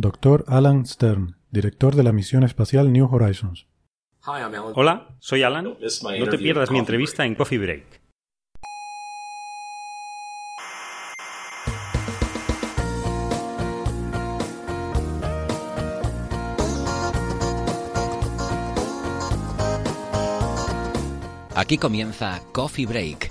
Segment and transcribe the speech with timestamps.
[0.00, 0.46] Dr.
[0.48, 3.66] Alan Stern, director de la misión espacial New Horizons.
[4.74, 5.64] Hola, soy Alan.
[5.64, 8.00] No te pierdas mi entrevista en Coffee Break.
[21.54, 23.30] Aquí comienza Coffee Break,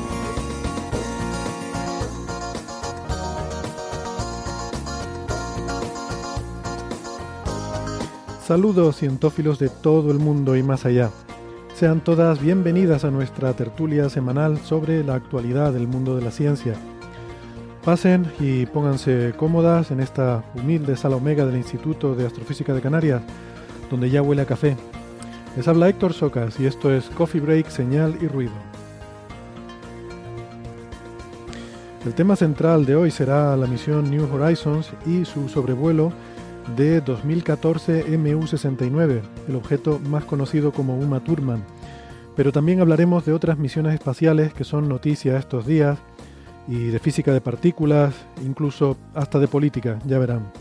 [8.51, 11.09] Saludos cientófilos de todo el mundo y más allá.
[11.73, 16.73] Sean todas bienvenidas a nuestra tertulia semanal sobre la actualidad del mundo de la ciencia.
[17.85, 23.21] Pasen y pónganse cómodas en esta humilde sala omega del Instituto de Astrofísica de Canarias,
[23.89, 24.75] donde ya huele a café.
[25.55, 28.51] Les habla Héctor Socas y esto es Coffee Break, Señal y Ruido.
[32.05, 36.11] El tema central de hoy será la misión New Horizons y su sobrevuelo
[36.75, 41.63] de 2014 MU-69, el objeto más conocido como Uma Thurman.
[42.35, 45.99] Pero también hablaremos de otras misiones espaciales que son noticia estos días
[46.67, 48.13] y de física de partículas,
[48.45, 50.51] incluso hasta de política, ya verán.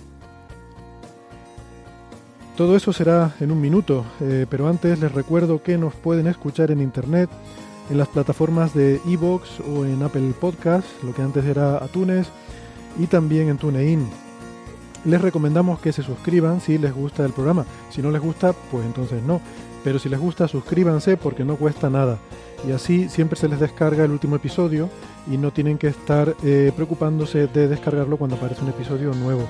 [2.56, 6.70] Todo eso será en un minuto, eh, pero antes les recuerdo que nos pueden escuchar
[6.70, 7.30] en internet,
[7.91, 12.28] en las plataformas de Evox o en Apple Podcast, lo que antes era Atunes,
[12.98, 14.29] y también en TuneIn.
[15.04, 17.64] Les recomendamos que se suscriban si les gusta el programa.
[17.90, 19.40] Si no les gusta, pues entonces no.
[19.82, 22.18] Pero si les gusta, suscríbanse porque no cuesta nada.
[22.66, 24.90] Y así siempre se les descarga el último episodio
[25.30, 29.42] y no tienen que estar eh, preocupándose de descargarlo cuando aparece un episodio nuevo.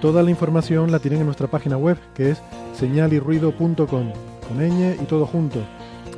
[0.00, 2.42] Toda la información la tienen en nuestra página web, que es
[2.74, 5.60] señalirruido.com, con ñ y todo junto.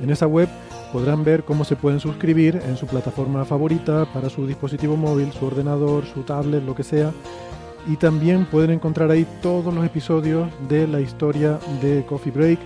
[0.02, 0.48] En esa web
[0.92, 5.46] podrán ver cómo se pueden suscribir en su plataforma favorita para su dispositivo móvil, su
[5.46, 7.12] ordenador, su tablet, lo que sea.
[7.86, 12.58] Y también pueden encontrar ahí todos los episodios de la historia de Coffee Break.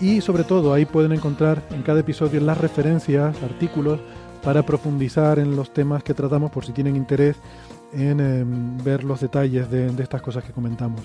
[0.00, 4.00] Y sobre todo ahí pueden encontrar en cada episodio las referencias, artículos,
[4.42, 7.36] para profundizar en los temas que tratamos por si tienen interés
[7.92, 8.44] en eh,
[8.84, 11.00] ver los detalles de, estas cosas que comentamos.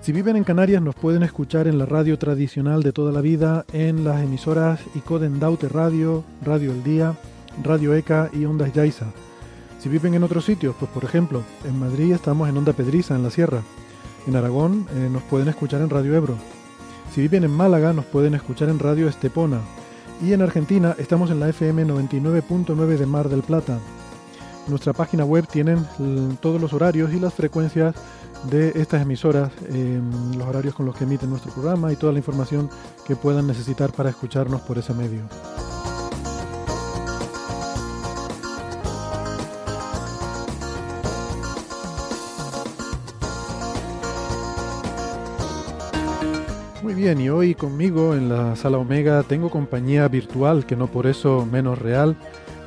[0.00, 3.64] Si viven en Canarias nos pueden escuchar en la radio tradicional de toda la vida,
[3.72, 7.14] en las emisoras Icoden Daute Radio, Radio El Día,
[7.64, 9.06] Radio ECA y Ondas Yaiza.
[9.86, 13.22] Si viven en otros sitios, pues por ejemplo, en Madrid estamos en Onda Pedriza, en
[13.22, 13.62] la Sierra.
[14.26, 16.34] En Aragón eh, nos pueden escuchar en Radio Ebro.
[17.14, 19.60] Si viven en Málaga nos pueden escuchar en Radio Estepona.
[20.20, 23.78] Y en Argentina estamos en la FM 99.9 de Mar del Plata.
[24.66, 27.94] Nuestra página web tienen l- todos los horarios y las frecuencias
[28.50, 30.00] de estas emisoras, eh,
[30.36, 32.68] los horarios con los que emiten nuestro programa y toda la información
[33.06, 35.20] que puedan necesitar para escucharnos por ese medio.
[46.86, 51.08] Muy bien, y hoy conmigo en la sala Omega tengo compañía virtual, que no por
[51.08, 52.14] eso menos real.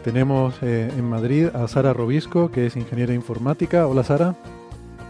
[0.04, 3.88] Tenemos eh, en Madrid a Sara Robisco, que es ingeniera informática.
[3.88, 4.36] Hola Sara.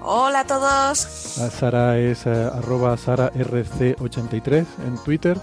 [0.03, 1.39] Hola a todos.
[1.39, 5.39] Ah, Sara es eh, arroba sararc83 en Twitter.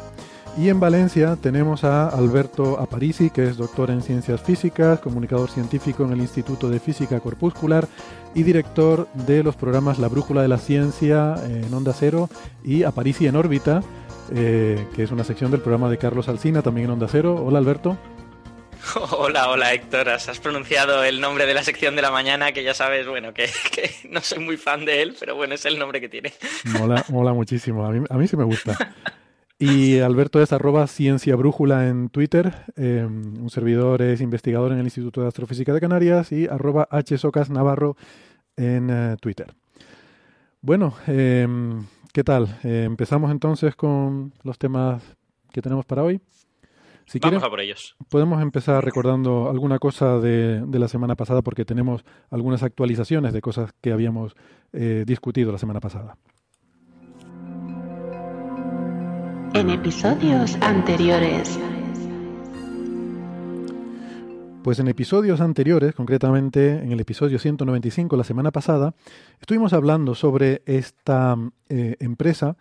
[0.56, 6.04] Y en Valencia tenemos a Alberto Aparici, que es doctor en ciencias físicas, comunicador científico
[6.04, 7.88] en el Instituto de Física Corpuscular
[8.36, 12.28] y director de los programas La Brújula de la Ciencia eh, en Onda Cero
[12.62, 13.82] y Aparici en órbita,
[14.34, 17.42] eh, que es una sección del programa de Carlos Alsina, también en Onda Cero.
[17.42, 17.96] Hola Alberto.
[19.12, 22.74] Hola, hola Héctor, has pronunciado el nombre de la sección de la mañana que ya
[22.74, 25.98] sabes, bueno, que, que no soy muy fan de él, pero bueno, es el nombre
[25.98, 26.34] que tiene.
[26.78, 28.76] Mola, mola muchísimo, a mí, a mí sí me gusta.
[29.58, 34.84] Y Alberto es arroba ciencia brújula en Twitter, eh, un servidor es investigador en el
[34.84, 37.96] Instituto de Astrofísica de Canarias y arroba hsocas navarro
[38.56, 39.54] en eh, Twitter.
[40.60, 42.58] Bueno, em, ¿qué tal?
[42.64, 45.02] Eh, empezamos entonces con los temas
[45.52, 46.20] que tenemos para hoy.
[47.06, 47.94] Si Vamos a por ellos.
[48.10, 53.72] Podemos empezar recordando alguna cosa de, la semana pasada porque tenemos algunas actualizaciones de cosas
[53.80, 54.34] que habíamos
[54.72, 56.16] eh, discutido la semana pasada.
[59.54, 61.60] En episodios anteriores.
[64.66, 68.96] Pues en episodios anteriores, concretamente en el episodio 195 la semana pasada,
[69.40, 71.36] estuvimos hablando sobre esta
[71.68, 72.56] eh, empresa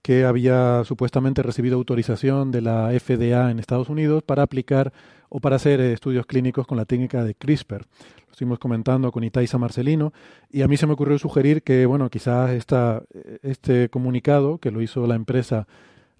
[0.00, 4.92] que había supuestamente recibido autorización de la FDA en Estados Unidos para aplicar
[5.28, 7.80] o para hacer eh, estudios clínicos con la técnica de CRISPR.
[7.80, 10.12] Lo estuvimos comentando con Itaisa Marcelino
[10.50, 13.02] y a mí se me ocurrió sugerir que, bueno, quizás esta,
[13.42, 15.66] este comunicado que lo hizo la empresa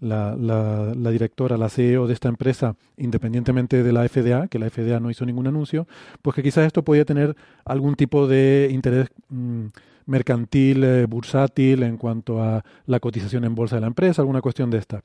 [0.01, 4.99] la, la, directora, la CEO de esta empresa, independientemente de la FDA, que la FDA
[5.01, 5.87] no hizo ningún anuncio,
[6.23, 9.67] pues que quizás esto podía tener algún tipo de interés mm,
[10.07, 14.71] mercantil, eh, bursátil en cuanto a la cotización en bolsa de la empresa, alguna cuestión
[14.71, 15.03] de esta.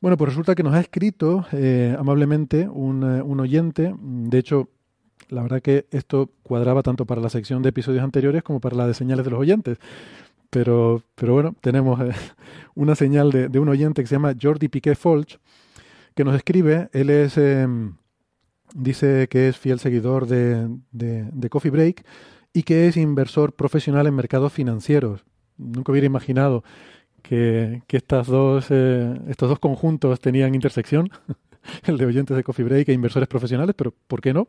[0.00, 4.68] Bueno, pues resulta que nos ha escrito eh, amablemente un, eh, un oyente, de hecho,
[5.28, 8.86] la verdad que esto cuadraba tanto para la sección de episodios anteriores como para la
[8.86, 9.78] de señales de los oyentes.
[10.54, 12.12] Pero, pero bueno, tenemos eh,
[12.76, 15.38] una señal de, un oyente que se llama Jordi Piquet Folch,
[16.14, 16.90] que nos escribe.
[16.92, 17.96] Él es, em,
[18.72, 22.06] dice que es fiel seguidor de, de, Coffee Break
[22.52, 25.24] y que es inversor profesional en mercados financieros.
[25.56, 26.62] Nunca hubiera imaginado
[27.22, 31.10] que, que estas dos, eh, estos dos conjuntos tenían intersección,
[31.82, 34.46] el de oyentes de Coffee Break e inversores profesionales, pero ¿por qué no?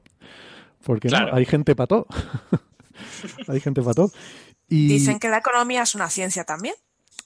[0.84, 2.06] Porque no, hay gente para todo.
[3.48, 4.12] hay gente para todo.
[4.68, 6.76] Dicen que la economía es una ciencia también.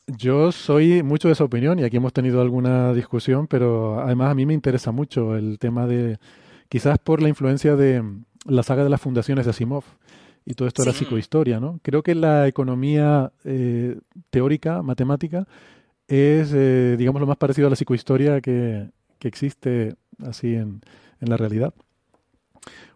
[0.07, 4.35] Yo soy mucho de esa opinión y aquí hemos tenido alguna discusión, pero además a
[4.35, 6.17] mí me interesa mucho el tema de,
[6.67, 8.03] quizás por la influencia de
[8.45, 9.83] la saga de las fundaciones de Asimov
[10.45, 11.79] y todo esto de la psicohistoria, ¿no?
[11.83, 13.99] Creo que la economía eh,
[14.31, 15.47] teórica, matemática,
[16.07, 18.89] es, eh, digamos, lo más parecido a la psicohistoria que,
[19.19, 19.95] que existe
[20.25, 20.81] así en,
[21.21, 21.73] en, la realidad.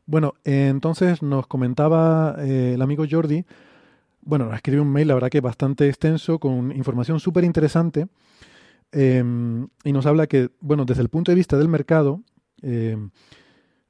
[0.08, 3.46] Bueno, entonces nos comentaba eh, el amigo Jordi
[4.26, 8.08] bueno, nos escribe un mail, la verdad que bastante extenso, con información súper interesante.
[8.92, 12.22] Em, y nos habla que, bueno, desde el punto de vista del mercado,
[12.62, 13.10] em,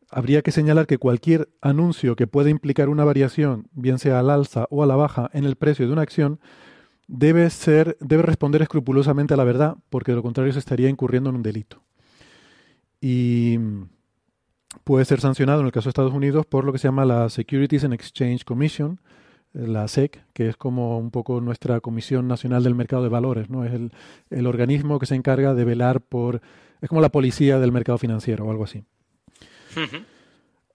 [0.09, 4.67] habría que señalar que cualquier anuncio que pueda implicar una variación, bien sea al alza
[4.69, 6.39] o a la baja, en el precio de una acción,
[7.07, 11.29] debe ser, debe responder escrupulosamente a la verdad, porque de lo contrario se estaría incurriendo
[11.29, 11.83] en un delito.
[13.01, 13.59] Y
[14.83, 17.29] puede ser sancionado en el caso de Estados Unidos por lo que se llama la
[17.29, 18.99] Securities and Exchange Commission,
[19.53, 23.63] la SEC, que es como un poco nuestra Comisión Nacional del Mercado de Valores, ¿no?
[23.63, 23.73] Es
[24.29, 26.41] el, organismo que se encarga de velar por...
[26.81, 28.83] es como la policía del mercado financiero o algo así.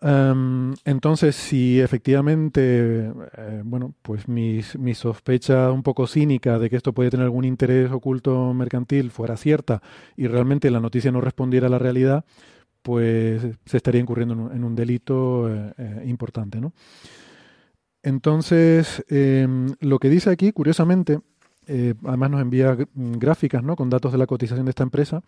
[0.00, 6.76] Em, entonces, si efectivamente, eh, bueno, pues mi, mi, sospecha un poco cínica de que
[6.76, 9.82] esto puede tener algún interés oculto mercantil fuera cierta
[10.16, 12.24] y realmente la noticia no respondiera a la realidad,
[12.82, 16.72] pues se estaría incurriendo en un, delito eh, eh, importante, ¿no?
[18.02, 21.20] Entonces, em, lo que dice aquí, curiosamente,
[21.66, 23.76] eh, además nos envía gráficas ¿no?
[23.76, 25.22] con datos de la cotización de esta empresa,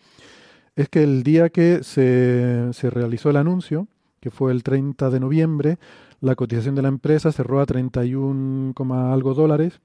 [0.76, 3.88] es que el día que se, se realizó el anuncio,
[4.20, 5.78] que fue el 30 de noviembre,
[6.20, 8.74] la cotización de la empresa cerró a 31,
[9.12, 9.80] algo dólares,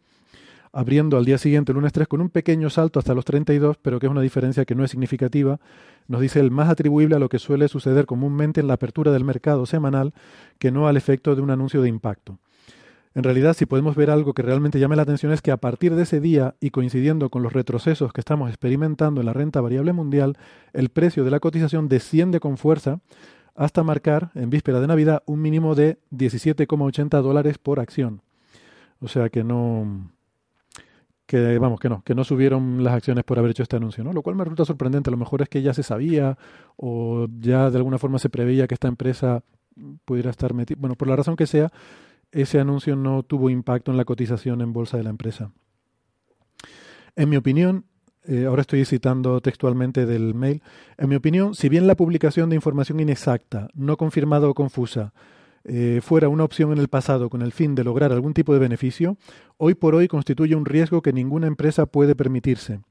[0.72, 3.98] abriendo al día siguiente, el lunes 3, con un pequeño salto hasta los 32, pero
[3.98, 5.60] que es una diferencia que no es significativa,
[6.08, 9.24] nos dice el más atribuible a lo que suele suceder comúnmente en la apertura del
[9.24, 10.14] mercado semanal
[10.60, 12.38] que no al efecto de un anuncio de impacto.
[13.16, 15.96] En realidad, si podemos ver algo que realmente llame la atención es que a partir
[15.96, 19.94] de ese día y coincidiendo con los retrocesos que estamos experimentando en la renta variable
[19.94, 20.38] mundial,
[20.74, 23.00] el precio de la cotización desciende con fuerza
[23.56, 28.22] hasta marcar, en víspera de Navidad, un mínimo de 17,80 dólares por acción.
[29.00, 30.12] O sea que no,
[31.26, 34.12] que vamos, que no, que no subieron las acciones por haber hecho este anuncio, ¿no?
[34.12, 35.10] Lo cual me resulta sorprendente.
[35.10, 36.38] A lo mejor es que ya se sabía
[36.76, 39.42] o ya de alguna forma se preveía que esta empresa
[40.04, 40.78] pudiera estar metida.
[40.80, 41.72] Bueno, por la razón que sea,
[42.42, 45.52] ese anuncio no tuvo impacto en la cotización en bolsa de la empresa.
[47.16, 47.86] En mi opinión,
[48.28, 50.62] eh, ahora estoy citando textualmente del mail,
[50.98, 55.14] en mi opinión, si bien la publicación de información inexacta, no confirmada o confusa,
[55.64, 58.60] eh, fuera una opción en el pasado con el fin de lograr algún tipo de
[58.60, 59.18] beneficio,
[59.58, 62.82] hoy por hoy constituye un riesgo que ninguna empresa puede permitirse.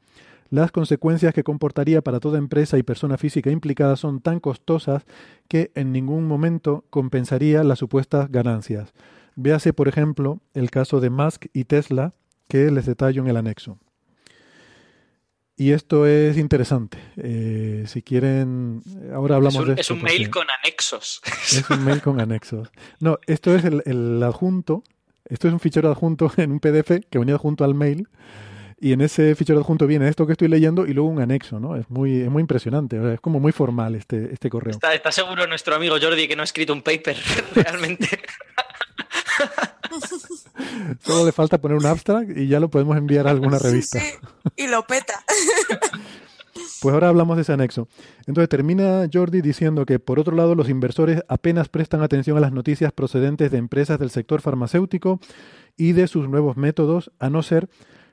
[0.49, 5.05] Las consecuencias que comportaría para toda empresa y persona física implicada son tan costosas
[5.49, 8.95] que en ningún momento compensaría las supuestas ganancias.
[9.37, 12.15] Véase, por ejemplo, el caso de Musk y Tesla,
[12.49, 13.79] que les detallo en el anexo.
[15.57, 16.99] Y esto es interesante.
[17.17, 21.23] Eh, si quieren, ahora hablamos de Es un mail con anexos.
[21.45, 22.71] Es un mail con anexos.
[22.99, 24.83] No, esto es el, adjunto
[25.25, 28.09] Esto es un fichero adjunto en un PDF que venía adjunto al mail
[28.81, 31.77] y en ese fichero adjunto viene esto que estoy leyendo y luego un anexo, ¿no?
[31.77, 34.73] Es muy, es muy impresionante, es como muy formal este, este correo.
[34.73, 37.17] ¿Está, ¿Está seguro nuestro amigo Jordi que no ha escrito un paper
[37.55, 38.09] realmente?
[41.01, 43.99] Solo le falta poner un abstract y ya lo podemos enviar a alguna revista.
[44.01, 44.07] Sí,
[44.57, 45.15] Y lo peta.
[46.81, 47.89] Pues ahora hablamos de ese anexo.
[48.27, 52.53] Entonces termina Jordi diciendo que, por otro lado, los inversores apenas prestan atención a las
[52.53, 55.19] noticias procedentes de empresas del sector farmacéutico
[55.79, 57.69] y de sus nuevos métodos, a no ser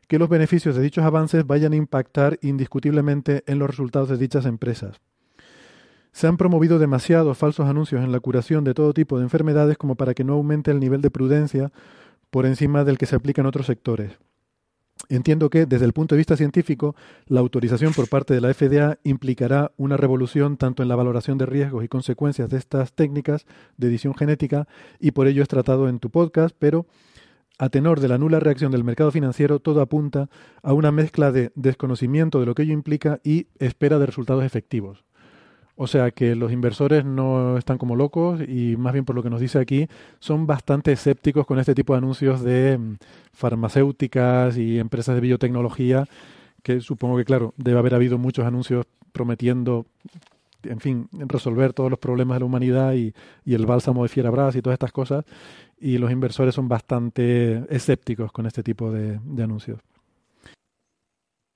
[0.07, 4.45] que los beneficios de dichos avances vayan a impactar indiscutiblemente en los resultados de dichas
[4.45, 5.01] empresas.
[6.11, 9.95] Se han promovido demasiados falsos anuncios en la curación de todo tipo de enfermedades como
[9.95, 11.71] para que no aumente el nivel de prudencia
[12.31, 14.17] por encima del que se aplica en otros sectores.
[15.09, 16.95] Entiendo que, desde el punto de vista científico,
[17.27, 21.45] la autorización por parte de la FDA implicará una revolución tanto en la valoración de
[21.45, 23.45] riesgos y consecuencias de estas técnicas
[23.77, 24.67] de edición genética,
[24.99, 26.85] y por ello es tratado en tu podcast, pero
[27.57, 30.29] a tenor de la nula reacción del mercado financiero, todo apunta
[30.63, 35.03] a una mezcla de desconocimiento de lo que ello implica y espera de resultados efectivos.
[35.83, 39.31] O sea que los inversores no están como locos y más bien por lo que
[39.31, 39.87] nos dice aquí,
[40.19, 42.97] son bastante escépticos con este tipo de anuncios de mm,
[43.33, 46.05] farmacéuticas y empresas de biotecnología,
[46.61, 49.87] que supongo que, claro, debe haber habido muchos anuncios prometiendo,
[50.61, 54.55] en fin, resolver todos los problemas de la humanidad y, y el bálsamo de Fierabras
[54.55, 55.25] y todas estas cosas
[55.79, 59.79] y los inversores son bastante escépticos con este tipo de, anuncios.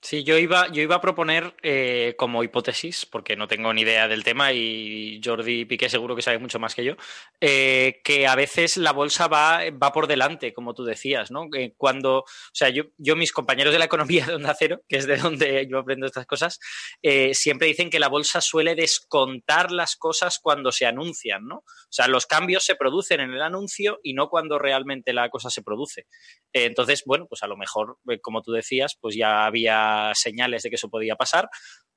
[0.06, 4.08] Sí, yo iba, yo iba a proponer eh, como hipótesis, porque no tengo ni idea
[4.08, 6.94] del tema y Jordi Piqué seguro que sabe mucho más que yo,
[7.42, 11.48] eh, que a veces la bolsa va, va por delante, como tú decías, ¿no?
[11.76, 15.08] cuando, o sea, yo, yo mis compañeros de la economía de Onda Cero, que es
[15.08, 16.60] de donde yo aprendo estas cosas,
[17.02, 21.56] eh, siempre dicen que la bolsa suele descontar las cosas cuando se anuncian, ¿no?
[21.56, 25.50] O sea, los cambios se producen en el anuncio y no cuando realmente la cosa
[25.50, 26.06] se produce.
[26.54, 30.76] entonces, bueno, pues a lo mejor, como tú decías, pues ya había señales de que
[30.76, 31.50] eso podía pasar,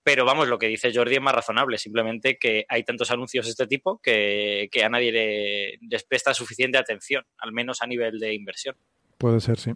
[0.02, 3.50] pero vamos, lo que dice Jordi es más razonable, simplemente que hay tantos anuncios de
[3.50, 8.34] este tipo que, a nadie le, les presta suficiente atención, al menos a nivel de
[8.34, 8.74] inversión.
[9.18, 9.72] Puede ser, sí.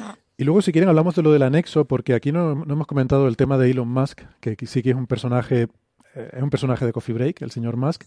[0.00, 0.16] Ah.
[0.36, 3.36] Y luego, si quieren, hablamos de lo del anexo, porque aquí no, hemos comentado el
[3.36, 5.68] tema de Elon Musk, que sí que es un personaje,
[6.14, 8.04] eh, es un personaje de Coffee Break, el señor Musk,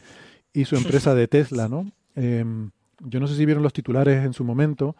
[0.53, 1.91] y su empresa de Tesla, ¿no?
[2.15, 4.95] Em, yo no sé si vieron los titulares en su momento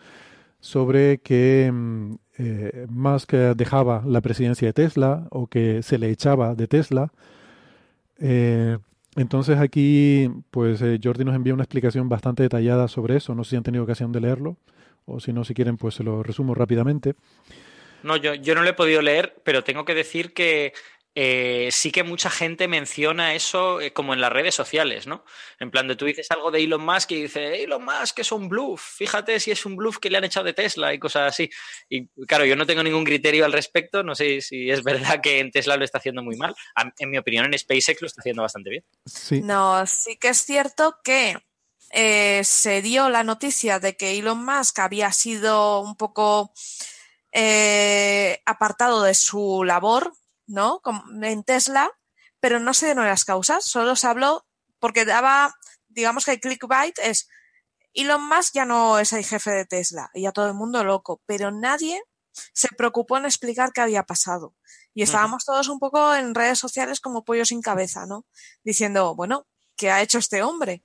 [0.68, 6.56] sobre que mm, eh, Musk dejaba la presidencia de Tesla o que se le echaba
[6.56, 7.14] de Tesla.
[8.20, 8.78] Eh,
[9.16, 13.34] entonces aquí, pues eh, Jordi nos envía una explicación bastante detallada sobre eso.
[13.34, 14.58] No sé si han tenido ocasión de leerlo
[15.06, 17.16] o si no, si quieren, pues se lo resumo rápidamente.
[18.04, 20.74] No, yo, yo no lo he podido leer, pero tengo que decir que
[21.20, 25.26] eh, sí que mucha gente menciona eso eh, como en las redes sociales, ¿no?
[25.60, 28.48] En plan de tú dices algo de Elon Musk y dice, Elon Musk es un
[28.48, 31.50] bluff, fíjate si es un bluff que le han echado de Tesla y cosas así.
[31.90, 35.40] Y claro, yo no tengo ningún criterio al respecto, no sé si es verdad que
[35.40, 36.54] en Tesla lo está haciendo muy mal.
[37.00, 38.86] En mi opinión, en SpaceX lo está haciendo bastante bien.
[39.44, 41.36] No, sí que es cierto que
[41.94, 46.54] eh, se dio la noticia de que Elon Musk había sido un poco
[48.46, 50.14] apartado de su labor
[50.48, 50.82] ¿no?
[51.22, 51.92] En Tesla,
[52.40, 54.46] pero no sé de nuevas causas, solo se habló
[54.80, 55.54] porque daba,
[55.88, 57.28] digamos que el clickbait es
[57.94, 61.22] Elon Musk ya no es el jefe de Tesla y ya todo el mundo loco,
[61.26, 62.02] pero nadie
[62.54, 64.54] se preocupó en explicar qué había pasado.
[64.94, 68.26] Y estábamos todos un poco en redes sociales como pollos sin cabeza, ¿no?
[68.64, 70.84] Diciendo, bueno, ¿qué ha hecho este hombre?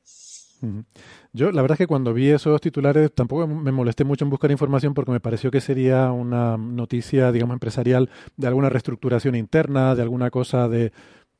[1.35, 4.51] Yo, la verdad es que cuando vi esos titulares tampoco me molesté mucho en buscar
[4.51, 10.03] información porque me pareció que sería una noticia, digamos, empresarial de alguna reestructuración interna, de
[10.03, 10.93] alguna cosa de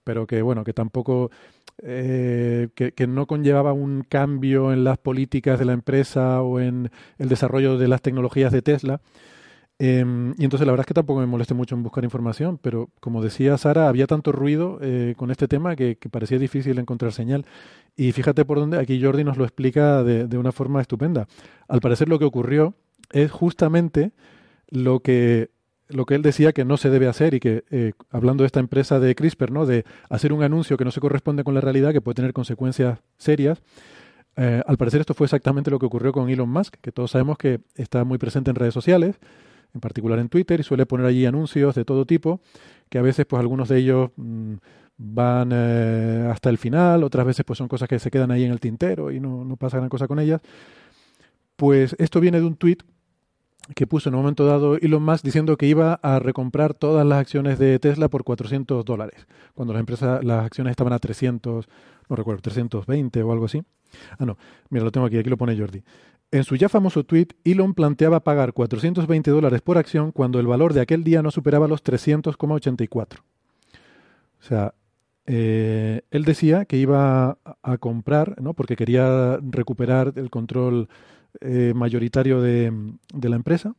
[0.05, 1.31] pero que bueno, que tampoco,
[1.83, 6.91] eh, que, que, no conllevaba un cambio en las políticas de la empresa o en
[7.19, 9.01] el desarrollo de las tecnologías de Tesla.
[9.79, 12.91] Em, y entonces la verdad es que tampoco me molesté mucho en buscar información, pero
[13.01, 17.47] como decía Sara, había tanto ruido eh, con este tema que, parecía difícil encontrar señal.
[17.97, 21.27] Y fíjate por dónde, aquí Jordi nos lo explica de, de, una forma estupenda.
[21.69, 22.75] Al parecer lo que ocurrió
[23.11, 24.13] es justamente
[24.69, 25.51] lo que,
[25.89, 28.61] lo que él decía que no se debe hacer y que, eh, hablando de esta
[28.61, 29.67] empresa de CRISPR, ¿no?
[29.67, 33.01] de hacer un anuncio que no se corresponde con la realidad, que puede tener consecuencias
[33.19, 33.63] serias,
[34.37, 37.37] eh, al parecer esto fue exactamente lo que ocurrió con Elon Musk, que todos sabemos
[37.37, 39.19] que está muy presente en redes sociales,
[39.75, 42.41] en particular en Twitter, y suele poner allí anuncios de todo tipo,
[42.89, 44.55] que a veces pues algunos de ellos mm,
[44.99, 48.53] van eh, hasta el final, otras veces pues son cosas que se quedan ahí en
[48.53, 50.41] el tintero y no, no pasa gran cosa con ellas.
[51.57, 52.79] Pues esto viene de un tweet
[53.75, 57.21] que puso en un momento dado Elon Musk diciendo que iba a recomprar todas las
[57.21, 61.69] acciones de Tesla por 400 dólares, cuando las empresas, las acciones estaban a 300,
[62.09, 63.63] no recuerdo, 320 o algo así.
[64.19, 64.37] Ah, no,
[64.71, 65.83] mira, lo tengo aquí, aquí lo pone Jordi.
[66.33, 70.73] En su ya famoso tweet, Elon planteaba pagar 420 dólares por acción cuando el valor
[70.73, 73.19] de aquel día no superaba los 300,84.
[73.19, 74.73] O sea,
[75.27, 78.55] eh, él decía que iba a comprar, ¿no?
[78.55, 80.89] porque quería recuperar el control
[81.43, 82.73] eh, mayoritario de,
[83.21, 83.75] la empresa.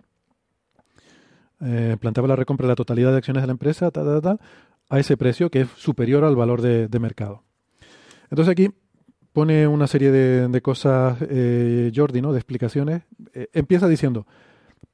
[1.60, 3.90] Eh, planteaba la recompra de la totalidad de acciones de la empresa
[4.90, 7.42] a ese precio que es superior al valor de mercado.
[8.30, 8.70] Entonces aquí
[9.34, 12.32] pone una serie de, cosas, eh, Jordi, ¿no?
[12.32, 13.02] de explicaciones.
[13.34, 14.26] Eh, empieza diciendo,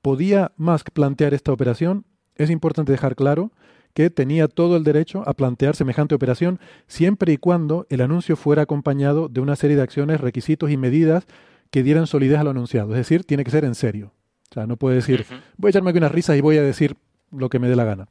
[0.02, 2.06] ¿podía Musk plantear esta operación?
[2.36, 3.52] Es importante dejar claro
[3.94, 8.62] que tenía todo el derecho a plantear semejante operación siempre y cuando el anuncio fuera
[8.62, 11.26] acompañado de una serie de acciones, requisitos y medidas
[11.70, 12.92] que dieran solidez a lo anunciado.
[12.92, 14.14] Es decir, tiene que ser en serio.
[14.52, 15.26] O sea, no puede decir,
[15.58, 16.96] voy a echarme aquí unas risas y voy a decir
[17.32, 18.08] lo que me dé la gana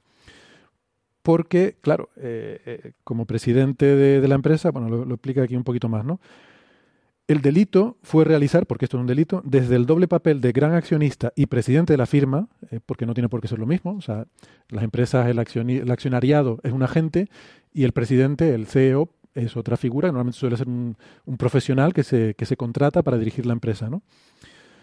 [1.28, 5.86] porque, claro, eh, eh, como presidente de, la empresa, bueno, lo, explica aquí un poquito
[5.86, 6.20] más, ¿no?
[7.26, 10.72] El delito fue realizar, porque esto es un delito, desde el doble papel de gran
[10.72, 13.94] accionista y presidente de la firma, eh, porque no tiene por qué ser lo mismo.
[13.94, 14.26] O sea,
[14.70, 17.28] las empresas, el, accionariado es un agente
[17.74, 20.96] y el presidente, el CEO, es otra figura, normalmente suele ser un,
[21.36, 24.00] profesional que se, que se contrata para dirigir la empresa, ¿no?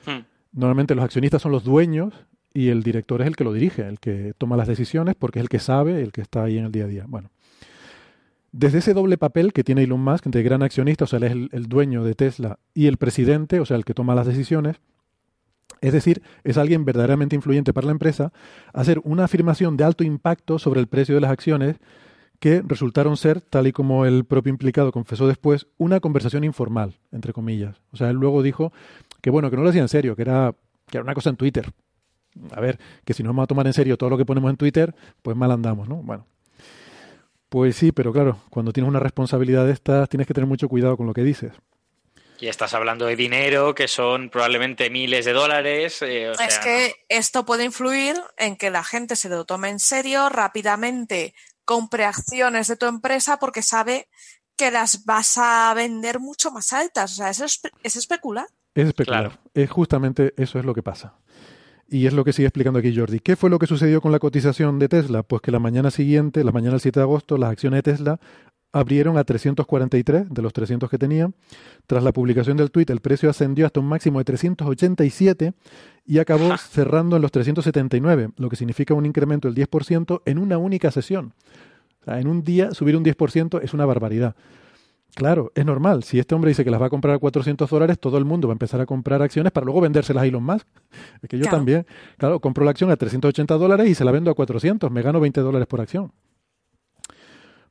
[0.06, 0.26] Hmm.
[0.54, 2.14] Normalmente los accionistas son los dueños
[2.56, 5.44] y el director es el que lo dirige, el que toma las decisiones porque es
[5.44, 7.06] el que sabe, el que está ahí en el día a día.
[7.06, 7.30] Bueno,
[8.54, 11.32] desde ese doble papel que tiene Elon Musk entre gran accionista, o sea, él es
[11.52, 14.78] el, dueño de Tesla, y el presidente, o sea, el que toma las decisiones,
[15.82, 18.32] es decir, es alguien verdaderamente influyente para la empresa,
[18.72, 21.76] hacer una afirmación de alto impacto sobre el precio de las acciones
[22.40, 27.34] que resultaron ser, tal y como el propio implicado confesó después, una conversación informal, entre
[27.34, 27.82] comillas.
[27.92, 28.72] O sea, él luego dijo
[29.22, 30.56] que bueno, que no lo hacía en serio, que era,
[30.88, 31.74] que era una cosa en Twitter,
[32.52, 34.58] a ver, que si no vamos a tomar en serio todo lo que ponemos en
[34.58, 35.98] Twitter, pues mal andamos, ¿no?
[35.98, 36.26] Bueno.
[37.50, 40.98] Pues sí, pero claro, cuando tienes una responsabilidad de estas, tienes que tener mucho cuidado
[40.98, 41.54] con lo que dices.
[42.40, 46.02] Y estás hablando de dinero, que son probablemente miles de dólares.
[46.02, 50.28] Eh, es que esto puede influir en que la gente se lo tome en serio,
[50.28, 51.34] rápidamente
[51.66, 54.08] compre acciones de tu empresa porque sabe
[54.56, 57.14] que las vas a vender mucho más altas.
[57.14, 57.60] O sea, eso es,
[57.96, 58.48] especular.
[58.74, 59.40] Es especular.
[59.54, 61.16] Es justamente eso es lo que pasa.
[61.88, 63.20] Y es lo que sigue explicando aquí Jordi.
[63.20, 65.24] ¿Qué fue lo que sucedió con la cotización de Tesla?
[65.24, 68.20] Pues que la mañana siguiente, la mañana del 7 de agosto, las acciones de Tesla
[68.76, 71.34] abrieron a 343 de los 300 que tenían.
[71.88, 75.54] Tras la publicación del tuit, el precio ascendió hasta un máximo de 387
[76.06, 80.58] y acabó cerrando en los 379, lo que significa un incremento del 10% en una
[80.58, 81.34] única sesión.
[82.02, 84.36] O sea, en un día subir un 10% es una barbaridad.
[85.16, 86.04] Claro, es normal.
[86.04, 88.50] Si este hombre dice que las va a comprar a 400 dólares, todo el mundo
[88.50, 90.68] va a empezar a comprar acciones para luego vendérselas a Elon Musk.
[91.24, 94.30] Es que yo también, claro, compro la acción a 380 dólares y se la vendo
[94.30, 94.92] a 400.
[94.92, 96.12] Me gano 20 dólares por acción.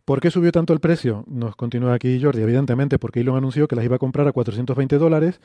[0.07, 1.25] ¿Por qué subió tanto el precio?
[1.27, 2.41] Nos continúa aquí Jordi.
[2.41, 5.39] Evidentemente, porque Elon anunció que las iba a comprar a 420 dólares.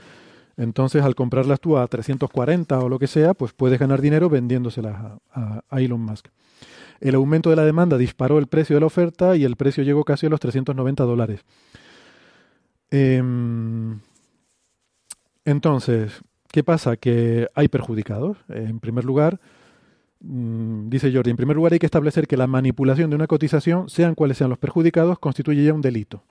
[0.55, 4.95] Entonces, al comprarlas tú a 340 o lo que sea, pues puedes ganar dinero vendiéndoselas
[5.31, 6.27] a, a Elon Musk.
[7.01, 10.05] El aumento de la demanda disparó el precio de la oferta y el precio llegó
[10.05, 11.45] casi a los 390 dólares.
[12.91, 13.99] Em,
[15.45, 16.21] entonces,
[16.51, 16.97] ¿qué pasa?
[16.97, 18.37] Que hay perjudicados.
[18.49, 19.39] En primer lugar,
[20.21, 23.89] mm, dice Jordi, en primer lugar hay que establecer que la manipulación de una cotización,
[23.89, 26.23] sean cuales sean los perjudicados, constituye ya un delito.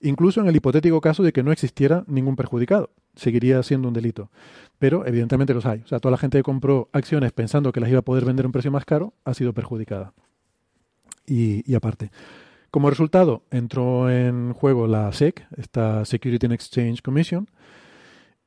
[0.00, 4.30] Incluso en el hipotético caso de que no existiera ningún perjudicado, seguiría siendo un delito.
[4.78, 5.80] Pero evidentemente los hay.
[5.84, 8.44] O sea, toda la gente que compró acciones pensando que las iba a poder vender
[8.44, 10.12] a un precio más caro ha sido perjudicada.
[11.28, 12.10] y aparte.
[12.76, 17.48] Como resultado, entró en juego la SEC, esta Security and Exchange Commission,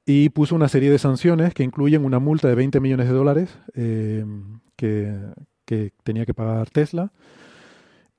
[0.06, 3.58] y puso una serie de sanciones que incluyen una multa de 20 millones de dólares
[3.74, 4.24] eh,
[4.76, 5.34] que,
[6.04, 7.12] tenía que pagar Tesla.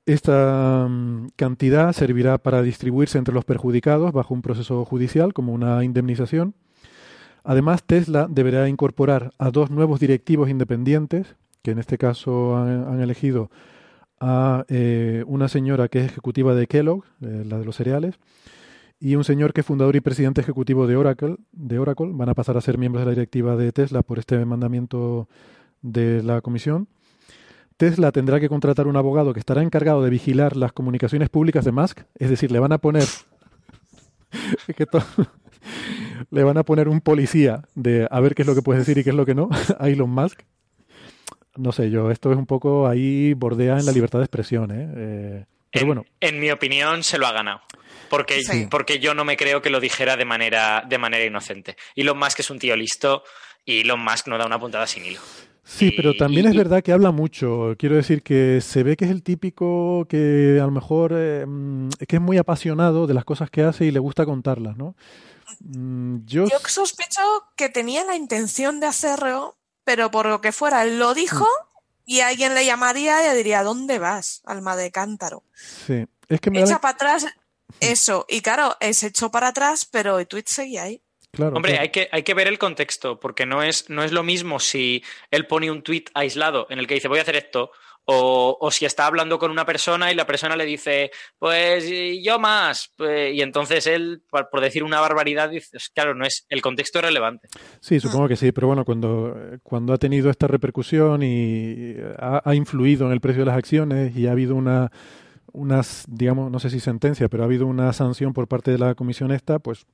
[0.05, 5.85] Esta mm, cantidad servirá para distribuirse entre los perjudicados bajo un proceso judicial como una
[5.85, 6.57] indemnización.
[7.45, 13.49] Además, Tesla deberá incorporar a dos nuevos directivos independientes, que en este caso han elegido
[14.21, 18.17] a eh, una señora que es ejecutiva de Kellogg, eh, la de los cereales,
[19.01, 22.11] y un señor que es fundador y presidente ejecutivo de Oracle, de Oracle.
[22.13, 25.29] Van a pasar a ser miembros de la directiva de Tesla por este mandamiento
[25.81, 26.89] de la comisión.
[27.79, 31.73] Tesla tendrá que contratar un abogado que estará encargado de vigilar las comunicaciones públicas de
[31.73, 33.05] Musk, es decir, le van a poner
[36.31, 38.99] le van a poner un policía de a ver qué es lo que puede decir
[38.99, 40.43] y qué es lo que no a Elon Musk
[41.61, 44.89] no sé yo, esto es un poco ahí bordea en la libertad de expresión, ¿eh?
[44.97, 46.05] eh pero en, bueno.
[46.21, 47.61] En mi opinión se lo ha ganado.
[48.09, 51.77] Porque, porque yo no me creo que lo dijera de manera, de manera inocente.
[51.95, 53.23] Elon Musk es un tío listo
[53.65, 55.21] y Elon Musk no da una puntada sin hilo.
[55.63, 57.77] Sí, pero también es verdad que habla mucho.
[57.79, 61.91] Quiero decir que se ve que es el típico que a lo mejor eh, mm,
[62.09, 64.97] que es muy apasionado de las cosas que hace y le gusta contarlas, ¿no?
[65.61, 66.47] Mm, yo...
[66.47, 67.21] yo sospecho
[67.57, 71.47] que tenía la intención de hacerlo, pero por lo que fuera, él lo dijo
[72.05, 75.45] y alguien le llamaría y diría, ¿dónde vas, alma de cántaro?
[75.55, 77.27] Sí, es que me Echa para atrás
[77.79, 81.03] eso, y claro, se echó para atrás, pero el tweet seguía ahí.
[81.33, 81.83] Claro, Hombre, claro.
[81.83, 85.05] Hay, que, hay que ver el contexto, porque no es, no es lo mismo si
[85.31, 87.71] él pone un tweet aislado en el que dice voy a hacer esto,
[88.13, 91.89] o, o, si está hablando con una persona y la persona le dice, pues
[92.23, 96.61] yo más, pues, y entonces él, por, decir una barbaridad, dice, claro, no es el
[96.61, 97.49] contexto relevante.
[97.81, 102.55] Sí, supongo que sí, pero bueno, cuando, cuando ha tenido esta repercusión y ha, ha
[102.55, 104.91] influido en el precio de las acciones y ha habido una,
[105.53, 108.95] unas, digamos, no sé si sentencia, pero ha habido una sanción por parte de la
[108.95, 109.87] comisión esta, pues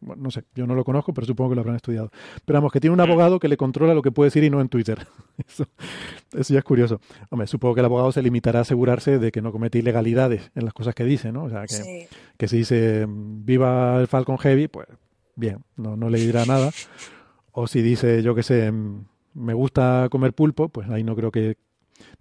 [0.00, 2.10] bueno, no sé, yo no lo conozco, pero supongo que lo habrán estudiado.
[2.44, 4.60] Pero vamos, que tiene un abogado que le controla lo que puede decir y no
[4.60, 5.06] en Twitter.
[5.48, 5.66] Eso,
[6.32, 7.00] eso ya es curioso.
[7.30, 10.64] Hombre, supongo que el abogado se limitará a asegurarse de que no comete ilegalidades en
[10.64, 11.44] las cosas que dice, ¿no?
[11.44, 12.06] O sea, que, Sí.
[12.36, 14.88] que si dice viva el Falcon Heavy, pues
[15.36, 16.70] bien, no, no le dirá nada.
[17.52, 18.72] O si dice, yo qué sé,
[19.34, 21.56] me gusta comer pulpo, pues ahí no creo que...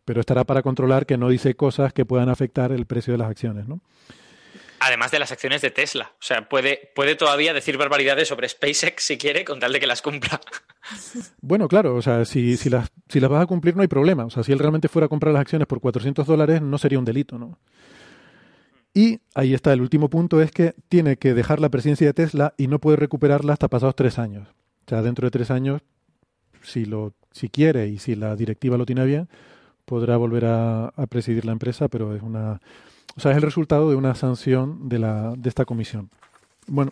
[0.06, 3.30] Pero estará para controlar que no dice cosas que puedan afectar el precio de las
[3.30, 3.82] acciones, ¿no?
[4.80, 6.12] Además de las acciones de Tesla.
[6.14, 9.88] O sea, puede, puede todavía decir barbaridades sobre SpaceX si quiere, con tal de que
[9.88, 10.40] las cumpla.
[11.42, 14.24] Bueno, claro, o sea, si, si, las, si las vas a cumplir no hay problema.
[14.24, 16.98] O sea, si él realmente fuera a comprar las acciones por 400 dólares no sería
[16.98, 17.60] un delito, ¿no?
[18.94, 22.54] Y ahí está, el último punto es que tiene que dejar la presidencia de Tesla
[22.58, 24.48] y no puede recuperarla hasta pasados tres años.
[24.86, 25.82] O sea, dentro de tres años,
[26.64, 29.30] si, lo, si quiere y si la directiva lo tiene bien,
[29.86, 32.62] podrá volver a, a presidir la empresa, pero es una...
[33.18, 36.10] O sea, es el resultado de una sanción de, la, de esta comisión.
[36.68, 36.92] Bueno,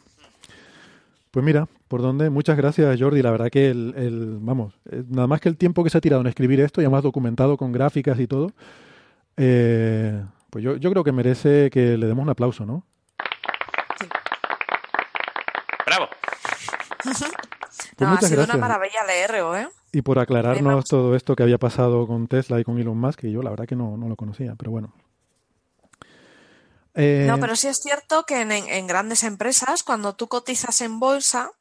[1.30, 2.32] pues mira, por dónde.
[2.32, 3.22] Muchas gracias, Jordi.
[3.22, 4.74] La verdad que el, el, vamos,
[5.08, 7.58] nada más que el tiempo que se ha tirado en escribir esto, y además documentado
[7.58, 8.52] con gráficas y todo,
[9.38, 12.84] eh, pues yo, yo creo que merece que le demos un aplauso, ¿no?
[15.86, 16.08] Bravo.
[17.04, 17.22] Pues
[18.00, 18.56] no, ha sido gracias.
[18.56, 19.68] una maravilla leerlo, ¿eh?
[19.92, 23.32] Y por aclararnos todo esto que había pasado con Tesla y con Elon Musk, que
[23.32, 24.92] yo la verdad que no, no lo conocía, pero bueno.
[26.96, 31.52] Eh, No, pero sí es cierto que en, grandes empresas, cuando tú cotizas en bolsa,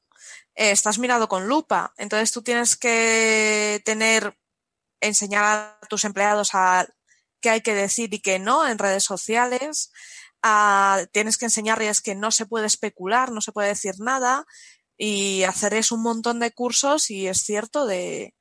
[0.55, 1.93] eh, estás mirado con lupa.
[1.97, 4.39] Entonces tú tienes que tener,
[5.01, 6.87] enseñar a tus empleados a
[7.41, 9.93] qué hay que decir y qué no en redes sociales.
[11.13, 14.47] tienes que enseñarles que no se puede especular, no se puede decir nada
[14.97, 18.35] y hacer es un montón de cursos y es cierto de,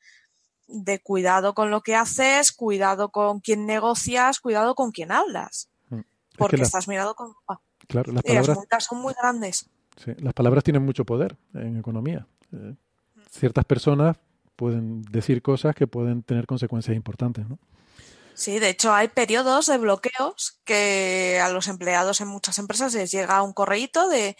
[0.67, 5.69] de cuidado con lo que haces, cuidado con quién negocias, cuidado con quién hablas,
[6.33, 7.33] Es que porque estás mirado con
[7.87, 9.69] claro, las palabras, multas son muy grandes.
[9.97, 12.27] sí, las palabras tienen mucho poder en economía.
[12.51, 12.75] Eh,
[13.29, 14.17] ciertas personas
[14.55, 17.59] pueden decir cosas que pueden tener consecuencias importantes, ¿no?
[18.35, 23.11] Sí, de hecho hay periodos de bloqueos que a los empleados en muchas empresas les
[23.11, 24.35] llega un correíto de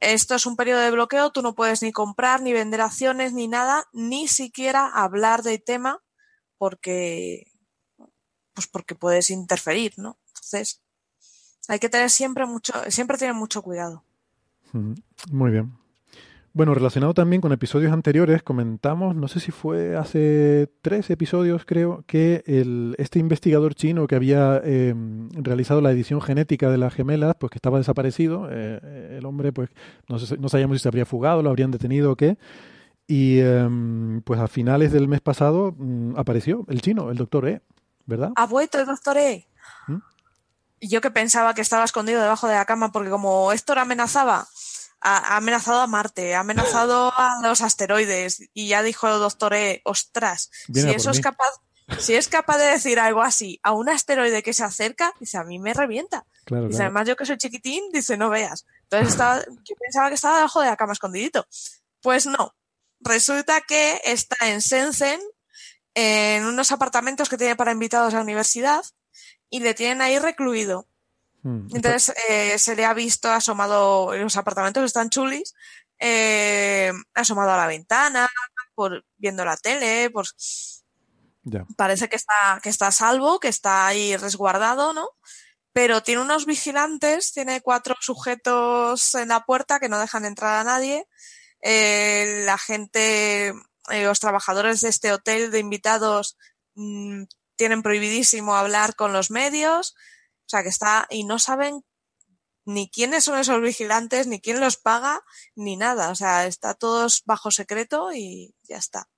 [0.00, 3.46] esto es un periodo de bloqueo, tú no puedes ni comprar, ni vender acciones, ni
[3.46, 6.02] nada, ni siquiera hablar del tema
[6.58, 7.46] porque
[8.52, 10.18] pues porque puedes interferir, ¿no?
[10.26, 10.81] Entonces,
[11.68, 14.02] hay que tener siempre mucho, siempre tener mucho cuidado.
[15.30, 15.72] Muy bien.
[16.54, 22.04] Bueno, relacionado también con episodios anteriores, comentamos, no sé si fue hace tres episodios, creo,
[22.06, 24.94] que el, este investigador chino que había eh,
[25.32, 28.48] realizado la edición genética de las gemelas, pues que estaba desaparecido.
[28.50, 29.70] eh, el hombre, pues,
[30.10, 32.36] no, sé- no sabíamos si se habría fugado, lo habrían detenido o qué.
[33.06, 37.62] Y em, pues a finales del mes pasado mm, apareció el chino, el doctor E,
[38.04, 38.30] ¿verdad?
[38.36, 39.46] Ha vuelto el doctor E.
[39.88, 39.96] ¿Mm?
[40.82, 44.48] Y Yo que pensaba que estaba escondido debajo de la cama porque como Héctor amenazaba,
[45.00, 49.80] ha, amenazado a Marte, ha amenazado a los asteroides y ya dijo el doctor E,
[49.84, 51.22] ostras, Viene si eso es mí".
[51.22, 51.52] capaz,
[52.00, 55.44] si es capaz de decir algo así a un asteroide que se acerca, dice, a
[55.44, 56.26] mí me revienta.
[56.46, 56.88] Claro, Dice, claro.
[56.88, 58.66] además yo que soy chiquitín, dice, no veas.
[58.82, 61.46] Entonces estaba, yo pensaba que estaba debajo de la cama escondidito.
[62.00, 62.56] Pues no.
[62.98, 65.20] Resulta que está en Shenzhen,
[65.94, 68.82] en unos apartamentos que tiene para invitados a la universidad,
[69.52, 70.88] y le tienen ahí recluido.
[71.42, 75.54] Mm, está- Entonces eh, se le ha visto asomado, los apartamentos están chulis,
[75.98, 78.30] eh, asomado a la ventana,
[78.74, 80.10] por, viendo la tele,
[81.42, 81.66] ya.
[81.76, 85.06] parece que está, que está a salvo, que está ahí resguardado, ¿no?
[85.74, 90.64] Pero tiene unos vigilantes, tiene cuatro sujetos en la puerta que no dejan entrar a
[90.64, 91.06] nadie.
[91.60, 93.48] Eh, la gente,
[93.90, 96.38] eh, los trabajadores de este hotel de invitados
[96.74, 97.24] mm,
[97.62, 99.94] tienen prohibidísimo hablar con los medios.
[100.40, 101.84] O sea que está, y no saben
[102.64, 105.20] ni quiénes son esos vigilantes, ni quién los paga,
[105.54, 106.10] ni nada.
[106.10, 109.08] O sea, está todos bajo secreto y ya está.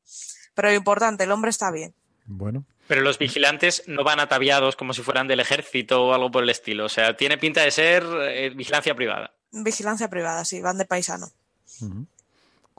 [0.52, 1.94] Pero lo importante, el hombre está bien.
[2.26, 6.42] Bueno, Pero los vigilantes no van ataviados como si fueran del ejército o algo por
[6.42, 6.84] el estilo.
[6.84, 9.32] O sea, tiene pinta de ser eh, vigilancia privada.
[9.52, 11.32] Vigilancia privada, sí, van de paisano.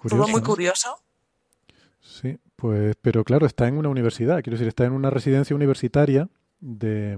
[0.07, 1.01] Todo muy curioso.
[2.01, 6.29] Sí, pues, pero claro, está en una universidad, quiero decir, está en una residencia universitaria
[6.59, 7.17] de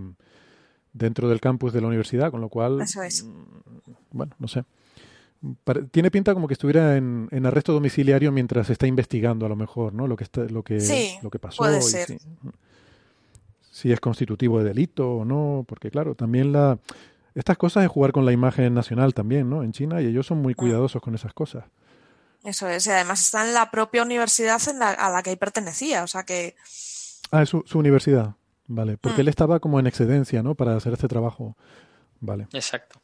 [0.93, 3.23] dentro del campus de la universidad, con lo cual, Eso es.
[3.23, 4.63] Mm, bueno, no sé.
[5.91, 9.93] Tiene pinta como que estuviera en, arresto domiciliario mientras se está investigando, a lo mejor,
[9.93, 10.07] ¿no?
[10.07, 10.79] Lo que está, lo que,
[11.21, 11.57] lo que pasó.
[11.57, 12.17] Puede ser.
[13.71, 16.79] si es constitutivo de delito o no, porque claro, también la
[17.37, 19.61] estas cosas es jugar con la imagen nacional también, ¿no?
[19.61, 20.55] En China y ellos son muy mm.
[20.55, 21.65] cuidadosos con esas cosas.
[22.43, 26.07] Eso es, y además está en la propia universidad a la que él pertenecía, o
[26.07, 26.55] sea que...
[27.31, 28.35] Ah, es su, universidad,
[28.67, 29.21] vale, porque mm.
[29.21, 30.55] él estaba como en excedencia, ¿no?
[30.55, 31.57] Para hacer este trabajo,
[32.19, 32.47] vale.
[32.53, 33.01] Exacto.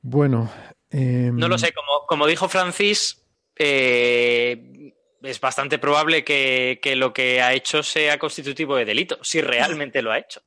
[0.00, 0.50] Bueno.
[0.90, 3.20] Em, no lo sé, como, como dijo Francis,
[3.56, 9.40] eh, es bastante probable que, que, lo que ha hecho sea constitutivo de delito, si
[9.40, 10.42] realmente lo ha hecho.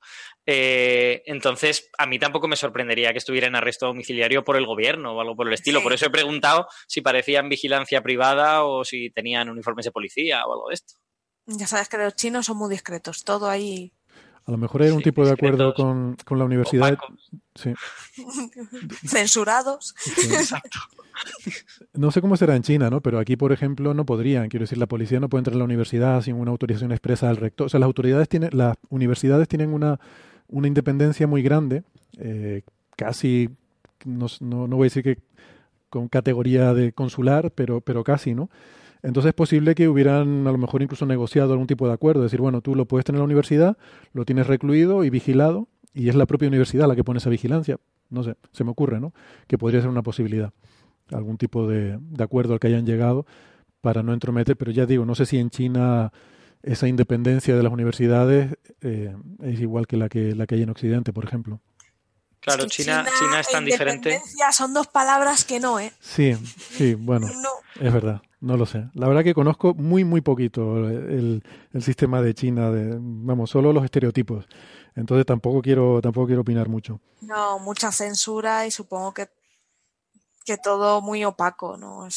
[0.45, 5.13] Eh, entonces, a mí tampoco me sorprendería que estuviera en arresto domiciliario por el gobierno
[5.13, 5.81] o algo por el estilo.
[5.81, 10.53] Por eso he preguntado si parecían vigilancia privada o si tenían uniformes de policía o
[10.53, 10.95] algo de esto.
[11.47, 13.93] Ya sabes que los chinos son muy discretos, todo ahí.
[14.47, 16.97] A lo mejor hay un tipo de acuerdo con, la universidad.
[19.05, 19.95] Censurados.
[20.17, 20.77] Exacto.
[21.93, 23.01] No sé cómo será en China, ¿no?
[23.01, 24.49] Pero aquí, por ejemplo, no podrían.
[24.49, 27.37] Quiero decir, la policía no puede entrar a la universidad sin una autorización expresa del
[27.37, 27.65] rector.
[27.65, 29.99] O sea, las autoridades tienen, las universidades tienen una
[30.47, 31.83] una independencia muy grande,
[32.17, 32.61] eh,
[32.95, 33.49] casi,
[34.05, 35.19] no, no, voy a decir que
[35.89, 38.49] con categoría de consular, pero, pero casi, ¿no?
[39.01, 42.41] Entonces es posible que hubieran a lo mejor incluso negociado algún tipo de acuerdo, decir,
[42.41, 43.77] bueno, tú lo puedes tener en la universidad,
[44.13, 47.77] lo tienes recluido y vigilado, y es la propia universidad la que pone esa vigilancia.
[48.09, 49.13] No sé, se me ocurre, ¿no?
[49.47, 50.51] Que podría ser una posibilidad,
[51.11, 53.25] algún tipo de acuerdo al que hayan llegado
[53.81, 56.11] para no entrometer, pero ya digo, no sé si en China
[56.65, 60.69] esa independencia de las universidades eh, es igual que la que la que hay en
[60.69, 61.61] Occidente, por ejemplo.
[62.39, 64.21] Claro, China, China, es tan diferente.
[64.51, 65.91] Son dos palabras que no, ¿eh?
[65.99, 67.27] Sí, sí, bueno,
[67.79, 68.85] es verdad, no lo sé.
[68.93, 71.41] La verdad que conozco muy, muy poquito el,
[71.73, 74.45] el, sistema de China, de, vamos, solo los estereotipos.
[74.95, 77.01] Entonces tampoco quiero, tampoco quiero opinar mucho.
[77.21, 79.27] No, mucha censura y supongo que,
[80.45, 82.07] que todo muy opaco, ¿no?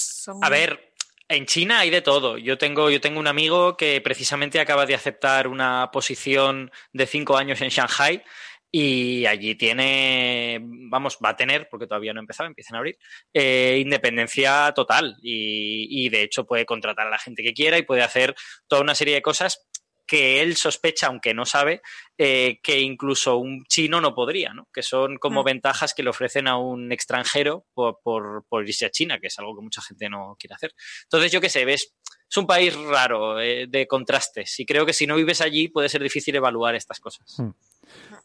[0.42, 0.87] A ver,
[1.28, 2.38] en China hay de todo.
[2.38, 7.36] Yo tengo, yo tengo un amigo que precisamente acaba de aceptar una posición de cinco
[7.36, 8.22] años en Shanghai
[8.70, 12.98] y allí tiene, vamos, va a tener, porque todavía no ha empezado, empiezan a abrir,
[13.32, 17.82] eh, independencia total y, y, de hecho puede contratar a la gente que quiera y
[17.82, 18.34] puede hacer
[18.66, 19.67] toda una serie de cosas
[20.08, 21.82] que él sospecha, aunque no sabe,
[22.16, 24.66] eh, que incluso un chino no podría, ¿no?
[24.72, 25.44] que son como mm.
[25.44, 29.54] ventajas que le ofrecen a un extranjero por, por, irse a China, que es algo
[29.54, 30.72] que mucha gente no quiere hacer.
[31.04, 31.92] Entonces, yo qué sé, ves,
[32.28, 35.90] es un país raro eh, de contrastes y creo que si no vives allí puede
[35.90, 37.38] ser difícil evaluar estas cosas.
[37.38, 37.50] Hmm.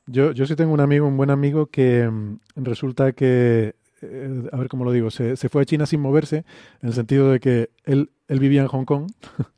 [0.08, 4.58] Yo, yo sí tengo un amigo, un buen amigo, que mm, resulta que eh, a
[4.58, 6.46] ver cómo lo digo, se, se, fue a China sin moverse,
[6.82, 9.12] en el sentido de que él, él vivía en Hong Kong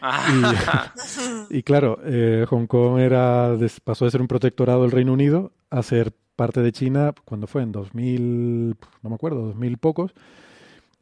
[1.50, 5.82] y, claro, eh, Hong Kong era pasó de ser un protectorado del Reino Unido a
[5.82, 10.12] ser parte de China cuando fue en 2000, no me acuerdo, 2000 pocos.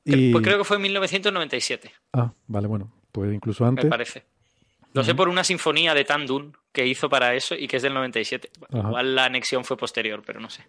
[0.04, 0.32] Y...
[0.32, 1.92] Pues creo que fue en 1997.
[2.12, 3.85] Ah, vale, bueno, pues incluso antes.
[3.85, 4.24] Me parece.
[4.92, 7.92] Lo sé por una sinfonía de Tandun que hizo para eso y que es del
[7.92, 8.50] 97.
[8.72, 10.64] Igual la anexión fue posterior, pero no sé.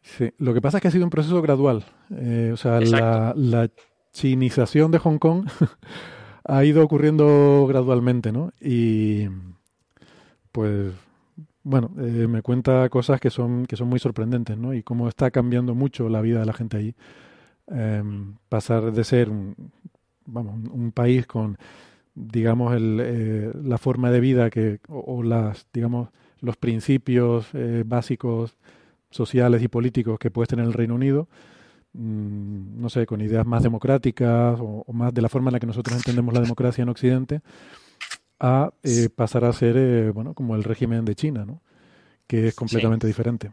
[0.00, 1.84] Sí, lo que pasa es que ha sido un proceso gradual.
[2.16, 3.68] Eh, o sea, la, la,
[4.10, 5.46] chinización de Hong Kong
[6.48, 8.52] ha ido ocurriendo gradualmente, ¿no?
[8.60, 9.28] Y
[10.50, 10.92] pues
[11.62, 14.72] bueno, eh, me cuenta cosas que son, que son muy sorprendentes, ¿no?
[14.72, 16.94] Y cómo está cambiando mucho la vida de la gente ahí.
[17.68, 19.54] Em, pasar de ser un,
[20.24, 21.58] vamos, un país con,
[22.14, 26.08] digamos, el, eh, la forma de vida que, o, las, digamos,
[26.40, 28.56] los principios eh, básicos
[29.10, 31.28] sociales y políticos que puede tener el Reino Unido,
[32.00, 35.66] Mm, no sé, con ideas más democráticas o, más de la forma en la que
[35.66, 37.40] nosotros entendemos la democracia en Occidente,
[38.38, 41.60] a eh, pasar a ser, eh, bueno, como el régimen de China, ¿no?
[42.28, 43.50] Que es completamente diferente.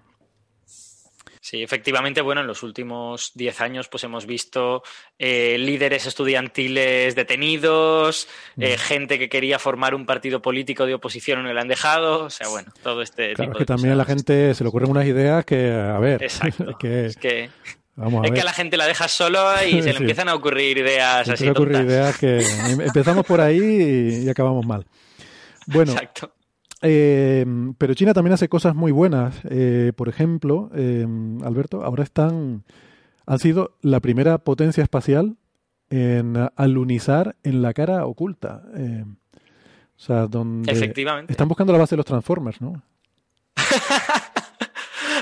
[1.42, 4.84] Sí, efectivamente, bueno, en los últimos diez años pues hemos visto
[5.18, 8.28] eh, líderes estudiantiles detenidos,
[8.58, 8.64] mm.
[8.78, 12.30] gente que quería formar un partido político de oposición y no le han dejado, o
[12.30, 15.06] sea, bueno, todo este tipo es que también a la gente se le ocurren unas
[15.06, 16.78] ideas que, a ver, Exacto.
[16.84, 17.50] es que
[17.98, 21.30] es que a la gente la dejas solo y se le empiezan a ocurrir ideas
[21.30, 21.46] así.
[21.46, 24.86] Se ocurrir ideas que em, empezamos por ahí y, acabamos mal.
[25.68, 26.32] Bueno, Exacto.
[26.82, 27.46] Eh,
[27.78, 29.36] pero China también hace cosas muy buenas.
[29.50, 31.08] Eh, por ejemplo, eh,
[31.44, 32.64] Alberto, ahora están,
[33.26, 35.38] han sido la primera potencia espacial
[35.90, 38.64] en alunizar en la cara oculta.
[38.66, 41.32] o sea, donde Efectivamente.
[41.32, 42.84] están buscando la base de los Transformers, ¿no?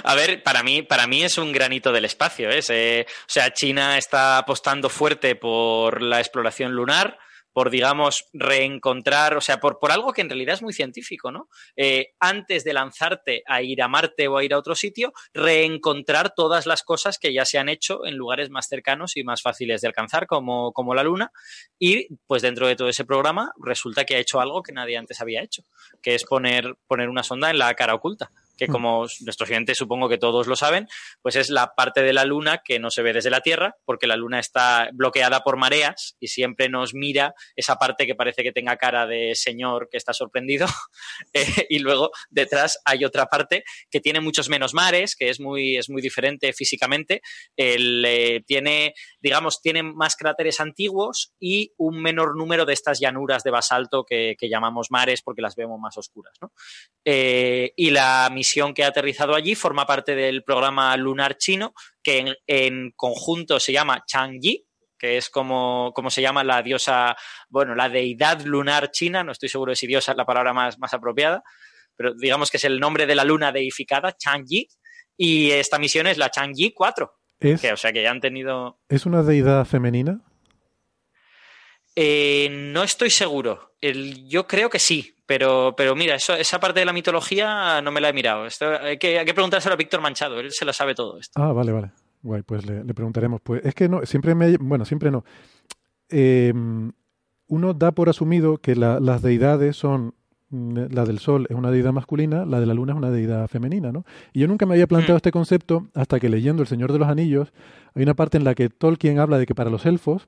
[0.14, 2.50] A ver, para mí, para mí es un granito del espacio.
[2.52, 3.06] ¿eh?
[3.08, 7.18] o sea, China está apostando fuerte por la exploración lunar
[7.54, 11.50] por, digamos, reencontrar, o sea, por, por algo que en realidad es muy científico, ¿no?
[11.76, 16.34] Eh, antes de lanzarte a ir a Marte o a ir a otro sitio, reencontrar
[16.36, 19.82] todas las cosas que ya se han hecho en lugares más cercanos y más fáciles
[19.82, 21.32] de alcanzar, como, como la Luna.
[21.78, 25.22] Y, pues, dentro de todo ese programa, resulta que ha hecho algo que nadie antes
[25.22, 25.64] había hecho,
[26.02, 28.72] que es poner, poner una sonda en la cara oculta que mm.
[28.72, 30.88] como nuestros oyentes supongo que todos lo saben,
[31.22, 34.08] pues es la parte de la Luna que no se ve desde la Tierra, porque
[34.08, 38.52] la Luna está bloqueada por mareas y siempre nos mira esa parte que parece que
[38.52, 40.68] tenga cara de señor que está sorprendido.
[41.36, 45.78] Eh, y luego detrás hay otra parte que tiene muchos menos mares, que es muy,
[45.78, 47.22] es muy diferente físicamente.
[47.58, 53.52] Eh, tiene, digamos, tiene más cráteres antiguos y un menor número de estas llanuras de
[53.52, 56.34] basalto que, llamamos mares porque las vemos más oscuras.
[57.06, 62.36] Eh, y la misión que ha aterrizado allí forma parte del programa lunar chino, que
[62.46, 64.66] en, conjunto se llama Chang'e,
[65.00, 67.16] que es como, se llama la diosa,
[67.48, 70.78] bueno, la deidad lunar china, no estoy seguro de si diosa es la palabra más,
[70.78, 71.42] más apropiada,
[71.96, 74.68] pero digamos que es el nombre de la luna deificada, Chang'e,
[75.16, 77.14] y esta misión es la Chang'e 4.
[77.40, 78.82] que, o sea que ya han tenido...
[78.90, 80.20] ¿Es una deidad femenina?
[81.96, 83.78] Eh, no estoy seguro.
[83.82, 88.02] yo creo que sí, pero, pero mira, eso, esa parte de la mitología no me
[88.02, 88.48] la he mirado.
[88.82, 91.20] hay, que, hay que preguntárselo a Víctor Manchado, él se lo sabe todo.
[91.20, 91.42] Esto.
[91.42, 91.92] Ah, vale, vale.
[92.22, 93.42] Guay, pues le, preguntaremos.
[93.42, 94.58] Pues es que no, siempre me.
[94.58, 95.26] Bueno, siempre no.
[96.10, 96.92] Em,
[97.48, 100.16] uno da por asumido que las deidades son.
[100.50, 103.48] Mm, la del sol es una deidad masculina, la de la luna es una deidad
[103.48, 104.06] femenina, ¿no?
[104.34, 105.18] Y yo nunca me había planteado mm.
[105.18, 107.52] este concepto hasta que leyendo El Señor de los Anillos
[107.96, 110.28] hay una parte en la que Tolkien habla de que para los elfos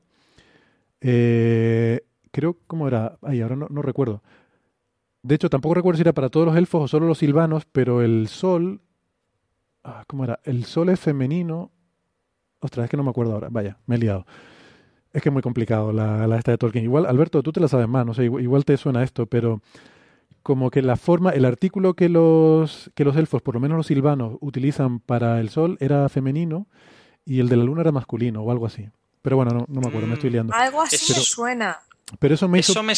[1.01, 3.17] eh, creo, ¿cómo era?
[3.21, 4.21] Ay, ahora no, recuerdo.
[5.25, 8.03] De hecho, tampoco recuerdo si era para todos los elfos o solo los silvanos, pero
[8.03, 8.81] el sol.
[9.83, 10.39] Ah, ¿Cómo era?
[10.43, 11.71] El sol es femenino.
[12.59, 13.47] Ostras, es que no me acuerdo ahora.
[13.49, 14.27] Vaya, me he liado.
[15.11, 16.83] Es que es muy complicado la, esta de Tolkien.
[16.83, 19.61] Igual, Alberto, tú te la sabes más, no sé, igual, te suena esto, pero
[20.43, 23.87] como que la forma, el artículo que los, que los elfos, por lo menos los
[23.87, 26.67] silvanos, utilizan para el sol era femenino
[27.25, 28.89] y el de la luna era masculino o algo así.
[29.23, 30.53] Pero bueno, no, me acuerdo, me estoy liando.
[30.53, 31.79] Algo así suena.
[32.19, 32.93] Pero eso me Eso me,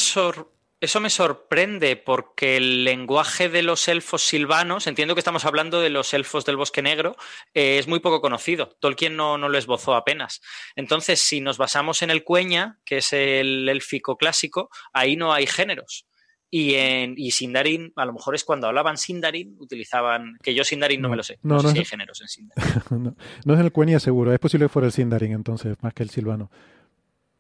[0.80, 5.90] eso me sorprende porque el lenguaje de los elfos silvanos, entiendo que estamos hablando de
[5.90, 7.16] los elfos del bosque negro,
[7.54, 8.78] eh, es muy poco conocido.
[8.80, 10.42] Tolkien no, no lo esbozó apenas.
[10.76, 15.48] Entonces, si nos basamos en el cueña, que es el élfico clásico, ahí no hay
[15.48, 16.06] géneros.
[16.50, 21.02] Y, en, y Sindarin, a lo mejor es cuando hablaban Sindarin, utilizaban, que yo Sindarin
[21.02, 23.16] no, me lo sé, no, sé si hay géneros en Sindarin.
[23.44, 26.10] no, es el Quenya seguro, es posible que fuera el Sindarin entonces, más que el
[26.10, 26.50] silvano.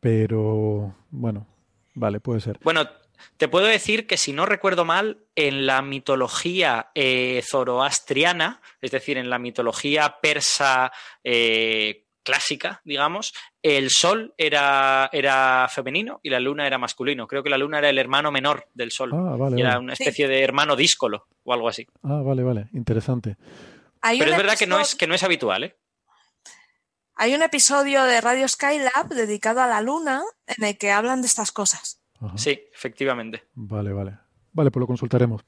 [0.01, 1.47] Pero, bueno,
[1.93, 2.59] vale, puede ser.
[2.63, 2.87] Bueno,
[3.37, 9.17] te puedo decir que si no recuerdo mal, en la mitología eh, zoroastriana, es decir,
[9.17, 10.91] en la mitología persa
[11.23, 17.25] eh, clásica, digamos, el sol era, era femenino y la luna era masculino.
[17.25, 19.11] Creo que la luna era el hermano menor del sol.
[19.13, 21.87] Ah, era una especie de hermano díscolo o algo así.
[22.03, 22.67] Ah, vale, vale.
[22.73, 23.37] Interesante.
[24.01, 25.77] Pero es verdad que no es, que no es habitual, ¿eh?
[27.19, 31.27] Hay un episodio de Radio Skylab dedicado a la luna en el que hablan de
[31.27, 31.96] estas cosas.
[32.35, 33.43] Sí, efectivamente.
[33.55, 34.17] Vale, vale.
[34.53, 35.43] Vale, pues lo consultaremos.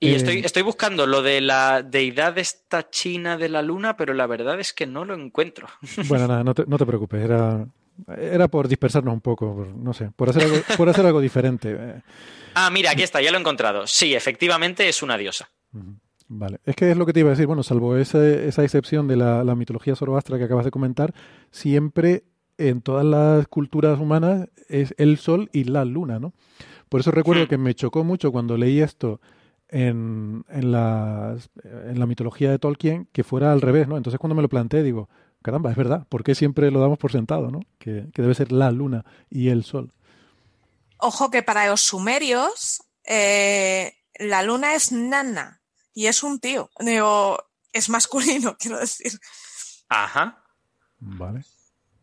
[0.00, 4.14] Y estoy, eh, estoy buscando lo de la deidad esta china de la luna, pero
[4.14, 5.68] la verdad es que no lo encuentro.
[6.08, 7.22] Bueno, nada, no te, no te preocupes.
[7.22, 7.64] Era,
[8.18, 12.02] era por dispersarnos un poco, no sé, por hacer algo, por hacer algo diferente.
[12.54, 13.86] Ah, mira, aquí está, ya lo he encontrado.
[13.86, 15.48] Sí, efectivamente es una diosa.
[16.28, 17.46] Vale, es que es lo que te iba a decir.
[17.46, 21.14] Bueno, salvo esa, esa excepción de la, la mitología zoroastra que acabas de comentar,
[21.50, 22.24] siempre
[22.58, 26.32] en todas las culturas humanas es el sol y la luna, ¿no?
[26.88, 27.48] Por eso recuerdo hmm.
[27.48, 29.20] que me chocó mucho cuando leí esto
[29.68, 33.96] en, en, la, en la mitología de Tolkien que fuera al revés, ¿no?
[33.96, 35.08] Entonces cuando me lo planteé digo,
[35.42, 37.60] caramba, es verdad, ¿por qué siempre lo damos por sentado, ¿no?
[37.78, 39.92] Que, debe ser la luna y el sol.
[40.98, 45.62] Ojo que para los sumerios eh, la luna es nana
[45.94, 47.38] y es un tío, digo,
[47.72, 49.12] es masculino, quiero decir.
[49.88, 50.44] Ajá.
[50.98, 51.42] Vale.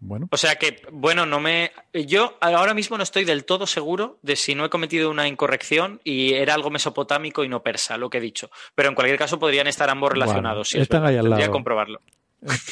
[0.02, 0.30] Bueno.
[0.32, 1.72] O sea que, bueno, no me.
[1.94, 6.00] Yo ahora mismo no estoy del todo seguro de si no he cometido una incorrección
[6.04, 8.50] y era algo mesopotámico y no persa, lo que he dicho.
[8.76, 10.74] Pero en cualquier caso podrían estar ambos relacionados.
[10.74, 11.52] están ahí al lado.
[11.52, 12.00] comprobarlo.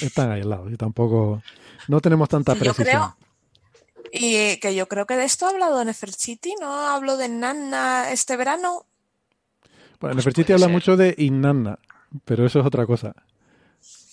[0.02, 0.70] Están ahí al lado.
[0.70, 1.44] Y tampoco.
[1.90, 3.14] No tenemos tanta precisión.
[4.12, 6.88] y que yo creo que de esto ha hablado Nefertiti, ¿no?
[6.88, 8.86] Hablo de Nana este verano.
[10.00, 11.80] Bueno, Nefertiti habla mucho de Inanna,
[12.24, 13.14] pero eso es otra cosa.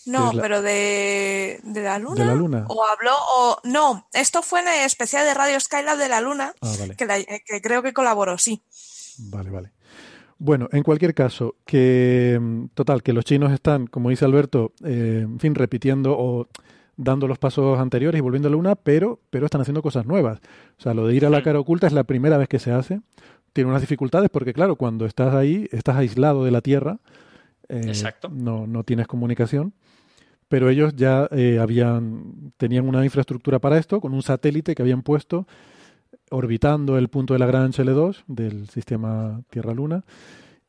[0.06, 2.20] No, pero de, de, la luna.
[2.20, 2.66] ¿De la luna?
[2.68, 3.58] O habló, o.
[3.64, 7.82] No, esto fue en el especial de Radio Skylab de la luna, ah, que, creo
[7.82, 8.62] que colaboró, sí.
[9.18, 9.72] Vale, vale.
[10.38, 15.20] Bueno, en cualquier caso, que mm, total, que los chinos están, como dice Alberto, eh,
[15.22, 16.48] en fin, repitiendo o
[16.96, 20.40] dando los pasos anteriores y volviendo a la luna, pero, pero están haciendo cosas nuevas.
[20.78, 22.72] O sea, lo de ir a la cara oculta es la primera vez que se
[22.72, 23.00] hace.
[23.52, 26.98] Tiene unas dificultades porque, claro, cuando estás ahí, estás aislado de la Tierra.
[27.68, 28.28] Eh, Exacto.
[28.28, 29.72] No, no tienes comunicación.
[30.54, 35.02] Pero ellos ya eh, habían, tenían una infraestructura para esto, con un satélite que habían
[35.02, 35.48] puesto
[36.30, 40.04] orbitando el punto de Lagrange L2 del sistema Tierra-Luna.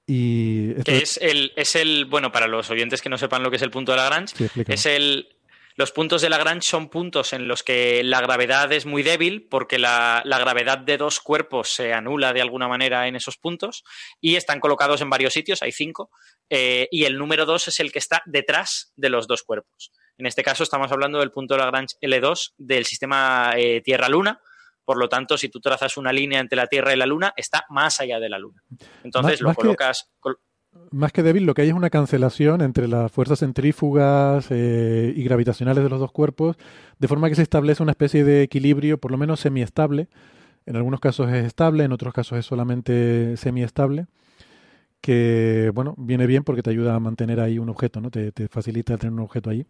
[0.07, 3.57] Y que es el, es el, bueno, para los oyentes que no sepan lo que
[3.57, 4.33] es el punto de Lagrange,
[4.67, 5.27] es el,
[5.75, 9.77] los puntos de Lagrange son puntos en los que la gravedad es muy débil porque
[9.77, 13.83] la, gravedad de dos cuerpos se anula de alguna manera en esos puntos
[14.21, 16.11] y están colocados en varios sitios, hay cinco,
[16.49, 19.91] eh, y el número dos es el que está detrás de los dos cuerpos.
[20.17, 24.39] En este caso estamos hablando del punto de Lagrange L2 del sistema eh, Tierra-Luna,
[24.85, 27.65] por lo tanto, si tú trazas una línea entre la Tierra y la Luna, está
[27.69, 28.61] más allá de la Luna.
[29.03, 30.11] Entonces lo colocas
[30.91, 35.23] más que débil, lo que hay es una cancelación entre las fuerzas centrífugas eh, y
[35.23, 36.57] gravitacionales de los dos cuerpos,
[36.99, 40.07] de forma que se establece una especie de equilibrio, por lo menos semiestable.
[40.65, 44.07] En algunos casos es estable, en otros casos es solamente semiestable,
[45.01, 48.09] que bueno, viene bien porque te ayuda a mantener ahí un objeto, ¿no?
[48.09, 49.65] Te, te facilita tener un objeto ahí.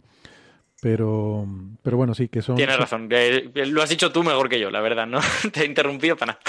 [0.82, 1.48] Pero,
[1.82, 2.58] pero bueno, sí, que son...
[2.58, 5.20] Tienes razón, lo has dicho tú mejor que yo, la verdad, ¿no?
[5.54, 6.42] Te he interrumpido para nada.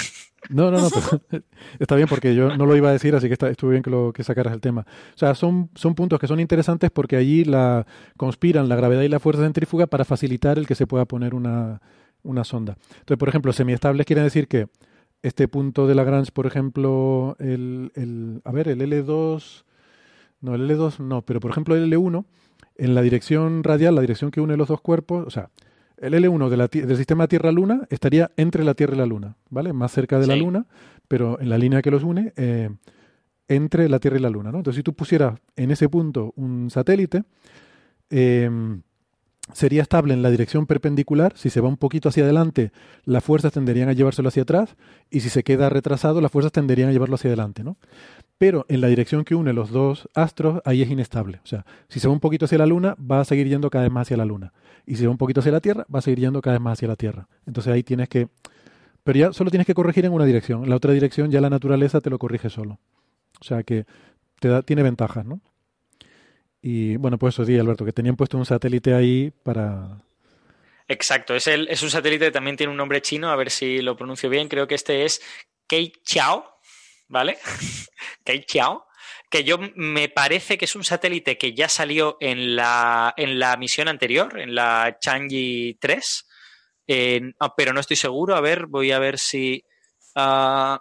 [0.48, 0.88] No, no, no,
[1.78, 3.90] está bien porque yo no lo iba a decir, así que está, estuvo bien que,
[3.90, 4.86] lo, que sacaras el tema.
[5.14, 9.08] O sea, son, son puntos que son interesantes porque allí la, conspiran la gravedad y
[9.08, 11.80] la fuerza centrífuga para facilitar el que se pueda poner una,
[12.22, 12.76] una sonda.
[12.90, 14.68] Entonces, por ejemplo, semiestables quiere decir que
[15.22, 19.64] este punto de Lagrange, por ejemplo, el, el, a ver, el L2,
[20.40, 22.24] no, el L2 no, pero por ejemplo el L1
[22.78, 25.50] en la dirección radial, la dirección que une los dos cuerpos, o sea,
[25.98, 29.72] el L1 del sistema Tierra-Luna estaría entre la Tierra y la Luna, ¿vale?
[29.72, 30.66] Más cerca de la Luna,
[31.08, 32.68] pero en la línea que los une, eh,
[33.48, 34.58] entre la Tierra y la Luna, ¿no?
[34.58, 37.24] Entonces, si tú pusieras en ese punto un satélite,
[38.10, 38.50] eh,
[39.52, 41.32] sería estable en la dirección perpendicular.
[41.36, 42.72] Si se va un poquito hacia adelante,
[43.04, 44.76] las fuerzas tenderían a llevárselo hacia atrás,
[45.10, 47.76] y si se queda retrasado, las fuerzas tenderían a llevarlo hacia adelante, ¿no?
[48.38, 51.40] Pero en la dirección que une los dos astros, ahí es inestable.
[51.42, 53.84] O sea, si se va un poquito hacia la Luna, va a seguir yendo cada
[53.84, 54.52] vez más hacia la Luna.
[54.84, 56.62] Y si se va un poquito hacia la Tierra, va a seguir yendo cada vez
[56.62, 57.28] más hacia la Tierra.
[57.46, 58.28] Entonces ahí tienes que...
[59.04, 60.64] Pero ya solo tienes que corregir en una dirección.
[60.64, 62.78] En la otra dirección ya la naturaleza te lo corrige solo.
[63.40, 63.86] O sea que
[64.40, 65.40] te da, tiene ventajas, ¿no?
[66.60, 70.02] Y bueno, pues eso sí, Alberto, que tenían puesto un satélite ahí para...
[70.88, 73.80] Exacto, es, el, es un satélite que también tiene un nombre chino, a ver si
[73.80, 74.48] lo pronuncio bien.
[74.48, 75.20] Creo que este es
[75.66, 76.55] Kei Chao
[77.08, 77.38] ¿vale?
[78.24, 78.86] Kei Chiao,
[79.30, 83.56] que yo me parece que es un satélite que ya salió en la, en la
[83.56, 86.26] misión anterior, en la Chang'e 3,
[87.40, 88.36] ah, pero no estoy seguro.
[88.36, 89.64] A ver, voy a ver si.
[90.14, 90.80] Ah,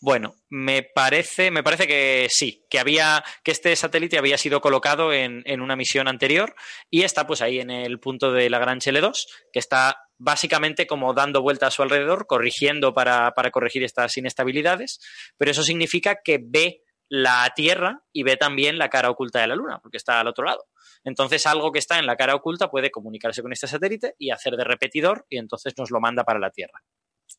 [0.00, 5.12] bueno, me parece, me parece que sí, que había, que este satélite había sido colocado
[5.12, 6.54] en, en, una misión anterior
[6.88, 11.14] y está pues ahí en el punto de la Gran L2, que está básicamente como
[11.14, 15.00] dando vuelta a su alrededor, corrigiendo para, corregir estas inestabilidades,
[15.36, 19.56] pero eso significa que ve la Tierra y ve también la cara oculta de la
[19.56, 20.66] Luna, porque está al otro lado.
[21.04, 24.56] Entonces, algo que está en la cara oculta puede comunicarse con este satélite y hacer
[24.56, 26.82] de repetidor y entonces nos lo manda para la Tierra.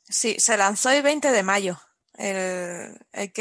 [0.03, 1.77] Sí, se lanzó el 20 de mayo
[2.19, 3.33] el, el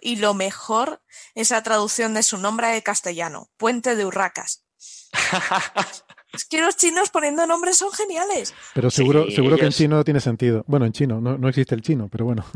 [0.00, 1.02] y lo mejor
[1.34, 4.64] es la traducción de su nombre de castellano, Puente de Urracas.
[6.32, 8.54] Es que los chinos poniendo nombres son geniales.
[8.74, 10.64] Pero seguro, seguro que en chino tiene sentido.
[10.66, 12.44] Bueno, en chino, no, existe el chino, pero bueno.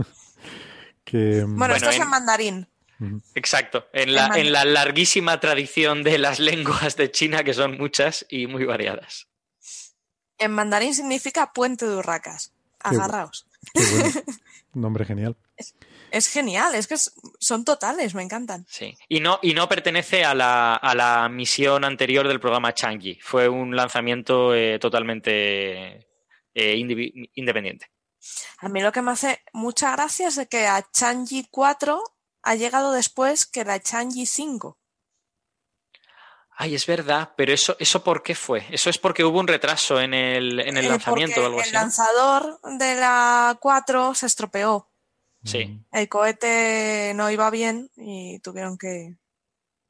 [1.12, 2.68] Mm, bueno, esto es en mandarín.
[3.36, 8.26] Exacto, en la, en la larguísima tradición de las lenguas de China, que son muchas
[8.28, 9.28] y muy variadas.
[10.38, 12.52] En mandarín significa puente de urracas.
[12.80, 13.46] Agarraos.
[14.74, 15.36] Nombre genial.
[16.10, 16.96] Es, genial, es que
[17.40, 18.66] son totales, me encantan.
[18.68, 23.18] Sí, y no, y no pertenece a la, a la misión anterior del programa Changi.
[23.20, 26.08] Fue un lanzamiento eh, totalmente
[26.54, 26.76] eh,
[27.34, 27.90] independiente.
[28.58, 32.02] A mí lo que me hace mucha gracia es que a Changi 4
[32.42, 34.78] ha llegado después que la Changi 5.
[36.58, 38.66] Ay, es verdad, pero eso, ¿eso por qué fue?
[38.70, 41.68] Eso es porque hubo un retraso en el, en el eh, lanzamiento o algo así.
[41.68, 44.90] El lanzador de la 4 se estropeó.
[45.46, 45.80] Sí.
[45.92, 49.16] El cohete no iba bien y tuvieron que.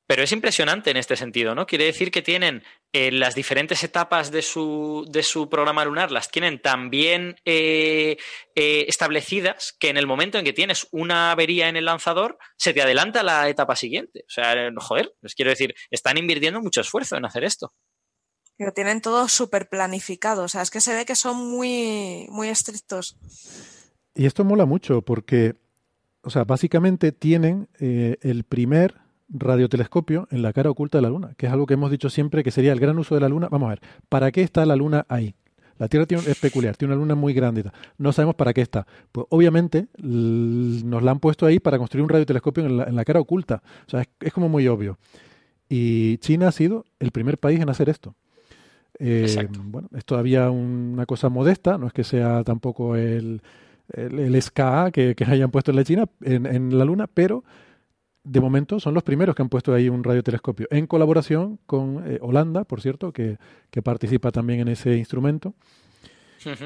[0.07, 1.67] Pero es impresionante en este sentido, ¿no?
[1.67, 6.31] Quiere decir que tienen eh, las diferentes etapas de su, de su, programa lunar, las
[6.31, 8.17] tienen tan bien eh,
[8.55, 12.73] eh, establecidas que en el momento en que tienes una avería en el lanzador, se
[12.73, 14.21] te adelanta la etapa siguiente.
[14.29, 17.75] O sea, joder, les quiero decir, están invirtiendo mucho esfuerzo en hacer esto.
[18.57, 22.49] Pero tienen todo súper planificado, o sea, es que se ve que son muy, muy
[22.49, 23.17] estrictos.
[24.17, 25.55] Y esto mola mucho porque
[26.27, 28.97] o sea, básicamente tienen eh, el primer
[29.29, 32.43] radiotelescopio en la cara oculta de la Luna, que es algo que hemos dicho siempre
[32.43, 33.49] que sería el gran uso de la Luna.
[33.49, 35.37] Vamos a ver, ¿para qué está la Luna ahí?
[35.79, 37.63] La Tierra tiene, es peculiar, tiene una luna muy grande.
[37.99, 38.87] No sabemos para qué está.
[39.13, 43.05] Pues obviamente nos la han puesto ahí para construir un radiotelescopio en la, en la
[43.05, 43.63] cara oculta.
[43.87, 44.99] O sea, es, como muy obvio.
[45.69, 48.15] Y China ha sido el primer país en hacer esto.
[48.99, 53.43] Eh, bueno, es todavía una cosa modesta, no es que sea tampoco el,
[53.93, 57.45] el, SKA que, hayan puesto en la China, en, la Luna, pero
[58.25, 62.19] de momento son los primeros que han puesto ahí un radiotelescopio, en colaboración con eh,
[62.21, 63.39] Holanda, por cierto, que,
[63.85, 65.55] participa también en ese instrumento.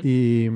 [0.03, 0.49] y,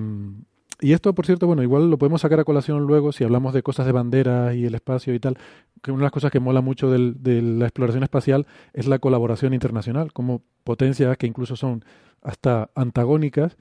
[0.81, 3.87] esto, por cierto, bueno, igual lo podemos sacar a colación luego si hablamos de cosas
[3.87, 5.39] de banderas y el espacio y tal,
[5.83, 9.55] que una de las cosas que mola mucho de la exploración espacial es la colaboración
[9.55, 11.85] internacional, como potencias que incluso son
[12.23, 13.57] hasta antagónicas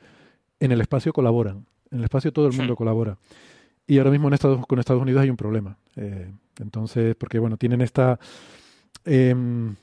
[0.59, 1.65] en el espacio colaboran.
[1.93, 3.17] En el espacio todo el mundo colabora.
[3.85, 5.77] Y ahora mismo en Estados, con Estados Unidos hay un problema.
[5.95, 8.19] Eh, entonces, porque bueno, tienen esta...
[9.05, 9.75] Em,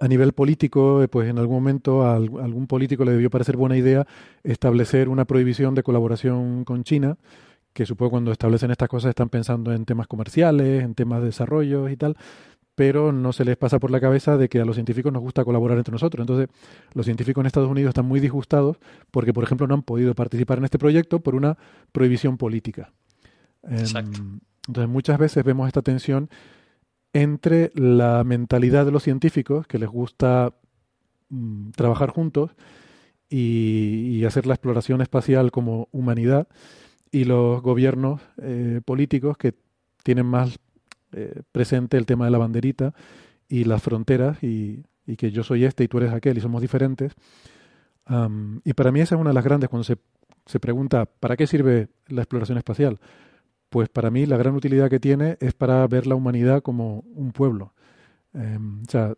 [0.00, 3.76] a nivel político, eh, pues en algún momento a algún político le debió parecer buena
[3.76, 4.06] idea
[4.42, 7.18] establecer una prohibición de colaboración con China,
[7.74, 11.88] que supongo cuando establecen estas cosas están pensando en temas comerciales, en temas de desarrollo
[11.90, 12.16] y tal,
[12.80, 15.44] pero no se les pasa por la cabeza de que a los científicos nos gusta
[15.44, 16.22] colaborar entre nosotros.
[16.22, 16.48] Entonces,
[16.94, 18.78] los científicos en Estados Unidos están muy disgustados
[19.10, 21.58] porque, por ejemplo, no han podido participar en este proyecto por una
[21.92, 22.90] prohibición política.
[23.64, 24.22] Exacto.
[24.66, 26.30] Entonces muchas veces vemos esta tensión
[27.12, 30.54] entre la mentalidad de los científicos, que les gusta
[31.28, 32.52] mm, trabajar juntos
[33.28, 36.48] y, hacer la exploración espacial como humanidad,
[37.12, 39.52] y los gobiernos eh, políticos que
[40.02, 40.58] tienen más
[41.12, 42.94] eh, presente el tema de la banderita
[43.48, 44.84] y las fronteras y,
[45.18, 47.14] que yo soy este y tú eres aquel y somos diferentes.
[48.64, 49.96] y para mí esa es una de las grandes cuando se,
[50.46, 53.00] se pregunta, ¿para qué sirve la exploración espacial?
[53.70, 57.32] pues para mí la gran utilidad que tiene es para ver la humanidad como un
[57.32, 57.72] pueblo.
[58.34, 59.14] Em, o sea,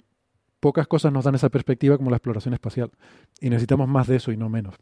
[0.61, 2.91] pocas cosas nos dan esa perspectiva como la exploración espacial
[3.41, 4.77] y necesitamos más de eso y no menos.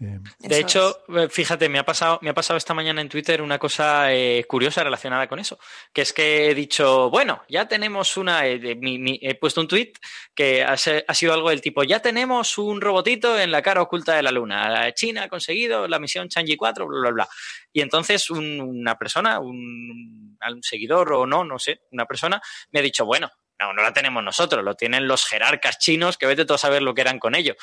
[0.00, 3.42] Eh, de hecho, eh, fíjate, me ha pasado, me ha pasado esta mañana en Twitter
[3.42, 5.58] una cosa eh, curiosa relacionada con eso,
[5.92, 9.94] que es que he dicho, bueno, ya tenemos una, he puesto un tweet
[10.34, 14.22] que ha, sido algo del tipo, ya tenemos un robotito en la cara oculta de
[14.22, 17.28] la Luna, China ha conseguido la misión Changi 4, bla, bla, bla.
[17.72, 22.40] Y entonces una persona, un, un seguidor o no, no sé, una persona
[22.70, 26.26] me ha dicho, bueno, no, no la tenemos nosotros, lo tienen los jerarcas chinos, que
[26.26, 27.56] vete todo a saber lo que eran con ello.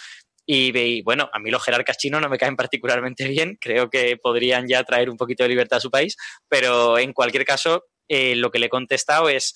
[0.46, 4.68] Y, bueno, a mí los jerarcas chinos no me caen particularmente bien, creo que podrían
[4.68, 6.16] ya traer un poquito de libertad a su país,
[6.48, 9.56] pero en cualquier caso, eh, lo que le he contestado es,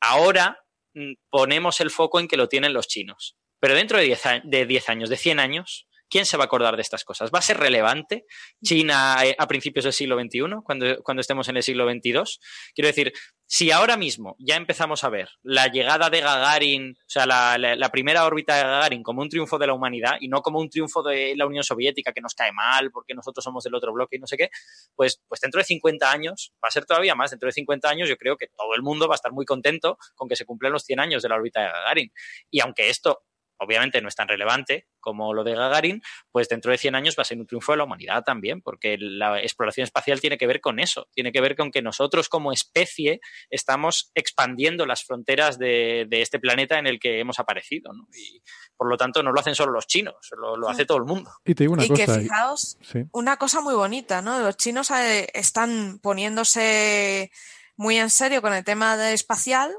[0.00, 0.58] ahora
[0.94, 4.66] mm, ponemos el foco en que lo tienen los chinos, pero dentro de 10 de
[4.66, 7.30] 10 años, de 100 años, ¿quién se va a acordar de estas cosas?
[7.34, 8.24] ¿Va a ser relevante
[8.62, 12.38] China eh, a principios del siglo XXI, cuando, cuando estemos en el siglo XXII?
[12.74, 13.12] Quiero decir,
[13.52, 18.24] si ahora mismo ya empezamos a ver la llegada de Gagarin, o sea, la, primera
[18.24, 21.34] órbita de Gagarin como un triunfo de la humanidad y no como un triunfo de
[21.36, 24.26] la Unión Soviética que nos cae mal porque nosotros somos del otro bloque y no
[24.26, 24.48] sé qué,
[24.96, 28.08] pues, pues dentro de 50 años, va a ser todavía más, dentro de 50 años
[28.08, 30.72] yo creo que todo el mundo va a estar muy contento con que se cumplan
[30.72, 32.10] los 100 años de la órbita de Gagarin.
[32.50, 33.20] Y aunque esto
[33.62, 37.22] obviamente no es tan relevante como lo de Gagarin, pues dentro de 100 años va
[37.22, 40.60] a ser un triunfo de la humanidad también, porque la exploración espacial tiene que ver
[40.60, 46.06] con eso, tiene que ver con que nosotros como especie estamos expandiendo las fronteras de,
[46.10, 47.90] este planeta en el que hemos aparecido.
[48.14, 48.42] Y
[48.76, 51.30] por lo tanto no lo hacen solo los chinos, lo, hace todo el mundo.
[51.44, 52.78] Y te digo una cosa, que fijaos,
[53.12, 54.38] una cosa muy bonita, ¿no?
[54.40, 57.30] Los chinos eh, están poniéndose
[57.76, 59.74] muy en serio con el tema de espacial,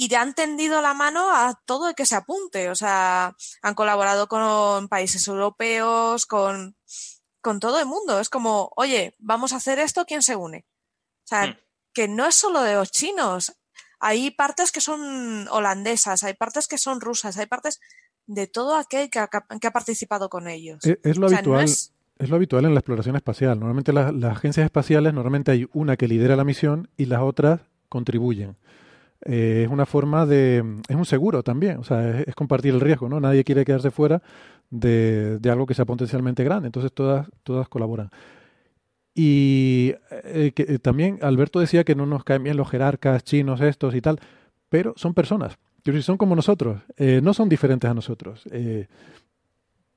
[0.00, 2.70] y han tendido la mano a todo el que se apunte.
[2.70, 6.76] O sea, han colaborado con países europeos, con,
[7.40, 8.20] con todo el mundo.
[8.20, 10.64] Es como, oye, vamos a hacer esto, ¿quién se une?
[11.24, 11.56] O sea, hmm.
[11.92, 13.56] que no es solo de los chinos.
[13.98, 17.80] Hay partes que son holandesas, hay partes que son rusas, hay partes
[18.26, 20.78] de todo aquel que ha, que ha participado con ellos.
[21.02, 21.64] Es, lo habitual.
[21.64, 21.92] es...
[22.20, 23.58] lo habitual en la exploración espacial.
[23.58, 28.56] Normalmente las agencias espaciales, normalmente hay una que lidera la misión y las otras contribuyen.
[29.24, 33.08] Eh, es una forma de, es un seguro también, o sea, es, compartir el riesgo,
[33.08, 33.18] ¿no?
[33.18, 34.22] Nadie quiere quedarse fuera
[34.70, 38.10] de, algo que sea potencialmente grande, entonces todas, todas colaboran.
[39.14, 43.60] Y eh, que, eh, también Alberto decía que no nos caen bien los jerarcas chinos
[43.60, 44.20] estos y tal,
[44.68, 45.58] pero son personas,
[46.00, 48.44] son como nosotros, no son diferentes a nosotros.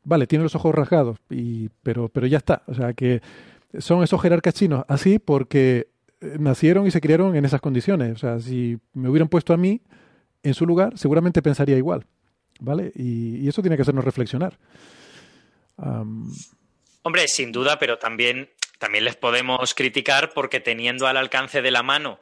[0.03, 3.21] vale, tienen los ojos rasgados, y, pero, pero ya está, o sea, que
[3.77, 5.90] son esos jerarcas chinos así porque
[6.21, 8.13] nacieron y se criaron en esas condiciones.
[8.13, 9.81] O sea, si me hubieran puesto a mí
[10.43, 12.05] en su lugar, seguramente pensaría igual.
[12.59, 12.91] ¿Vale?
[12.95, 14.57] Y, eso tiene que hacernos reflexionar.
[15.77, 18.49] Hombre, sin duda, pero también
[18.81, 22.19] también les podemos criticar porque teniendo al alcance de la mano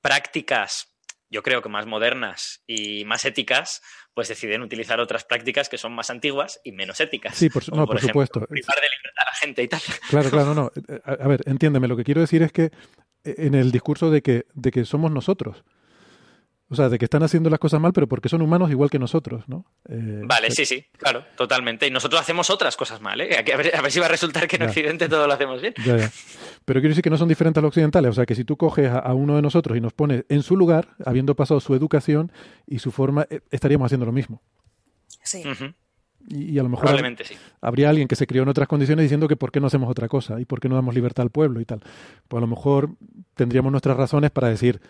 [0.00, 0.88] prácticas,
[1.28, 3.82] yo creo que más modernas y más éticas,
[4.14, 7.36] pues deciden utilizar otras prácticas que son más antiguas y menos éticas.
[7.36, 8.40] Sí, por, no, por, supuesto.
[8.46, 9.80] Privar de libertad a la gente y tal.
[10.08, 10.72] Claro, claro, no, no.
[11.04, 12.72] A, a ver, entiéndeme, lo que quiero decir es que
[13.36, 15.64] en el discurso de que, de que somos nosotros.
[16.70, 18.98] O sea, de que están haciendo las cosas mal, pero porque son humanos igual que
[18.98, 19.64] nosotros, ¿no?
[19.88, 21.86] Eh, vale, sí, sí, claro, totalmente.
[21.86, 23.38] Y nosotros hacemos otras cosas mal, ¿eh?
[23.38, 25.72] A ver, a ver si va a resultar que en Occidente todo lo hacemos bien.
[25.82, 26.12] Ya, ya.
[26.66, 28.10] Pero quiero decir que no son diferentes a los occidentales.
[28.10, 30.56] O sea, que si tú coges a, uno de nosotros y nos pones en su
[30.56, 32.32] lugar, habiendo pasado su educación
[32.66, 34.42] y su forma, eh, estaríamos haciendo lo mismo.
[35.24, 35.42] Sí.
[36.28, 37.34] Y, a lo mejor Probablemente sí.
[37.60, 40.08] habría alguien que se crió en otras condiciones diciendo que por qué no hacemos otra
[40.08, 41.80] cosa y por qué no damos libertad al pueblo y tal.
[42.28, 42.90] Pues a lo mejor
[43.34, 44.80] tendríamos nuestras razones para decir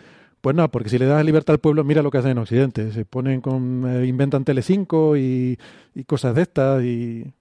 [0.41, 2.91] pues no, porque si le das libertad al pueblo, mira lo que hacen en Occidente.
[2.91, 3.83] Se ponen con.
[3.85, 5.59] Eh, inventan Telecinco y,
[5.93, 6.83] y cosas de estas.
[6.83, 7.33] y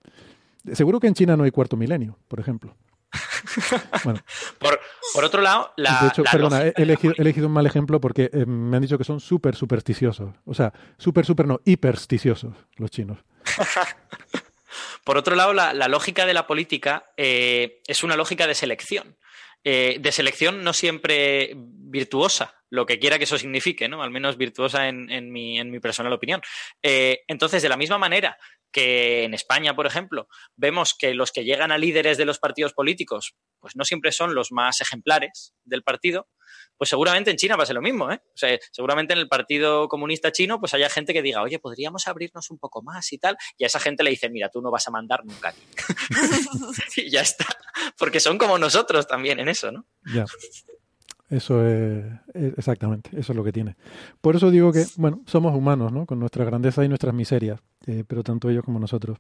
[0.73, 2.75] Seguro que en China no hay cuarto milenio, por ejemplo.
[4.05, 4.21] Bueno.
[4.59, 4.79] por,
[5.15, 6.03] por, otro lado, la.
[6.03, 9.21] De hecho, perdona, he elegido, un mal ejemplo porque eh, me han dicho que son
[9.21, 10.35] súper supersticiosos.
[10.45, 13.19] O sea, súper, súper no, hipersticiosos los chinos.
[15.05, 19.17] por otro lado, la, lógica de la política eh, es una lógica de selección.
[19.65, 24.03] Eh, de selección no siempre virtuosa, lo que quiera que eso signifique, ¿no?
[24.03, 26.41] Al menos virtuosa en, en, mi, en mi, personal opinión.
[26.83, 28.39] Eh, entonces, de la misma manera
[28.73, 32.73] que en España, por ejemplo, vemos que los que llegan a líderes de los partidos
[32.73, 36.29] políticos, pues no siempre son los más ejemplares del partido,
[36.77, 38.21] pues seguramente en China va a ser lo mismo, ¿eh?
[38.25, 42.07] O sea, seguramente en el Partido Comunista Chino, pues haya gente que diga, oye, podríamos
[42.07, 44.71] abrirnos un poco más y tal, y a esa gente le dice, mira, tú no
[44.71, 45.63] vas a mandar nunca aquí.
[46.97, 47.47] y ya está.
[47.99, 49.87] Porque son como nosotros también en eso, ¿no?
[50.15, 50.25] Ya.
[51.31, 52.05] Eso es,
[52.35, 53.77] exactamente, eso es lo que tiene.
[54.21, 56.07] Por eso digo que, bueno, somos humanos, ¿no?
[56.07, 59.19] Con nuestra grandeza y nuestras miserias, eh, pero tanto ellos como nosotros.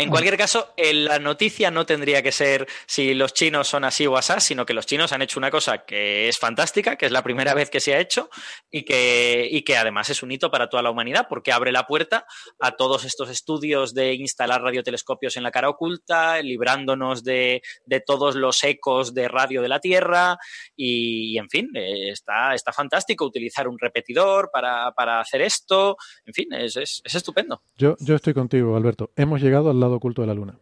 [0.00, 4.16] En cualquier caso, la noticia no tendría que ser si los chinos son así o
[4.16, 7.24] así, sino que los chinos han hecho una cosa que es fantástica, que es la
[7.24, 8.30] primera vez que se ha hecho
[8.70, 11.88] y que, y que además es un hito para toda la humanidad porque abre la
[11.88, 12.26] puerta
[12.60, 18.36] a todos estos estudios de instalar radiotelescopios en la cara oculta, librándonos de, de todos
[18.36, 20.38] los ecos de radio de la Tierra
[20.76, 25.96] y, en fin, está, está fantástico utilizar un repetidor para, para hacer esto.
[26.24, 27.62] En fin, es, es, es estupendo.
[27.76, 29.10] Yo, yo estoy contigo, Alberto.
[29.16, 30.58] Hemos llegado al lado oculto de la luna.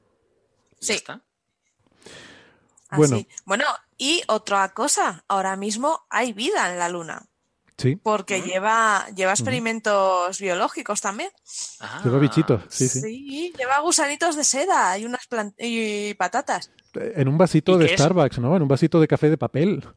[0.80, 0.94] Sí.
[0.94, 1.22] Está.
[2.92, 3.18] Bueno.
[3.44, 3.64] bueno,
[3.98, 7.26] y otra cosa, ahora mismo hay vida en la luna.
[7.76, 7.96] Sí.
[7.96, 11.30] Porque lleva, lleva experimentos biológicos también.
[11.80, 12.00] Ah.
[12.04, 13.00] Lleva bichitos, sí, sí.
[13.00, 16.70] Sí, lleva gusanitos de seda y unas y patatas.
[16.94, 18.56] En un vasito de Starbucks, ¿no?
[18.56, 19.86] En un vasito de café de papel.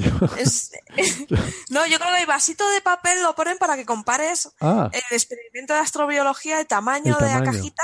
[1.70, 4.88] no, yo creo que el vasito de papel lo ponen para que compares ah.
[4.90, 7.82] el experimento de astrobiología, el tamaño, de la cajita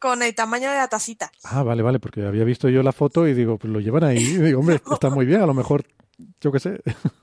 [0.00, 1.30] con el tamaño de la tacita.
[1.44, 4.18] Ah, vale, vale, porque había visto yo la foto y digo, pues lo llevan ahí.
[4.18, 5.84] Y digo, hombre, está muy bien, a lo mejor,
[6.40, 6.80] yo qué sé.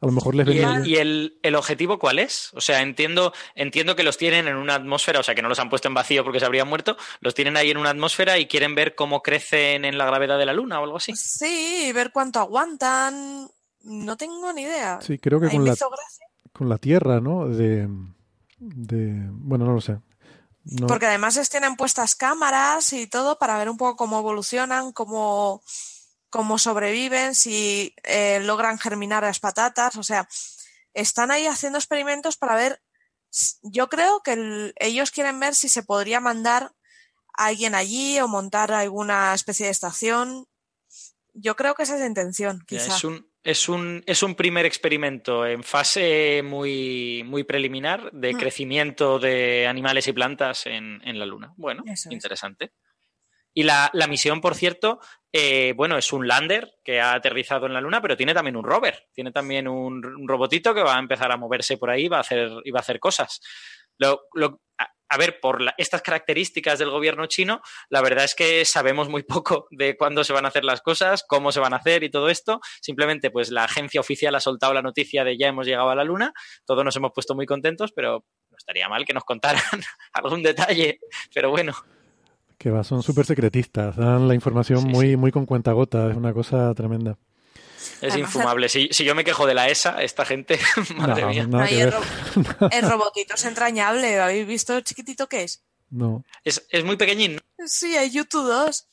[0.00, 2.50] A lo mejor les ¿Y, ¿Y el, el, objetivo cuál es?
[2.54, 5.60] O sea, entiendo, entiendo que los tienen en una atmósfera, o sea, que no los
[5.60, 8.46] han puesto en vacío porque se habrían muerto, los tienen ahí en una atmósfera y
[8.46, 11.12] quieren ver cómo crecen en la gravedad de la Luna o algo así.
[11.14, 13.48] Sí, ver cuánto aguantan.
[13.84, 15.00] No tengo ni idea.
[15.02, 15.76] Sí, creo que con la,
[16.52, 17.46] con la Tierra, ¿no?
[17.46, 17.88] De,
[18.58, 19.28] de.
[19.30, 19.98] Bueno, no lo sé.
[20.86, 25.62] Porque además tienen puestas cámaras y todo para ver un poco cómo evolucionan, cómo,
[26.30, 29.96] cómo sobreviven, si eh, logran germinar las patatas.
[29.96, 30.28] O sea,
[30.94, 32.82] están ahí haciendo experimentos para ver.
[33.62, 36.74] Yo creo que ellos quieren ver si se podría mandar
[37.34, 40.46] a alguien allí o montar alguna especie de estación.
[41.34, 42.62] Yo creo que esa es la intención.
[42.66, 42.96] Quizá.
[42.96, 48.38] Es un, es un, es un primer experimento en fase muy, muy preliminar de mm.
[48.38, 51.52] crecimiento de animales y plantas en, en la Luna.
[51.56, 52.72] Bueno, interesante.
[53.54, 57.74] Y la, la, misión, por cierto, eh, bueno, es un lander que ha aterrizado en
[57.74, 61.00] la Luna, pero tiene también un rover, tiene también un, un robotito que va a
[61.00, 63.40] empezar a moverse por ahí y va a hacer, y va a hacer cosas.
[63.98, 64.62] Lo, lo,
[65.12, 67.60] a ver, por estas características del gobierno chino,
[67.90, 71.22] la verdad es que sabemos muy poco de cuándo se van a hacer las cosas,
[71.28, 72.60] cómo se van a hacer y todo esto.
[72.80, 76.04] Simplemente, pues la agencia oficial ha soltado la noticia de ya hemos llegado a la
[76.04, 76.32] Luna.
[76.64, 79.62] Todos nos hemos puesto muy contentos, pero no estaría mal que nos contaran
[80.14, 80.98] algún detalle.
[81.34, 81.74] Pero bueno.
[82.56, 86.72] Que va, son súper secretistas, dan la información muy, muy con cuenta es una cosa
[86.72, 87.18] tremenda.
[88.00, 88.68] Es infumable.
[88.68, 90.58] Si, yo me quejo de la ESA, esta gente,
[90.96, 91.48] madre mía.
[92.70, 94.20] el, robotito es entrañable.
[94.20, 95.62] ¿Habéis visto el chiquitito que es?
[95.90, 96.24] No.
[96.44, 97.40] Es, muy pequeñín.
[97.66, 98.88] Sí, hay YouTube 2.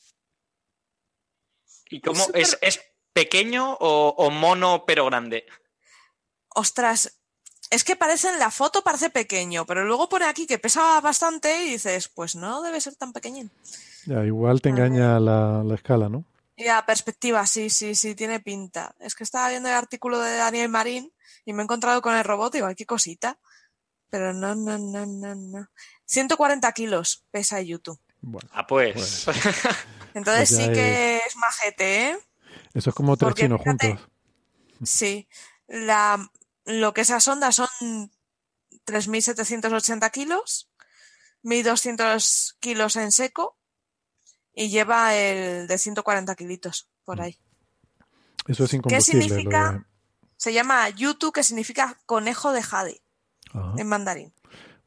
[1.90, 2.24] ¿Y cómo?
[2.34, 2.80] ¿Es, ¿Es,
[3.12, 5.46] pequeño o, mono pero grande?
[6.54, 7.18] Ostras,
[7.70, 11.64] es que parece en la foto, parece pequeño, pero luego pone aquí que pesa bastante
[11.64, 13.50] y dices, pues no debe ser tan pequeñín.
[14.06, 16.24] Ya, igual te engaña la, la escala, ¿no?
[16.60, 18.94] Ya, perspectiva, sí, sí, sí, tiene pinta.
[19.00, 21.10] Es que estaba viendo el artículo de Daniel Marín
[21.46, 23.38] y me he encontrado con el robot y digo, qué cosita.
[24.10, 25.68] Pero no, no, no, no, no.
[26.04, 27.98] 140 kilos pesa YouTube.
[28.52, 29.22] ah, pues.
[29.24, 29.38] pues.
[30.14, 31.36] Entonces pues sí que es...
[31.36, 32.18] majete, ¿eh?
[32.74, 33.98] Eso es como tres chinos juntos.
[34.84, 35.28] Sí.
[35.66, 36.30] La,
[36.66, 37.68] lo que esas ondas son
[38.84, 40.68] 3.780 kilos,
[41.42, 43.59] 1.200 kilos en seco
[44.54, 47.36] y lleva el de 140 kilitos por ahí.
[48.46, 49.86] Eso es ¿Qué significa?
[50.36, 53.00] Se llama Yutu, que significa conejo de Jade
[53.76, 54.32] en mandarín.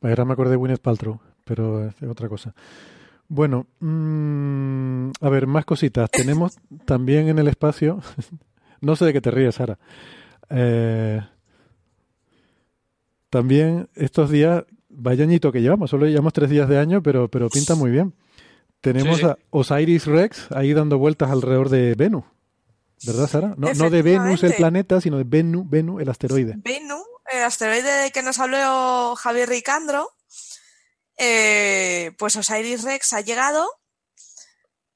[0.02, 2.54] Ahora me acordé de Winnet Paltrow, pero es otra cosa.
[3.28, 6.10] Bueno, mm, a ver, más cositas.
[6.12, 8.02] Tenemos también en el espacio,
[8.82, 9.80] no sé de qué te ríes, Sara.
[10.50, 11.22] Eh,
[13.30, 17.50] también estos días, vaya añito que llevamos, solo llevamos tres días de año, pero, pero
[17.50, 18.14] pinta muy bien.
[18.84, 22.26] Tenemos a Osiris Rex ahí dando vueltas alrededor de Venus.
[23.06, 23.54] ¿Verdad, Sara?
[23.58, 26.56] No, no de Venus el planeta, sino de Venu, Venu el asteroide.
[26.58, 30.12] Venu, el asteroide de que nos habló Javier Ricandro.
[31.18, 33.70] Eh, pues Osiris Rex ha llegado.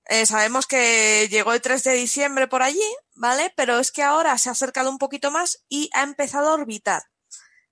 [0.09, 2.83] Eh, sabemos que llegó el 3 de diciembre por allí,
[3.15, 3.53] ¿vale?
[3.55, 7.03] Pero es que ahora se ha acercado un poquito más y ha empezado a orbitar.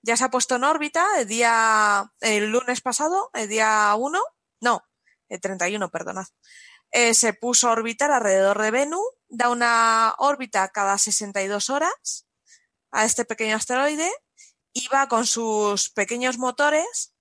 [0.00, 4.18] Ya se ha puesto en órbita el día, el lunes pasado, el día 1,
[4.62, 4.82] no,
[5.28, 6.26] el 31, perdonad,
[6.92, 12.26] eh, se puso a orbitar alrededor de Venus, da una órbita cada 62 horas
[12.90, 14.10] a este pequeño asteroide
[14.72, 17.14] y va con sus pequeños motores,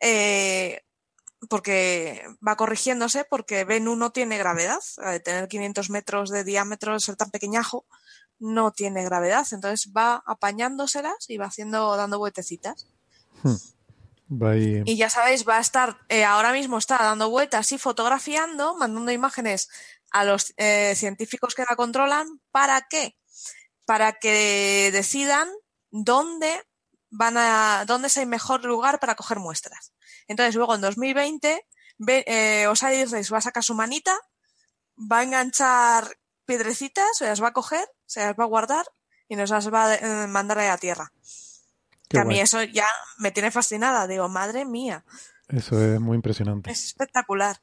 [0.00, 0.82] eh,
[1.48, 7.16] porque va corrigiéndose, porque Venus no tiene gravedad, de tener 500 metros de diámetro, ser
[7.16, 7.86] tan pequeñajo,
[8.38, 12.86] no tiene gravedad, entonces va apañándoselas y va haciendo, dando vueltecitas.
[13.42, 13.56] Hmm.
[14.84, 19.12] Y ya sabéis, va a estar, eh, ahora mismo está dando vueltas y fotografiando, mandando
[19.12, 19.68] imágenes
[20.10, 22.40] a los eh, científicos que la controlan.
[22.50, 23.16] ¿Para qué?
[23.84, 25.48] Para que decidan
[25.90, 26.64] dónde
[27.10, 29.92] van a, dónde es el mejor lugar para coger muestras.
[30.26, 31.64] Entonces, luego en 2020,
[32.08, 34.18] eh, Osiris va a sacar su manita,
[34.98, 38.86] va a enganchar piedrecitas, se las va a coger, se las va a guardar
[39.28, 41.12] y nos las va a eh, mandar a la Tierra
[42.08, 42.86] que a mí eso ya
[43.18, 44.06] me tiene fascinada.
[44.06, 45.04] Digo, madre mía.
[45.48, 46.70] Eso es muy impresionante.
[46.70, 47.58] Es espectacular.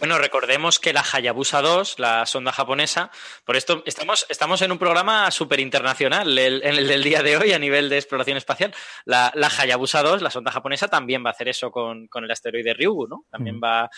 [0.00, 3.10] Bueno, recordemos que la Hayabusa 2, la sonda japonesa,
[3.44, 7.52] por esto estamos, estamos en un programa súper internacional, en el, del día de hoy
[7.52, 8.74] a nivel de exploración espacial.
[9.04, 13.08] La, Hayabusa 2, la sonda japonesa, también va a hacer eso con, el asteroide Ryugu,
[13.08, 13.26] ¿no?
[13.30, 13.62] También mm.
[13.62, 13.90] va a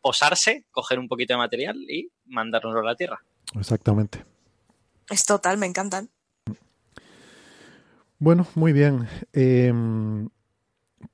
[0.00, 3.22] posarse, coger un poquito de material y mandárnoslo a la Tierra.
[3.54, 4.24] Exactamente.
[5.10, 6.08] Es total, me encantan.
[8.18, 9.06] Bueno, muy bien.
[9.32, 10.28] Em,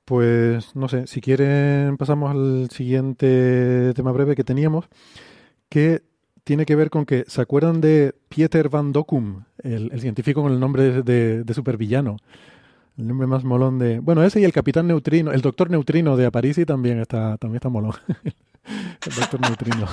[0.05, 4.87] pues no sé, si quieren pasamos al siguiente tema breve que teníamos,
[5.69, 6.03] que
[6.43, 10.59] tiene que ver con que, ¿se acuerdan de Pieter van Dockum, el, científico con el
[10.59, 12.17] nombre de, supervillano?
[12.97, 13.99] El nombre más molón de...
[13.99, 17.69] Bueno, ese y el Capitán Neutrino, el Doctor Neutrino de Aparici también está, también está
[17.69, 17.93] molón.
[18.23, 19.87] el Doctor Neutrino.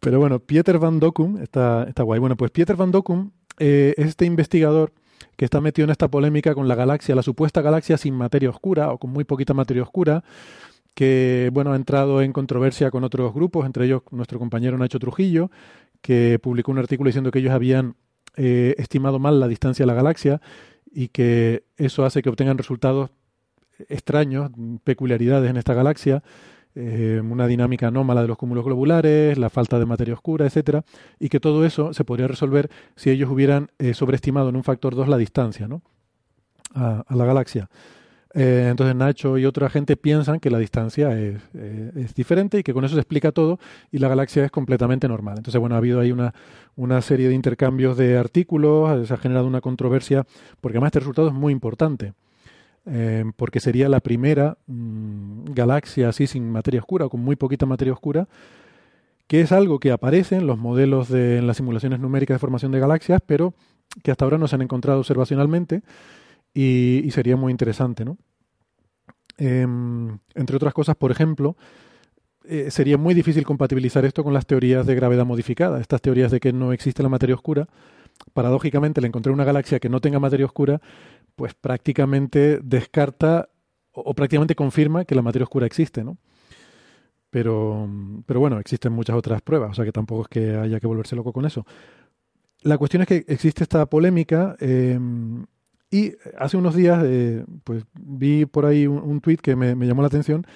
[0.00, 2.20] Pero bueno, Pieter van Dockum está, está guay.
[2.20, 4.92] Bueno, pues Pieter van Dockum eh, es este investigador
[5.36, 8.90] que está metido en esta polémica con la galaxia, la supuesta galaxia sin materia oscura
[8.92, 10.24] o con muy poquita materia oscura,
[10.94, 15.50] que bueno, ha entrado en controversia con otros grupos, entre ellos nuestro compañero Nacho Trujillo,
[16.00, 17.94] que publicó un artículo diciendo que ellos habían
[18.36, 20.40] eh, estimado mal la distancia de la galaxia
[20.90, 23.10] y que eso hace que obtengan resultados
[23.88, 24.50] extraños,
[24.84, 26.22] peculiaridades en esta galaxia,
[26.80, 30.84] eh, una dinámica anómala de los cúmulos globulares, la falta de materia oscura, etcétera,
[31.18, 34.94] y que todo eso se podría resolver si ellos hubieran eh, sobreestimado en un factor
[34.94, 35.68] 2 la distancia
[36.76, 37.68] a, la galaxia.
[38.32, 41.42] Eh, entonces Nacho y otra gente piensan que la distancia es,
[41.96, 43.58] es, diferente y que con eso se explica todo
[43.90, 45.38] y la galaxia es completamente normal.
[45.38, 46.32] Entonces, bueno, ha habido ahí una,
[46.76, 50.24] una serie de intercambios de artículos, se ha generado una controversia,
[50.60, 52.12] porque además este resultado es muy importante.
[52.90, 57.92] Eh, porque sería la primera mm, galaxia así sin materia oscura con muy poquita materia
[57.92, 58.28] oscura,
[59.26, 62.72] que es algo que aparece en los modelos de en las simulaciones numéricas de formación
[62.72, 63.52] de galaxias, pero
[64.02, 65.82] que hasta ahora no se han encontrado observacionalmente
[66.54, 68.16] y, sería muy interesante, ¿no?
[69.36, 71.56] Em, entre otras cosas, por ejemplo,
[72.44, 76.40] eh, sería muy difícil compatibilizar esto con las teorías de gravedad modificada, estas teorías de
[76.40, 77.68] que no existe la materia oscura.
[78.32, 80.80] Paradójicamente, le encontré una galaxia que no tenga materia oscura
[81.36, 83.48] pues prácticamente descarta
[83.92, 86.18] o, prácticamente confirma que la materia oscura existe, ¿no?
[87.30, 87.88] Pero,
[88.26, 91.14] pero bueno, existen muchas otras pruebas, o sea que tampoco es que haya que volverse
[91.14, 91.66] loco con eso.
[92.62, 95.44] La cuestión es que existe esta polémica em,
[95.90, 100.08] y hace unos días eh, pues vi por ahí un, tuit que me, llamó la
[100.08, 100.46] atención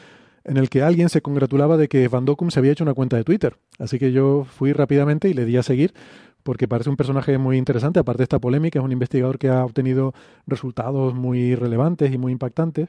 [0.45, 3.17] en el que alguien se congratulaba de que Van Dokum se había hecho una cuenta
[3.17, 3.57] de Twitter.
[3.79, 5.95] Así que yo fui rápidamente y le di a seguir
[6.43, 9.65] porque parece un personaje muy interesante, aparte de esta polémica, es un investigador que ha
[9.65, 10.13] obtenido
[10.47, 12.89] resultados muy relevantes y muy impactantes.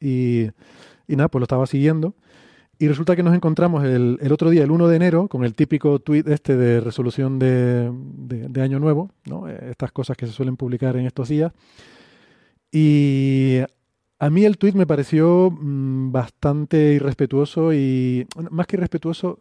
[0.00, 0.48] Y,
[1.06, 2.14] y nada, pues lo estaba siguiendo.
[2.80, 5.54] Y resulta que nos encontramos el, el, otro día, el 1 de enero, con el
[5.54, 9.48] típico tweet este de resolución de, de, Año Nuevo, ¿no?
[9.48, 11.52] estas cosas que se suelen publicar en estos días.
[12.70, 13.58] Y
[14.20, 19.40] a mí el tweet me pareció mmm, bastante irrespetuoso y, más que irrespetuoso,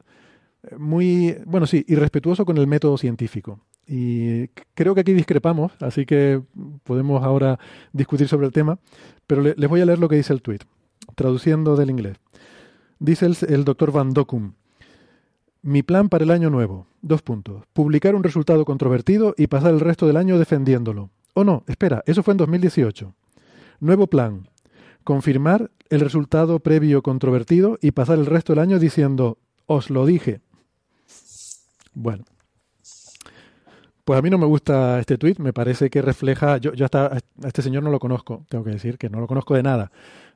[0.77, 3.59] muy, bueno, sí, irrespetuoso con el método científico.
[3.87, 6.41] Y creo que aquí discrepamos, así que
[6.83, 7.59] podemos ahora
[7.93, 8.79] discutir sobre el tema,
[9.25, 10.59] pero le, les voy a leer lo que dice el tweet,
[11.15, 12.17] traduciendo del inglés.
[12.99, 14.53] Dice el, doctor Van Dokum.
[15.61, 16.87] Mi plan para el año nuevo.
[17.01, 17.63] Dos puntos.
[17.73, 21.11] Publicar un resultado controvertido y pasar el resto del año defendiéndolo.
[21.33, 23.13] Oh no, espera, eso fue en 2018.
[23.79, 24.49] Nuevo plan.
[25.03, 29.37] Confirmar el resultado previo controvertido y pasar el resto del año diciendo,
[29.67, 30.41] os lo dije.
[31.97, 32.25] Bueno.
[34.05, 37.07] Pues a mí no me gusta este tuit, me parece que refleja, yo, yo hasta
[37.07, 39.91] a este señor no lo conozco, tengo que decir que no lo conozco de nada.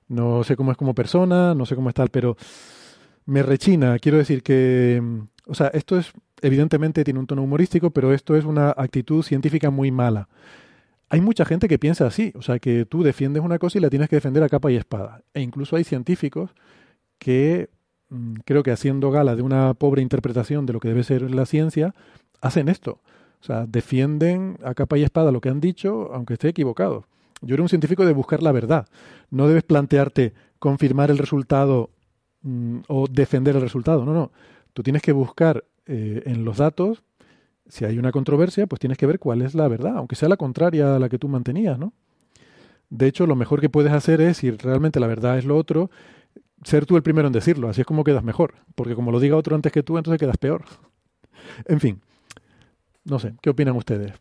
[0.07, 2.36] No sé cómo es como persona, no sé cómo es tal, pero
[3.26, 3.97] me rechina.
[3.99, 5.01] Quiero decir que,
[5.45, 9.70] o sea, esto es, evidentemente tiene un tono humorístico, pero esto es una actitud científica
[9.70, 10.28] muy mala.
[11.09, 13.89] Hay mucha gente que piensa así, o sea, que tú defiendes una cosa y la
[13.89, 15.22] tienes que defender a capa y espada.
[15.34, 16.49] E incluso hay científicos
[17.20, 17.70] que,
[18.45, 21.93] creo que haciendo gala de una pobre interpretación de lo que debe ser la ciencia,
[22.41, 22.99] hacen esto.
[23.41, 27.05] O sea, defienden a capa y espada lo que han dicho, aunque esté equivocado.
[27.41, 28.88] Yo era un científico de buscar la verdad.
[29.32, 31.89] No debes plantearte confirmar el resultado
[32.43, 34.05] mm, o defender el resultado.
[34.05, 34.32] No, no.
[34.74, 37.03] Tú tienes que buscar eh, en los datos,
[37.68, 40.38] si hay una controversia, pues tienes que ver cuál es la verdad, aunque sea la
[40.38, 41.93] contraria a la que tú mantenías, ¿no?
[42.89, 45.89] De hecho, lo mejor que puedes hacer es, si realmente la verdad es lo otro,
[46.64, 47.70] ser tú el primero en decirlo.
[47.70, 48.55] Así es como quedas mejor.
[48.76, 50.64] Porque como lo diga otro antes que tú, entonces quedas peor.
[51.66, 52.01] en fin.
[53.03, 54.14] No sé, ¿qué opinan ustedes?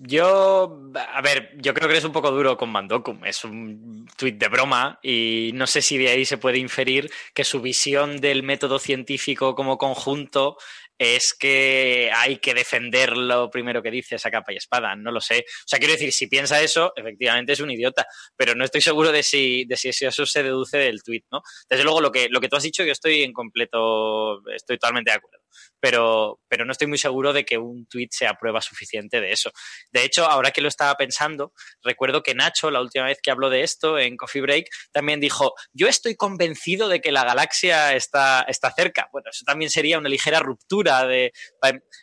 [0.00, 3.24] Yo, a ver, yo creo que eres un poco duro con Mandokum.
[3.24, 7.44] Es un tuit de broma y no sé si de ahí se puede inferir que
[7.44, 10.56] su visión del método científico como conjunto
[10.98, 14.94] es que hay que defender lo primero que dice esa capa y espada.
[14.96, 15.40] No lo sé.
[15.40, 19.12] O sea, quiero decir, si piensa eso, efectivamente es un idiota, pero no estoy seguro
[19.12, 21.42] de si, de si eso se deduce del tuit, ¿no?
[21.68, 25.10] Desde luego, lo que, lo que tú has dicho, yo estoy en completo, estoy totalmente
[25.10, 25.43] de acuerdo
[25.80, 29.50] pero, pero no estoy muy seguro de que un tweet sea prueba suficiente de eso.
[29.92, 31.52] De hecho, ahora que lo estaba pensando,
[31.82, 35.54] recuerdo que Nacho, la última vez que habló de esto en Coffee Break, también dijo,
[35.72, 39.08] yo estoy convencido de que la galaxia está, está cerca.
[39.12, 41.32] Bueno, eso también sería una ligera ruptura de...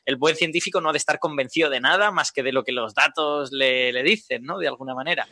[0.06, 2.72] El buen científico no ha de estar convencido de nada más que de lo que
[2.72, 4.58] los datos le, le dicen, ¿no?
[4.58, 5.28] De alguna manera.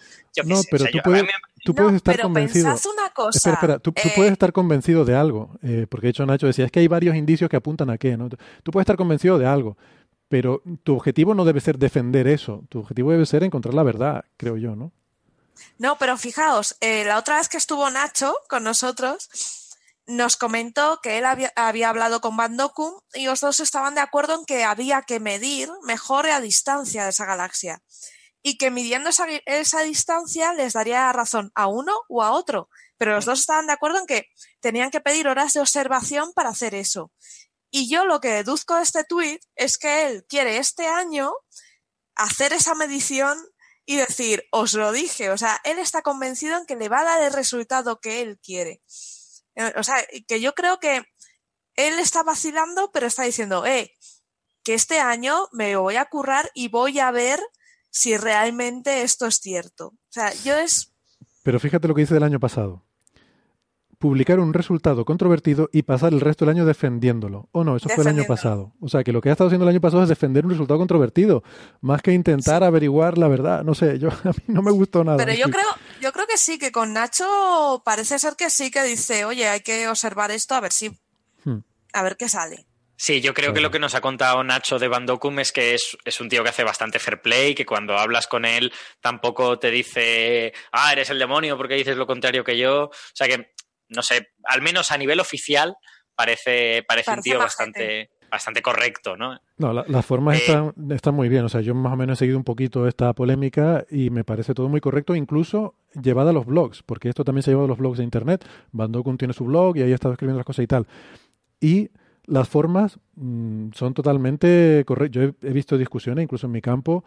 [0.46, 1.26] no, pero tú, puedes,
[1.64, 2.68] tú puedes estar convencido.
[2.68, 6.48] Una cosa, espera, espera, tú, puedes estar convencido de algo, eh, porque de hecho Nacho
[6.48, 8.30] decía, es que hay varios indicios que apuntan a ¿no?
[8.30, 9.78] Tú puedes estar convencido de algo,
[10.28, 14.26] pero tu objetivo no debe ser defender eso, tu objetivo debe ser encontrar la verdad,
[14.38, 14.92] creo yo, ¿no?
[15.78, 19.30] No, pero fijaos, eh, la otra vez que estuvo Nacho con nosotros,
[20.10, 24.34] nos comentó que él había, hablado con Van Dokum y los dos estaban de acuerdo
[24.34, 27.84] en que había que medir mejor a distancia de esa galaxia
[28.42, 32.70] y que midiendo esa, esa, distancia les daría razón a uno o a otro.
[32.98, 34.28] Pero los dos estaban de acuerdo en que
[34.62, 37.12] tenían que pedir horas de observación para hacer eso.
[37.72, 41.32] Y yo lo que deduzco de este tuit es que él quiere este año
[42.16, 43.38] hacer esa medición
[43.86, 47.06] y decir, os lo dije, o sea, él está convencido en que le va a
[47.06, 48.82] dar el resultado que él quiere.
[49.56, 49.96] Eh, o sea,
[50.28, 51.04] que yo creo que
[51.76, 53.94] él está vacilando, pero está diciendo, eh,
[54.64, 57.40] que este año me voy a currar y voy a ver
[57.90, 59.88] si realmente esto es cierto.
[59.88, 60.94] O sea, yo es...
[61.44, 62.89] Pero fíjate lo que dice del año pasado
[64.00, 67.50] publicar un resultado controvertido y pasar el resto del año defendiéndolo.
[67.52, 68.72] O no, eso fue el año pasado.
[68.80, 70.80] O sea, que lo que ha estado haciendo el año pasado es defender un resultado
[70.80, 71.44] controvertido,
[71.82, 73.64] más que intentar averiguar la verdad.
[73.64, 75.18] No sé, yo a mí no me gustó nada.
[75.18, 75.68] Pero yo creo,
[76.02, 79.60] yo creo que sí, que con Nacho parece ser que sí que dice, oye, hay
[79.60, 80.90] que observar esto a ver si,
[81.44, 81.60] hmm.
[81.92, 82.66] a ver qué sale.
[82.96, 85.98] Sí, yo creo que lo que nos ha contado Nacho de Bandokum es que es,
[86.04, 89.72] es, un tío que hace bastante fair play, que cuando hablas con él tampoco te
[89.72, 92.88] dice, ah, eres el demonio porque dices lo contrario que yo.
[92.88, 93.54] O sea que
[93.90, 95.76] no sé, al menos a nivel oficial
[96.16, 99.40] parece, parece, un tío bastante, bastante correcto, ¿no?
[99.58, 101.46] No, las formas eh, están, están muy bien.
[101.46, 104.54] O sea, yo más o menos he seguido un poquito esta polémica y me parece
[104.54, 107.70] todo muy correcto, incluso llevada a los blogs, porque esto también se ha llevado a
[107.70, 108.46] los blogs de internet.
[108.72, 110.88] Bandokun tiene su blog y ahí ha estado escribiendo las cosas y tal.
[111.60, 111.90] Y
[112.26, 115.24] las formas mm, son totalmente correctas.
[115.24, 117.04] Yo he, visto discusiones, incluso en mi campo,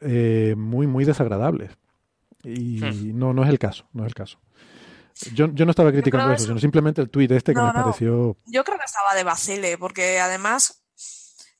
[0.00, 1.70] eh, muy, muy desagradables.
[2.44, 3.18] Y hmm.
[3.18, 4.38] no, no es el caso, no es el caso.
[5.34, 8.36] Yo, yo no estaba criticando eso, sino simplemente el tuit este que me pareció...
[8.46, 10.82] Yo creo que estaba de vacile, porque además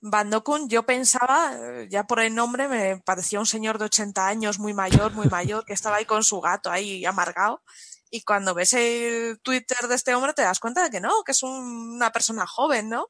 [0.03, 4.59] Bandokun yo pensaba, eh, ya por el nombre, me parecía un señor de 80 años,
[4.59, 7.63] muy mayor, muy mayor, que estaba ahí con su gato ahí amargado.
[8.11, 11.33] Y cuando ves el Twitter de este hombre te das cuenta de que no, que
[11.33, 13.07] es una persona joven, ¿no?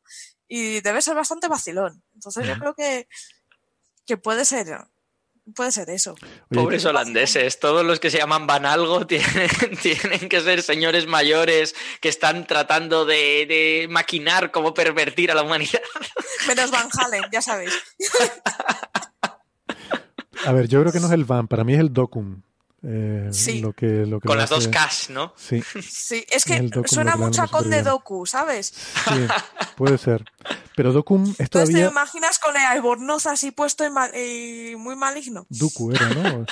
[0.46, 2.04] Y debe ser bastante vacilón.
[2.14, 3.08] Entonces yo creo que,
[4.04, 4.86] que puede ser
[5.54, 6.14] Puede ser eso.
[6.48, 9.50] Pobres holandeses, todos los que se llaman Van Algo tienen,
[9.82, 15.82] tienen que ser señores mayores que están tratando de, maquinar cómo pervertir a la humanidad.
[16.46, 17.72] Menos Van Halen, ya sabéis.
[20.44, 22.42] A ver, yo creo que no es el Van, para mí es el Docum.
[22.84, 23.60] Eh, sí.
[23.60, 25.32] Lo que, lo que Con las dos Ks, ¿no?
[25.36, 25.62] Sí.
[25.80, 28.74] Sí, es que suena mucho a Conde Doku, ¿sabes?
[29.04, 29.26] Sí,
[29.76, 30.24] puede ser.
[30.74, 31.86] Pero Docum es todavía...
[31.86, 35.46] Te imaginas con el albornoz así puesto y, muy maligno.
[35.48, 36.44] Doku era, ¿no?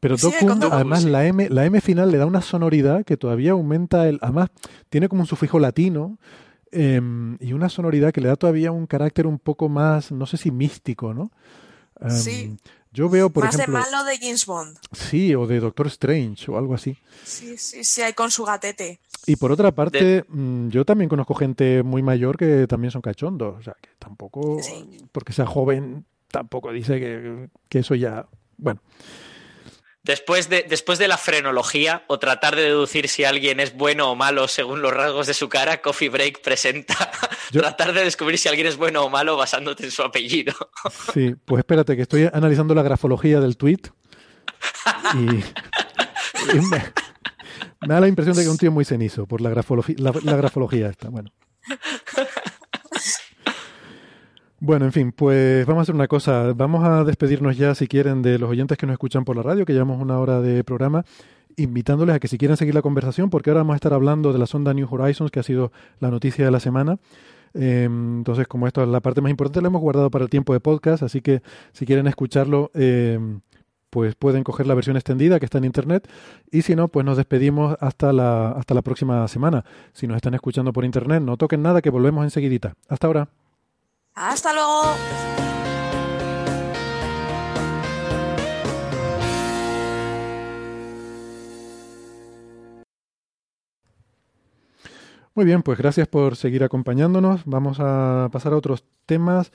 [0.00, 4.08] Pero Docum, además, la, M, la M final le da una sonoridad que todavía aumenta
[4.08, 4.18] el...
[4.20, 4.50] Además,
[4.90, 6.18] tiene como un sufijo latino
[6.72, 10.36] em, y una sonoridad que le da todavía un carácter un poco más, no sé
[10.36, 11.30] si místico, ¿no?
[12.08, 12.56] sí.
[12.92, 13.78] Yo veo, por Más ejemplo.
[13.78, 14.76] de malo de James Bond.
[14.92, 16.96] Sí, o de Doctor Strange o algo así.
[17.24, 19.00] Sí, sí, sí, hay con su gatete.
[19.26, 23.58] Y por otra parte, mm, yo también conozco gente muy mayor que también son cachondos.
[23.58, 24.58] O sea, que tampoco,
[25.12, 28.26] porque sea joven, tampoco dice que, que eso ya.
[28.56, 28.80] Bueno.
[30.02, 34.16] Después de, después de la frenología o tratar de deducir si alguien es bueno o
[34.16, 36.94] malo según los rasgos de su cara, Coffee Break presenta
[37.52, 40.54] tratar de descubrir si alguien es bueno o malo basándote en su apellido.
[41.12, 43.80] Sí, pues espérate, que estoy analizando la grafología del tweet
[45.14, 45.18] y,
[46.60, 46.92] me,
[47.80, 50.36] da la impresión de que es un tío muy cenizo por la, grafología, la, la
[50.36, 51.10] grafología esta.
[51.10, 51.32] Bueno.
[54.62, 56.52] Bueno, en fin, pues vamos a hacer una cosa.
[56.54, 59.64] Vamos a despedirnos ya, si quieren, de los oyentes que nos escuchan por la radio,
[59.64, 61.06] que llevamos una hora de programa,
[61.56, 64.38] invitándoles a que si quieren seguir la conversación, porque ahora vamos a estar hablando de
[64.38, 66.98] la sonda New Horizons, que ha sido la noticia de la semana.
[67.54, 70.52] Em, entonces, como esto es la parte más importante, la hemos guardado para el tiempo
[70.52, 71.40] de podcast, así que
[71.72, 73.40] si quieren escucharlo, em,
[73.88, 76.06] pues pueden coger la versión extendida que está en internet
[76.50, 79.64] y si no, pues nos despedimos hasta la, hasta la próxima semana.
[79.94, 82.74] Si nos están escuchando por internet, no toquen nada, que volvemos enseguidita.
[82.88, 83.39] Hasta ahora.
[84.14, 84.82] Hasta luego.
[95.34, 97.42] Muy bien, pues gracias por seguir acompañándonos.
[97.46, 99.52] Vamos a pasar a otros temas.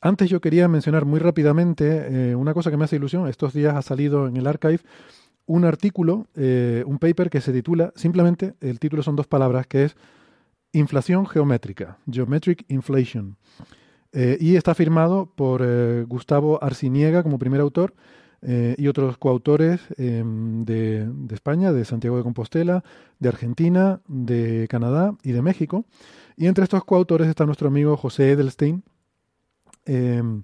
[0.00, 3.28] Antes yo quería mencionar muy rápidamente eh, una cosa que me hace ilusión.
[3.28, 4.80] Estos días ha salido en el archive
[5.46, 9.84] un artículo, eh, un paper que se titula, simplemente el título son dos palabras, que
[9.84, 9.96] es
[10.72, 13.36] Inflación geométrica, Geometric Inflation.
[14.12, 17.94] Eh, y está firmado por eh, Gustavo Arciniega como primer autor
[18.42, 22.82] eh, y otros coautores em, de, España, de Santiago de Compostela,
[23.18, 25.84] de Argentina, de Canadá y de México.
[26.36, 28.82] Y entre estos coautores está nuestro amigo José Edelstein,
[29.84, 30.42] em,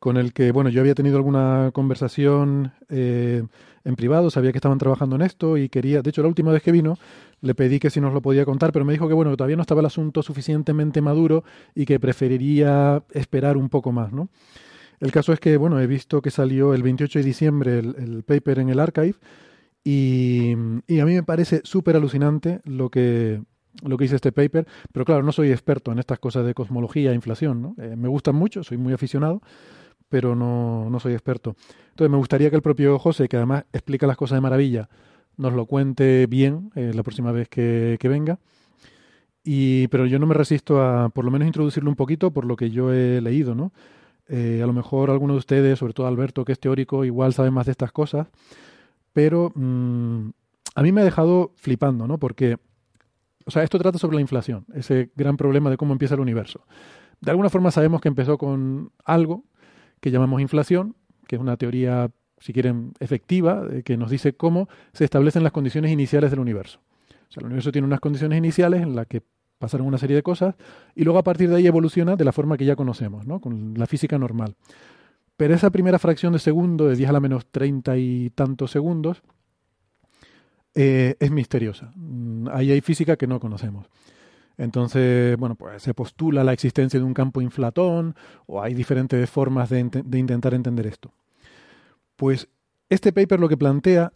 [0.00, 5.16] con el que, bueno, yo había tenido alguna conversación en privado, sabía que estaban trabajando
[5.16, 6.98] en esto y quería, de hecho la última vez que vino
[7.40, 9.62] le pedí que si nos lo podía contar, pero me dijo que bueno, todavía no
[9.62, 11.44] estaba el asunto suficientemente maduro
[11.74, 14.28] y que preferiría esperar un poco más, ¿no?
[15.00, 18.58] El caso es que, bueno, he visto que salió el 28 de diciembre el, paper
[18.58, 19.14] en el archive
[19.82, 23.40] y, a mí me parece súper alucinante lo que,
[23.82, 27.12] lo que dice este paper, pero claro, no soy experto en estas cosas de cosmología
[27.12, 27.74] e inflación, ¿no?
[27.78, 29.40] Eh, me gustan mucho, soy muy aficionado,
[30.10, 31.56] pero no, no soy experto.
[31.90, 34.90] Entonces me gustaría que el propio José, que además explica las cosas de maravilla,
[35.38, 38.38] nos lo cuente bien eh, la próxima vez que, venga.
[39.42, 42.56] Y, pero yo no me resisto a por lo menos introducirlo un poquito por lo
[42.56, 43.72] que yo he leído, ¿no?
[44.28, 47.50] Eh, a lo mejor alguno de ustedes, sobre todo Alberto, que es teórico, igual sabe
[47.50, 48.28] más de estas cosas,
[49.12, 50.28] pero mm,
[50.74, 52.18] a mí me ha dejado flipando, ¿no?
[52.18, 52.58] Porque,
[53.46, 56.66] o sea, esto trata sobre la inflación, ese gran problema de cómo empieza el universo.
[57.20, 59.44] De alguna forma sabemos que empezó con algo
[60.00, 60.96] que llamamos inflación,
[61.26, 65.92] que es una teoría si quieren, efectiva, que nos dice cómo se establecen las condiciones
[65.92, 66.80] iniciales del universo.
[67.28, 69.22] O sea, el universo tiene unas condiciones iniciales en las que
[69.58, 70.54] pasaron una serie de cosas
[70.94, 73.40] y luego a partir de ahí evoluciona de la forma que ya conocemos, ¿no?
[73.40, 74.54] con la física normal.
[75.36, 79.22] Pero esa primera fracción de segundo, de 10 a la menos 30 y tantos segundos,
[80.74, 81.92] eh, es misteriosa.
[81.94, 83.86] Mm, ahí hay física que no conocemos.
[84.60, 88.14] Entonces, bueno, pues se postula la existencia de un campo inflatón
[88.46, 89.80] o hay diferentes formas de
[90.18, 91.12] intentar entender esto.
[92.16, 92.48] Pues
[92.90, 94.12] este paper lo que plantea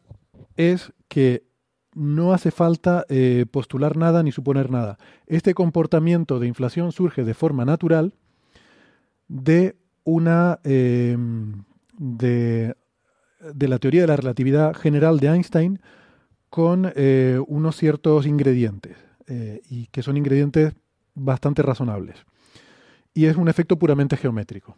[0.57, 1.47] es que
[1.95, 4.99] no hace falta eh, postular nada ni suponer nada.
[5.27, 8.13] Este comportamiento de inflación surge de forma natural
[9.29, 11.65] de una em,
[11.97, 12.77] de,
[13.41, 15.81] la teoría de la relatividad general de Einstein
[16.51, 20.75] con eh, unos ciertos ingredientes, eh, y que son ingredientes
[21.15, 22.17] bastante razonables.
[23.13, 24.77] Y es un efecto puramente geométrico.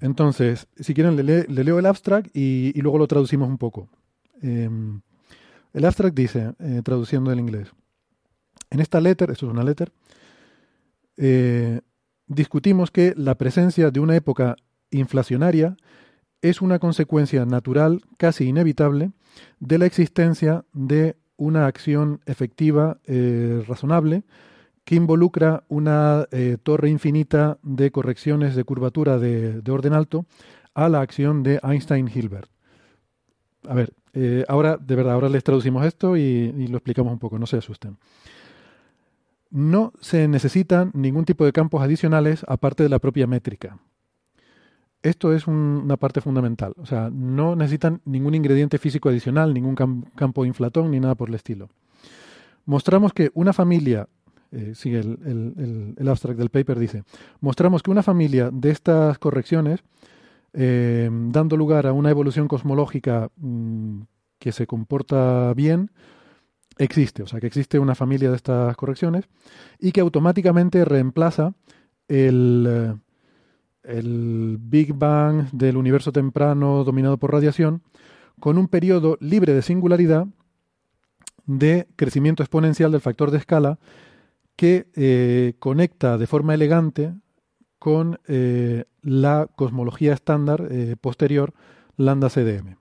[0.00, 3.88] Entonces, si quieren, le, leo el abstract y, luego lo traducimos un poco.
[4.42, 5.00] Em,
[5.72, 7.72] el abstract dice, eh, traduciendo del inglés,
[8.70, 9.92] en esta letter, esto es una letter,
[12.26, 14.56] discutimos que la presencia de una época
[14.90, 15.76] inflacionaria
[16.42, 19.12] es una consecuencia natural, casi inevitable,
[19.60, 24.24] de la existencia de una acción efectiva eh, razonable
[24.84, 30.26] que involucra una eh, torre infinita de correcciones de curvatura de, orden alto
[30.74, 32.48] a la acción de Einstein-Hilbert.
[33.68, 37.38] A ver, eh, ahora, de verdad, ahora les traducimos esto y lo explicamos un poco,
[37.38, 37.98] no se asusten.
[39.50, 43.78] No se necesitan ningún tipo de campos adicionales aparte de la propia métrica.
[45.06, 46.74] Esto es una parte fundamental.
[46.78, 51.36] O sea, no necesitan ningún ingrediente físico adicional, ningún campo inflatón ni nada por el
[51.36, 51.68] estilo.
[52.64, 54.08] Mostramos que una familia,
[54.50, 57.04] eh, sigue el, abstract del paper, dice,
[57.40, 59.84] mostramos que una familia de estas correcciones,
[60.52, 64.00] eh, dando lugar a una evolución cosmológica mm,
[64.40, 65.92] que se comporta bien,
[66.78, 67.22] existe.
[67.22, 69.28] O sea, que existe una familia de estas correcciones
[69.78, 71.54] y que automáticamente reemplaza
[72.08, 73.05] el eh,
[73.86, 77.82] el Big Bang del universo temprano dominado por radiación,
[78.40, 80.26] con un periodo libre de singularidad
[81.46, 83.78] de crecimiento exponencial del factor de escala
[84.56, 87.14] que eh, conecta de forma elegante
[87.78, 91.52] con eh, la cosmología estándar eh, posterior
[91.96, 92.76] lambda CDM.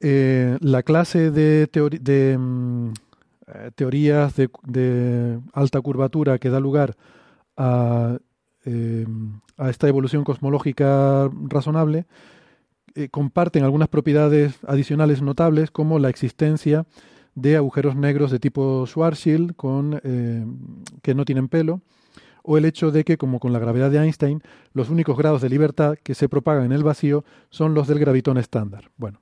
[0.00, 2.92] la clase de, mm,
[3.74, 6.96] teorías de alta curvatura que da lugar
[7.56, 8.18] a
[8.64, 9.06] eh,
[9.56, 12.06] a esta evolución cosmológica razonable,
[12.94, 16.86] eh, comparten algunas propiedades adicionales notables como la existencia
[17.34, 19.54] de agujeros negros de tipo Schwarzschild
[20.02, 20.46] eh,
[21.02, 21.80] que no tienen pelo,
[22.44, 24.42] o el hecho de que, como con la gravedad de Einstein,
[24.74, 28.38] los únicos grados de libertad que se propagan en el vacío son los del gravitón
[28.38, 28.90] estándar.
[28.96, 29.20] Bueno,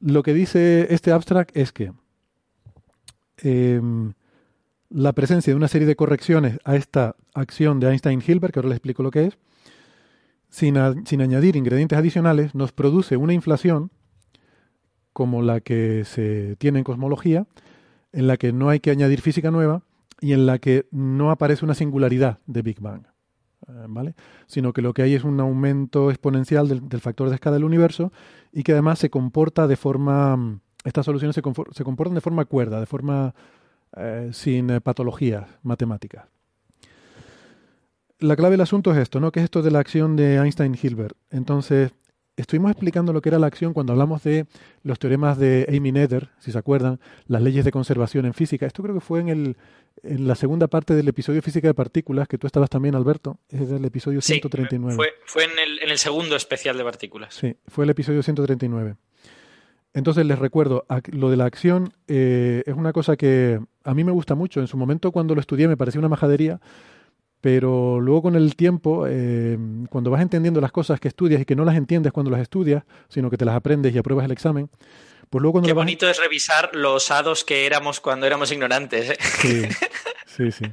[0.00, 1.92] lo que dice este abstract es que
[4.90, 8.76] la presencia de una serie de correcciones a esta acción de Einstein-Hilbert, que ahora les
[8.76, 9.38] explico lo que es,
[10.48, 13.90] sin, añadir ingredientes adicionales, nos produce una inflación
[15.12, 17.46] como la que se tiene en cosmología,
[18.12, 19.82] en la que no hay que añadir física nueva
[20.20, 23.06] y en la que no aparece una singularidad de Big Bang,
[23.68, 24.14] eh, ¿vale?
[24.46, 28.12] Sino que lo que hay es un aumento exponencial del, factor de escala del universo
[28.52, 32.80] y que además se comporta de forma, estas soluciones se, se comportan de forma cuerda,
[32.80, 33.34] de forma
[33.96, 36.26] eh, sin eh, patologías matemáticas.
[38.18, 39.32] La clave del asunto es esto, ¿no?
[39.32, 41.16] ¿Qué es esto de la acción de Einstein-Hilbert?
[41.30, 41.92] Entonces,
[42.36, 44.46] estuvimos explicando lo que era la acción cuando hablamos de
[44.82, 48.66] los teoremas de Amy Nether, si se acuerdan, las leyes de conservación en física.
[48.66, 49.56] Esto creo que fue en, el,
[50.02, 53.38] en la segunda parte del episodio Física de Partículas, que tú estabas también, Alberto.
[53.48, 54.96] Es el episodio 139.
[54.96, 57.34] Fue, fue en, el, en el segundo especial de partículas.
[57.34, 58.96] Sí, fue el episodio 139.
[59.92, 64.12] Entonces les recuerdo, lo de la acción eh, es una cosa que a mí me
[64.12, 64.60] gusta mucho.
[64.60, 66.60] En su momento cuando lo estudié me parecía una majadería,
[67.40, 71.56] pero luego con el tiempo, eh, cuando vas entendiendo las cosas que estudias y que
[71.56, 74.70] no las entiendes cuando las estudias, sino que te las aprendes y apruebas el examen,
[75.28, 75.66] pues luego cuando...
[75.66, 79.10] Qué bonito es revisar los hados que éramos cuando éramos ignorantes.
[79.10, 79.16] ¿eh?
[79.40, 79.62] Sí,
[80.26, 80.64] sí, sí.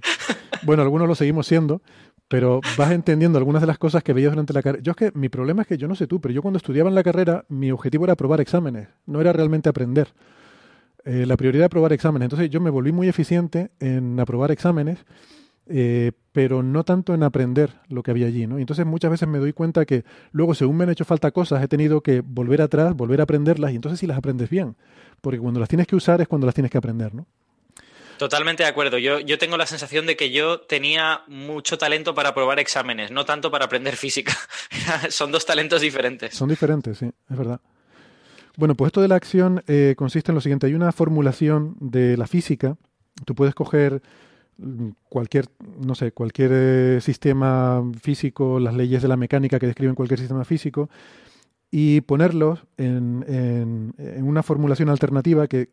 [0.63, 1.81] Bueno, algunos lo seguimos siendo,
[2.27, 4.83] pero vas entendiendo algunas de las cosas que veías durante la carrera.
[4.83, 6.89] Yo es que mi problema es que yo no sé tú, pero yo cuando estudiaba
[6.89, 10.09] en la carrera, mi objetivo era aprobar exámenes, no era realmente aprender.
[11.05, 12.25] Eh, la prioridad era aprobar exámenes.
[12.25, 15.05] Entonces yo me volví muy eficiente en aprobar exámenes,
[15.67, 18.45] eh, pero no tanto en aprender lo que había allí.
[18.45, 18.59] ¿no?
[18.59, 21.67] Entonces muchas veces me doy cuenta que luego, según me han hecho falta cosas, he
[21.69, 24.75] tenido que volver atrás, volver a aprenderlas, y entonces sí las aprendes bien.
[25.21, 27.25] Porque cuando las tienes que usar es cuando las tienes que aprender, ¿no?
[28.17, 28.97] Totalmente de acuerdo.
[28.97, 33.25] Yo, yo tengo la sensación de que yo tenía mucho talento para aprobar exámenes, no
[33.25, 34.35] tanto para aprender física.
[35.09, 36.33] Son dos talentos diferentes.
[36.33, 37.61] Son diferentes, sí, es verdad.
[38.57, 40.65] Bueno, pues esto de la acción eh, consiste en lo siguiente.
[40.65, 42.75] Hay una formulación de la física.
[43.23, 44.01] Tú puedes coger
[44.57, 45.45] mm, cualquier,
[45.79, 50.43] no sé, cualquier eh, sistema físico, las leyes de la mecánica que describen cualquier sistema
[50.43, 50.89] físico,
[51.69, 55.69] y ponerlos en, en una formulación alternativa que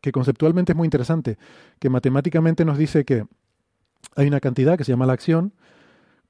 [0.00, 1.38] que conceptualmente es muy interesante,
[1.78, 3.24] que matemáticamente nos dice que
[4.16, 5.52] hay una cantidad que se llama la acción,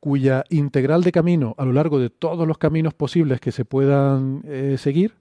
[0.00, 4.42] cuya integral de camino a lo largo de todos los caminos posibles que se puedan
[4.44, 5.14] eh, seguir,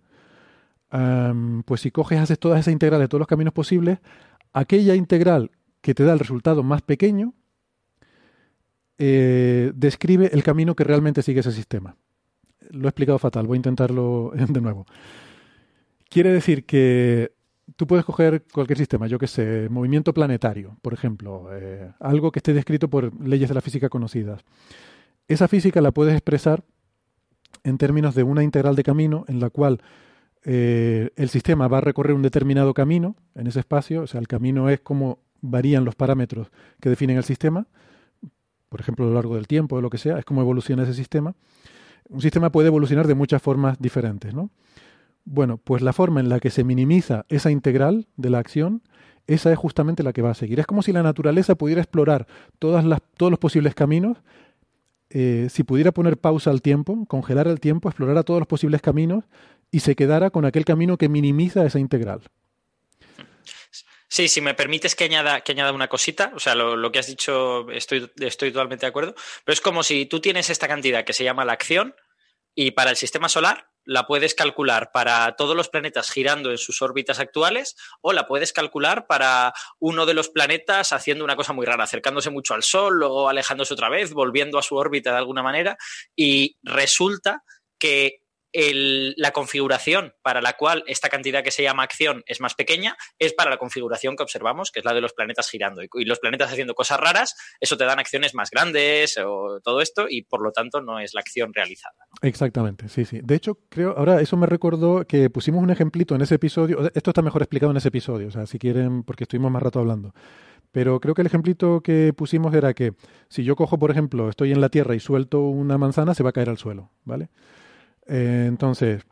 [1.65, 3.99] pues si coges, haces toda esa integral de todos los caminos posibles,
[4.53, 5.51] aquella integral
[5.81, 7.33] que te da el resultado más pequeño,
[8.97, 11.95] eh, describe el camino que realmente sigue ese sistema.
[12.71, 14.85] Lo he explicado fatal, voy a intentarlo de nuevo.
[16.09, 17.33] quiere decir que
[17.75, 22.39] tú puedes coger cualquier sistema, yo que sé, movimiento planetario, por ejemplo, eh, algo que
[22.39, 24.41] esté descrito por leyes de la física conocidas.
[25.27, 26.63] Esa física la puedes expresar
[27.63, 29.81] en términos de una integral de camino en la cual
[30.43, 34.27] eh, el sistema va a recorrer un determinado camino en ese espacio, o sea, el
[34.27, 36.49] camino es como varían los parámetros
[36.79, 37.67] que definen el sistema,
[38.69, 40.93] por ejemplo, a lo largo del tiempo o lo que sea, es como evoluciona ese
[40.93, 41.35] sistema.
[42.09, 44.49] Un sistema puede evolucionar de muchas formas diferentes, ¿no?
[45.29, 48.81] Bueno, pues la forma en la que se minimiza esa integral de la acción,
[49.27, 50.57] esa es justamente la que va a seguir.
[50.61, 52.27] Es como si la naturaleza pudiera explorar
[52.59, 54.19] todos los posibles caminos,
[55.09, 59.25] eh, si pudiera poner pausa al tiempo, congelar el tiempo, explorar todos los posibles caminos
[59.69, 62.21] y se quedara con aquel camino que minimiza esa integral.
[64.07, 65.43] Sí, si me permites que añada,
[65.73, 69.13] una cosita, o sea, lo, que has dicho estoy, estoy totalmente de acuerdo,
[69.43, 71.95] pero es como si tú tienes esta cantidad que se llama la acción
[72.55, 76.81] y para el sistema solar la puedes calcular para todos los planetas girando en sus
[76.81, 81.65] órbitas actuales o la puedes calcular para uno de los planetas haciendo una cosa muy
[81.65, 85.41] rara, acercándose mucho al Sol, luego alejándose otra vez, volviendo a su órbita de alguna
[85.41, 85.77] manera
[86.15, 87.43] y resulta
[87.79, 92.97] que la configuración para la cual esta cantidad que se llama acción es más pequeña
[93.19, 95.81] es para la configuración que observamos, que es la de los planetas girando.
[95.83, 100.05] Y, los planetas haciendo cosas raras, eso te dan acciones más grandes o todo esto,
[100.09, 101.95] y por lo tanto no es la acción realizada.
[102.21, 103.19] Exactamente, sí, sí.
[103.21, 106.89] De hecho, creo, ahora eso me recordó que pusimos un ejemplito en ese episodio.
[106.93, 109.79] Esto está mejor explicado en ese episodio, o sea, si quieren, porque estuvimos más rato
[109.79, 110.13] hablando.
[110.71, 112.93] Pero creo que el ejemplito que pusimos era que
[113.29, 116.29] si yo cojo, por ejemplo, estoy en la Tierra y suelto una manzana, se va
[116.29, 117.29] a caer al suelo, ¿vale?
[118.07, 119.03] Eh, entonces,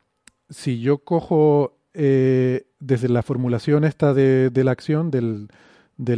[0.50, 5.50] si yo cojo eh, desde la formulación esta de, la acción, del,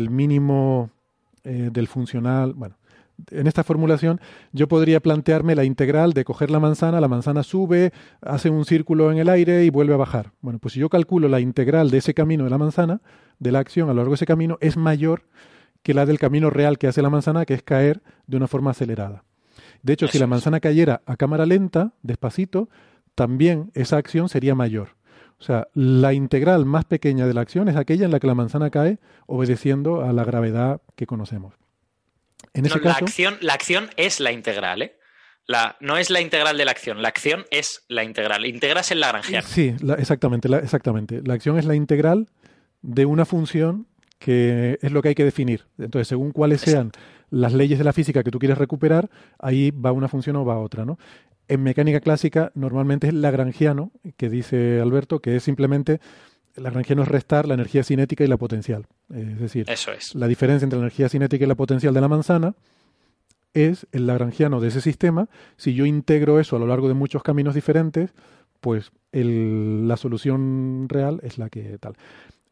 [0.10, 0.90] mínimo
[1.44, 2.78] eh, del funcional, bueno,
[3.32, 4.22] en esta formulación
[4.52, 7.92] yo podría plantearme la integral de coger la manzana, la manzana sube,
[8.22, 10.34] hace un círculo en el aire y vuelve a bajar.
[10.42, 13.02] Bueno, pues si yo calculo la integral de ese camino de la manzana,
[13.40, 15.24] de la acción a lo largo de ese camino, es mayor
[15.84, 18.72] que la del camino real que hace la manzana, que es caer de una forma
[18.72, 19.24] acelerada.
[19.82, 22.70] De hecho, si la manzana cayera a cámara lenta, despacito,
[23.16, 24.98] también esa acción sería mayor.
[25.40, 28.36] O sea, la integral más pequeña de la acción es aquella en la que la
[28.36, 31.54] manzana cae obedeciendo a la gravedad que conocemos.
[32.54, 34.98] En ese caso, la, acción, la acción es la integral, ¿eh?
[35.46, 38.46] La, no es la integral de la acción, la acción es la integral.
[38.46, 39.48] Integras en Lagrangiano.
[39.48, 41.22] Sí, exactamente, exactamente.
[41.24, 42.28] La acción es la integral
[42.82, 43.88] de una función
[44.20, 45.66] que es lo que hay que definir.
[45.78, 46.92] Entonces, según cuáles sean
[47.30, 49.10] las leyes de la física que tú quieres recuperar,
[49.40, 50.98] ahí va una función o va otra, ¿no?
[51.48, 56.00] En mecánica clásica normalmente es lagrangiano, que dice Alberto, que es simplemente
[56.56, 58.88] lagrangiano es restar la energía cinética y la potencial.
[59.14, 60.16] Es decir, Eso es.
[60.16, 62.56] la diferencia entre la energía cinética y la potencial de la manzana
[63.54, 65.30] es el lagrangiano de ese sistema.
[65.56, 68.14] Si yo integro eso a lo largo de muchos caminos diferentes,
[68.60, 71.94] pues la solución real es la que tal.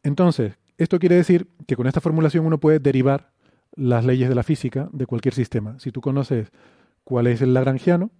[0.02, 3.32] Entonces, esto quiere decir que con esta formulación uno puede derivar
[3.76, 5.78] las leyes de la física de cualquier sistema.
[5.78, 6.50] Si tú conoces
[7.04, 8.10] cuál es el lagrangiano,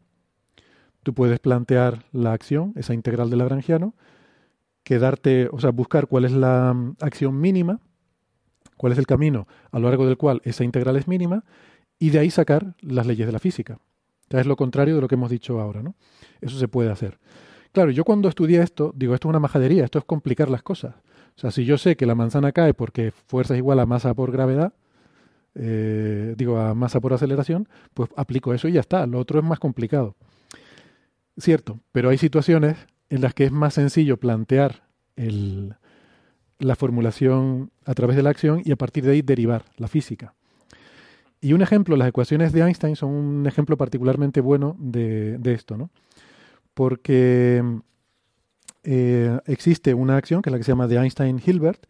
[1.02, 3.94] tú puedes plantear la acción, esa integral del lagrangiano,
[4.82, 7.80] quedarte, o sea, buscar cuál es la mm, acción mínima,
[8.76, 11.42] cuál es el camino a lo largo del cual esa integral es mínima,
[11.98, 13.78] y de ahí sacar las leyes de la física.
[14.28, 15.94] es lo contrario de lo que hemos dicho ahora, ¿no?
[16.40, 17.18] Eso se puede hacer.
[17.72, 20.94] Claro, yo cuando estudié esto, digo, esto es una majadería, esto es complicar las cosas.
[21.36, 24.14] O sea, si yo sé que la manzana cae porque fuerza es igual a masa
[24.14, 24.72] por gravedad,
[25.58, 29.06] eh, digo, a masa por aceleración, pues aplico eso y ya está.
[29.06, 30.14] Lo otro es más complicado.
[31.38, 32.76] Cierto, pero hay situaciones
[33.08, 34.82] en las que es más sencillo plantear
[35.16, 40.34] la formulación a través de la acción y a partir de ahí derivar la física.
[41.40, 45.90] Y un ejemplo, las ecuaciones de Einstein son un ejemplo particularmente bueno de, esto, ¿no?
[46.74, 47.62] Porque
[48.82, 51.86] eh, existe una acción que es la que se llama de Einstein-Hilbert,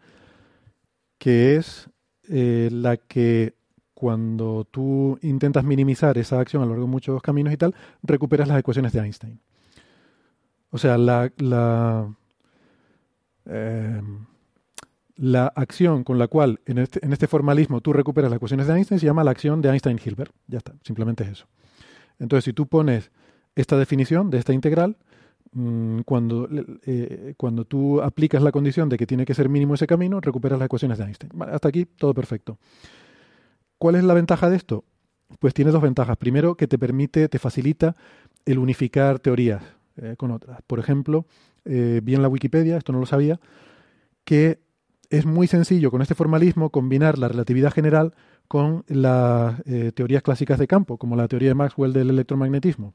[1.18, 1.88] que es
[2.28, 3.55] eh, la que
[3.97, 8.47] cuando tú intentas minimizar esa acción a lo largo de muchos caminos y tal, recuperas
[8.47, 9.40] las ecuaciones de Einstein.
[10.68, 12.14] O sea, la, la,
[13.47, 14.27] em,
[15.14, 18.74] la acción con la cual en este, en este, formalismo tú recuperas las ecuaciones de
[18.74, 20.31] Einstein se llama la acción de Einstein-Hilbert.
[20.47, 21.47] Ya está, simplemente es eso.
[22.18, 23.10] Entonces, si tú pones
[23.55, 24.98] esta definición de esta integral,
[25.52, 26.51] mm, cuando,
[26.85, 30.59] eh, cuando tú aplicas la condición de que tiene que ser mínimo ese camino, recuperas
[30.59, 31.32] las ecuaciones de Einstein.
[31.51, 32.59] hasta aquí todo perfecto.
[33.78, 34.84] ¿Cuál es la ventaja de esto?
[35.38, 36.16] Pues tiene dos ventajas.
[36.16, 37.96] Primero, que te permite, te facilita
[38.44, 39.62] el unificar teorías
[39.96, 40.60] eh, con otras.
[40.66, 41.26] Por ejemplo,
[41.64, 43.40] eh, vi en la Wikipedia, esto no lo sabía,
[44.24, 44.60] que
[45.10, 48.14] es muy sencillo con este formalismo combinar la relatividad general
[48.48, 52.94] con las eh, teorías clásicas de campo, como la teoría de Maxwell del electromagnetismo.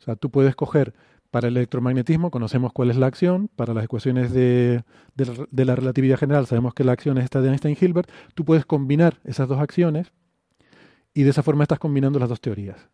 [0.00, 0.94] O sea, tú puedes coger
[1.34, 4.84] Para el electromagnetismo conocemos cuál es la acción, para las ecuaciones de,
[5.16, 9.48] la relatividad general sabemos que la acción es esta de Einstein-Hilbert, tú puedes combinar esas
[9.48, 10.12] dos acciones
[11.12, 12.88] y de esa forma estás combinando las dos teorías.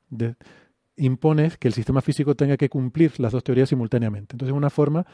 [0.96, 4.36] impones que el sistema físico tenga que cumplir las dos teorías simultáneamente.
[4.36, 5.04] Entonces es una forma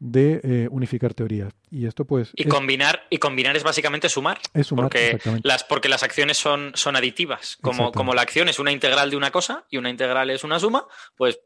[0.00, 1.52] de eh, unificar teorías.
[1.70, 2.32] Y esto pues...
[2.34, 4.38] Y, combinar, y combinar es básicamente sumar.
[4.54, 7.58] Es sumar, porque las, porque las acciones son, son aditivas.
[7.60, 10.58] Como, como la acción es una integral de una cosa y una integral es una
[10.58, 10.86] suma,
[11.16, 11.38] pues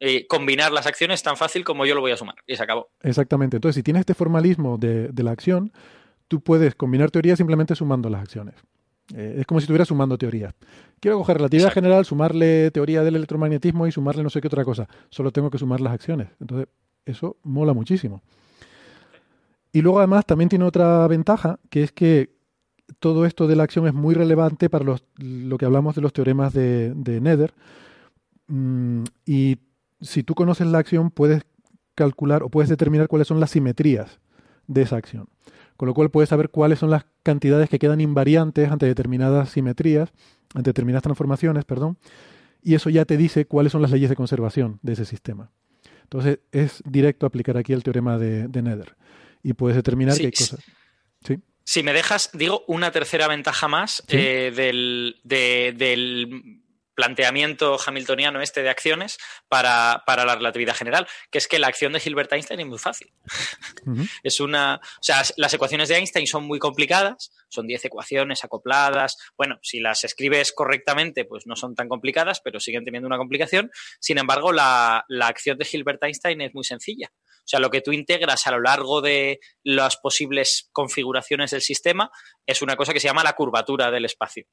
[0.00, 2.36] eh, combinar las acciones es tan fácil como yo lo voy a sumar.
[2.46, 2.90] Y se acabó.
[3.02, 3.58] Exactamente.
[3.58, 5.72] Entonces, si tienes este formalismo de, de la acción,
[6.28, 8.54] tú puedes combinar teorías simplemente sumando las acciones.
[9.14, 10.54] Eh, es como si estuvieras sumando teorías.
[11.00, 14.88] Quiero coger relatividad general, sumarle teoría del electromagnetismo y sumarle no sé qué otra cosa.
[15.10, 16.28] Solo tengo que sumar las acciones.
[16.40, 16.68] Entonces,
[17.08, 18.22] eso mola muchísimo.
[19.72, 22.30] Y luego además también tiene otra ventaja, que es que
[22.98, 26.52] todo esto de la acción es muy relevante para lo que hablamos de los teoremas
[26.52, 27.52] de, Nether.
[28.46, 29.58] Mm, y
[30.00, 31.42] si tú conoces la acción, puedes
[31.94, 34.20] calcular o puedes determinar cuáles son las simetrías
[34.66, 35.28] de esa acción.
[35.76, 40.12] Con lo cual puedes saber cuáles son las cantidades que quedan invariantes ante determinadas simetrías,
[40.54, 41.98] ante determinadas transformaciones, perdón.
[42.62, 45.50] Y eso ya te dice cuáles son las leyes de conservación de ese sistema.
[46.10, 48.96] Entonces es directo aplicar aquí el teorema de, Nether
[49.42, 50.60] y puedes determinar qué cosas.
[51.22, 51.38] ¿Sí?
[51.64, 56.57] Si me dejas, digo una tercera ventaja más eh, del, del
[56.98, 59.18] planteamiento hamiltoniano este de acciones
[59.48, 63.12] para, la relatividad general, que es que la acción de Hilbert Einstein es muy fácil.
[64.24, 64.80] Es una.
[64.82, 69.16] O sea, las ecuaciones de Einstein son muy complicadas, son 10 ecuaciones acopladas.
[69.36, 73.70] Bueno, si las escribes correctamente, pues no son tan complicadas, pero siguen teniendo una complicación.
[74.00, 77.12] Sin embargo, la, la acción de Hilbert Einstein es muy sencilla.
[77.12, 82.10] O sea, lo que tú integras a lo largo de las posibles configuraciones del sistema
[82.44, 84.46] es una cosa que se llama la curvatura del espacio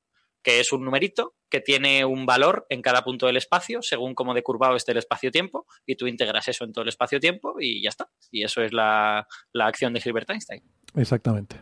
[0.45, 4.35] que es un numerito que tiene un valor en cada punto del espacio, según cómo
[4.35, 7.89] de curvado esté el espacio-tiempo, y tú integras eso en todo el espacio-tiempo y ya
[7.89, 8.07] está.
[8.30, 9.27] Y eso es la,
[9.59, 10.61] acción de Hilbert Einstein.
[10.95, 11.55] Exactamente.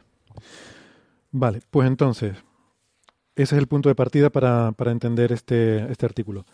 [1.32, 2.36] Vale, pues entonces,
[3.38, 6.46] ese es el punto de partida para, entender este, este artículo.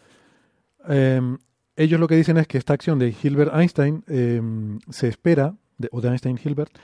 [0.88, 1.40] Em,
[1.76, 5.56] ellos lo que dicen es que esta acción de Hilbert-Einstein em, se espera,
[5.92, 6.78] o de Einstein-Hilbert,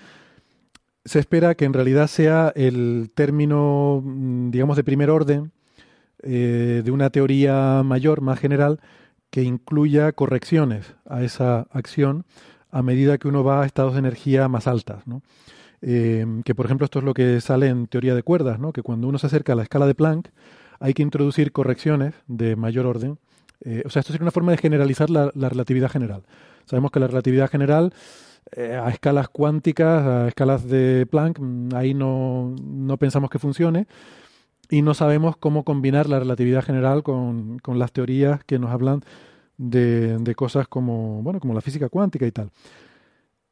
[1.05, 5.51] se espera que en realidad sea el término, mm, digamos, de primer orden
[6.23, 8.79] eh, de una teoría mayor, más general,
[9.29, 12.25] que incluya correcciones a esa acción
[12.71, 15.03] a medida que uno va a estados de energía más altas.
[15.81, 18.73] Eh, que, por ejemplo, esto es lo que sale en teoría de cuerdas, ¿no?
[18.73, 20.29] que cuando uno se acerca a la escala de Planck
[20.79, 23.19] hay que introducir correcciones de mayor orden.
[23.61, 26.23] Eh, o sea, esto sería una forma de generalizar la relatividad general.
[26.65, 27.93] Sabemos que la relatividad general
[28.51, 31.39] eh, a escalas cuánticas, a escalas de Planck,
[31.73, 32.55] ahí no,
[32.99, 33.87] pensamos que funcione
[34.69, 39.01] y no sabemos cómo combinar la relatividad general con, las teorías que nos hablan
[39.57, 42.51] de, cosas como, bueno, como la física cuántica y tal.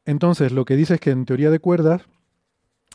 [0.06, 2.04] Entonces, lo que dice es que en teoría de cuerdas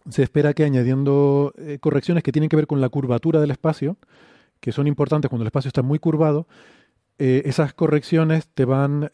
[0.08, 3.96] se espera que añadiendo eh, correcciones que tienen que ver con la curvatura del espacio,
[4.60, 6.46] que son importantes cuando el espacio está muy curvado,
[7.18, 9.10] eh, esas correcciones te van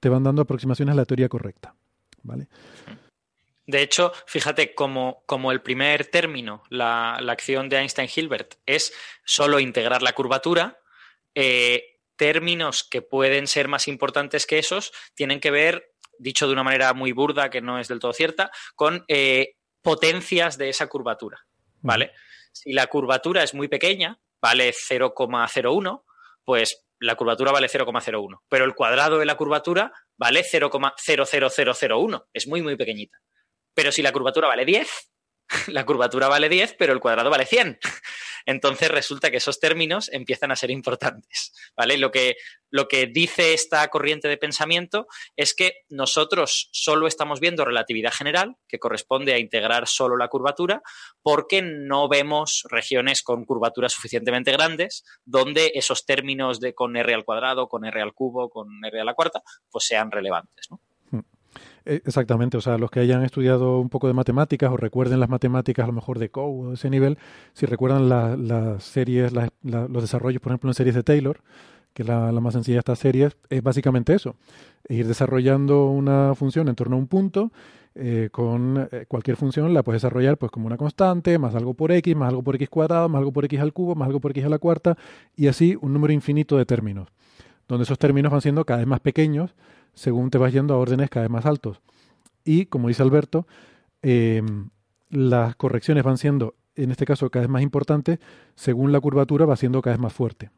[0.00, 1.74] te van dando aproximaciones a la teoría correcta.
[2.22, 2.48] ¿vale?
[3.66, 8.92] De hecho, fíjate, como, como el primer término, la, acción de Einstein-Hilbert, es
[9.24, 10.78] solo integrar la curvatura,
[11.34, 16.62] eh, términos que pueden ser más importantes que esos tienen que ver, dicho de una
[16.62, 21.44] manera muy burda, que no es del todo cierta, con eh, potencias de esa curvatura.
[21.80, 22.12] ¿Vale?
[22.52, 26.04] Si la curvatura es muy pequeña, vale 0,01,
[26.44, 32.62] pues la curvatura vale 0,01, pero el cuadrado de la curvatura vale 0,00001, es muy,
[32.62, 33.18] muy pequeñita.
[33.74, 35.12] Pero si la curvatura vale 10,
[35.68, 37.78] la curvatura vale 10, pero el cuadrado vale 100.
[38.46, 41.52] Entonces resulta que esos términos empiezan a ser importantes.
[41.76, 41.98] ¿vale?
[41.98, 42.36] Lo, que,
[42.70, 45.06] lo que dice esta corriente de pensamiento
[45.36, 50.82] es que nosotros solo estamos viendo relatividad general, que corresponde a integrar solo la curvatura,
[51.22, 57.24] porque no vemos regiones con curvaturas suficientemente grandes donde esos términos de con r al
[57.24, 60.70] cuadrado, con r al cubo, con r a la cuarta, pues sean relevantes.
[60.70, 60.80] ¿no?
[61.88, 65.28] Eh, exactamente, o sea, los que hayan estudiado un poco de matemáticas o recuerden las
[65.28, 67.16] matemáticas a lo mejor de Coe o de ese nivel,
[67.52, 71.40] si recuerdan las series, los desarrollos, por ejemplo, en series de Taylor,
[71.94, 74.34] que es la, más sencilla de estas series, es básicamente eso,
[74.88, 77.52] ir desarrollando una función en torno a un punto,
[77.94, 81.92] eh, con eh, cualquier función la puedes desarrollar pues como una constante, más algo por
[81.92, 84.32] x, más algo por x cuadrado, más algo por x al cubo, más algo por
[84.32, 84.98] x a la cuarta,
[85.36, 87.08] y así un número infinito de términos,
[87.68, 89.54] donde esos términos van siendo cada vez más pequeños,
[89.96, 91.80] según te vas yendo a órdenes cada vez más altos.
[92.44, 93.48] Y, como dice Alberto,
[94.02, 94.68] em,
[95.10, 98.20] las correcciones van siendo, en este caso, cada vez más importantes,
[98.54, 100.50] según la curvatura va siendo cada vez más fuerte.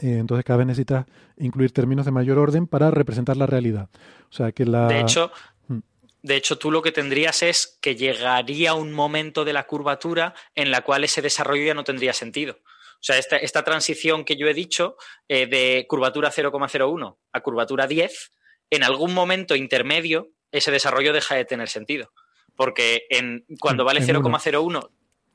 [0.00, 1.06] Eh, entonces cada vez necesitas
[1.38, 3.88] incluir términos de mayor orden para representar la realidad.
[4.28, 4.88] O sea que la...
[4.88, 5.30] De hecho,
[5.68, 5.78] mm.
[6.22, 10.72] de hecho, tú lo que tendrías es que llegaría un momento de la curvatura en
[10.72, 12.58] la cual ese desarrollo ya no tendría sentido.
[13.04, 14.96] O sea, esta, transición que yo he dicho
[15.28, 18.32] eh, de curvatura 0,01 a curvatura 10,
[18.70, 22.14] en algún momento intermedio ese desarrollo deja de tener sentido.
[22.56, 24.88] Porque en, cuando vale 0,01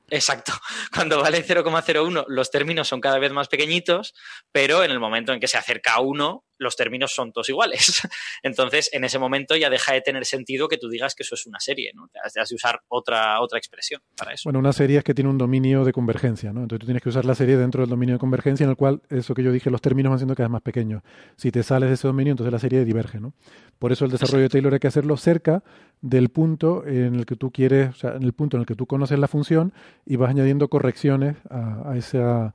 [0.08, 0.52] Exacto.
[0.92, 4.14] Cuando vale 0,01 los términos son cada vez más pequeñitos,
[4.50, 8.02] pero en el momento en que se acerca a 1, los términos son todos iguales.
[8.42, 11.46] Entonces, en ese momento ya deja de tener sentido que tú digas que eso es
[11.46, 12.08] una serie, ¿no?
[12.22, 14.42] Has de usar otra, otra expresión para eso.
[14.44, 16.60] Bueno, una serie es que tiene un dominio de convergencia, ¿no?
[16.62, 19.00] Entonces tú tienes que usar la serie dentro del dominio de convergencia en el cual,
[19.08, 21.02] eso que yo dije, los términos van siendo cada vez más pequeños.
[21.36, 23.32] Si te sales de ese dominio, entonces la serie diverge, ¿no?
[23.78, 25.64] Por eso el desarrollo de Taylor hay que hacerlo cerca
[26.02, 28.74] del punto en el que tú quieres, o sea, en el punto en el que
[28.74, 29.72] tú conoces la función
[30.04, 32.54] y vas añadiendo correcciones a, a esa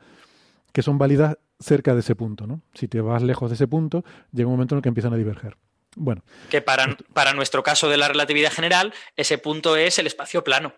[0.76, 2.62] que son válidas cerca de ese punto, ¿no?
[2.74, 5.18] Si te vas lejos de ese punto, llega un momento en el que empiezan a
[5.18, 5.58] diverger.
[5.96, 6.24] Bueno.
[6.50, 10.74] Que para, para nuestro caso de la relatividad general, ese punto es el espacio plano.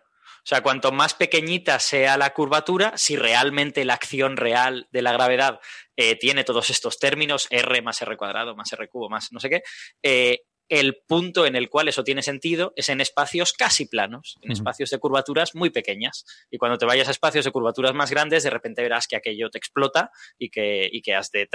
[0.48, 5.12] O sea, cuanto más pequeñita sea la curvatura, si realmente la acción real de la
[5.12, 5.60] gravedad
[5.98, 9.50] eh, tiene todos estos términos, r más r cuadrado, más r cubo, más no sé
[9.50, 9.64] qué,
[10.04, 14.52] eh, el punto en el cual eso tiene sentido es en espacios casi planos, en
[14.52, 16.26] espacios de curvaturas muy pequeñas.
[16.52, 19.50] Y cuando te vayas a espacios de curvaturas más grandes, de repente verás que aquello
[19.50, 21.48] te explota y que, y que has, de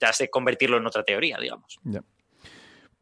[0.00, 1.78] has de convertirlo en otra teoría, digamos.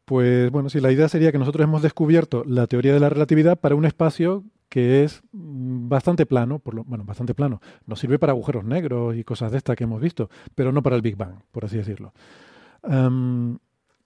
[0.05, 3.59] Pues bueno, sí, la idea sería que nosotros hemos descubierto la teoría de la relatividad
[3.59, 7.61] para un espacio que es mm, bastante plano, por lo, bueno, bastante plano.
[7.85, 10.95] Nos sirve para agujeros negros y cosas de estas que hemos visto, pero no para
[10.95, 12.13] el Big Bang, por así decirlo.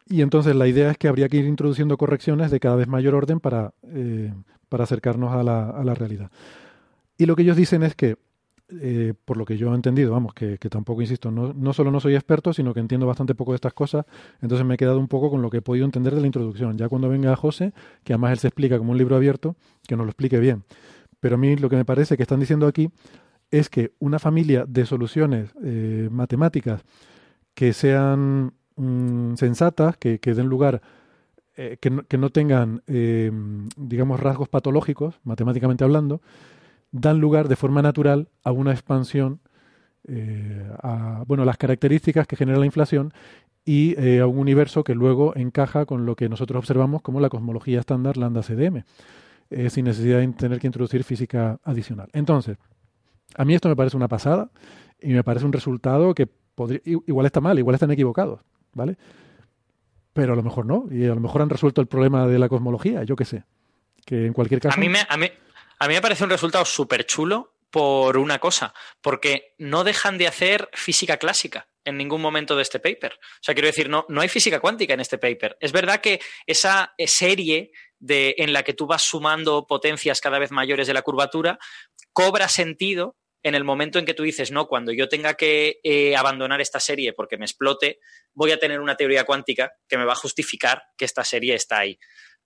[0.08, 3.16] Y entonces la idea es que habría que ir introduciendo correcciones de cada vez mayor
[3.16, 4.34] orden para, eh,
[4.70, 6.32] para acercarnos a la, a la, realidad.
[7.18, 8.18] Y lo que ellos dicen es que,
[8.82, 11.92] eh, por lo que yo he entendido, vamos, que, que tampoco, insisto, no, no, solo
[11.92, 14.06] no soy experto, sino que entiendo bastante poco de estas cosas,
[14.42, 16.78] entonces me he quedado un poco con lo que he podido entender de la introducción.
[16.78, 17.74] Ya cuando venga José,
[18.04, 19.56] que además él se explica como un libro abierto,
[19.88, 20.64] que nos lo explique bien.
[21.20, 22.90] Pero a mí lo que me parece que están diciendo aquí
[23.52, 26.84] es que una familia de soluciones eh, matemáticas
[27.54, 28.54] que sean
[28.84, 30.82] Mm, sensatas, que, den lugar,
[31.56, 33.32] eh, que, no, tengan, eh,
[33.78, 36.20] digamos, rasgos patológicos, matemáticamente hablando,
[36.92, 39.40] dan lugar de forma natural a una expansión,
[40.08, 43.14] eh, a bueno, las características que genera la inflación
[43.64, 47.80] y a un universo que luego encaja con lo que nosotros observamos como la cosmología
[47.80, 48.84] estándar lambda CDM,
[49.70, 52.10] sin necesidad de tener que introducir física adicional.
[52.14, 52.58] Entonces,
[53.36, 54.50] a mí esto me parece una pasada
[55.00, 56.28] y me parece un resultado que
[56.86, 58.42] igual está mal, igual están equivocados.
[58.74, 58.98] ¿Vale?
[60.14, 62.50] Pero a lo mejor no, y a lo mejor han resuelto el problema de la
[62.50, 63.44] cosmología, yo qué sé.
[64.06, 64.76] Que en cualquier caso.
[64.76, 65.30] A mí me, a mí,
[65.80, 70.28] a mí me parece un resultado súper chulo por una cosa, porque no dejan de
[70.28, 73.14] hacer física clásica en ningún momento de este paper.
[73.14, 75.58] O sea, quiero decir, no, no hay física cuántica en este paper.
[75.60, 80.52] Es verdad que esa serie de, en la que tú vas sumando potencias cada vez
[80.52, 81.60] mayores de la curvatura
[82.14, 86.16] cobra sentido en el momento en que tú dices, no, cuando yo tenga que eh,
[86.16, 88.00] abandonar esta serie porque me explote,
[88.34, 91.80] voy a tener una teoría cuántica que me va a justificar que esta serie está
[91.80, 91.98] ahí.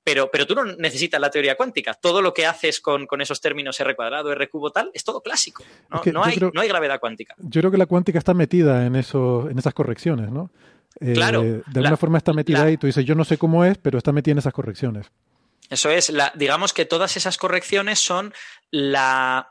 [0.04, 1.96] Pero, pero tú no necesitas la teoría cuántica.
[1.96, 5.64] Todo lo que haces con, esos términos R cuadrado, R cubo, tal, es todo clásico.
[5.90, 7.34] No, hay, no hay, gravedad cuántica.
[7.40, 10.52] Yo creo que la cuántica está metida en, eso, en esas correcciones, ¿no?
[11.00, 11.42] Eh, claro.
[11.42, 12.78] De alguna forma está metida ahí.
[12.78, 15.08] Tú dices, yo no sé cómo es, pero está metida en esas correcciones.
[15.72, 16.12] Eso es.
[16.12, 18.32] La, digamos que todas esas correcciones son
[18.70, 19.50] la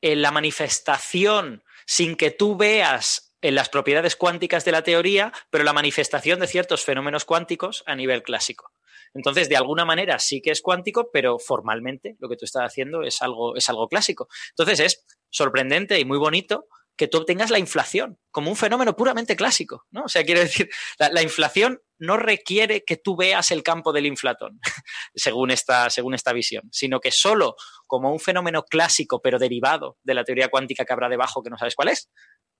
[0.00, 5.64] en la manifestación sin que tú veas en las propiedades cuánticas de la teoría, pero
[5.64, 8.72] la manifestación de ciertos fenómenos cuánticos a nivel clásico.
[9.14, 13.02] Entonces, de alguna manera sí que es cuántico, pero formalmente lo que tú estás haciendo
[13.02, 14.28] es algo, es algo clásico.
[14.50, 16.66] Entonces, es sorprendente y muy bonito
[16.96, 20.04] que tú obtengas la inflación como un fenómeno puramente clásico, ¿no?
[20.04, 20.68] O sea, quiero decir,
[20.98, 24.60] la, inflación no requiere que tú veas el campo del inflatón,
[25.14, 27.56] según esta, según esta visión, sino que solo
[27.86, 31.58] como un fenómeno clásico, pero derivado de la teoría cuántica que habrá debajo, que no
[31.58, 32.10] sabes cuál es,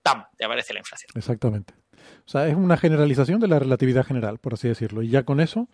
[0.01, 0.25] ¡tam!
[0.37, 1.09] te aparece la inflación.
[1.15, 1.73] Exactamente.
[2.25, 5.39] O sea, es una generalización de la relatividad general, por así decirlo, y ya con
[5.39, 5.69] eso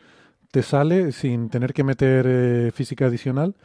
[0.52, 3.56] te sale, sin tener que meter eh, física adicional,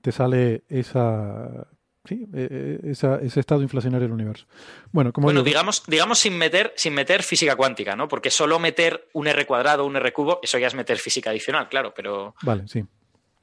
[0.00, 1.68] te sale esa
[2.08, 4.46] sí, e, e, ese estado inflacionario del universo.
[4.92, 8.08] Bueno, como bueno digamos, digamos sin meter, sin meter física cuántica, ¿no?
[8.08, 11.68] Porque solo meter un R cuadrado, un R cubo, eso ya es meter física adicional,
[11.68, 12.34] claro, pero.
[12.42, 12.84] Vale, sí,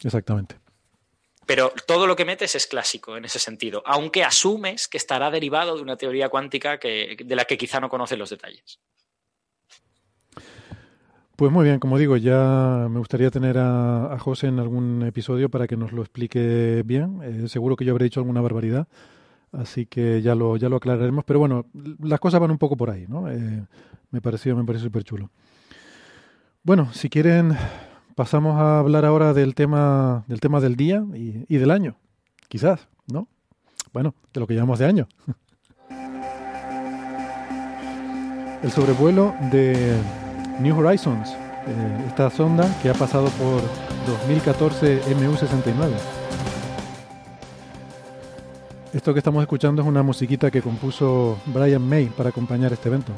[0.03, 0.55] exactamente.
[1.45, 5.75] Pero todo lo que metes es clásico en ese sentido, aunque asumes que estará derivado
[5.75, 8.79] de una teoría cuántica que, de la que quizá no conoces los detalles.
[11.35, 15.67] Pues muy bien, como digo, ya me gustaría tener a, José en algún episodio para
[15.67, 17.19] que nos lo explique bien.
[17.23, 18.87] Eh, seguro que yo habré dicho alguna barbaridad.
[19.51, 21.25] Así que ya lo, ya lo aclararemos.
[21.25, 21.65] Pero bueno,
[22.01, 23.29] las cosas van un poco por ahí, ¿no?
[23.29, 23.65] Eh,
[24.11, 25.29] me pareció, me pareció súper chulo.
[26.63, 27.57] Bueno, si quieren,
[28.15, 31.97] pasamos a hablar ahora del tema del, tema del día y, y del año.
[32.47, 33.27] Quizás, ¿no?
[33.91, 35.07] Bueno, de lo que llamamos de año.
[38.63, 39.95] El sobrevuelo de
[40.60, 43.61] New Horizons, eh, esta sonda que ha pasado por
[44.07, 45.91] 2014 MU69.
[48.94, 53.11] Esto que estamos escuchando es una musiquita que compuso Brian May para acompañar este evento.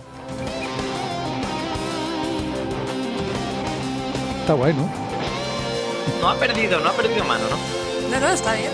[4.39, 4.89] Está guay, ¿no?
[6.21, 8.09] No ha perdido, no ha perdido mano, ¿no?
[8.09, 8.71] No, no, está bien.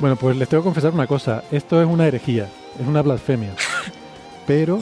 [0.00, 1.44] Bueno, pues les tengo que confesar una cosa.
[1.52, 2.48] Esto es una herejía,
[2.80, 3.54] es una blasfemia.
[4.46, 4.80] Pero,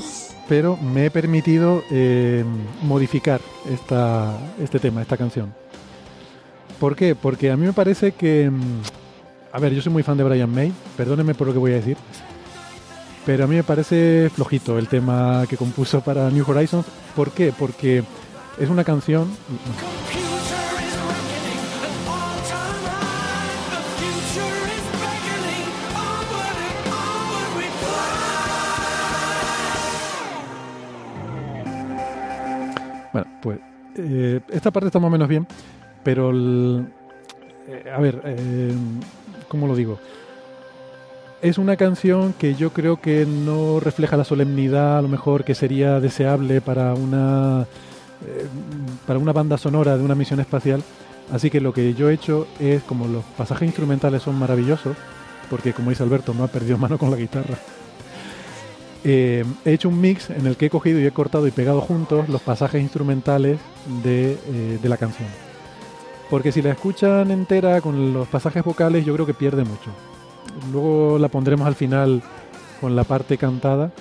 [0.52, 2.44] pero me he permitido eh,
[2.82, 5.54] modificar esta, este tema, esta canción.
[6.78, 7.14] ¿Por qué?
[7.14, 8.50] Porque a mí me parece que...
[8.50, 8.82] mm,
[9.50, 11.76] A ver, yo soy muy fan de Brian May, perdónenme por lo que voy a
[11.76, 11.96] decir.
[13.24, 16.84] Pero a mí me parece flojito el tema que compuso para New Horizons.
[17.16, 17.50] ¿Por qué?
[17.58, 18.04] Porque
[18.60, 19.30] es una canción...
[33.42, 33.58] pues
[33.96, 35.46] eh, esta parte está más o menos bien,
[36.02, 38.72] pero eh, a ver, eh,
[39.48, 39.98] ¿cómo lo digo?
[41.42, 45.54] Es una canción que yo creo que no refleja la solemnidad, a lo mejor que
[45.54, 47.66] sería deseable para una
[49.04, 50.84] para una banda sonora de una misión espacial.
[51.32, 54.96] Así que lo que yo he hecho es, como los pasajes instrumentales son maravillosos,
[55.50, 57.56] porque como dice Alberto, no ha perdido mano con la guitarra.
[59.04, 61.80] Eh, he hecho un mix en el que he cogido y he cortado y pegado
[61.80, 63.58] juntos los pasajes instrumentales
[64.02, 65.28] de, eh, de la canción.
[66.30, 69.90] Porque si la escuchan entera con los pasajes vocales, yo creo que pierde mucho.
[70.72, 72.22] Luego la pondremos al final
[72.80, 73.92] con la parte cantada.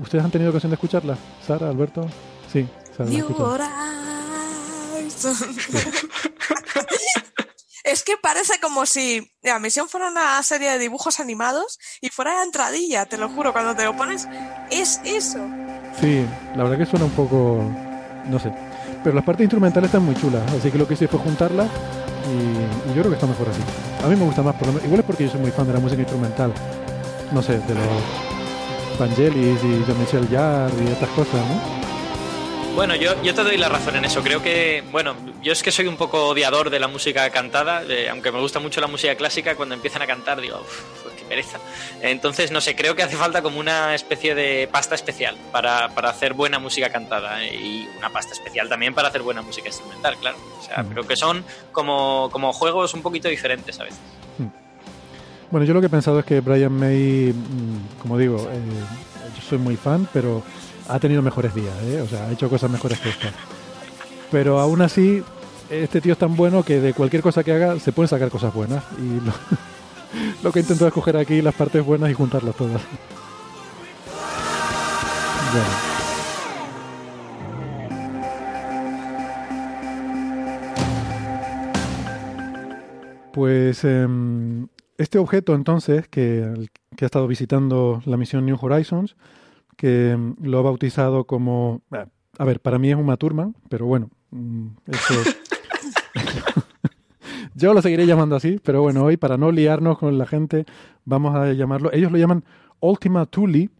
[0.00, 1.16] ¿Ustedes han tenido ocasión de escucharla?
[1.46, 2.06] ¿Sara, Alberto?
[2.52, 3.10] Sí, Sara
[7.90, 12.34] es que parece como si la misión fuera una serie de dibujos animados y fuera
[12.34, 14.28] la entradilla, te lo juro, cuando te lo pones,
[14.70, 15.38] es eso.
[16.00, 16.24] Sí,
[16.54, 17.64] la verdad que suena un poco.
[18.26, 18.52] No sé.
[19.02, 21.68] Pero las partes instrumentales están muy chulas, así que lo que hice fue juntarlas
[22.28, 23.62] y, yo creo que está mejor así.
[24.04, 25.66] A mí me gusta más, por lo menos- igual es porque yo soy muy fan
[25.66, 26.52] de la música instrumental.
[27.32, 31.77] No sé, de los Vangelis y Jean-Michel Jarre y estas cosas, ¿no?
[32.78, 34.22] Bueno, yo, yo te doy la razón en eso.
[34.22, 38.08] Creo que, bueno, yo es que soy un poco odiador de la música cantada, eh,
[38.08, 41.58] aunque me gusta mucho la música clásica, cuando empiezan a cantar digo, uff, qué pereza.
[42.02, 46.10] Entonces, no sé, creo que hace falta como una especie de pasta especial para, para
[46.10, 50.16] hacer buena música cantada eh, y una pasta especial también para hacer buena música instrumental,
[50.20, 50.36] claro.
[50.60, 50.90] O sea, Mm.
[50.90, 53.98] creo que son como, como juegos un poquito diferentes a veces.
[55.50, 58.60] Bueno, yo lo que he pensado es que Brian May, mm, como digo, eh,
[59.34, 60.44] yo soy muy fan, pero
[60.88, 62.00] ha tenido mejores días, ¿eh?
[62.00, 63.32] O sea, ha hecho cosas mejores que esta.
[64.30, 65.22] Pero aún así,
[65.70, 68.52] este tío es tan bueno que de cualquier cosa que haga se pueden sacar cosas
[68.52, 68.82] buenas.
[68.98, 69.20] Y
[70.42, 72.82] lo, que he intentado es coger aquí las partes buenas y juntarlas todas.
[83.32, 84.66] Pues em,
[84.98, 89.16] este objeto entonces que, que ha estado visitando la misión New Horizons,
[89.78, 91.80] que em, lo ha bautizado como...
[91.92, 92.04] eh,
[92.38, 95.14] A ver, para mí es un Maturman, pero bueno, mm, eso...
[97.54, 100.66] Yo lo seguiré llamando así, pero bueno, hoy para no liarnos con la gente,
[101.04, 101.90] vamos a llamarlo...
[101.92, 102.44] Ellos lo llaman
[102.80, 103.70] Ultima Thule,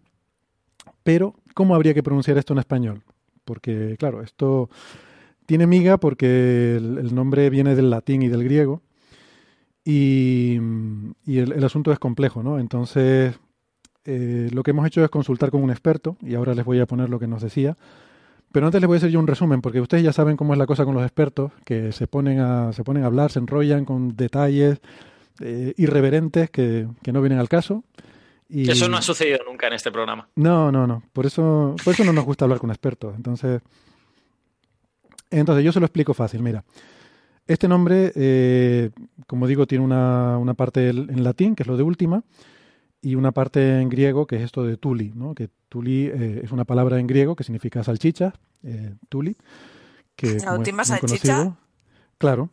[1.02, 3.02] pero ¿cómo habría que pronunciar esto en español?
[3.44, 4.70] Porque, claro, esto
[5.46, 8.82] tiene miga porque el, nombre viene del latín y del griego.
[9.84, 10.58] Y,
[11.24, 12.58] y el, el asunto es complejo, ¿no?
[12.58, 13.38] Entonces,
[14.04, 16.86] eh, lo que hemos hecho es consultar con un experto, y ahora les voy a
[16.86, 17.76] poner lo que nos decía.
[18.52, 20.58] Pero antes les voy a hacer yo un resumen, porque ustedes ya saben cómo es
[20.58, 23.84] la cosa con los expertos, que se ponen a, se ponen a hablar, se enrollan
[23.84, 24.80] con detalles
[25.40, 27.84] eh, irreverentes que, que no vienen al caso.
[28.48, 28.70] Y...
[28.70, 30.28] Eso no ha sucedido nunca en este programa.
[30.34, 31.02] No, no, no.
[31.12, 33.14] Por eso, por eso no nos gusta hablar con expertos.
[33.14, 33.60] Entonces,
[35.30, 36.42] entonces yo se lo explico fácil.
[36.42, 36.64] Mira,
[37.46, 38.90] este nombre, eh,
[39.26, 42.22] como digo, tiene una, una parte en latín, que es lo de última,
[43.00, 45.34] y una parte en griego, que es esto de tuli, ¿no?
[45.34, 49.36] Que tuli eh, es una palabra en griego que significa salchicha, eh, tuli.
[50.16, 51.36] Que, La es última muy salchicha.
[51.36, 51.56] conocido,
[52.18, 52.50] Claro,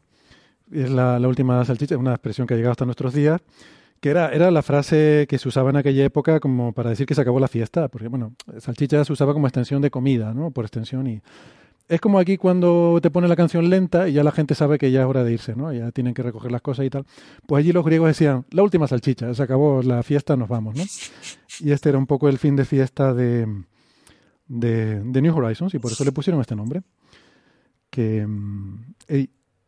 [0.71, 3.41] es la, la última salchicha, es una expresión que ha llegado hasta nuestros días
[3.99, 7.15] que era, era la frase que se usaba en aquella época como para decir que
[7.15, 10.51] se acabó la fiesta, porque bueno, salchicha se usaba como extensión de comida, ¿no?
[10.51, 11.21] Por extensión y,
[11.87, 14.91] es como aquí cuando te pone la canción lenta y ya la gente sabe que
[14.91, 15.71] ya es hora de irse, ¿no?
[15.71, 17.05] Ya tienen que recoger las cosas y tal.
[17.45, 20.83] Pues allí los griegos decían, la última salchicha, se acabó la fiesta, nos vamos, ¿no?
[21.59, 23.47] Y este era un poco el fin de fiesta de,
[24.47, 26.81] de, New Horizons y por eso le pusieron este nombre.
[27.91, 28.95] Que mm,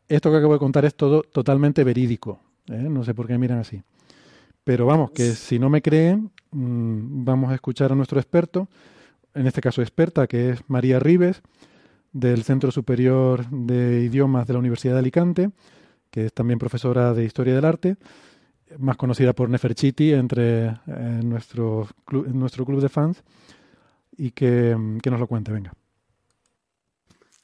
[0.08, 2.88] esto que acabo de contar es todo totalmente verídico, ¿eh?
[2.90, 3.84] no sé por qué miran así.
[4.64, 8.68] Pero vamos, que si no me creen, mm, vamos a escuchar a nuestro experto,
[9.36, 11.44] en este caso experta, que es María Rives
[12.12, 15.52] del Centro Superior de Idiomas de la Universidad de Alicante,
[16.10, 17.98] que es también profesora de Historia del Arte,
[18.78, 23.24] más conocida por Neferchiti entre eh, nuestro, club, nuestro club de fans,
[24.18, 25.74] y que, que nos lo cuente, venga.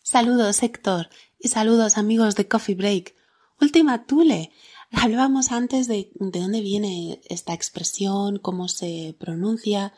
[0.02, 1.07] Saludos, Héctor,
[1.40, 3.15] y saludos, amigos de Coffee Break.
[3.61, 4.52] Última Tule.
[4.91, 9.94] Hablábamos antes de, de dónde viene esta expresión, cómo se pronuncia.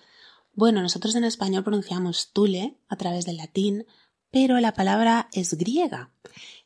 [0.53, 3.85] Bueno, nosotros en español pronunciamos Tule a través del latín,
[4.35, 6.11] pero la palabra es griega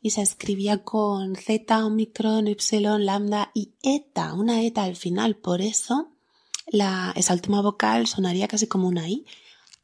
[0.02, 5.36] y se escribía con Z, omicron, y, lambda y eta, una eta al final.
[5.36, 6.10] Por eso
[6.66, 9.24] la, esa última vocal sonaría casi como una I.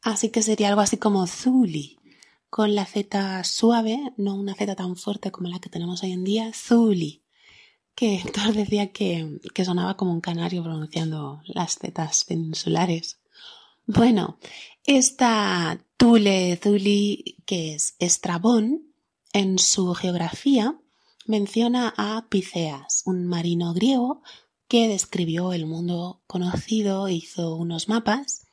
[0.02, 2.00] Así que sería algo así como Zuli,
[2.50, 6.24] con la Z suave, no una Z tan fuerte como la que tenemos hoy en
[6.24, 7.22] día, Zuli.
[7.94, 13.20] Que Héctor decía que, que sonaba como un canario pronunciando las zetas peninsulares.
[13.86, 14.38] Bueno,
[14.82, 18.92] esta Tule Zuli, que es Estrabón,
[19.32, 20.78] en su geografía
[21.26, 24.22] menciona a Piceas, un marino griego
[24.68, 28.46] que describió el mundo conocido, hizo unos mapas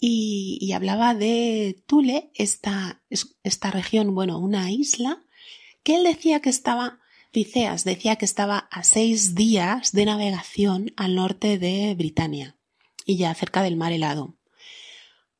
[0.00, 3.02] y, hablaba de Tule, esta,
[3.42, 5.22] esta región, bueno, una isla,
[5.82, 6.98] que él decía que estaba,
[7.30, 12.56] Piceas decía que estaba a seis días de navegación al norte de Britania
[13.06, 14.34] y ya cerca del mar helado.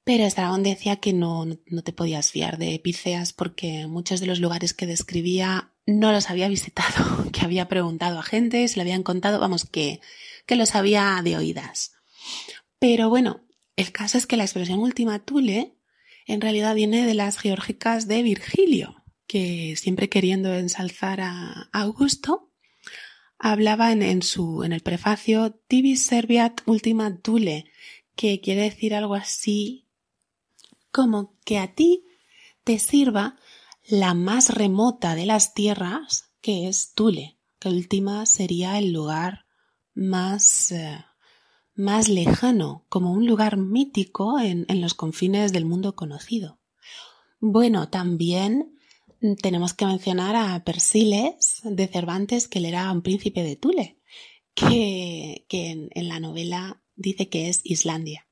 [0.05, 4.39] Pero Estrabón decía que no, no te podías fiar de Epíceas porque muchos de los
[4.39, 9.03] lugares que describía no los había visitado, que había preguntado a gente, se le habían
[9.03, 10.01] contado, vamos, que,
[10.47, 11.93] que los había de oídas.
[12.79, 15.79] Pero bueno, el caso es que la expresión última Tule
[16.27, 22.53] en realidad viene de las geórgicas de Virgilio, que siempre queriendo ensalzar a Augusto,
[23.39, 27.65] hablaba en, en su, en el prefacio Tibis serviat ultima Tule,
[28.17, 29.84] que quiere decir algo así
[30.95, 32.07] como que a ti
[32.63, 33.37] te sirva
[33.85, 39.45] la más remota de las tierras, que es Tule, que última sería el lugar
[39.93, 41.05] más, eh,
[41.75, 46.61] más lejano, como un lugar mítico en, en los confines del mundo conocido.
[47.41, 48.79] Bueno, también
[49.43, 53.99] tenemos que mencionar a Persiles de Cervantes, que él era un príncipe de Tule,
[54.55, 58.29] que, que en la novela dice que es Islandia.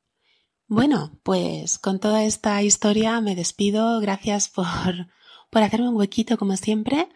[0.74, 4.00] Bueno, pues con toda esta historia me despido.
[4.00, 4.64] Gracias por,
[5.50, 7.10] por hacerme un huequito como siempre.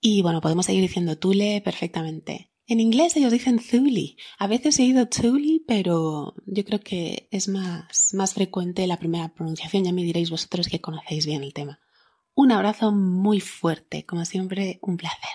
[0.00, 2.50] Y bueno, podemos seguir diciendo Tule perfectamente.
[2.66, 4.16] En inglés ellos dicen Thule.
[4.40, 9.28] A veces he oído Thule, pero yo creo que es más, más frecuente la primera
[9.28, 9.84] pronunciación.
[9.84, 11.78] Ya me diréis vosotros que conocéis bien el tema.
[12.34, 14.04] Un abrazo muy fuerte.
[14.04, 15.30] Como siempre, un placer.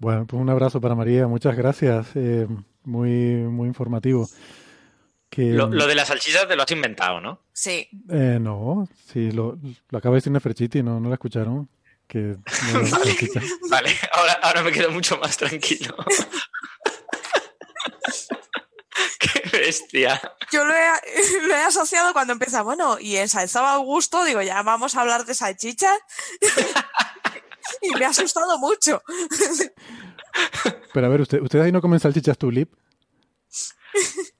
[0.00, 1.28] Bueno, pues un abrazo para María.
[1.28, 2.08] Muchas gracias.
[2.16, 2.48] Eh,
[2.82, 4.26] muy, muy informativo.
[5.36, 7.42] Lo, de las salchichas te lo has inventado, ¿no?
[7.52, 7.88] Sí.
[8.10, 9.58] Eh, no, sí, lo,
[9.90, 10.98] lo acaba de decir Neferchiti, ¿no?
[10.98, 11.68] ¿No la escucharon?
[12.06, 12.36] Que
[13.70, 15.94] vale, ahora, ahora me quedo mucho más tranquilo.
[19.20, 20.20] ¡Qué bestia!
[20.50, 20.88] Yo lo he,
[21.46, 25.34] lo he, asociado cuando empieza, bueno, y ensalzaba Augusto, digo, ya vamos a hablar de
[25.34, 25.98] salchichas.
[27.82, 29.02] y me ha asustado mucho.
[30.94, 32.72] Pero a ver, ¿usted, ¿ustedes ahí no comen salchichas tulip?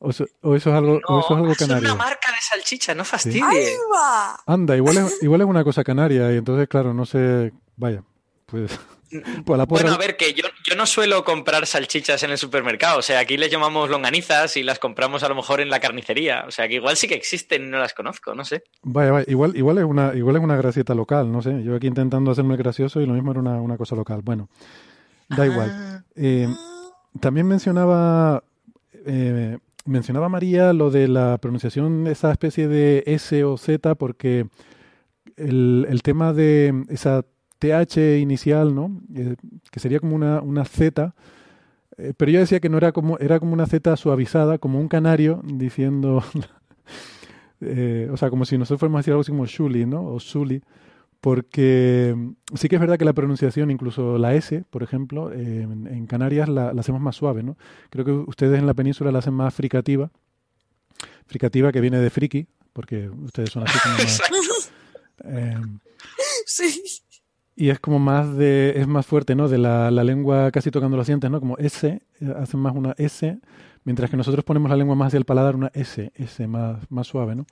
[0.01, 1.89] O eso, es algo, o eso es algo canario.
[1.89, 3.77] Es una marca de salchicha, no fastidie.
[4.47, 7.53] Anda, igual es, igual es una cosa canaria y entonces, claro, no sé.
[7.77, 8.03] Vaya,
[8.47, 8.79] pues.
[9.45, 12.99] pues bueno, a ver, que yo, yo no suelo comprar salchichas en el supermercado.
[12.99, 16.45] O sea, aquí les llamamos longanizas y las compramos a lo mejor en la carnicería.
[16.47, 18.63] O sea, que igual sí que existen y no las conozco, no sé.
[18.83, 21.63] Vaya, vaya, igual, igual, es, una, igual es una gracieta local, no sé.
[21.65, 24.21] Yo aquí intentando hacerme gracioso y lo mismo era una, una cosa local.
[24.23, 24.49] Bueno,
[25.29, 25.71] da igual.
[25.71, 26.03] Ah.
[26.15, 26.49] Eh,
[27.21, 28.45] también mencionaba
[29.07, 34.47] eh, mencionaba María lo de la pronunciación, esa especie de S o Z, porque
[35.37, 37.25] el, tema de esa
[37.59, 39.01] TH inicial, ¿no?
[39.15, 39.37] Eh,
[39.71, 41.15] que sería como una, una Z,
[41.97, 44.89] eh, pero yo decía que no era como, era como una Z suavizada, como un
[44.89, 46.23] canario, diciendo,
[48.13, 50.03] o sea, como si nosotros fuéramos a decir algo así como Shuli, ¿no?
[50.03, 50.63] O Shuli
[51.21, 52.15] porque
[52.55, 56.69] sí que es verdad que la pronunciación, incluso la S, por ejemplo, en, Canarias la,
[56.71, 57.57] hacemos más suave, ¿no?
[57.91, 60.11] Creo que ustedes en la península la hacen más fricativa,
[61.27, 64.73] fricativa que viene de friki, porque ustedes son así como más...
[65.25, 65.57] Eh,
[66.47, 66.83] sí.
[67.57, 69.49] Y es como más de, es más fuerte, ¿no?
[69.49, 71.41] De la, la lengua casi tocando los dientes, ¿no?
[71.41, 71.89] Como S,
[72.21, 73.37] eh, hacen más una S,
[73.83, 77.09] mientras que nosotros ponemos la lengua más hacia el paladar, una S, S más, más
[77.09, 77.47] suave, ¿no?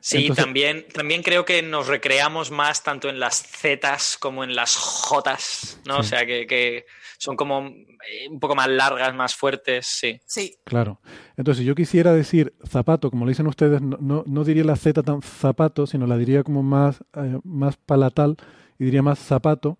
[0.00, 4.74] Sí, también, también creo que nos recreamos más tanto en las Zetas como en las
[4.76, 5.98] Jotas, ¿no?
[5.98, 6.86] O sea, que, que,
[7.20, 10.18] son como eh, un poco más largas, más fuertes, sí.
[10.24, 10.56] Sí.
[10.64, 11.00] Claro.
[11.36, 15.02] Entonces, si yo quisiera decir zapato, como lo dicen ustedes, no, no, diría la Z
[15.02, 18.38] tan zapato, sino la diría como más, eh, más palatal
[18.78, 19.76] y diría más zapato,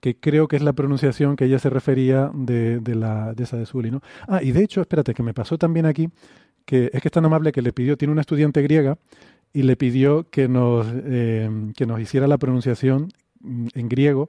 [0.00, 3.56] que creo que es la pronunciación que ella se refería de, de, la, de esa
[3.56, 4.00] de Sully, ¿no?
[4.28, 6.10] Ah, y de hecho, espérate, que me pasó también aquí,
[6.64, 8.98] que es que es tan amable que le pidió, tiene una estudiante griega,
[9.54, 13.08] y le pidió que nos, eh, que nos hiciera la pronunciación
[13.40, 14.28] mm, en griego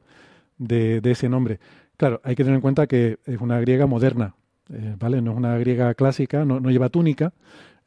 [0.57, 1.59] de, de, ese nombre.
[1.97, 4.35] Claro, hay que tener en cuenta que es una griega moderna,
[4.71, 5.21] eh, ¿vale?
[5.21, 7.33] No es una griega clásica, no, no lleva túnica,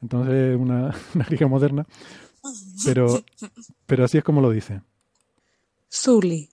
[0.02, 1.86] entonces es una, una, griega moderna,
[2.84, 3.22] pero,
[3.86, 4.82] pero así es como lo dice.
[5.88, 6.50] Suli.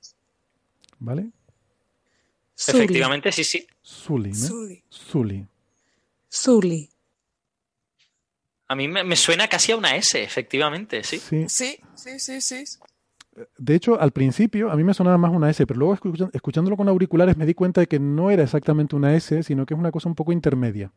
[1.00, 1.32] ¿Vale?
[2.56, 3.68] Efectivamente, sí, sí.
[3.82, 4.36] Suli, ¿no?
[4.90, 5.48] Suli.
[6.30, 6.90] Suli.
[8.68, 11.20] A mí me, suena casi a una S, efectivamente, sí.
[11.20, 12.64] Sí, sí, sí, sí.
[13.58, 15.98] De hecho, al principio a mí me sonaba más una S, pero luego
[16.34, 19.74] escuchándolo con auriculares me di cuenta de que no era exactamente una S, sino que
[19.74, 20.92] es una cosa un poco intermedia.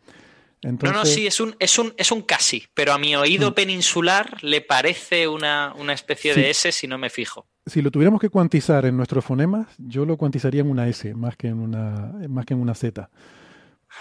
[0.63, 0.97] Entonces...
[0.97, 3.55] No, no, sí, es un, es un, es un casi, pero a mi oído mm.
[3.55, 7.47] peninsular le parece una, una especie de S si no me fijo.
[7.67, 11.37] Si lo tuviéramos que cuantizar en nuestros fonemas, yo lo cuantizaría en una S más
[11.37, 13.11] que en una, más que en una Z.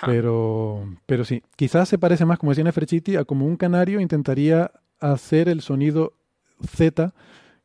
[0.05, 4.71] Pero, pero sí, quizás se parece más, como decía Neferchiti, a como un canario intentaría
[4.99, 6.13] hacer el sonido
[6.65, 7.13] Z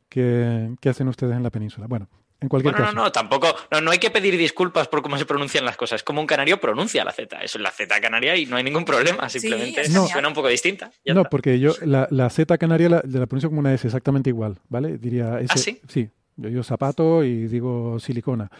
[0.09, 1.87] que, que hacen ustedes en la península.
[1.87, 2.09] Bueno,
[2.43, 2.95] en cualquier bueno, caso.
[2.95, 3.47] No, no, tampoco.
[3.71, 6.03] No, no hay que pedir disculpas por cómo se pronuncian las cosas.
[6.03, 7.41] Como un canario pronuncia la Z.
[7.41, 9.29] Eso es la Z canaria y no hay ningún problema.
[9.29, 10.91] Simplemente sí, suena un poco distinta.
[11.05, 11.29] no, está.
[11.29, 14.97] porque yo la, la, Z canaria la, la pronuncio como una S, exactamente igual, ¿vale?
[14.97, 15.47] Diría S.
[15.49, 15.79] ¿Ah, sí?
[15.87, 16.09] Sí.
[16.35, 18.51] Yo digo zapato y digo silicona.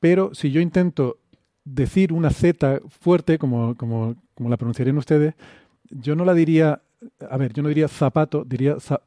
[0.00, 1.18] Pero si yo intento
[1.66, 5.34] decir una Z fuerte, como, como, como la pronunciarían ustedes,
[5.90, 6.80] yo no la diría,
[7.28, 9.02] a ver, yo no diría zapato, diría, za,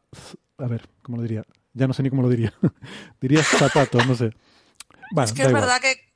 [0.57, 1.43] a ver, ¿cómo lo diría?
[1.73, 2.53] Ya no sé ni cómo lo diría.
[3.21, 4.31] diría zapato, no sé.
[5.11, 6.08] Bueno, es que es verdad que,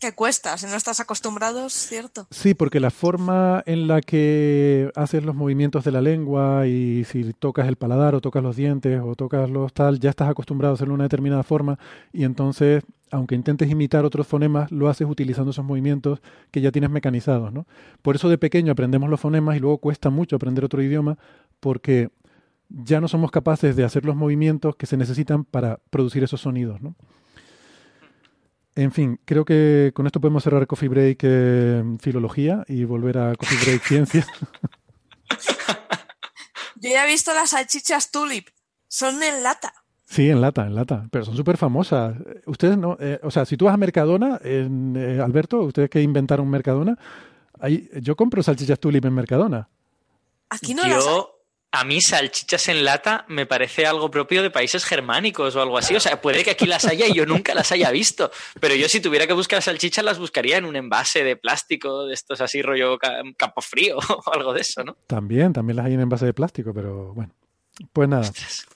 [0.00, 2.26] que, cuesta, si no estás acostumbrado, es cierto.
[2.30, 7.32] Sí, porque la forma en la que haces los movimientos de la lengua y si
[7.34, 10.74] tocas el paladar o tocas los dientes o tocas los tal, ya estás acostumbrado a
[10.74, 11.78] hacerlo de una determinada forma
[12.12, 16.20] y entonces aunque intentes imitar otros fonemas, lo haces utilizando esos movimientos
[16.50, 17.66] que ya tienes mecanizados, ¿no?
[18.02, 21.18] Por eso de pequeño aprendemos los fonemas y luego cuesta mucho aprender otro idioma
[21.58, 22.10] porque
[22.68, 26.80] ya no somos capaces de hacer los movimientos que se necesitan para producir esos sonidos,
[26.80, 26.94] ¿no?
[28.80, 33.34] En fin, creo que con esto podemos cerrar Coffee Break eh, Filología y volver a
[33.34, 34.26] Coffee Break Ciencia.
[36.76, 38.48] Yo ya he visto las salchichas tulip.
[38.88, 39.74] Son en lata.
[40.06, 42.16] Sí, en lata, en lata, pero son súper famosas.
[42.46, 46.00] Ustedes no, eh, o sea, si tú vas a Mercadona, en, eh, Alberto, ustedes que
[46.00, 46.96] inventaron Mercadona,
[47.58, 49.68] ahí, yo compro salchichas tulip en Mercadona.
[50.48, 51.28] Aquí no yo, las.
[51.72, 55.94] A mí salchichas en lata me parece algo propio de países germánicos o algo así.
[55.94, 58.30] O sea, puede que aquí las haya y yo nunca las haya visto.
[58.58, 62.14] Pero yo si tuviera que buscar salchichas las buscaría en un envase de plástico, de
[62.14, 62.98] estos así rollo
[63.36, 64.96] campo frío o algo de eso, ¿no?
[65.06, 67.32] También, también las hay en envase de plástico, pero bueno.
[67.92, 68.22] Pues nada.
[68.22, 68.66] Ostras,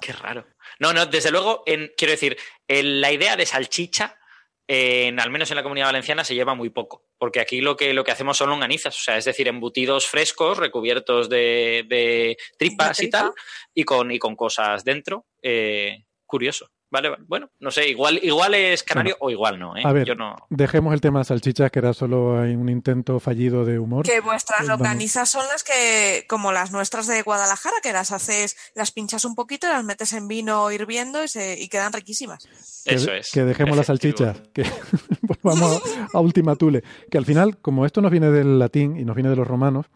[0.00, 0.46] qué raro.
[0.78, 2.36] No, no, desde luego, en, quiero decir,
[2.68, 4.18] en la idea de salchicha,
[4.66, 7.03] en, al menos en la comunidad valenciana, se lleva muy poco.
[7.18, 10.58] Porque aquí lo que, lo que hacemos son longanizas, o sea, es decir, embutidos frescos,
[10.58, 13.32] recubiertos de, de tripas ¿De y tal,
[13.72, 15.26] y con, y con cosas dentro.
[15.42, 16.70] Eh, curioso.
[16.94, 19.82] Vale, vale, bueno, no sé, igual, igual es canario bueno, o igual no, ¿eh?
[19.84, 20.36] A ver, Yo no.
[20.48, 24.06] dejemos el tema de salchichas, que era solo un intento fallido de humor.
[24.06, 28.92] Que vuestras longanizas son las que, como las nuestras de Guadalajara, que las haces, las
[28.92, 32.46] pinchas un poquito, las metes en vino hirviendo y, se, y quedan riquísimas.
[32.84, 33.32] Que, Eso es.
[33.32, 34.62] Que dejemos las salchichas, que
[35.42, 36.84] volvamos a, a Ultima Thule.
[37.10, 39.86] Que al final, como esto nos viene del latín y nos viene de los romanos,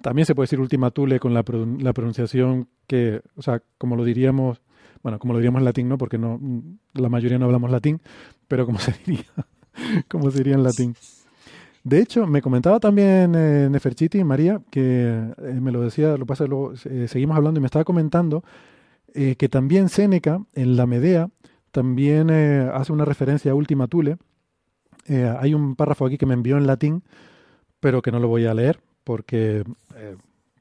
[0.00, 1.44] también se puede decir Ultima Thule con la,
[1.78, 4.62] la pronunciación que, o sea, como lo diríamos
[5.02, 5.98] bueno, como lo diríamos en latín, ¿no?
[5.98, 6.40] Porque no,
[6.94, 8.00] la mayoría no hablamos latín,
[8.46, 9.24] pero como se diría,
[10.08, 10.94] como se diría en latín.
[11.84, 16.44] De hecho, me comentaba también eh, Neferchiti, María, que eh, me lo decía, lo pasa
[16.46, 18.44] luego, eh, seguimos hablando y me estaba comentando
[19.14, 21.30] eh, que también Séneca, en la Medea,
[21.70, 24.16] también hace una referencia a Ultima Thule.
[25.06, 27.02] hay un párrafo aquí que me envió en latín,
[27.78, 29.64] pero que no lo voy a leer porque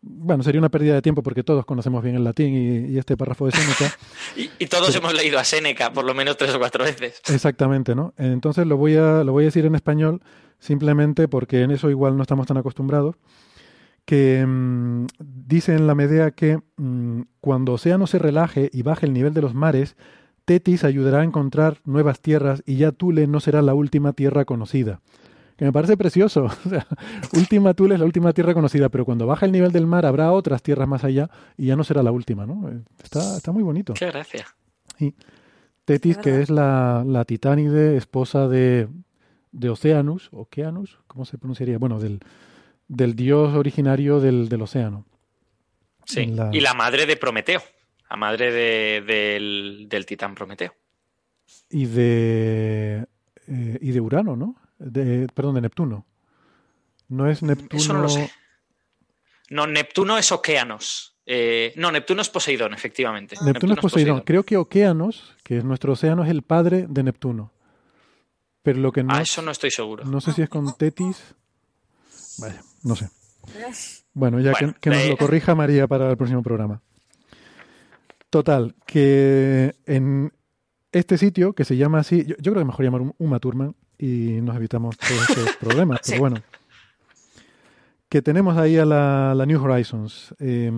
[0.02, 3.18] bueno, sería una pérdida de tiempo porque todos conocemos bien el latín y, y este
[3.18, 3.98] párrafo de Séneca.
[4.36, 7.22] y, y, todos hemos leído a Séneca por lo menos tres o cuatro veces.
[7.28, 8.14] Exactamente, ¿no?
[8.18, 10.22] Entonces lo voy a, lo voy a decir en español
[10.60, 13.16] simplemente porque en eso igual no estamos tan acostumbrados.
[14.06, 19.14] Que mmm, dice en la Medea que mmm, cuando océano se relaje y baje el
[19.14, 19.96] nivel de los mares,
[20.46, 25.02] Tetis ayudará a encontrar nuevas tierras y ya Tule no será la última tierra conocida.
[25.58, 26.46] Que me parece precioso.
[26.66, 26.88] O sea,
[27.34, 30.32] última Tule es la última tierra conocida, pero cuando baja el nivel del mar habrá
[30.32, 32.70] otras tierras más allá y ya no será la última, ¿no?
[33.04, 33.94] Está, está muy bonito.
[33.94, 34.46] Qué gracia.
[35.00, 35.14] Y
[35.86, 38.88] Tetis, que es la, la titánide, esposa de,
[39.52, 41.78] de Oceanus, Oceanus, ¿cómo se pronunciaría?
[41.78, 42.20] Bueno, del,
[42.88, 45.06] del dios originario del, del océano.
[46.06, 47.62] Sí, y la madre de Prometeo,
[48.10, 50.74] la madre de, del, del, titán Prometeo.
[51.70, 53.06] Y de,
[53.48, 54.56] eh, y de Urano, ¿no?
[54.80, 56.06] De, perdón, de Neptuno.
[57.10, 57.82] No es Neptuno.
[57.82, 58.32] Eso no lo sé.
[59.50, 61.16] No, Neptuno es Oceanos.
[61.26, 63.36] Eh, no, Neptuno es Poseidón, efectivamente.
[63.36, 64.20] Neptuno, Neptuno es Poseidón.
[64.20, 64.26] Poseidón.
[64.26, 67.52] Creo que Oceanos, que es nuestro océano, es el padre de Neptuno.
[68.64, 69.14] Pero lo que no.
[69.14, 70.04] Ah, eso no estoy seguro.
[70.06, 71.36] No sé si es con Tetis.
[72.40, 73.10] Vaya, no sé.
[74.14, 76.82] Bueno, ya que, que, nos lo corrija María para el próximo programa.
[78.30, 80.34] Total, que en
[80.92, 84.42] este sitio, que se llama así, yo, yo creo que mejor llamar Uma Thurman y
[84.42, 86.42] nos evitamos todos estos problemas, pero bueno.
[88.10, 90.72] Que tenemos ahí a la, la New Horizons, eh,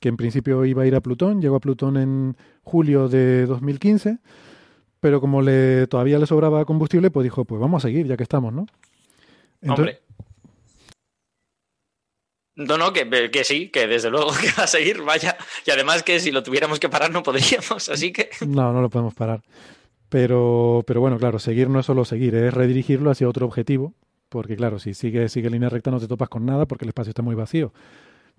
[0.00, 4.18] que en principio iba a ir a Plutón, llegó a Plutón en julio de 2015,
[5.00, 8.22] pero como le todavía le sobraba combustible, pues dijo, pues vamos a seguir ya que
[8.22, 8.66] estamos, ¿no?
[9.60, 10.04] Entonces, Hombre.
[12.56, 15.36] No, no, que, que, sí, que desde luego que va a seguir, vaya.
[15.66, 18.30] Y además que si lo tuviéramos que parar no podríamos, así que...
[18.46, 19.42] No, no lo podemos parar.
[20.14, 23.94] Pero, pero bueno, claro, seguir no es solo seguir, es redirigirlo hacia otro objetivo,
[24.28, 27.10] porque claro, si sigue, sigue línea recta no te topas con nada porque el espacio
[27.10, 27.72] está muy vacío.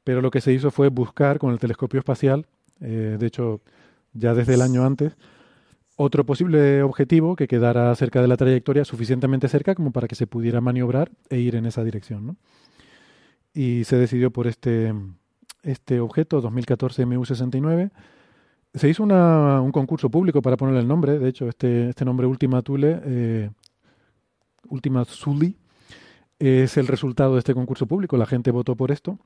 [0.05, 2.45] Pero lo que se hizo fue buscar con el telescopio espacial,
[2.79, 3.59] eh, de hecho
[4.13, 5.17] ya desde el año antes,
[5.97, 10.27] otro posible objetivo que quedara cerca de la trayectoria, suficientemente cerca como para que se
[10.27, 12.25] pudiera maniobrar e ir en esa dirección.
[12.25, 12.37] ¿no?
[13.53, 14.93] y se decidió por este,
[15.61, 17.91] este objeto, 2014 MU69.
[18.75, 22.27] Se hizo una, un concurso público para ponerle el nombre, de hecho, este, este nombre
[22.27, 23.49] Ultima Thule, eh,
[25.23, 25.55] Thule,
[26.39, 29.17] es el resultado de este concurso público, la gente votó por esto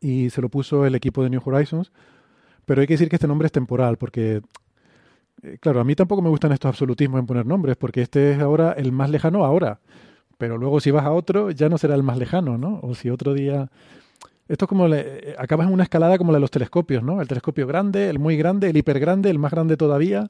[0.00, 1.92] y se lo puso el equipo de New Horizons,
[2.64, 4.40] pero hay que decir que este nombre es temporal, porque,
[5.42, 8.40] eh, claro, a mí tampoco me gustan estos absolutismos en poner nombres, porque este es
[8.40, 9.80] ahora el más lejano ahora.
[10.38, 12.80] Pero luego si vas a otro, ya no será el más lejano, ¿no?
[12.82, 13.70] O si otro día...
[14.48, 14.88] Esto es como...
[14.88, 15.34] Le...
[15.38, 17.20] acabas en una escalada como la de los telescopios, ¿no?
[17.20, 20.28] El telescopio grande, el muy grande, el hiper grande, el más grande todavía.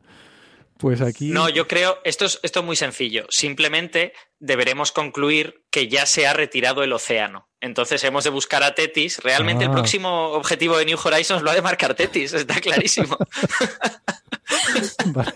[0.79, 1.31] Pues aquí...
[1.31, 3.27] No, yo creo, esto es, esto es muy sencillo.
[3.31, 7.49] Simplemente deberemos concluir que ya se ha retirado el océano.
[7.61, 9.19] Entonces hemos de buscar a Tetis.
[9.19, 9.69] Realmente ah.
[9.69, 13.17] el próximo objetivo de New Horizons lo ha de marcar Tetis, está clarísimo.
[15.07, 15.33] vale.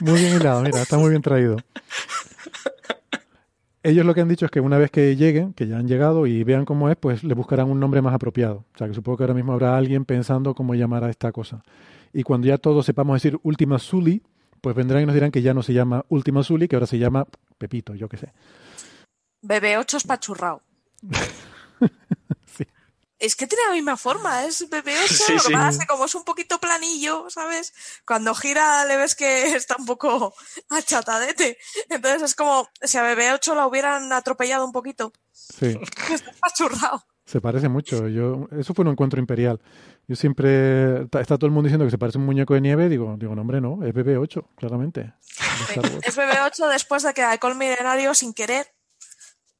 [0.00, 1.56] Muy bien hilado, mira, está muy bien traído
[3.88, 6.26] ellos lo que han dicho es que una vez que lleguen, que ya han llegado
[6.26, 8.64] y vean cómo es, pues le buscarán un nombre más apropiado.
[8.74, 11.62] O sea, que supongo que ahora mismo habrá alguien pensando cómo llamar a esta cosa.
[12.12, 14.22] Y cuando ya todos sepamos decir Última Zully,
[14.60, 16.98] pues vendrán y nos dirán que ya no se llama Última Zully, que ahora se
[16.98, 17.26] llama
[17.58, 18.32] Pepito, yo qué sé.
[19.42, 20.62] BB8 espachurrao.
[23.18, 26.04] Es que tiene la misma forma, es BB8, sí, lo que pasa es que como
[26.04, 27.72] es un poquito planillo, ¿sabes?
[28.06, 30.34] Cuando gira le ves que está un poco
[30.68, 31.58] achatadete.
[31.88, 35.12] Entonces es como si a BB8 la hubieran atropellado un poquito.
[35.32, 35.78] Sí.
[36.12, 37.04] Está pachurrado.
[37.24, 38.08] Se parece mucho.
[38.08, 39.60] Yo, eso fue un encuentro imperial.
[40.06, 43.16] Yo siempre, está, todo el mundo diciendo que se parece un muñeco de nieve, digo,
[43.18, 45.12] digo, no hombre, no, es BB8, claramente.
[45.20, 48.68] Sí, es BB8 después de que Alcohol Milenario sin querer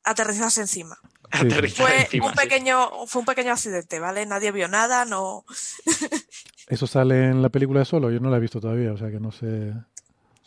[0.05, 0.97] aterrizase encima.
[1.31, 4.27] Fue, un pequeño, fue un pequeño accidente, ¿vale?
[4.27, 5.45] Nadie vio nada, no.
[6.69, 8.11] ¿Eso sale en la película de Solo?
[8.11, 9.73] Yo no la he visto todavía, o sea que no sé.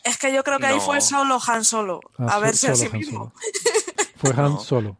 [0.04, 2.88] Es que yo creo que ahí fue solo Han Solo, ah, a verse a sí
[2.90, 3.32] mismo.
[4.16, 4.96] Fue Han Solo.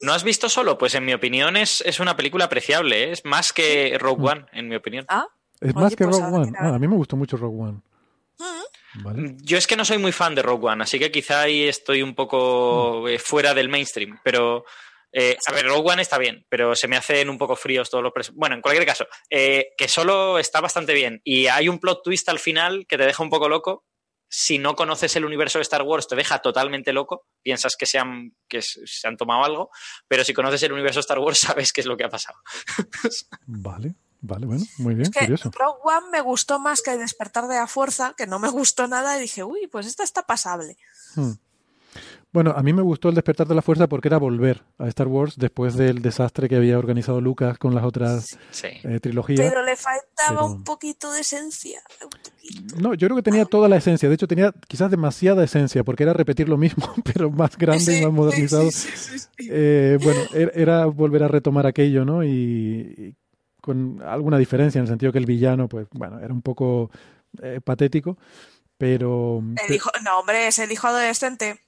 [0.00, 0.76] ¿No has visto Solo?
[0.76, 3.12] Pues en mi opinión es, es una película apreciable, ¿eh?
[3.12, 4.30] es más que Rogue.
[4.30, 5.06] One, en mi opinión.
[5.08, 5.26] ¿Ah?
[5.60, 6.52] Es más que pues Rogue One.
[6.58, 7.80] Ah, a mí me gustó mucho Rogue One.
[9.42, 12.02] Yo es que no soy muy fan de Rogue One, así que quizá ahí estoy
[12.02, 13.08] un poco mm.
[13.08, 14.64] eh, fuera del mainstream, pero...
[15.18, 18.04] Eh, a ver, Rogue One está bien, pero se me hacen un poco fríos todos
[18.04, 18.34] los...
[18.34, 22.28] Bueno, en cualquier caso, eh, que solo está bastante bien y hay un plot twist
[22.28, 23.86] al final que te deja un poco loco.
[24.28, 27.28] Si no conoces el universo de Star Wars, te deja totalmente loco.
[27.40, 29.70] Piensas que se han, que se han tomado algo,
[30.08, 32.38] pero si conoces el universo de Star Wars, sabes qué es lo que ha pasado.
[33.46, 33.94] vale.
[34.26, 35.50] Vale, bueno, muy bien, es que curioso.
[35.52, 39.16] Rogue One me gustó más que Despertar de la Fuerza, que no me gustó nada
[39.16, 40.76] y dije, uy, pues esta está pasable.
[41.14, 41.34] Hmm.
[42.32, 45.06] Bueno, a mí me gustó el Despertar de la Fuerza porque era volver a Star
[45.06, 49.48] Wars después del desastre que había organizado Lucas con las otras eh, trilogías.
[49.48, 51.80] Pero le faltaba un poquito de esencia.
[52.78, 54.08] No, yo creo que tenía toda la esencia.
[54.08, 58.04] De hecho, tenía quizás demasiada esencia porque era repetir lo mismo, pero más grande y
[58.04, 58.68] más modernizado.
[59.38, 62.22] Eh, bueno, er, era volver a retomar aquello, ¿no?
[62.22, 63.16] Y,
[63.66, 66.90] con alguna diferencia en el sentido que el villano, pues bueno, era un poco
[67.42, 68.16] eh, patético,
[68.78, 69.42] pero...
[70.04, 71.60] no, hombre, es el hijo adolescente.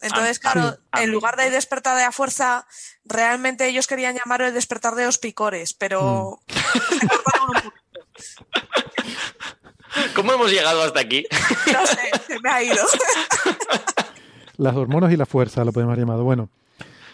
[0.00, 2.66] Entonces, ah, claro, en lugar de despertar de la fuerza,
[3.04, 6.40] realmente ellos querían llamarlo el despertar de los picores, pero...
[6.48, 7.68] Mm.
[10.16, 11.26] ¿Cómo hemos llegado hasta aquí?
[11.70, 12.82] No sé, se me ha ido.
[14.56, 16.24] Las hormonas y la fuerza, lo podemos haber llamado.
[16.24, 16.48] Bueno.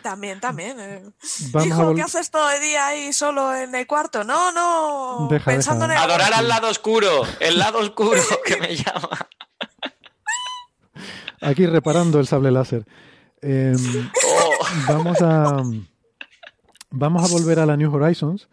[0.02, 0.78] También, también.
[0.78, 1.02] Eh.
[1.64, 4.24] Hijo, ¿qué haces todo el día ahí solo en el cuarto?
[4.24, 5.28] No, no.
[5.44, 9.28] pensando en Adorar al lado oscuro, el lado oscuro que me llama.
[11.40, 12.84] Aquí reparando el sable láser.
[13.40, 13.76] Em,
[14.26, 14.66] oh.
[14.88, 15.62] Vamos a.
[16.90, 18.48] Vamos a volver a la New Horizons.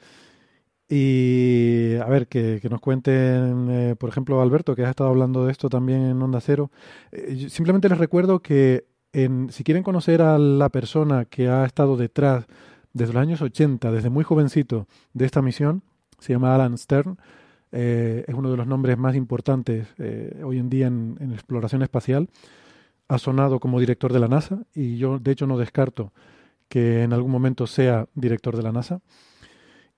[0.88, 5.52] Y a ver, que, nos cuenten, eh, por ejemplo, Alberto, que has estado hablando de
[5.52, 6.70] esto también en Onda Cero.
[7.12, 8.86] Eh, simplemente les recuerdo que
[9.24, 12.46] en, si quieren conocer a la persona que ha estado detrás
[12.92, 15.84] desde los años 80, desde muy jovencito, de esta misión,
[16.20, 17.18] se llama Alan Stern.
[17.72, 19.88] Eh, es uno de los nombres más importantes
[20.44, 22.30] hoy en día en, exploración espacial.
[23.08, 26.12] Ha sonado como director de la NASA y yo, de hecho, no descarto
[26.68, 29.00] que en algún momento sea director de la NASA.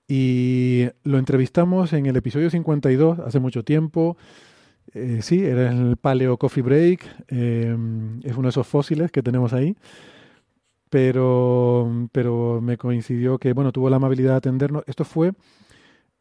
[0.06, 4.16] Y lo entrevistamos en el episodio 52, hace mucho tiempo.
[4.94, 7.04] Eh, sí, era el Paleo Coffee Break.
[7.28, 9.76] Em, es uno de esos fósiles que tenemos ahí.
[10.90, 14.84] Pero, pero me coincidió que, bueno, tuvo la amabilidad de atendernos.
[14.86, 15.32] Esto fue,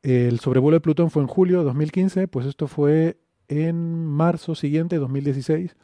[0.01, 3.17] el sobrevuelo de Plutón fue en julio de 2015, pues esto fue
[3.47, 5.75] en marzo siguiente, 2016,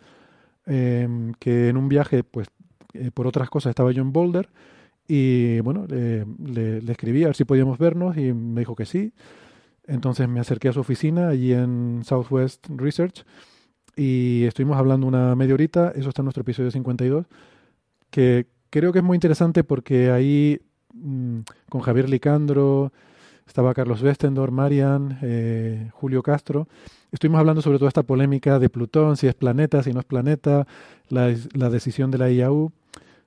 [0.66, 2.48] em, que en un viaje, pues
[2.94, 4.50] eh, por otras cosas estaba yo en Boulder
[5.08, 9.14] y bueno, le, escribí a ver si podíamos vernos y me dijo que sí.
[9.88, 13.26] Entonces me acerqué a su oficina allí en Southwest Research
[13.96, 15.92] y estuvimos hablando una media horita.
[15.96, 17.26] Eso está en nuestro episodio 52,
[18.10, 20.62] que creo que es muy interesante porque ahí
[20.94, 21.40] mm,
[21.70, 22.92] con Javier Licandro,
[23.46, 26.68] estaba Carlos Westendor, Marian, eh, Julio Castro.
[27.12, 30.66] Estuvimos hablando sobre toda esta polémica de Plutón, si es planeta, si no es planeta,
[31.10, 32.72] la, la decisión de la IAU.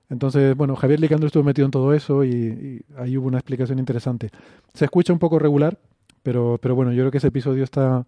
[0.09, 4.31] Entonces, bueno, Javier Licandro estuvo metido en todo eso y, ahí hubo una explicación interesante.
[4.73, 5.77] Se escucha un poco regular,
[6.27, 8.05] pero, pero bueno, yo creo que ese episodio está,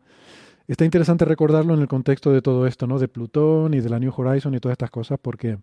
[0.67, 2.99] está interesante recordarlo en el contexto de todo esto, ¿no?
[2.99, 5.57] De Plutón y de la New Horizon y todas estas cosas, porque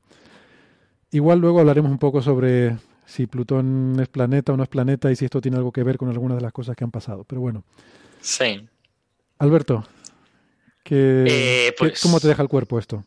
[1.11, 5.17] igual luego hablaremos un poco sobre si Plutón es planeta o no es planeta y
[5.17, 7.25] si esto tiene algo que ver con algunas de las cosas que han pasado.
[7.25, 7.63] Pero bueno.
[8.23, 8.67] Sí.
[9.39, 9.85] Alberto,
[10.83, 13.05] ¿qué, eh, pues ¿cómo te deja el cuerpo esto?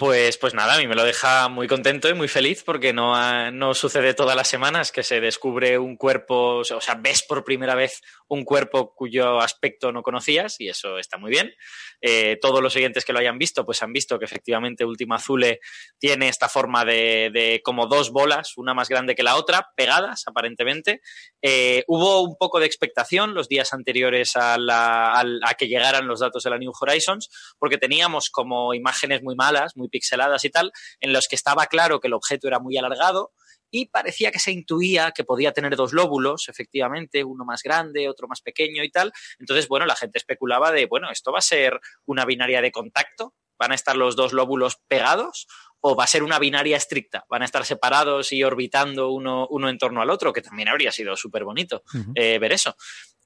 [0.00, 3.50] Pues, pues nada, a mí me lo deja muy contento y muy feliz porque no,
[3.50, 7.74] no sucede todas las semanas que se descubre un cuerpo, o sea, ves por primera
[7.74, 11.52] vez un cuerpo cuyo aspecto no conocías y eso está muy bien.
[12.00, 15.60] Eh, todos los siguientes que lo hayan visto, pues han visto que efectivamente Última Azule
[15.98, 21.02] tiene esta forma de, como dos bolas, una más grande que la otra, pegadas aparentemente.
[21.42, 26.42] Eh, hubo un poco de expectación los días anteriores a, a que llegaran los datos
[26.44, 27.28] de la New Horizons,
[27.58, 32.00] porque teníamos como imágenes muy malas, muy pixeladas y tal, en los que estaba claro
[32.00, 33.32] que el objeto era muy alargado
[33.70, 38.26] y parecía que se intuía que podía tener dos lóbulos, efectivamente, uno más grande, otro
[38.26, 39.12] más pequeño y tal.
[39.38, 43.34] Entonces, bueno, la gente especulaba de, bueno, esto va a ser una binaria de contacto,
[43.58, 45.46] van a estar los dos lóbulos pegados
[45.80, 49.68] o va a ser una binaria estricta, van a estar separados y orbitando uno, uno
[49.68, 51.82] en torno al otro, que también habría sido súper bonito
[52.14, 52.76] eh, ver eso.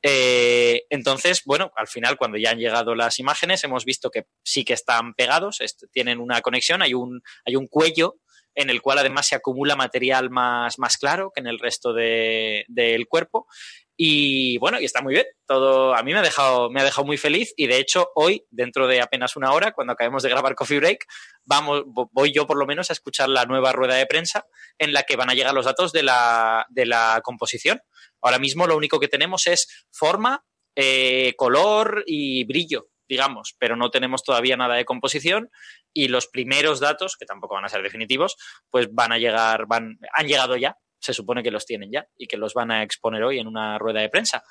[0.03, 4.65] Eh, entonces, bueno, al final, cuando ya han llegado las imágenes, hemos visto que sí
[4.65, 5.61] que están pegados,
[5.93, 8.17] tienen una conexión, hay un, hay un cuello
[8.55, 13.07] en el cual además se acumula material más, más claro que en el resto del
[13.09, 13.47] cuerpo.
[13.97, 15.27] Y bueno, y está muy bien.
[15.47, 17.53] Todo a mí me ha dejado, me ha dejado muy feliz.
[17.57, 21.05] Y de hecho, hoy, dentro de apenas una hora, cuando acabemos de grabar Coffee Break,
[21.45, 24.47] vamos, voy yo por lo menos a escuchar la nueva rueda de prensa
[24.79, 27.81] en la que van a llegar los datos de la, de la composición.
[28.21, 30.45] Ahora mismo lo único que tenemos es forma,
[30.75, 35.51] eh, color y brillo digamos, pero no tenemos todavía nada de composición
[35.93, 38.37] y los primeros datos, que tampoco van a ser definitivos,
[38.71, 42.27] pues van a llegar, van, han llegado ya, se supone que los tienen ya y
[42.27, 44.43] que los van a exponer hoy en una rueda de prensa.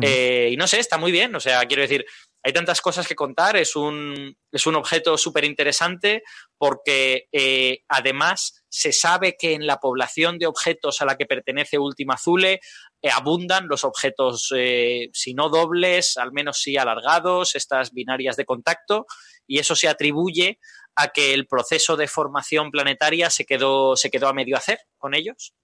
[0.00, 2.04] Eh, y no sé, está muy bien, o sea, quiero decir,
[2.44, 6.22] hay tantas cosas que contar, es un, es un objeto súper interesante
[6.58, 11.78] porque eh, además se sabe que en la población de objetos a la que pertenece
[11.78, 12.60] Última Azule
[13.00, 18.44] eh, abundan los objetos, eh, si no dobles, al menos sí alargados, estas binarias de
[18.44, 19.06] contacto,
[19.46, 20.58] y eso se atribuye
[20.96, 25.14] a que el proceso de formación planetaria se quedó, se quedó a medio hacer con
[25.14, 25.54] ellos.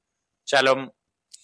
[0.49, 0.63] Sea,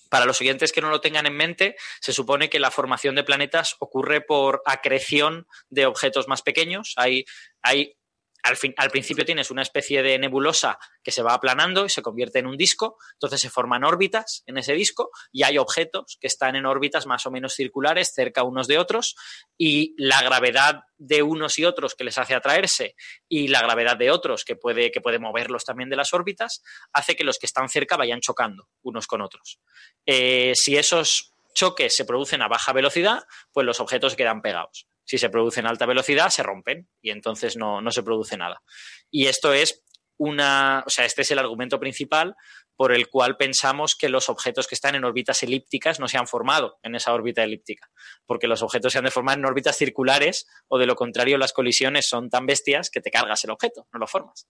[0.08, 3.24] para los siguientes que no lo tengan en mente, se supone que la formación de
[3.24, 6.94] planetas ocurre por acreción de objetos más pequeños.
[6.96, 7.26] Hay,
[7.60, 7.98] hay
[8.44, 12.46] al, principio tienes una especie de nebulosa que se va aplanando y se convierte en
[12.46, 16.66] un disco, entonces se forman órbitas en ese disco y hay objetos que están en
[16.66, 19.16] órbitas más o menos circulares cerca unos de otros
[19.56, 22.96] y la gravedad de unos y otros que les hace atraerse
[23.28, 26.62] y la gravedad de otros que puede, que puede moverlos también de las órbitas
[26.92, 29.58] hace que los que están cerca vayan chocando unos con otros.
[30.04, 34.86] Eh, si esos choques se producen a baja velocidad, pues los objetos quedan pegados.
[35.04, 38.62] Si se producen a alta velocidad, se rompen y entonces no, no se produce nada.
[39.10, 39.84] Y esto es
[40.16, 42.34] una, o sea, este es el argumento principal
[42.76, 46.26] por el cual pensamos que los objetos que están en órbitas elípticas no se han
[46.26, 47.90] formado en esa órbita elíptica,
[48.26, 51.52] porque los objetos se han de formar en órbitas circulares o de lo contrario las
[51.52, 54.46] colisiones son tan bestias que te cargas el objeto, no lo formas.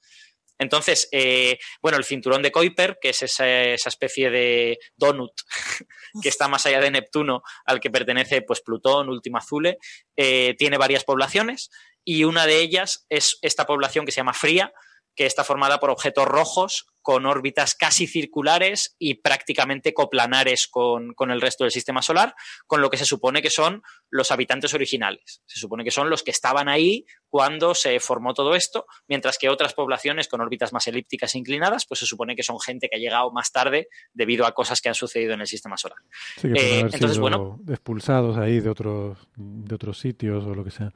[0.59, 5.32] Entonces, eh, bueno, el cinturón de Kuiper, que es esa, especie de donut
[6.22, 9.78] que está más allá de Neptuno, al que pertenece pues, Plutón, Última Azule,
[10.16, 11.70] eh, tiene varias poblaciones
[12.05, 14.72] y una de ellas es esta población que se llama Fría,
[15.15, 21.41] que está formada por objetos rojos con órbitas casi circulares y prácticamente coplanares con, el
[21.43, 22.35] resto del sistema solar,
[22.66, 25.43] con lo que se supone que son los habitantes originales.
[25.45, 29.51] Se supone que son los que estaban ahí cuando se formó todo esto, mientras que
[29.51, 32.97] otras poblaciones con órbitas más elípticas e inclinadas, pues se supone que son gente que
[32.97, 35.99] ha llegado más tarde debido a cosas que han sucedido en el sistema solar.
[36.39, 40.70] Sí, que eh, entonces, bueno, expulsados ahí de otros, de otros sitios o lo que
[40.70, 40.91] sea.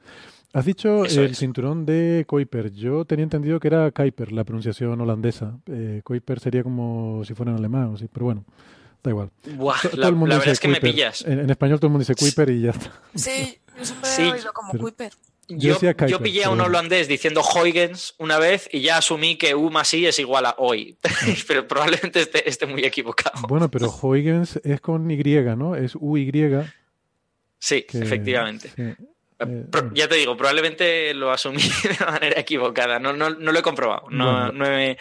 [0.51, 2.71] Has dicho el cinturón de Kuiper.
[2.71, 5.59] Yo tenía entendido que era Kuiper, la pronunciación holandesa.
[5.67, 8.45] Eh, Kuiper sería como si fuera en alemán, sí, pero bueno,
[9.03, 9.29] da igual.
[9.93, 11.23] la, verdad es que me pillas.
[11.25, 12.91] En, español todo el mundo dice Kuiper y ya está.
[13.15, 15.13] Sí, yo siempre he oído como Kuiper.
[15.51, 19.71] Yo, yo, pillé a un holandés diciendo Huygens una vez y ya asumí que U
[19.71, 20.95] más I es igual a hoy,
[21.47, 23.47] pero probablemente esté, muy equivocado.
[23.47, 25.17] Bueno, pero Huygens es con Y,
[25.57, 25.75] ¿no?
[25.75, 26.31] Es U-Y.
[27.57, 28.71] Sí, efectivamente.
[28.77, 28.95] Eh,
[29.93, 32.99] ya te digo, probablemente lo asumí de manera equivocada.
[32.99, 34.07] No, no, no lo he comprobado.
[34.09, 34.97] No, no, he,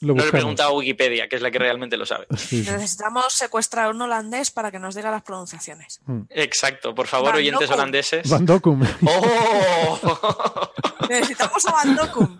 [0.00, 2.26] lo le he preguntado a Wikipedia, que es la que realmente lo sabe.
[2.30, 6.00] Necesitamos secuestrar un holandés para que nos diga las pronunciaciones.
[6.06, 6.22] Hmm.
[6.30, 6.94] Exacto.
[6.94, 8.26] Por favor, oyentes holandeses.
[8.28, 8.82] Van Dokum.
[9.04, 10.70] ¡Oh!
[11.08, 12.38] Necesitamos a Van Dokum.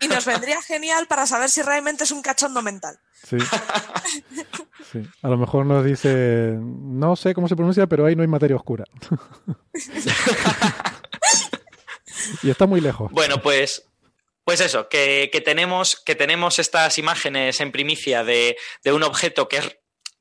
[0.00, 2.96] Y nos vendría genial para saber si realmente es un cachondo mental.
[3.24, 3.38] Sí.
[4.92, 5.02] sí.
[5.22, 8.54] A lo mejor nos dice, no sé cómo se pronuncia, pero ahí no hay materia
[8.54, 8.84] oscura.
[12.42, 13.10] y está muy lejos.
[13.10, 13.87] Bueno, pues
[14.48, 18.56] pues eso, que, tenemos, que tenemos estas imágenes en primicia de,
[18.86, 19.76] un objeto que es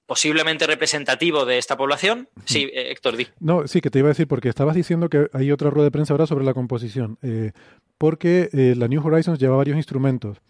[0.06, 2.28] posiblemente representativo de esta población.
[2.44, 3.30] Sí, eh, Héctor, di.
[3.40, 5.92] No, sí, que te iba a decir, porque estabas diciendo que hay otra rueda de
[5.92, 7.18] prensa ahora sobre la composición.
[7.22, 7.54] Eh,
[7.98, 10.42] porque eh, la New Horizons lleva varios instrumentos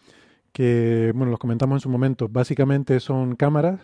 [0.54, 2.28] que, bueno, los comentamos en su momento.
[2.28, 3.80] Básicamente son cámaras,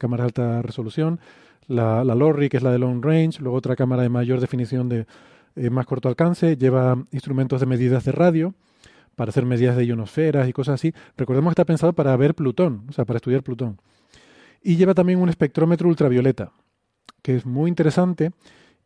[0.00, 1.20] cámaras de alta resolución,
[1.66, 4.88] la, la LORRI, que es la de Long Range, luego otra cámara de mayor definición
[4.88, 5.04] de
[5.70, 8.54] más corto alcance, lleva instrumentos de medidas de radio,
[9.16, 10.92] para hacer medidas de ionosferas y cosas así.
[11.16, 13.80] Recordemos que está pensado para ver Plutón, o sea, para estudiar Plutón.
[14.62, 16.52] Y lleva también un espectrómetro ultravioleta,
[17.22, 18.32] que es muy interesante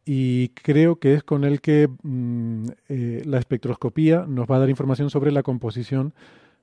[0.05, 4.71] y creo que es con el que mm, eh, la espectroscopía nos va a dar
[4.71, 6.15] información sobre la composición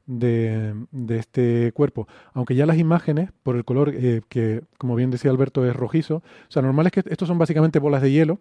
[0.07, 0.73] de,
[1.09, 2.07] este cuerpo.
[2.33, 6.17] Aunque ya las imágenes, por el color eh, que, como bien decía Alberto, es rojizo,
[6.17, 8.39] o sea, normal es que estos son básicamente bolas de hielo,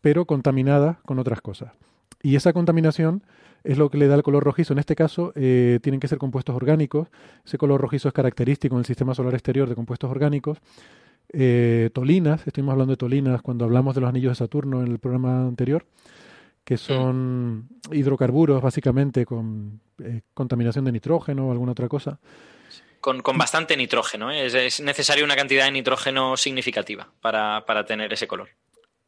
[0.00, 1.72] pero contaminadas con otras cosas.
[2.22, 3.22] Y esa contaminación
[3.64, 4.72] es lo que le da el color rojizo.
[4.72, 7.08] En este caso, eh, tienen que ser compuestos orgánicos.
[7.44, 10.58] Ese color rojizo es característico en el sistema solar exterior de compuestos orgánicos.
[11.32, 14.98] Eh, tolinas, estuvimos hablando de tolinas cuando hablamos de los anillos de Saturno en el
[14.98, 15.86] programa anterior,
[16.64, 22.18] que son hidrocarburos básicamente con eh, contaminación de nitrógeno o alguna otra cosa.
[23.00, 28.26] Con, bastante nitrógeno, es, es necesaria una cantidad de nitrógeno significativa para, para tener ese
[28.28, 28.48] color.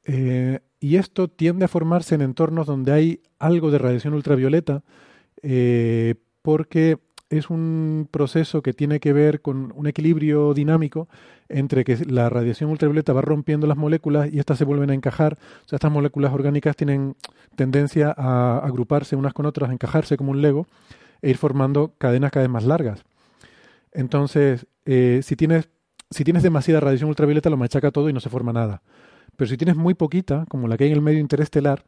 [0.04, 4.82] Eh, y esto tiende a formarse en entornos donde hay algo de radiación ultravioleta,
[5.42, 6.98] eh, porque
[7.30, 11.08] es un proceso que tiene que ver con un equilibrio dinámico
[11.48, 15.38] entre que la radiación ultravioleta va rompiendo las moléculas y estas se vuelven a encajar.
[15.64, 17.16] O sea, estas moléculas orgánicas tienen
[17.56, 20.66] tendencia a agruparse unas con otras, a encajarse como un Lego
[21.22, 23.04] e ir formando cadenas cada vez más largas.
[23.92, 25.68] Entonces, eh, si, tienes,
[26.10, 28.82] si tienes demasiada radiación ultravioleta, lo machaca todo y no se forma nada.
[29.36, 31.84] Pero si tienes muy poquita, como la que hay en el medio interestelar,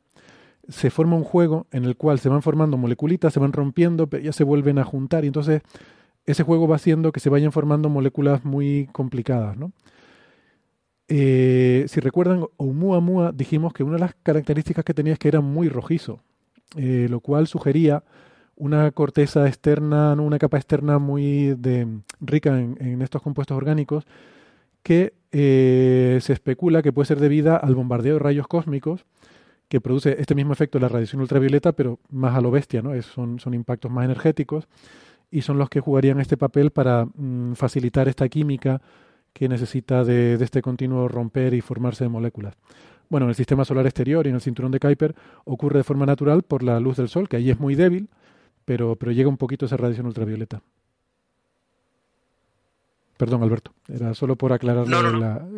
[0.68, 4.22] se forma un juego en el cual se van formando moleculitas, se van rompiendo, pero
[4.22, 5.62] ya se vuelven a juntar y entonces
[6.26, 9.56] ese juego va haciendo que se vayan formando moléculas muy complicadas.
[9.58, 9.72] ¿no?
[11.08, 15.42] Eh, si recuerdan, Oumuamua dijimos que una de las características que tenía es que era
[15.42, 16.20] muy rojizo,
[16.76, 18.02] eh, lo cual sugería
[18.56, 21.88] una corteza externa, una capa externa muy de,
[22.20, 24.06] rica en estos compuestos orgánicos
[24.85, 29.05] que eh, se especula que puede ser debida al bombardeo de rayos cósmicos
[29.69, 32.94] que produce este mismo efecto de la radiación ultravioleta, pero más a lo bestia, ¿no?
[32.94, 34.69] Es, son, son impactos más energéticos
[35.32, 38.81] y son los que jugarían este papel para mm, facilitar esta química
[39.32, 42.55] que necesita de, este continuo romper y formarse de moléculas.
[43.09, 46.06] Bueno, en el sistema solar exterior y en el cinturón de Kuiper ocurre de forma
[46.06, 48.09] natural por la luz del Sol, que ahí es muy débil,
[48.65, 50.62] pero, pero llega un poquito esa radiación ultravioleta.
[53.16, 54.96] Perdón, Alberto, era solo por aclararle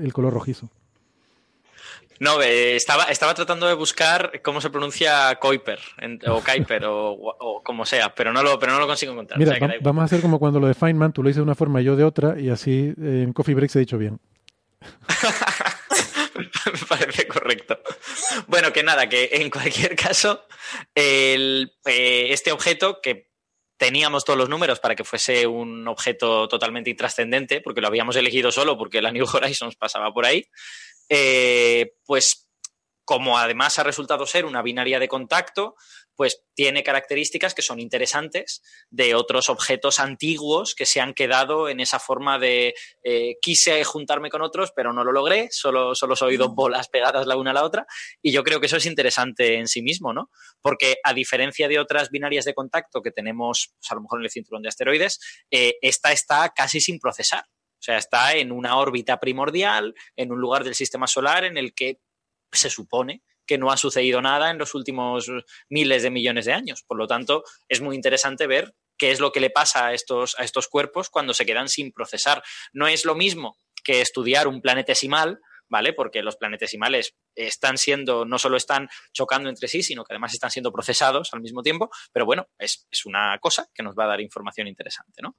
[0.02, 0.70] el color rojizo.
[2.18, 5.78] No, eh, estaba, estaba tratando de buscar cómo se pronuncia Kuiper
[6.28, 9.38] o Kuiper o, como sea, pero no lo, pero no lo consigo encontrar.
[9.38, 11.80] Mira, vamos a hacer como cuando lo de Feynman, tú lo dices de una forma
[11.80, 14.18] y yo de otra, y así eh, en Coffee Break se ha dicho bien.
[16.66, 17.78] Me parece correcto.
[18.46, 20.46] Bueno, que nada, que en cualquier caso,
[20.94, 23.25] el, eh, este objeto que
[23.76, 28.50] teníamos todos los números para que fuese un objeto totalmente intrascendente, porque lo habíamos elegido
[28.50, 30.46] solo porque la New Horizons pasaba por ahí,
[31.08, 32.48] eh, pues
[33.04, 35.76] como además ha resultado ser una binaria de contacto,
[36.16, 41.80] pues tiene características que son interesantes de otros objetos antiguos que se han quedado en
[41.80, 42.74] esa forma de
[43.04, 47.26] eh, quise juntarme con otros, pero no lo logré, solo, solo soy dos bolas pegadas
[47.26, 47.86] la una a la otra,
[48.22, 50.30] y yo creo que eso es interesante en sí mismo, ¿no?
[50.60, 54.24] Porque a diferencia de otras binarias de contacto que tenemos, pues, a lo mejor en
[54.24, 55.20] el cinturón de asteroides,
[55.50, 57.44] eh, esta está casi sin procesar.
[57.78, 61.74] O sea, está en una órbita primordial, en un lugar del sistema solar en el
[61.74, 62.00] que
[62.50, 65.30] se supone que no ha sucedido nada en los últimos
[65.68, 66.82] miles de millones de años.
[66.86, 70.38] Por lo tanto, es muy interesante ver qué es lo que le pasa a estos,
[70.38, 72.42] a estos cuerpos cuando se quedan sin procesar.
[72.72, 75.92] No es lo mismo que estudiar un planetesimal, ¿vale?
[75.92, 80.50] Porque los planetesimales están siendo, no solo están chocando entre sí, sino que además están
[80.50, 84.20] siendo procesados al mismo tiempo, pero bueno, es, una cosa que nos va a dar
[84.20, 85.36] información interesante, ¿no?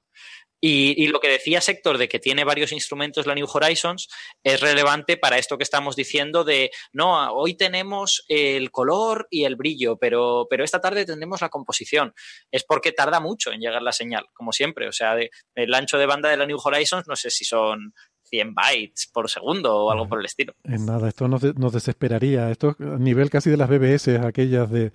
[0.60, 4.08] Y, lo que decía Sector de que tiene varios instrumentos la New Horizons
[4.42, 9.54] es relevante para esto que estamos diciendo de, no, hoy tenemos el color y el
[9.54, 12.12] brillo, pero, pero esta tarde tendremos la composición.
[12.50, 14.88] Es porque tarda mucho en llegar la señal, como siempre.
[14.88, 15.16] O sea,
[15.54, 17.94] el ancho de banda de la New Horizons, no sé si son
[18.28, 20.54] 100 bytes por segundo o algo por el estilo.
[20.64, 22.50] En nada, esto nos, nos desesperaría.
[22.50, 24.92] Esto es a nivel casi de las BBS, aquellas de...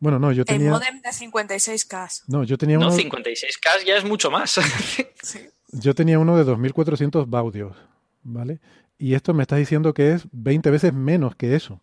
[0.00, 0.66] Bueno, no, yo tenía...
[0.66, 2.24] El modem de 56K.
[2.28, 2.90] No, yo tenía uno...
[2.90, 4.60] No, 56K ya es mucho más.
[5.76, 7.76] Yo tenía uno de 2400 baudios,
[8.22, 8.60] ¿vale?
[8.96, 11.80] Y esto me está diciendo que es 20 veces menos que eso.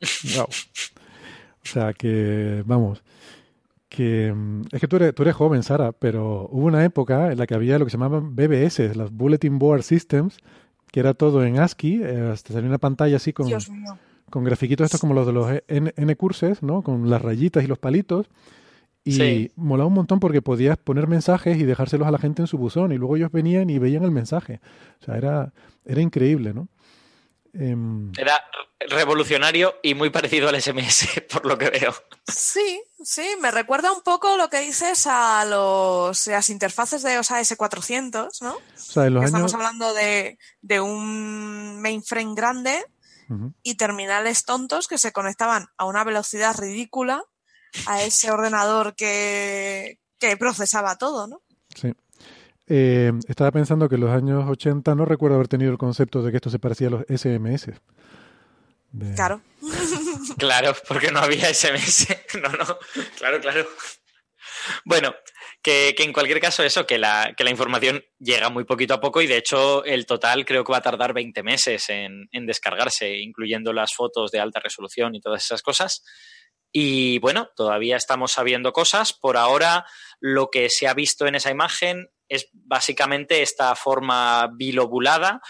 [0.36, 0.46] Wow.
[0.46, 3.02] O sea que, vamos,
[3.94, 4.34] que
[4.72, 7.54] es que tú eres, tú eres joven, Sara, pero hubo una época en la que
[7.54, 10.38] había lo que se llamaban BBS, las Bulletin Board Systems,
[10.90, 13.48] que era todo en ASCII, eh, hasta salía una pantalla así con,
[14.30, 16.82] con grafiquitos estos como los de los N, curses, ¿no?
[16.82, 18.26] Con las rayitas y los palitos.
[19.04, 22.58] Y molaba un montón porque podías poner mensajes y dejárselos a la gente en su
[22.58, 24.60] buzón y luego ellos venían y veían el mensaje.
[25.02, 25.52] O sea, era,
[25.84, 26.68] era increíble, ¿no?
[27.54, 28.42] Em, Era
[28.80, 31.94] revolucionario y muy parecido al SMS, por lo que veo.
[32.26, 37.40] Sí, sí, me recuerda un poco lo que dices a los, las interfaces de OSA
[37.40, 38.56] S400, ¿no?
[39.24, 40.38] Estamos hablando de,
[40.80, 42.84] un mainframe grande
[43.62, 47.24] y terminales tontos que se conectaban a una velocidad ridícula
[47.86, 51.42] a ese ordenador que, que procesaba todo, ¿no?
[51.74, 51.92] Sí.
[52.66, 56.30] Eh, estaba pensando que en los años 80 no recuerdo haber tenido el concepto de
[56.30, 57.72] que esto se parecía a los SMS.
[59.16, 59.42] Claro.
[60.38, 62.08] claro, porque no había SMS.
[62.42, 62.78] No, no.
[63.16, 63.66] Claro, claro.
[64.84, 65.14] Bueno,
[65.62, 69.22] que, en cualquier caso eso, que la, que la, información llega muy poquito a poco
[69.22, 73.18] y de hecho el total creo que va a tardar 20 meses en, en descargarse,
[73.18, 76.02] incluyendo las fotos de alta resolución y todas esas cosas.
[76.72, 79.12] Y bueno, todavía estamos sabiendo cosas.
[79.12, 79.86] Por ahora,
[80.18, 85.40] lo que se ha visto en esa imagen es básicamente esta forma bilobulada.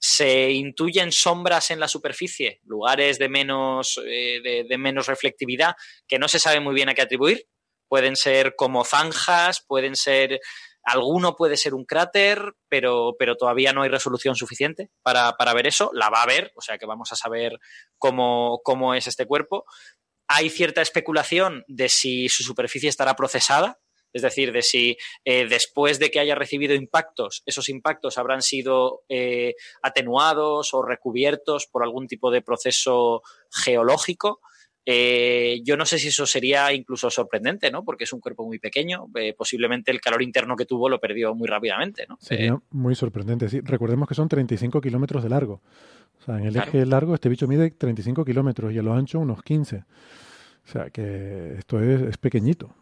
[0.00, 5.74] Se intuyen sombras en la superficie, lugares de menos, eh, de, menos reflectividad
[6.06, 7.46] que no se sabe muy bien a qué atribuir.
[7.88, 10.40] Pueden ser como zanjas, pueden ser
[10.84, 15.66] Alguno puede ser un cráter, pero, pero todavía no hay resolución suficiente para, para, ver
[15.66, 15.90] eso.
[15.92, 17.58] La va a haber, o sea que vamos a saber
[17.98, 19.66] cómo, cómo es este cuerpo.
[20.28, 23.78] Hay cierta especulación de si su superficie estará procesada,
[24.12, 29.02] es decir, de si eh, después de que haya recibido impactos, esos impactos habrán sido
[29.08, 34.40] eh, atenuados o recubiertos por algún tipo de proceso geológico.
[34.90, 37.84] Eh, yo no sé si eso sería incluso sorprendente, ¿no?
[37.84, 39.06] Porque es un cuerpo muy pequeño.
[39.36, 42.16] posiblemente el calor interno que tuvo lo perdió muy rápidamente, ¿no?
[42.20, 43.50] Sería muy sorprendente.
[43.50, 45.60] Sí, recordemos que son 35 kilómetros de largo.
[46.18, 49.18] O sea, en el eje largo este bicho mide 35 kilómetros y a lo ancho
[49.18, 49.76] unos 15.
[49.76, 52.74] O sea, que esto es pequeñito.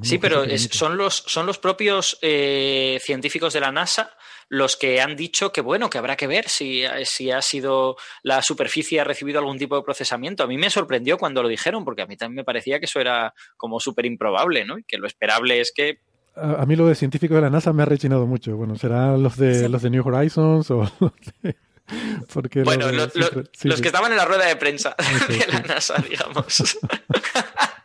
[0.00, 4.10] Sí, pero son, los, son los propios eh, científicos de la NASA
[4.48, 8.42] los que han dicho que bueno, que habrá que ver si, si ha sido la
[8.42, 10.42] superficie ha recibido algún tipo de procesamiento.
[10.42, 13.00] A mí me sorprendió cuando lo dijeron, porque a mí también me parecía que eso
[13.00, 14.78] era como súper improbable, ¿no?
[14.78, 16.00] Y que lo esperable es que
[16.34, 18.56] a, mí lo de científicos de la NASA me ha rechinado mucho.
[18.56, 20.90] Bueno, serán los de los de New Horizons o
[22.32, 24.94] porque bueno, los, que estaban en la rueda de prensa
[25.28, 26.78] de la NASA, digamos.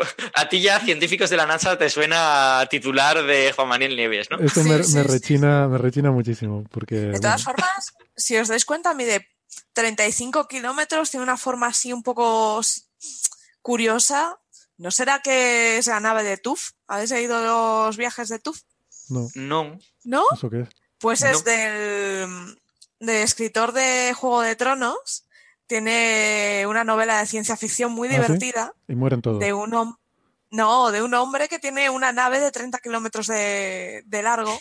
[0.34, 4.38] A ti ya científicos de la NASA te suena titular de Juan Manuel Nieves, ¿no?
[4.38, 6.64] Eso me, rechina, me rechina muchísimo.
[6.70, 9.28] Porque, de todas formas, si os dais cuenta, mide
[9.72, 12.60] 35 kilómetros, tiene una forma así un poco
[13.62, 14.38] curiosa.
[14.76, 16.70] ¿No será que es la nave de TUF?
[16.86, 18.62] ¿Habéis oído los viajes de TUF?
[19.10, 19.28] No.
[19.34, 19.78] No.
[20.04, 20.24] ¿No?
[20.32, 20.68] ¿Eso qué es?
[20.98, 22.58] Pues es del,
[22.98, 25.26] de escritor de Juego de Tronos.
[25.70, 28.74] Tiene una novela de ciencia ficción muy ¿Ah, divertida.
[28.88, 29.38] Y mueren todos.
[29.38, 29.70] De un
[30.50, 34.58] no, de un hombre que tiene una nave de 30 kilómetros de, largo.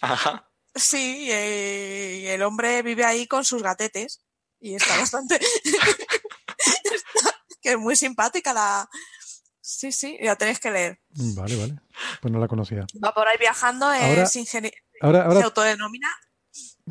[0.00, 0.48] Ajá.
[0.72, 4.20] Sí, y el hombre vive ahí con sus gatetes.
[4.60, 5.40] Y está bastante.
[7.60, 8.88] que es muy simpática la.
[9.60, 11.00] Sí, sí, la tenéis que leer.
[11.08, 11.74] Vale, vale.
[12.22, 12.86] Pues no la conocía.
[13.04, 14.76] Va por ahí viajando, es ingeniero.
[15.00, 16.08] Se autodenomina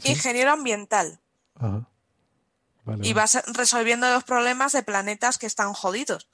[0.03, 1.21] ingeniero ambiental.
[1.55, 1.89] Ajá
[3.01, 6.29] y vas resolviendo los problemas de planetas que están jodidos.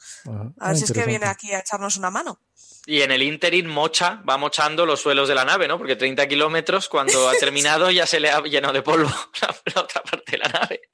[0.60, 2.40] a ver si es que viene aquí a echarnos una mano.
[2.86, 5.78] Y en el interim mocha, va mochando los suelos de la nave, ¿no?
[5.78, 9.10] Porque 30 kilómetros, cuando ha terminado, ya se le ha llenado de polvo
[9.76, 10.82] la, otra parte de la nave.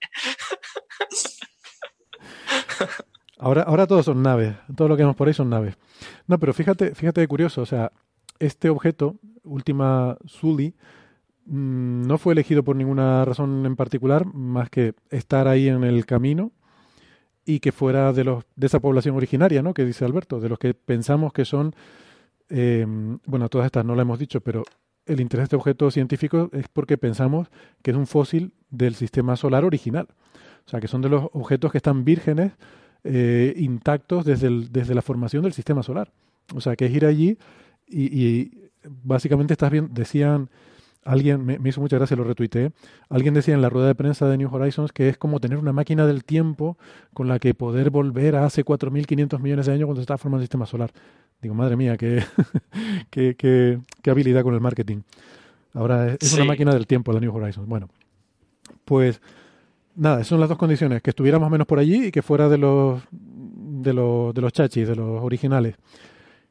[3.40, 5.78] Ahora, ahora todos son naves, todo lo que vemos por ahí son naves.
[6.26, 7.92] No, pero fíjate, fíjate de curioso, o sea,
[8.40, 10.76] este objeto, última Zully,
[11.48, 16.52] no fue elegido por ninguna razón en particular, más que estar ahí en el camino
[17.46, 19.74] y que fuera de, los, de esa población originaria, ¿no?
[19.74, 21.74] Que dice Alberto, de los que pensamos que son,
[22.50, 24.66] em, bueno, todas estas no la hemos dicho, pero
[25.06, 27.48] el interés de este objeto científico es porque pensamos
[27.82, 30.08] que es un fósil del sistema solar original.
[30.66, 32.52] O sea, que son de los objetos que están vírgenes,
[33.06, 36.12] eh, intactos desde, desde la formación del sistema solar.
[36.54, 37.38] O sea, que es ir allí
[37.88, 38.70] y, y
[39.04, 40.50] básicamente estás bien, decían
[41.08, 42.72] alguien, me, hizo mucha gracia, lo retuiteé,
[43.10, 45.72] alguien decía en la rueda de prensa de New Horizons que es como tener una
[45.72, 46.78] máquina del tiempo
[47.14, 50.42] con la que poder volver a hace 4.500 millones de años cuando se estaba formando
[50.42, 50.92] el sistema solar.
[51.42, 52.24] Digo, madre mía, qué,
[53.10, 55.02] qué, qué, habilidad con el marketing.
[55.74, 57.68] Ahora es, una máquina del tiempo la New Horizons.
[57.68, 57.88] Bueno,
[58.84, 59.22] pues
[59.96, 62.58] nada, esas son las dos condiciones, que estuviéramos menos por allí y que fuera de
[62.58, 65.76] los, de los, de los chachis, de los originales.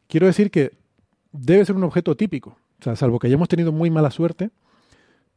[0.09, 0.73] Quiero decir que
[1.33, 4.51] debe ser un objeto típico o sea, salvo que hayamos tenido muy mala suerte,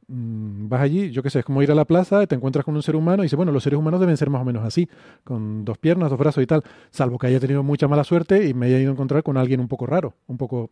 [0.07, 2.75] mm, vas allí, yo qué sé, es como ir a la plaza, te encuentras con
[2.75, 4.89] un ser humano y dices, bueno, los seres humanos deben ser más o menos así,
[5.23, 8.53] con dos piernas, dos brazos y tal, salvo que haya tenido mucha mala suerte y
[8.53, 10.71] me haya ido a encontrar con alguien un poco raro, un poco,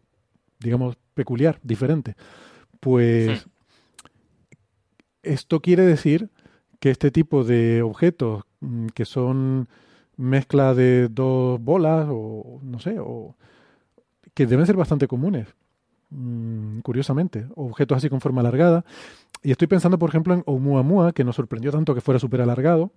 [0.59, 2.15] digamos, peculiar, diferente.
[2.79, 3.49] Pues hmm.
[5.23, 6.29] esto quiere decir
[6.79, 9.67] que este tipo de objetos mm, que son
[10.17, 13.35] mezcla de dos bolas o no sé, o
[14.33, 15.47] que deben ser bastante comunes
[16.09, 18.85] Mm, curiosamente, objetos así con forma alargada.
[19.43, 22.91] Y estoy pensando, por ejemplo, en Oumuamua, que nos sorprendió tanto que fuera súper alargado.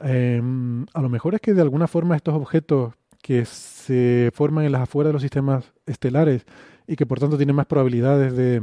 [0.00, 4.72] Em, a lo mejor es que de alguna forma estos objetos que se forman en
[4.72, 6.44] las afueras de los sistemas estelares
[6.86, 8.62] y que por tanto tienen más probabilidades de,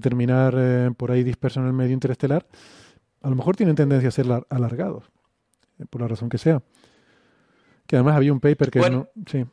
[0.00, 2.46] terminar eh, por ahí dispersos en el medio interestelar,
[3.20, 5.04] a lo mejor tienen tendencia a ser alargados,
[5.78, 6.62] eh, por la razón que sea.
[7.86, 9.08] Que además había un paper que no.
[9.26, 9.44] Sí.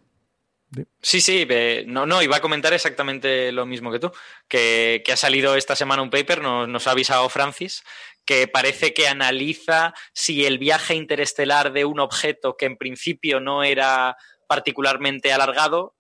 [1.02, 1.48] Sí, sí,
[1.88, 4.12] no, no, iba a comentar exactamente lo mismo que tú,
[4.48, 7.84] que, ha salido esta semana un paper, nos, ha avisado Francis,
[8.24, 13.64] que parece que analiza si el viaje interestelar de un objeto que en principio no
[13.64, 14.16] era
[14.48, 15.96] particularmente alargado,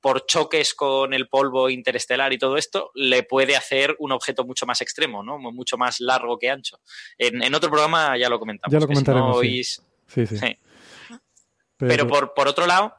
[0.00, 4.66] por choques con el polvo interestelar y todo esto, le puede hacer un objeto mucho
[4.66, 5.38] más extremo, ¿no?
[5.38, 6.78] Mucho más largo que ancho.
[7.16, 8.72] En, otro programa ya lo comentamos.
[8.72, 9.40] Ya lo comentaremos.
[9.40, 9.64] sí.
[10.26, 10.58] Sí,
[11.78, 12.94] Pero, por, por otro lado,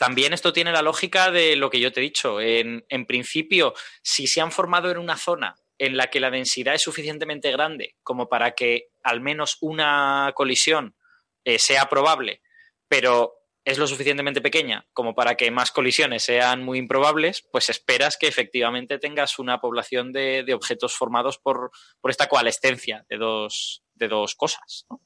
[0.00, 2.40] también esto tiene la lógica de lo que yo te he dicho.
[2.40, 6.80] En, principio, si se han formado en una zona en la que la densidad es
[6.80, 10.96] suficientemente grande como para que al menos una colisión
[11.44, 12.40] eh, sea probable,
[12.88, 18.16] pero es lo suficientemente pequeña como para que más colisiones sean muy improbables, pues esperas
[18.18, 21.72] que efectivamente tengas una población de, objetos formados por,
[22.08, 24.86] esta coalescencia de dos, de dos cosas.
[24.88, 25.02] ¿no?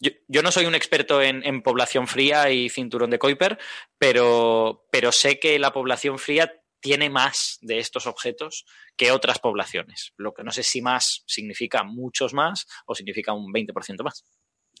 [0.00, 3.58] Yo, no soy un experto en, población fría y cinturón de Kuiper,
[3.98, 8.64] pero, pero sé que la población fría tiene más de estos objetos
[8.96, 10.14] que otras poblaciones.
[10.16, 14.24] Lo que no sé si más significa muchos más o significa un 20% más.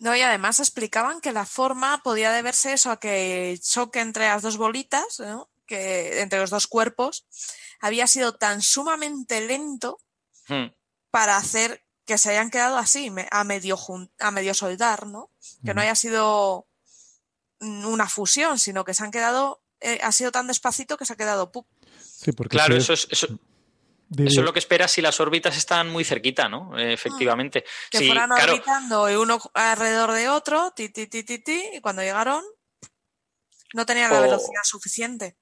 [0.00, 4.28] No, y además explicaban que la forma podía deberse eso a que el choque entre
[4.28, 5.22] las dos bolitas,
[5.66, 7.26] que entre los dos cuerpos,
[7.80, 9.98] había sido tan sumamente lento
[10.48, 10.68] hmm.
[11.10, 13.78] para hacer que se hayan quedado así, a medio,
[14.18, 15.30] a medio soldar, ¿no?
[15.64, 16.66] Que no haya sido
[17.60, 21.16] una fusión, sino que se han quedado, eh, ha sido tan despacito que se ha
[21.16, 21.52] quedado
[22.00, 25.88] Sí, porque claro, eso es, eso, eso es lo que esperas si las órbitas están
[25.88, 26.76] muy cerquita, ¿no?
[26.76, 27.62] Eh, efectivamente.
[27.92, 32.42] Que fueran orbitando uno alrededor de otro, ti, ti, ti, ti, ti, y cuando llegaron
[33.72, 35.36] no tenían la velocidad suficiente.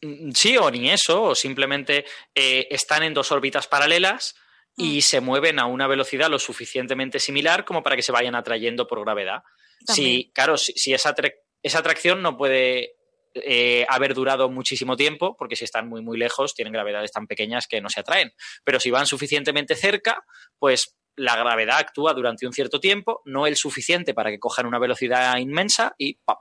[0.00, 2.04] Mm, sí, o ni eso, o simplemente
[2.36, 4.36] eh, están en dos órbitas paralelas
[4.76, 5.02] y mm.
[5.02, 9.00] se mueven a una velocidad lo suficientemente similar como para que se vayan atrayendo por
[9.00, 9.42] gravedad.
[9.86, 11.14] Sí, claro, si, esa,
[11.62, 12.94] esa atracción no puede
[13.34, 17.66] eh, haber durado muchísimo tiempo, porque si están muy, muy lejos, tienen gravedades tan pequeñas
[17.66, 18.32] que no se atraen.
[18.64, 20.24] Pero si van suficientemente cerca,
[20.58, 24.78] pues la gravedad actúa durante un cierto tiempo, no el suficiente para que cojan una
[24.78, 26.38] velocidad inmensa y ¡pop!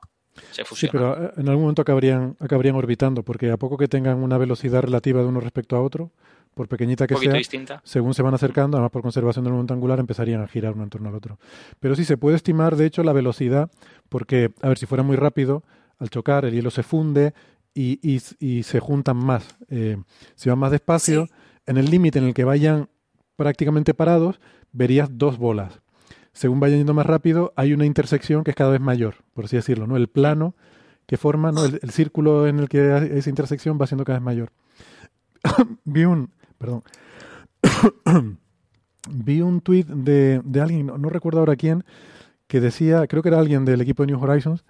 [0.52, 0.92] Se fusionan.
[0.92, 4.38] Sí, pero eh, en algún momento acabarían, acabarían orbitando, porque a poco que tengan una
[4.38, 6.12] velocidad relativa de uno respecto a otro,
[6.54, 10.42] por pequeñita que sea, según se van acercando, además por conservación del momento angular, empezarían
[10.42, 11.40] a girar uno en torno al otro.
[11.80, 13.70] Pero sí se puede estimar, de hecho, la velocidad,
[14.10, 15.64] porque, a ver, si fuera muy rápido,
[16.00, 17.34] al chocar el hielo se funde
[17.74, 18.00] y,
[18.40, 19.56] y, se juntan más.
[19.70, 19.98] Eh,
[20.36, 21.28] si van más despacio,
[21.66, 22.90] en el límite en el que vayan
[23.36, 24.40] prácticamente parados,
[24.72, 25.82] verías dos bolas.
[26.34, 29.56] Según vayan yendo más rápido, hay una intersección que es cada vez mayor, por así
[29.56, 29.98] decirlo, ¿no?
[29.98, 30.56] El plano
[31.06, 31.66] que forma, ¿no?
[31.66, 34.52] el, círculo en el que esa intersección va siendo cada vez mayor.
[35.84, 36.32] vi un,
[36.64, 36.84] perdón,
[39.10, 41.84] vi un tweet de, de alguien, no, no, recuerdo ahora quién,
[42.48, 44.64] que decía, creo que era alguien del equipo de New Horizons,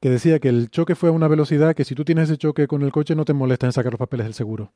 [0.00, 2.66] que decía que el choque fue a una velocidad que si tú tienes ese choque
[2.66, 4.72] con el coche no te molesta en sacar los papeles del seguro.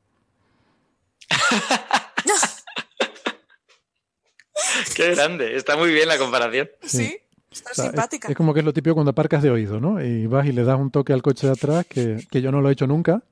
[4.95, 6.69] Qué grande, está muy bien la comparación.
[6.83, 7.17] Sí.
[7.49, 8.27] Está simpática.
[8.27, 9.99] Es, como que es lo típico cuando aparcas de oído, ¿no?
[10.03, 12.61] Y vas y le das un toque al coche de atrás, que, que yo no
[12.61, 13.23] lo he hecho nunca,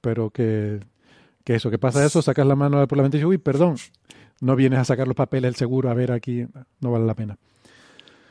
[0.00, 0.78] pero que,
[1.48, 3.76] que eso, que pasa eso, sacas la mano por la ventana y dices, uy, perdón,
[4.42, 6.44] no vienes a sacar los papeles del seguro, a ver aquí,
[6.80, 7.38] no vale la pena.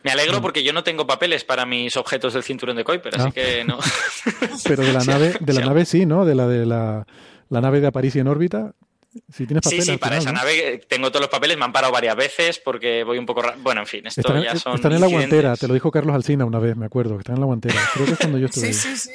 [0.04, 0.42] Me alegro mm.
[0.44, 3.32] porque yo no tengo papeles para mis objetos del cinturón de Kuiper, así ah.
[3.32, 3.80] que no.
[4.64, 6.26] Pero de la nave, de la nave sí, ¿no?
[6.26, 7.08] De la de la,
[7.50, 8.76] nave de Aparicio en órbita.
[9.34, 11.74] Si tienes papeles, sí, sí, para esa nave eh, tengo todos los papeles, me han
[11.74, 13.42] parado varias veces porque voy un poco...
[13.64, 16.16] Bueno, en fin, esto están, ya son Están en la guantera, te lo dijo Carlos
[16.16, 17.82] Alcina una vez, me acuerdo, que están en la guantera.
[17.96, 19.12] Creo que es cuando yo estuve sí, Sí, sí,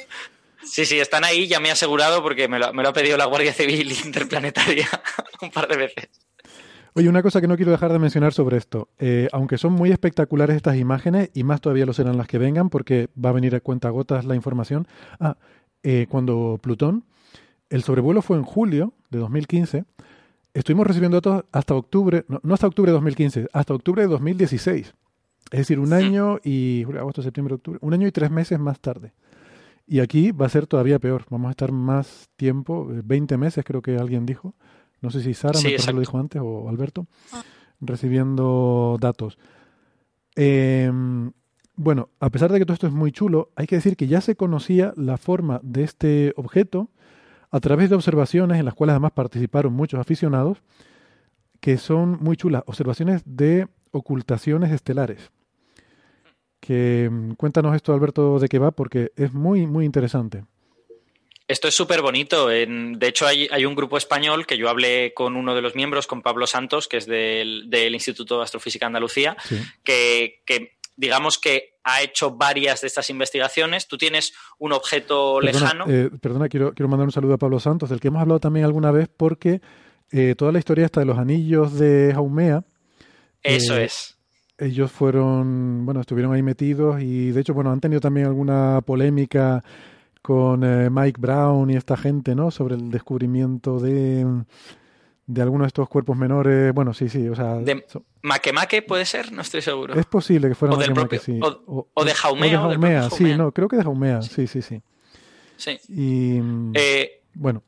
[0.73, 3.15] Sí, sí, están ahí, ya me he asegurado porque me lo, me lo ha pedido
[3.15, 4.87] la Guardia Civil Interplanetaria
[5.43, 6.09] un par de veces.
[6.95, 8.89] Oye, una cosa que no quiero dejar de mencionar sobre esto.
[8.97, 12.71] Eh, aunque son muy espectaculares estas imágenes, y más todavía lo serán las que vengan,
[12.71, 14.87] porque va a venir a cuenta gotas la información.
[15.19, 15.37] Ah,
[15.83, 17.03] eh, cuando Plutón,
[17.69, 19.85] el sobrevuelo fue en julio de 2015,
[20.55, 24.91] estuvimos recibiendo datos hasta octubre, no, hasta octubre de 2015, hasta octubre de 2016.
[25.51, 26.83] Es decir, un año y.
[26.97, 27.77] agosto, septiembre, octubre.
[27.83, 29.13] Un año y tres meses más tarde.
[29.85, 31.25] Y aquí va a ser todavía peor.
[31.29, 34.55] Vamos a estar más tiempo, 20 eh, meses, creo que alguien dijo
[35.03, 37.43] no sé si Sara me lo dijo antes o Alberto, ah.
[37.81, 39.37] recibiendo datos.
[40.33, 41.33] Em,
[41.75, 44.21] bueno, a pesar de que todo esto es muy chulo, hay que decir que ya
[44.21, 46.89] se conocía la forma de este objeto
[47.51, 50.63] a través de observaciones en las cuales además participaron muchos aficionados,
[51.59, 55.31] que son muy chulas, observaciones de ocultaciones estelares.
[56.65, 60.45] Que em, cuéntanos esto, Alberto, de qué va, porque es muy, muy interesante.
[61.45, 62.47] Esto es súper bonito.
[62.47, 66.21] De hecho, hay, un grupo español que yo hablé con uno de los miembros, con
[66.21, 69.35] Pablo Santos, que es del, Instituto de Astrofísica Andalucía,
[69.83, 70.41] que,
[70.95, 73.89] digamos que ha hecho varias de estas investigaciones.
[73.89, 75.83] Tú tienes un objeto lejano.
[75.89, 78.65] Eh, perdona, quiero, quiero mandar un saludo a Pablo Santos, del que hemos hablado también
[78.65, 79.59] alguna vez, porque
[80.13, 82.63] eh, toda la historia está de los anillos de Jaumea.
[83.41, 84.17] Eso eh, es.
[84.57, 89.63] Ellos fueron, bueno, estuvieron ahí metidos y de hecho, bueno, han tenido también alguna polémica
[90.21, 92.51] con eh, Mike Brown y esta gente, ¿no?
[92.51, 94.25] Sobre el descubrimiento de,
[95.25, 96.71] de algunos de estos cuerpos menores.
[96.73, 97.55] Bueno, sí, sí, o sea...
[97.55, 97.83] ¿De
[98.21, 99.31] Makemake puede ser?
[99.31, 99.95] No estoy seguro.
[99.95, 101.39] Es posible que fuera Makemake, sí.
[101.41, 102.65] O, de Jaumea.
[102.65, 104.81] O de Jaumea, sí, no, creo que de Jaumea, sí, sí, sí.
[105.57, 105.79] Sí.
[105.89, 106.39] Y...
[106.75, 107.63] Eh, bueno,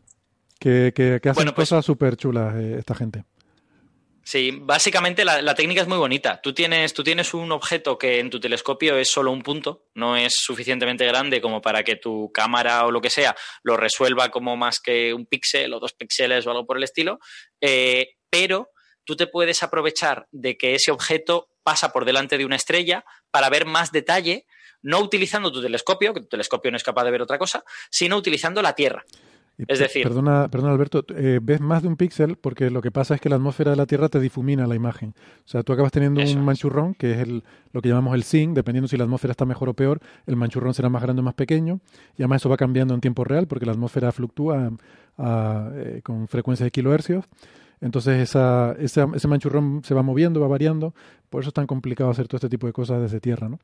[0.60, 3.26] que, que, que hacen pues cosas súper chulas eh, esta gente.
[4.27, 6.41] Sí, básicamente la, técnica es muy bonita.
[6.41, 10.18] Tú tienes, tú tienes un objeto que en tu telescopio es solo un punto, no
[10.18, 14.57] es suficientemente grande como para que tu cámara o lo que sea lo resuelva como
[14.57, 17.19] más que un píxel o dos píxeles o algo por el estilo,
[17.61, 18.72] eh, pero
[19.03, 23.52] tú te puedes aprovechar de que ese objeto pasa por delante de una estrella para
[23.52, 24.47] ver más detalle,
[24.81, 28.18] no utilizando tu telescopio, que tu telescopio no es capaz de ver otra cosa, sino
[28.18, 29.06] utilizando la Tierra.
[29.57, 30.03] Es decir...
[30.03, 33.30] Perdona, perdona Alberto, eh, ves más de un píxel porque lo que pasa es que
[33.30, 35.14] la atmósfera de la Tierra te difumina la imagen.
[35.45, 38.53] O sea, tú acabas teniendo un manchurrón, que es el, lo que llamamos el SIN,
[38.53, 41.36] dependiendo si la atmósfera está mejor o peor, el manchurrón será más grande o más
[41.36, 41.80] pequeño,
[42.18, 44.72] y además eso va cambiando en tiempo real porque la atmósfera fluctúa
[45.18, 47.26] eh, con frecuencias de kilohercios.
[47.82, 50.94] Entonces esa, ese manchurrón se va moviendo, va variando,
[51.30, 53.60] por eso es tan complicado hacer todo este tipo de cosas desde Tierra, ¿no?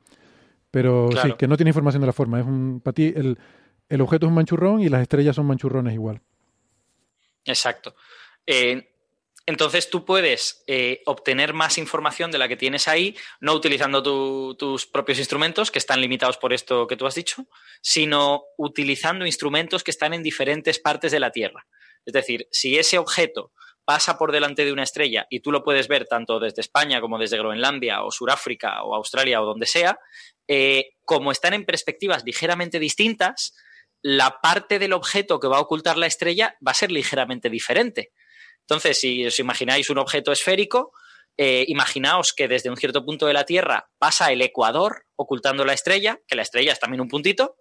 [0.69, 2.39] Pero sí, que no tiene información de la forma.
[2.39, 3.37] Es un, para ti el,
[3.91, 6.21] el objeto es un manchurrón y las estrellas son manchurrones igual.
[7.43, 7.93] Exacto.
[8.47, 8.89] Eh,
[9.45, 14.01] entonces tú puedes eh, obtener más información de la que tienes ahí, no utilizando
[14.55, 17.47] tus propios instrumentos, que están limitados por esto que tú has dicho,
[17.81, 21.67] sino utilizando instrumentos que están en diferentes partes de la Tierra.
[22.05, 23.51] Es decir, si ese objeto
[23.83, 27.17] pasa por delante de una estrella y tú lo puedes ver tanto desde España como
[27.17, 29.99] desde Groenlandia o Suráfrica o Australia o donde sea,
[30.47, 33.53] eh, como están en perspectivas ligeramente distintas,
[34.01, 38.11] la parte del objeto que va a ocultar la estrella va a ser ligeramente diferente.
[38.61, 40.93] Entonces, si os imagináis un objeto esférico,
[41.37, 45.73] eh, imaginaos que desde un cierto punto de la Tierra pasa el ecuador ocultando la
[45.73, 47.57] estrella, que la estrella es también un puntito,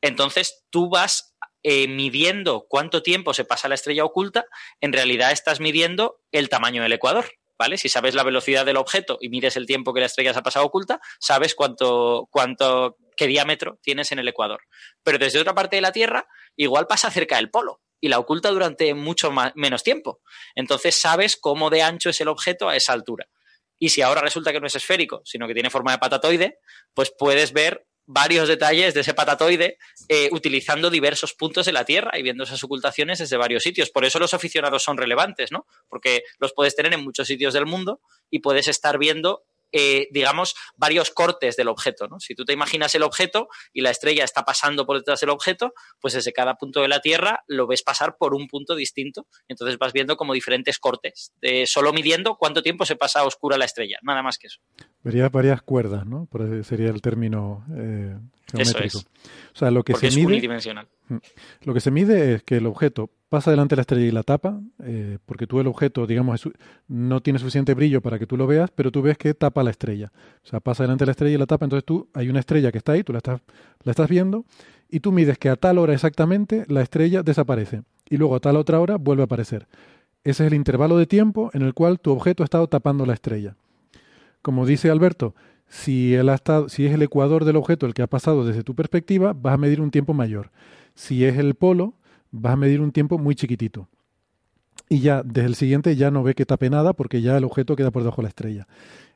[0.00, 4.46] entonces tú vas eh, midiendo cuánto tiempo se pasa la estrella oculta,
[4.80, 7.26] en realidad estás midiendo el tamaño del ecuador.
[7.58, 7.78] ¿Vale?
[7.78, 10.42] Si sabes la velocidad del objeto y mides el tiempo que la estrella se ha
[10.42, 14.60] pasado oculta, sabes cuánto, cuánto, qué diámetro tienes en el ecuador.
[15.02, 16.26] Pero desde otra parte de la Tierra,
[16.56, 20.20] igual pasa cerca del polo y la oculta durante mucho menos tiempo.
[20.54, 23.26] Entonces sabes cómo de ancho es el objeto a esa altura.
[23.78, 26.58] Y si ahora resulta que no es esférico, sino que tiene forma de patatoide,
[26.94, 29.78] pues puedes ver varios detalles de ese patatoide
[30.08, 33.90] eh, utilizando diversos puntos de la Tierra y viendo esas ocultaciones desde varios sitios.
[33.90, 35.66] Por eso los aficionados son relevantes, ¿no?
[35.88, 38.00] Porque los puedes tener en muchos sitios del mundo
[38.30, 42.08] y puedes estar viendo eh, digamos, varios cortes del objeto.
[42.20, 45.74] Si tú te imaginas el objeto y la estrella está pasando por detrás del objeto,
[46.00, 49.26] pues desde cada punto de la Tierra lo ves pasar por un punto distinto.
[49.48, 51.32] Entonces vas viendo como diferentes cortes,
[51.66, 54.60] solo midiendo cuánto tiempo se pasa a oscura la estrella, nada más que eso.
[55.06, 56.28] Vería varias cuerdas, ¿no?
[56.64, 58.16] sería el término eh,
[58.50, 58.98] geométrico.
[58.98, 60.88] O sea, lo que se mide, unidimensional.
[61.62, 64.24] Lo que se mide es que el objeto pasa delante de la estrella y la
[64.24, 66.48] tapa, eh, porque tú el objeto, digamos,
[66.88, 69.70] no tiene suficiente brillo para que tú lo veas, pero tú ves que tapa la
[69.70, 70.10] estrella.
[70.44, 72.72] O sea, pasa delante de la estrella y la tapa, entonces tú, hay una estrella
[72.72, 73.40] que está ahí, tú la estás,
[73.84, 74.44] la estás viendo,
[74.90, 78.56] y tú mides que a tal hora exactamente la estrella desaparece, y luego a tal
[78.56, 79.68] otra hora vuelve a aparecer.
[80.24, 83.14] Ese es el intervalo de tiempo en el cual tu objeto ha estado tapando la
[83.14, 83.54] estrella.
[84.42, 85.34] Como dice Alberto,
[85.68, 89.58] si, es el ecuador del objeto el que ha pasado desde tu perspectiva, vas a
[89.58, 90.50] medir un tiempo mayor.
[90.94, 91.94] Si es el polo,
[92.30, 93.88] vas a medir un tiempo muy chiquitito.
[94.88, 97.74] Y ya desde el siguiente ya no ve que tape nada porque ya el objeto
[97.74, 98.68] queda por debajo de la estrella.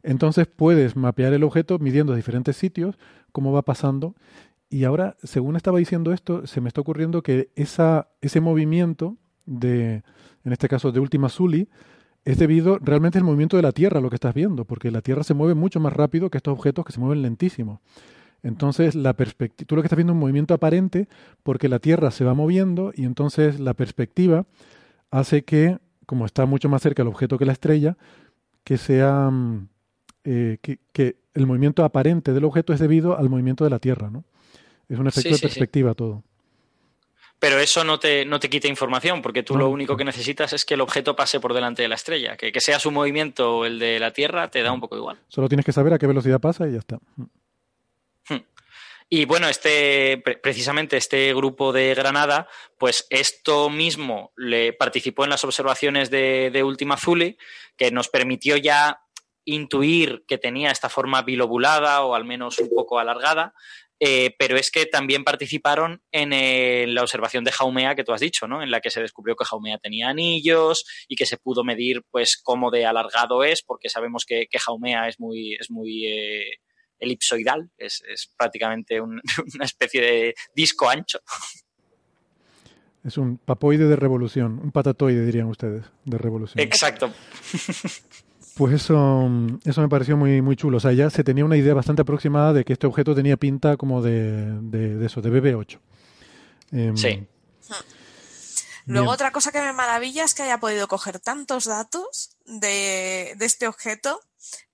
[0.02, 2.98] Entonces puedes mapear el objeto midiendo diferentes sitios,
[3.30, 4.16] cómo va pasando.
[4.68, 9.16] Y ahora, según estaba diciendo esto, se me está ocurriendo que ese movimiento
[9.46, 10.02] de,
[10.44, 11.68] en este caso de Ultima Thule,
[12.24, 15.22] es debido realmente al movimiento de la Tierra, lo que estás viendo, porque la Tierra
[15.24, 17.80] se mueve mucho más rápido que estos objetos que se mueven lentísimo.
[18.42, 21.08] Entonces, la perspectiva, tú lo que estás viendo es un movimiento aparente
[21.42, 24.46] porque la Tierra se va moviendo y entonces la perspectiva
[25.10, 27.96] hace que, como está mucho más cerca el objeto que la estrella,
[28.64, 29.68] que sea mm,
[30.24, 34.24] eh, que, el movimiento aparente del objeto es debido al movimiento de la Tierra, ¿no?
[34.88, 36.24] Es un efecto de perspectiva todo.
[37.40, 40.66] Pero eso no te, no te quita información, porque tú lo único que necesitas es
[40.66, 42.36] que el objeto pase por delante de la estrella.
[42.36, 45.18] Que, que sea su movimiento o el de la Tierra te da un poco igual.
[45.28, 46.98] Solo tienes que saber a qué velocidad pasa y ya está.
[47.16, 48.42] Hmm.
[49.08, 52.46] Y bueno, este, precisamente este grupo de Granada,
[52.78, 57.38] pues esto mismo le participó en las observaciones de, de Ultima Thule,
[57.76, 59.00] que nos permitió ya
[59.46, 63.54] intuir que tenía esta forma bilobulada o al menos un poco alargada,
[64.02, 68.48] eh, pero es que también participaron en la observación de Jaumea que tú has dicho,
[68.48, 68.62] ¿no?
[68.62, 72.40] En la que se descubrió que Jaumea tenía anillos y que se pudo medir, pues,
[72.42, 76.60] cómo de alargado es, porque sabemos que, Jaumea es muy, es muy eh,
[76.98, 78.02] elipsoidal, es,
[78.38, 79.20] prácticamente una
[79.64, 81.20] especie de disco ancho.
[83.04, 86.58] Es un papoide de revolución, un patatoide dirían ustedes, de revolución.
[86.60, 87.12] Exacto.
[88.56, 89.28] Pues eso,
[89.64, 90.78] eso me pareció muy, muy chulo.
[90.78, 93.76] O sea, ya se tenía una idea bastante aproximada de que este objeto tenía pinta
[93.76, 95.78] como de, de, eso, de BB8.
[96.72, 97.26] Em, sí.
[98.86, 103.46] Luego otra cosa que me maravilla es que haya podido coger tantos datos de, de
[103.46, 104.20] este objeto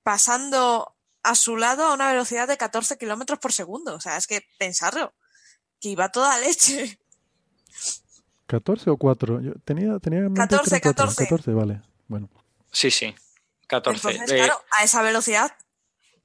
[0.03, 3.95] pasando a su lado a una velocidad de 14 kilómetros por segundo.
[3.95, 5.13] O sea, es que pensarlo,
[5.81, 6.99] que iba toda leche.
[8.49, 9.41] ¿14 o 4?
[9.41, 11.25] Yo tenía, tenía 14, 14.
[11.25, 11.83] 14, vale.
[12.07, 12.31] Bueno.
[12.71, 13.15] Sí, sí.
[13.67, 14.11] 14.
[14.11, 15.57] Entonces, claro, a esa velocidad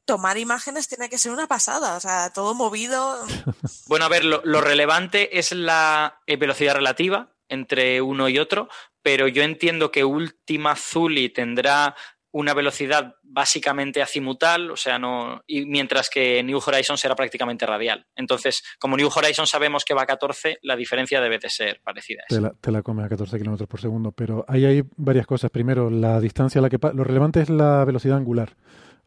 [0.05, 3.25] tomar imágenes tiene que ser una pasada, o sea, todo movido.
[3.87, 7.33] Bueno, a ver, lo, relevante es la eh, velocidad relativa.
[7.49, 8.69] entre uno y otro,
[9.01, 11.95] pero yo entiendo que Ultima Thule tendrá
[12.31, 15.41] una velocidad básicamente azimutal, o sea, no.
[15.47, 18.05] Y mientras que New Horizons será prácticamente radial.
[18.15, 22.23] Entonces, como New Horizons sabemos que va a 14, la diferencia debe de ser parecida.
[22.29, 25.51] Te la, te la, come a 14 kilómetros por segundo, pero ahí hay varias cosas.
[25.51, 26.79] Primero, la distancia a la que.
[26.93, 28.55] Lo relevante es la velocidad angular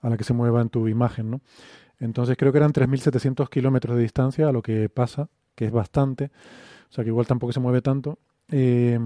[0.00, 1.40] a la que se mueva en tu imagen, ¿no?
[1.98, 6.30] Entonces, creo que eran 3.700 kilómetros de distancia a lo que pasa, que es bastante.
[6.90, 8.18] O sea, que igual tampoco se mueve tanto.
[8.50, 8.98] Eh,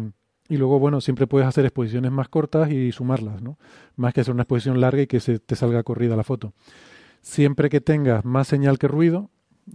[0.48, 3.58] y luego, bueno, siempre puedes hacer exposiciones más cortas y sumarlas, ¿no?
[3.96, 6.54] Más que hacer una exposición larga y que se te salga corrida la foto.
[7.20, 9.28] Siempre que tengas más señal que ruido,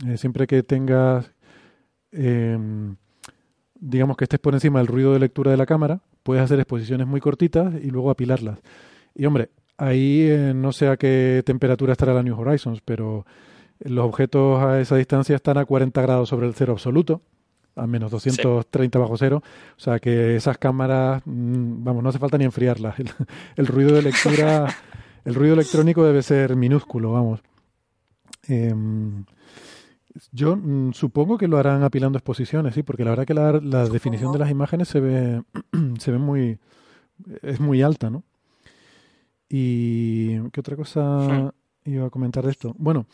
[0.08, 1.32] eh, siempre que tengas,
[2.12, 2.95] em,
[3.80, 7.06] digamos que estés por encima del ruido de lectura de la cámara, puedes hacer exposiciones
[7.06, 8.60] muy cortitas y luego apilarlas.
[9.14, 13.28] Y hombre, ahí eh, no sé a qué temperatura estará la New Horizons, pero
[13.80, 17.22] los objetos a esa distancia están a 40 grados sobre el cero absoluto
[17.76, 19.41] a menos 230 bajo cero.
[19.78, 22.95] O sea que esas cámaras, mm, vamos, no hace falta ni enfriarlas.
[23.56, 24.68] El, ruido de lectura,
[25.26, 27.41] el ruido electrónico debe ser minúsculo, vamos.
[28.48, 29.26] Em,
[30.32, 33.88] yo mm, supongo que lo harán apilando exposiciones, sí, porque la verdad que la, la
[33.88, 35.44] definición de las imágenes se ve,
[36.00, 36.60] se ve muy,
[37.41, 38.24] es muy alta, ¿no?
[39.50, 41.54] Y qué otra cosa
[41.86, 42.74] iba a comentar de esto.
[42.78, 43.06] Bueno,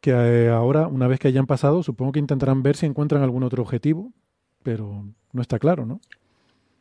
[0.00, 3.42] que eh, ahora, una vez que hayan pasado, supongo que intentarán ver si encuentran algún
[3.42, 4.12] otro objetivo,
[4.62, 6.00] pero no está claro, ¿no?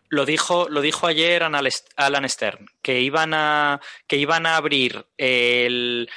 [0.10, 6.10] Lo dijo, lo dijo ayer Alan Stern, que iban a, que iban a abrir el,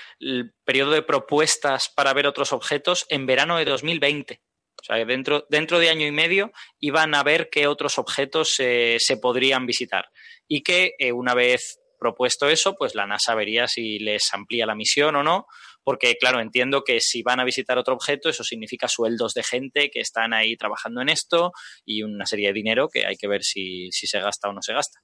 [0.64, 4.40] periodo de propuestas para ver otros objetos en verano de 2020.
[4.80, 9.18] O sea, dentro, dentro de año y medio iban a ver qué otros objetos se
[9.20, 10.10] podrían visitar.
[10.46, 14.74] Y que eh, una vez propuesto eso, pues la NASA vería si les amplía la
[14.74, 15.46] misión o no,
[15.88, 19.88] porque claro, entiendo que si van a visitar otro objeto, eso significa sueldos de gente
[19.90, 21.50] que están ahí trabajando en esto
[21.82, 24.74] y una serie de dinero que hay que ver si, se gasta o no se
[24.74, 25.00] gasta.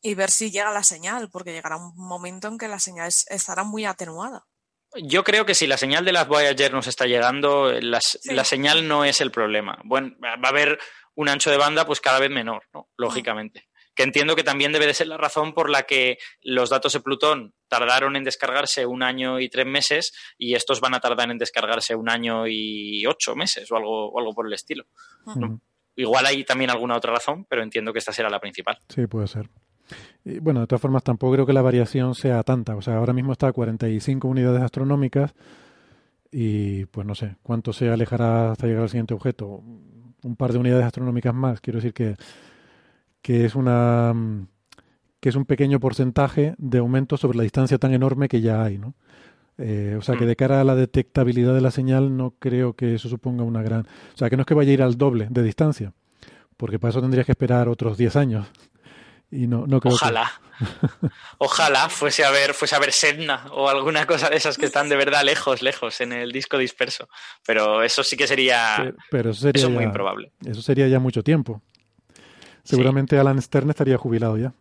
[0.00, 3.64] Y ver si llega la señal, porque llegará un momento en que la señal estará
[3.64, 4.46] muy atenuada.
[4.94, 9.04] Yo creo que si la señal de las Voyager nos está llegando, la señal no
[9.04, 9.78] es el problema.
[9.84, 10.78] Bueno, va a haber
[11.16, 12.88] un ancho de banda pues cada vez menor, ¿no?
[12.96, 16.92] Lógicamente que entiendo que también debe de ser la razón por la que los datos
[16.92, 21.30] de Plutón tardaron en descargarse un año y tres meses y estos van a tardar
[21.30, 24.84] en descargarse un año y ocho meses o algo, algo por el estilo.
[25.96, 28.78] Igual hay también alguna otra razón, pero entiendo que esta será la principal.
[28.88, 29.48] Sí, puede ser.
[30.24, 32.76] Y bueno, de todas formas, tampoco creo que la variación sea tanta.
[32.76, 35.34] O sea, ahora mismo está a 45 unidades astronómicas
[36.30, 39.62] y pues no sé cuánto se alejará hasta llegar al siguiente objeto.
[40.22, 41.60] Un par de unidades astronómicas más.
[41.60, 42.16] Quiero decir que
[43.24, 44.46] que es una mm,
[45.24, 48.76] que es un pequeño porcentaje de aumento sobre la distancia tan enorme que ya hay,
[48.76, 48.92] ¿no?
[49.56, 50.28] Eh, o sea que mm.
[50.28, 53.88] de cara a la detectabilidad de la señal no creo que eso suponga una gran...
[54.14, 55.94] O sea que no es que vaya a ir al doble de distancia,
[56.58, 58.46] porque para eso tendrías que esperar otros 10 años.
[59.30, 60.30] Y no, no creo Ojalá.
[61.38, 64.90] Ojalá fuese a ver, fuese a ver Sedna o alguna cosa de esas que están
[64.90, 67.08] de verdad lejos, lejos en el disco disperso.
[67.46, 70.32] Pero eso sí que sería, pero, eso sería muy improbable.
[70.44, 71.62] Eso sería ya mucho tiempo.
[72.62, 74.52] Seguramente Alan Stern estaría jubilado ya.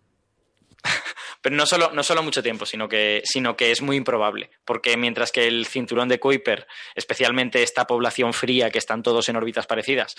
[1.44, 4.50] Pero no solo, no solo mucho tiempo, sino que, sino que es muy improbable.
[4.64, 6.66] Porque mientras que el cinturón de Kuiper,
[6.96, 10.16] especialmente esta población fría que están todos en órbitas parecidas,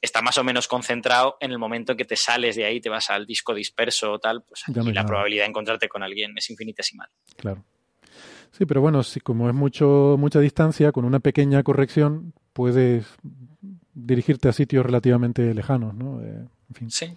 [0.00, 2.88] está más o menos concentrado en el momento en que te sales de ahí, te
[2.88, 7.08] vas al disco disperso o tal, pues la probabilidad de encontrarte con alguien es infinitesimal.
[7.36, 7.64] Claro.
[8.52, 13.04] Sí, pero bueno, si como es mucho, mucha distancia, con una pequeña corrección puedes
[13.94, 16.22] dirigirte a sitios relativamente lejanos, ¿no?
[16.22, 16.46] Eh,
[16.88, 17.16] Sí.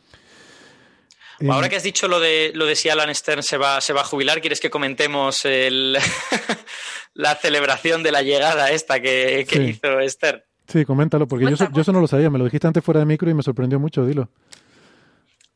[1.49, 4.01] Ahora que has dicho lo de, lo de si Alan Stern se va, se va
[4.01, 5.97] a jubilar, ¿quieres que comentemos el
[7.13, 10.43] la celebración de la llegada esta que, hizo Stern?
[10.67, 13.05] Sí, coméntalo, porque yo, yo, eso no lo sabía, me lo dijiste antes fuera de
[13.05, 14.29] micro y me sorprendió mucho, dilo.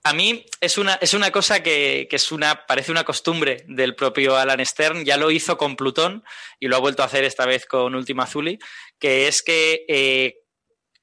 [0.06, 4.38] A mí es una, es una cosa que, es una, parece una costumbre del propio
[4.38, 6.24] Alan Stern, ya lo hizo con Plutón
[6.60, 8.60] y lo ha vuelto a hacer esta vez con Ultima Thule,
[9.00, 10.36] que es que eh,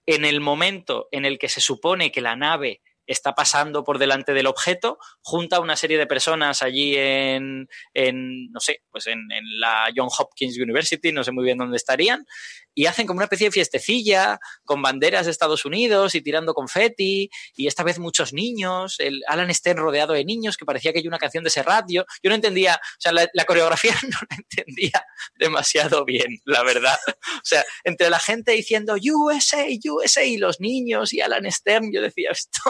[0.07, 4.33] en el momento en el que se supone que la nave está pasando por delante
[4.33, 9.61] del objeto, junta a una serie de personas allí en, no sé, pues en, en,
[9.61, 12.27] la John Hopkins University, no sé muy bien dónde estarían,
[12.75, 17.31] y hacen como una especie de fiestecilla con banderas de Estados Unidos y tirando confeti
[17.55, 21.09] y esta vez muchos niños, el Alan Stern rodeado de niños que parecía que hay
[21.09, 22.07] una canción de ese radio.
[22.23, 26.99] Yo no entendía, o sea, la, coreografía no la entendía demasiado bien, la verdad.
[27.09, 32.01] O sea, entre la gente diciendo USA, USA y los niños y Alan Stern, yo
[32.01, 32.61] decía esto.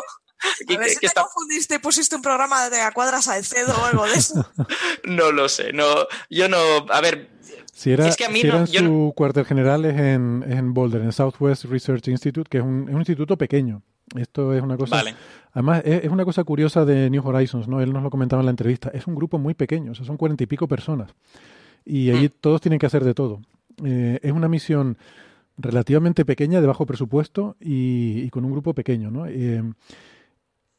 [0.69, 3.85] A ver, si te confundiste y pusiste un programa de a cuadras al cedo o
[3.85, 4.47] algo de eso.
[5.05, 5.87] no lo sé, no,
[6.31, 6.59] yo no,
[6.91, 7.31] a ver,
[7.73, 12.59] si era, en su cuartel general es en, en, Boulder, en Southwest Research Institute, que
[12.59, 13.83] es un, instituto pequeño.
[14.15, 15.03] Esto es una cosa.
[15.53, 17.81] Además, es, una cosa curiosa de New Horizons, ¿no?
[17.81, 18.91] Él nos lo comentaba en la entrevista.
[18.93, 21.15] Es un grupo muy pequeño, o sea, son cuarenta y pico personas.
[21.85, 22.33] Y allí mm.
[22.41, 23.41] todos tienen que hacer de todo.
[23.85, 24.99] Eh, es una misión
[25.57, 29.27] relativamente pequeña, de bajo presupuesto y, con un grupo pequeño, ¿no?
[29.27, 29.63] Eh,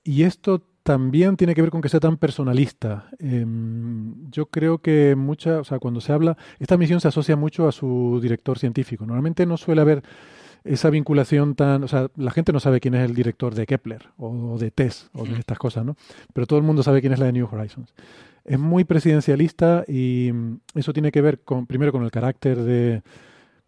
[0.04, 3.10] y esto también tiene que ver con que sea tan personalista.
[3.20, 7.68] Em, yo creo que mucha, o sea, cuando se habla, esta misión se asocia mucho
[7.68, 9.06] a su director científico.
[9.06, 10.04] Normalmente no suele haber
[10.66, 14.10] esa vinculación tan, o sea, la gente no sabe quién es el director de Kepler
[14.18, 15.96] o de TESS o de estas cosas, ¿no?
[16.34, 17.94] Pero todo el mundo sabe quién es la de New Horizons.
[18.46, 23.04] Es muy presidencialista y mm, eso tiene que ver con, primero con el carácter de,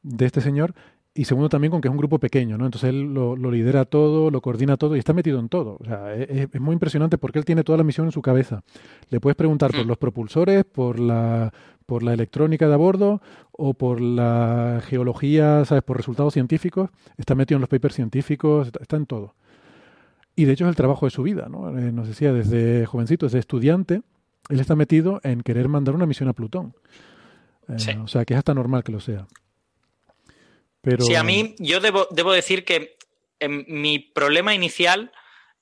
[0.04, 0.74] de este señor
[1.18, 2.66] y segundo también con que es un grupo pequeño, ¿no?
[2.66, 5.78] Entonces él lo, lidera todo, lo coordina todo y está metido en todo.
[5.80, 8.64] O sea, es, muy impresionante porque él tiene toda la misión en su cabeza.
[9.10, 9.88] Le puedes preguntar por hmm.
[9.88, 11.54] los propulsores, por la,
[11.86, 13.22] por la electrónica de a bordo
[13.54, 15.84] o por la geología, ¿sabes?
[15.84, 16.90] Por resultados científicos.
[17.16, 19.36] Está metido en los papers científicos, está, en todo.
[20.36, 21.70] Y de hecho es el trabajo de su vida, ¿no?
[21.80, 24.02] Eh, nos decía, desde jovencito, desde estudiante,
[24.50, 26.74] él está metido en querer mandar una misión a Plutón.
[27.70, 29.28] Eh, o sea, que es hasta normal que lo sea.
[31.00, 32.98] Sí, a mí yo debo, debo decir que
[33.40, 35.12] en mi problema inicial,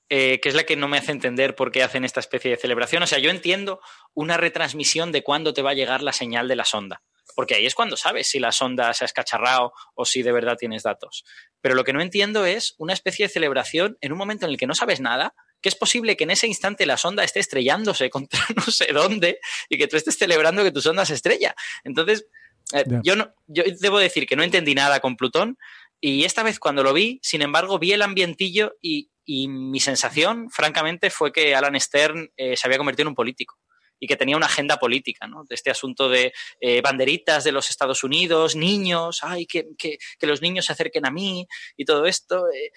[0.08, 2.56] eh, que es la que no me hace entender por qué hacen esta especie de
[2.56, 3.80] celebración, o sea, yo entiendo
[4.12, 7.02] una retransmisión de cuándo te va a llegar la señal de la sonda,
[7.34, 10.56] porque ahí es cuando sabes si la sonda se ha escacharrado o si de verdad
[10.56, 11.24] tienes datos.
[11.60, 14.58] Pero lo que no entiendo es una especie de celebración en un momento en el
[14.58, 18.10] que no sabes nada, que es posible que en ese instante la sonda esté estrellándose
[18.10, 21.54] contra no sé dónde y que tú estés celebrando que tu sonda se estrella.
[21.82, 22.26] Entonces,
[22.74, 25.56] eh, yo, no, yo debo decir que no entendí nada con Plutón
[26.00, 31.08] y esta vez cuando lo vi, sin embargo, vi el ambientillo y, mi sensación, francamente,
[31.08, 33.56] fue que Alan Stern eh, se había convertido en un político
[34.04, 35.44] y que tenía una agenda política, ¿no?
[35.44, 40.42] De este asunto de eh, banderitas de los Estados Unidos, niños, ay, que, que, los
[40.42, 42.70] niños se acerquen a mí y todo esto, eh,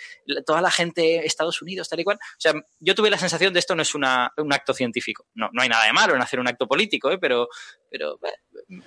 [0.46, 2.18] toda la gente, Estados Unidos, tal y cual.
[2.18, 5.28] O sea, yo tuve la sensación de esto no es una, un acto científico.
[5.36, 7.18] No, no hay nada de malo en hacer un acto político, ¿eh?
[7.18, 7.50] pero,
[7.92, 8.18] pero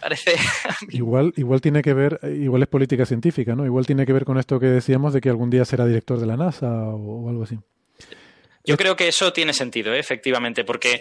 [0.01, 0.37] parece...
[0.89, 3.67] igual, igual tiene que ver, igual es política científica, ¿no?
[3.67, 6.27] Igual tiene que ver con esto que decíamos de que algún día será director de
[6.27, 7.59] la NASA o, algo así.
[8.65, 11.01] Yo creo que eso tiene sentido, efectivamente, porque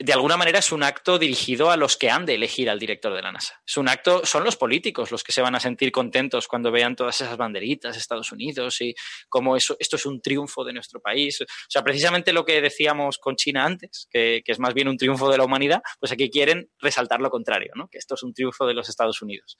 [0.00, 3.12] de alguna manera es un acto dirigido a los que han de elegir al director
[3.14, 3.60] de la NASA.
[3.66, 6.94] Es un acto, son los políticos los que se van a sentir contentos cuando vean
[6.94, 8.94] todas esas banderitas, Estados Unidos y
[9.28, 11.40] cómo eso, esto es un triunfo de nuestro país.
[11.40, 14.96] O sea, precisamente lo que decíamos con China antes, que, que es más bien un
[14.96, 17.88] triunfo de la humanidad, pues aquí quieren resaltar lo contrario, ¿no?
[17.88, 19.58] que esto es un triunfo de los Estados Unidos.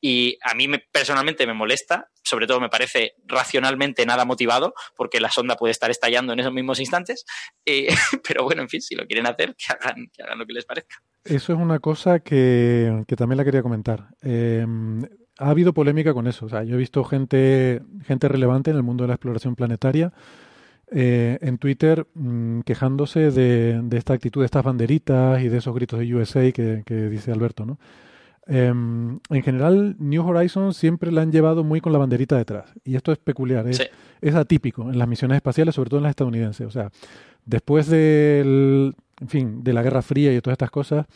[0.00, 5.20] Y a mí me, personalmente me molesta, sobre todo me parece racionalmente nada motivado, porque
[5.20, 7.24] la sonda puede estar estallando en esos mismos instantes.
[7.64, 7.88] Eh,
[8.26, 10.64] pero bueno, en fin, si lo quieren hacer, que hagan, que hagan lo que les
[10.64, 10.96] parezca.
[11.24, 14.08] Eso es una cosa que, también la quería comentar.
[14.22, 15.02] Em,
[15.38, 16.46] ha habido polémica con eso.
[16.46, 20.12] O sea, yo he visto gente, gente relevante en el mundo de la exploración planetaria
[20.92, 25.98] eh, en Twitter mm, quejándose de, esta actitud, de estas banderitas y de esos gritos
[25.98, 27.78] de USA que, que dice Alberto, ¿no?
[28.48, 32.72] Em, en general, New Horizons siempre la han llevado muy con la banderita detrás.
[32.84, 36.66] Y esto es peculiar, es, atípico en las misiones espaciales, sobre todo en las estadounidenses.
[36.66, 36.90] O sea,
[37.44, 41.06] después del, en fin, de la Guerra Fría y todas estas cosas,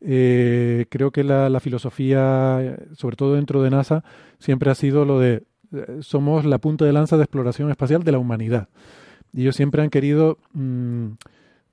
[0.00, 4.02] eh, creo que la, filosofía, sobre todo dentro de NASA,
[4.38, 5.42] siempre ha sido lo de
[5.72, 8.68] eh, somos la punta de lanza de exploración espacial de la humanidad.
[9.32, 11.12] Y ellos siempre han querido mm,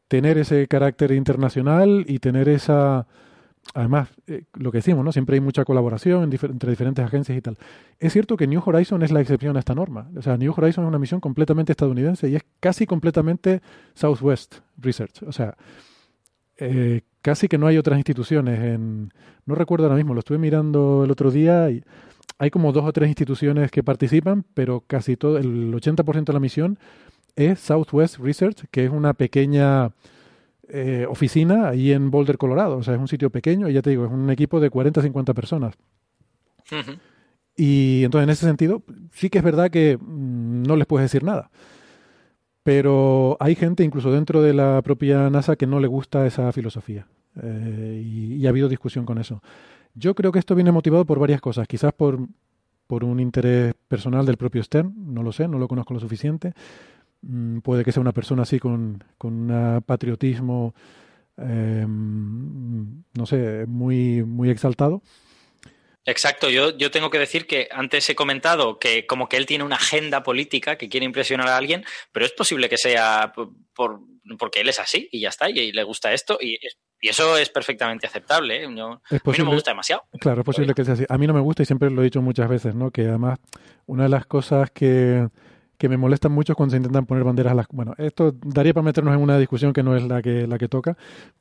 [0.08, 3.08] tener ese carácter internacional y tener esa
[3.74, 5.12] además, eh, lo que decimos, ¿no?
[5.12, 7.58] Siempre hay mucha colaboración entre diferentes agencias y tal.
[8.00, 10.10] Es cierto que New Horizon es la excepción a esta norma.
[10.16, 13.62] O sea, New Horizon es una misión completamente estadounidense y es casi completamente
[13.94, 15.24] Southwest Research.
[15.24, 15.56] O sea,
[16.58, 18.60] eh, casi que no hay otras instituciones.
[18.60, 19.14] En,
[19.46, 21.84] no recuerdo ahora mismo, lo estuve mirando el otro día y
[22.40, 26.40] hay como dos o tres instituciones que participan, pero casi todo, el 80% de la
[26.40, 26.80] misión
[27.36, 29.92] es Southwest Research, que es una pequeña
[30.70, 32.78] eh, oficina ahí en Boulder, Colorado.
[32.78, 35.02] O sea, es un sitio pequeño y ya te digo, es un equipo de 40
[35.02, 35.76] 50 personas.
[37.56, 41.24] Y entonces, en ese sentido, sí que es verdad que mm, no les puedes decir
[41.24, 41.50] nada.
[42.64, 47.08] Pero hay gente, incluso dentro de la propia NASA, que no le gusta esa filosofía.
[47.42, 49.42] Eh, y, ha habido discusión con eso.
[49.96, 51.68] Yo creo que esto viene motivado por varias cosas.
[51.68, 52.20] Quizás por,
[52.86, 56.54] por un interés personal del propio Stern, no lo sé, no lo conozco lo suficiente.
[57.22, 60.74] Mm, puede que sea una persona así con, con un patriotismo,
[61.38, 65.02] em, no sé, muy, muy exaltado.
[66.06, 69.66] Exacto, yo, yo tengo que decir que antes he comentado que como que él tiene
[69.66, 73.34] una agenda política que quiere impresionar a alguien, pero es posible que sea
[73.76, 74.00] por,
[74.40, 76.58] porque él es así y ya está, y, le gusta esto, y,
[77.02, 78.64] y eso es perfectamente aceptable.
[78.64, 78.66] ¿eh?
[78.66, 80.04] a mí no me gusta demasiado.
[80.20, 81.06] Claro, es posible que sea así.
[81.10, 82.90] A mí no me gusta y siempre lo he dicho muchas veces, ¿no?
[82.90, 83.40] Que además
[83.86, 85.28] una de las cosas que,
[85.78, 87.68] que me molestan mucho cuando se intentan poner banderas a las...
[87.70, 90.68] Bueno, esto daría para meternos en una discusión que no es la que, la que
[90.68, 90.98] toca,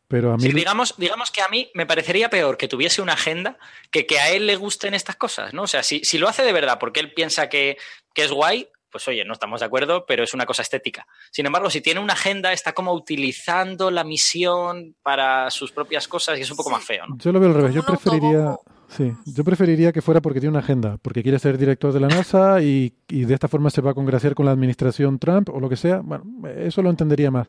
[0.08, 0.48] pero a mí...
[0.48, 3.56] digamos, digamos que a mí me parecería peor que tuviese una agenda
[3.90, 5.62] que que a él le gusten estas cosas, ¿no?
[5.62, 7.76] O sea, si, si lo hace de verdad porque él piensa que,
[8.14, 11.06] que es guay, pues oye, no estamos de acuerdo, pero es una cosa estética.
[11.30, 16.38] Sin embargo, si tiene una agenda, está como utilizando la misión para sus propias cosas
[16.38, 17.04] y es un poco más feo.
[17.06, 17.18] ¿no?
[17.18, 17.74] Yo lo veo al revés.
[17.74, 18.56] Yo preferiría,
[18.88, 22.08] sí, yo preferiría que fuera porque tiene una agenda, porque quiere ser director de la
[22.08, 25.68] NASA y, de esta forma se va a congraciar con la administración Trump o lo
[25.68, 26.00] que sea.
[26.00, 26.24] Bueno,
[26.56, 27.48] eso lo entendería más.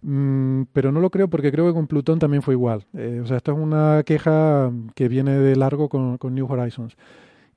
[0.00, 2.86] Mm, pero no lo creo porque creo que con Plutón también fue igual.
[2.94, 6.96] Eh, o sea, esto es una queja que viene de largo con, con New Horizons.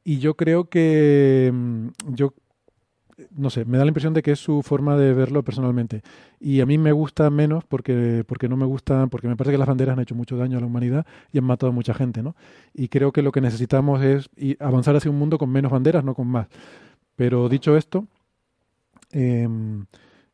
[0.03, 2.33] Y yo creo que mm, yo
[3.32, 6.02] no sé, me da la impresión de que es su forma de verlo personalmente.
[6.40, 9.58] Y a mí me gusta menos porque, porque no me gusta, porque me parece que
[9.58, 12.24] las banderas han hecho mucho daño a la humanidad y han matado a mucha gente,
[12.24, 12.36] ¿no?
[12.74, 16.14] Y creo que lo que necesitamos es avanzar hacia un mundo con menos banderas, no
[16.14, 16.48] con más.
[17.16, 18.08] Pero dicho esto,
[19.12, 19.86] em,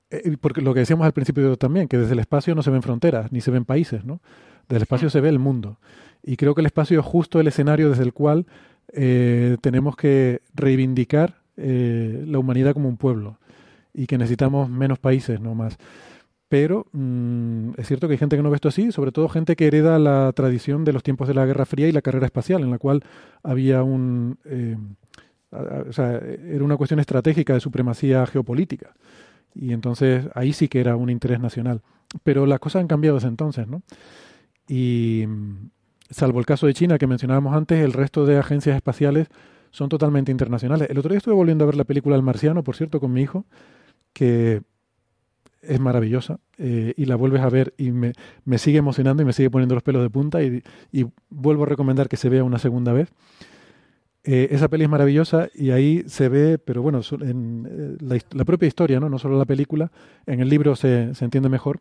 [0.10, 2.82] eh, porque lo que decíamos al principio también, que desde el espacio no se ven
[2.82, 4.22] fronteras, ni se ven países, ¿no?
[4.68, 5.80] Desde el espacio se ve el mundo.
[6.24, 8.46] Y creo que el espacio es justo el escenario desde el cual
[8.94, 13.40] eh, tenemos que reivindicar eh, la humanidad como un pueblo
[13.94, 15.78] y que necesitamos menos países, no más.
[16.50, 19.56] Pero mm, es cierto que hay gente que no ve esto así, sobre todo gente
[19.56, 22.64] que hereda la tradición de los tiempos de la Guerra Fría y la carrera espacial,
[22.64, 23.04] en la cual
[23.44, 24.38] había un...
[24.46, 24.78] Eh,
[25.52, 28.94] o sea, era una cuestión estratégica de supremacía geopolítica.
[29.56, 31.82] Y entonces ahí sí que era un interés nacional.
[32.24, 33.82] Pero las cosas han cambiado desde entonces, ¿no?
[34.68, 35.70] Y mm,
[36.10, 39.28] salvo el caso de China que mencionábamos antes, el resto de agencias espaciales
[39.72, 40.90] son totalmente internacionales.
[40.90, 43.22] El otro día estuve volviendo a ver la película El Marciano, por cierto, con mi
[43.22, 43.46] hijo,
[44.14, 44.62] que
[45.62, 48.14] es maravillosa, eh, y la vuelves a ver y me,
[48.58, 50.64] sigue emocionando y me sigue poniendo los pelos de punta y,
[51.30, 53.12] vuelvo a recomendar que se vea una segunda vez.
[54.24, 58.68] Eh, esa peli es maravillosa y ahí se ve, pero bueno, en eh, la, propia
[58.68, 59.10] historia, ¿no?
[59.10, 59.92] no solo la película,
[60.26, 61.80] en el libro se, se entiende mejor,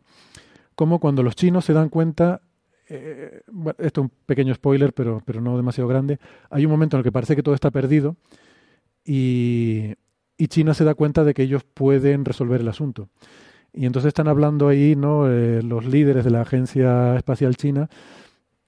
[0.75, 2.41] como cuando los chinos se dan cuenta
[2.89, 3.41] eh,
[3.79, 6.19] esto es un pequeño spoiler, pero, pero no demasiado grande.
[6.49, 8.15] Hay un momento en el que parece que todo está perdido
[9.03, 9.95] y,
[10.49, 13.09] China se da cuenta de que ellos pueden resolver el asunto.
[13.73, 15.29] Y entonces están hablando ahí ¿no?
[15.29, 17.89] Eh, los líderes de la Agencia Espacial China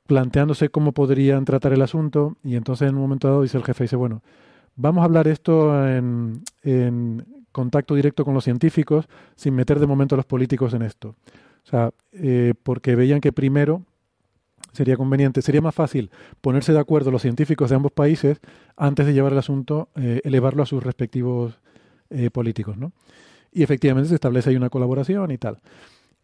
[0.08, 3.84] planteándose cómo podrían tratar el asunto y entonces en un momento dado dice el jefe,
[3.84, 4.24] dice, bueno,
[4.76, 10.16] vamos a hablar esto en, en contacto directo con los científicos sin meter de momento
[10.16, 11.10] a los políticos en esto.
[11.10, 13.84] O sea, eh, porque veían que primero
[14.72, 18.40] sería conveniente, sería más fácil ponerse de acuerdo los científicos de ambos países
[18.78, 21.60] antes de llevar el asunto, eh, elevarlo a sus respectivos
[22.10, 22.92] eh, políticos, ¿no?
[23.52, 25.60] Y efectivamente se establece ahí una colaboración y tal.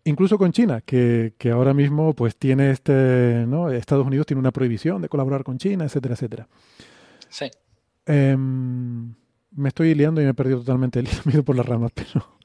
[0.03, 3.71] Incluso con China, que, que ahora mismo pues tiene este, ¿no?
[3.71, 6.47] Estados Unidos tiene una prohibición de colaborar con China, etcétera, etcétera.
[7.29, 7.49] Sí.
[8.05, 9.15] Em,
[9.51, 12.37] me estoy liando y me he perdido totalmente el hilo por las ramas, pero...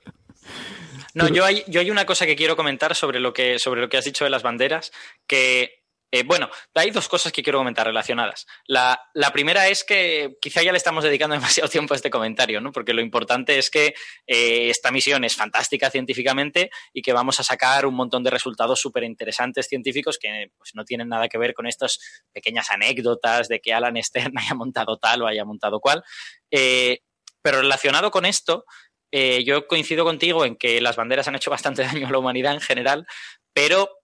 [1.12, 3.88] No, yo hay, yo hay una cosa que quiero comentar sobre lo que, sobre lo
[3.88, 4.92] que has dicho de las banderas,
[5.26, 5.79] que
[6.12, 8.46] eh, bueno, hay dos cosas que quiero comentar relacionadas.
[8.66, 8.98] La,
[9.32, 12.72] primera es que quizá ya le estamos dedicando demasiado tiempo a este comentario, ¿no?
[12.72, 13.94] porque lo importante es que
[14.26, 18.80] eh, esta misión es fantástica científicamente y que vamos a sacar un montón de resultados
[18.80, 22.00] súper interesantes científicos que pues, no tienen nada que ver con estas
[22.32, 26.02] pequeñas anécdotas de que Alan Stern haya montado tal o haya montado cual.
[26.50, 27.00] Eh,
[27.42, 28.64] pero relacionado con esto,
[29.12, 32.60] yo coincido contigo en que las banderas han hecho bastante daño a la humanidad en
[32.60, 33.06] general,
[33.52, 33.99] pero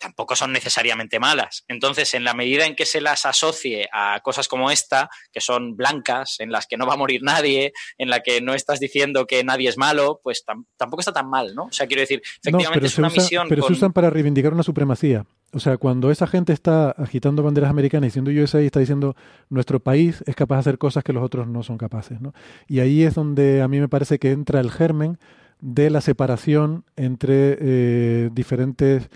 [0.00, 1.64] tampoco son necesariamente malas.
[1.68, 5.76] Entonces, en la medida en que se las asocie a cosas como esta, que son
[5.76, 9.26] blancas, en las que no va a morir nadie, en la que no estás diciendo
[9.26, 10.44] que nadie es malo, pues
[10.76, 11.64] tampoco está tan mal, ¿no?
[11.64, 13.46] O sea, quiero decir, efectivamente es una misión.
[13.48, 15.26] Pero se usan para reivindicar una supremacía.
[15.52, 19.16] O sea, cuando esa gente está agitando banderas americanas diciendo USA y está diciendo
[19.48, 22.32] nuestro país es capaz de hacer cosas que los otros no son capaces, ¿no?
[22.68, 25.18] Y ahí es donde a mí me parece que entra el germen
[25.60, 29.10] de la separación entre eh, diferentes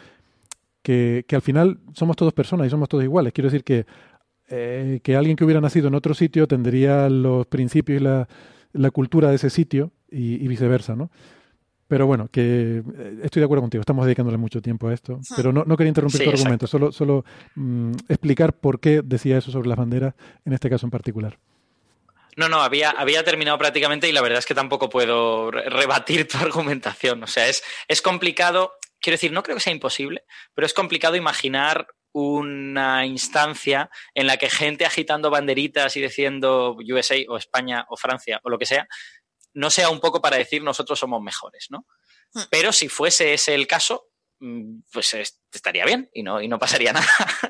[0.84, 3.32] que, al final somos todos personas y somos todos iguales.
[3.32, 3.86] Quiero decir que,
[4.48, 8.28] eh, que alguien que hubiera nacido en otro sitio tendría los principios y la,
[8.74, 11.10] la cultura de ese sitio y, viceversa, ¿no?
[11.88, 15.20] Pero bueno, que eh, estoy de acuerdo contigo, estamos dedicándole mucho tiempo a esto.
[15.36, 19.50] Pero no, no quería interrumpir tu argumento, solo, solo mm, explicar por qué decía eso
[19.50, 20.14] sobre las banderas,
[20.44, 21.38] en este caso en particular.
[22.36, 26.36] No, no, había, había terminado prácticamente y la verdad es que tampoco puedo rebatir tu
[26.44, 27.22] argumentación.
[27.22, 28.72] O sea, es, es complicado
[29.04, 30.24] quiero decir, no creo que sea imposible,
[30.54, 37.16] pero es complicado imaginar una instancia en la que gente agitando banderitas y diciendo USA
[37.28, 38.88] o España o Francia o lo que sea,
[39.52, 41.86] no sea un poco para decir nosotros somos mejores, ¿no?
[42.32, 42.42] Hmm.
[42.50, 44.06] Pero si fuese ese el caso,
[44.40, 45.14] mm, pues
[45.52, 47.06] estaría bien y no, y no pasaría nada,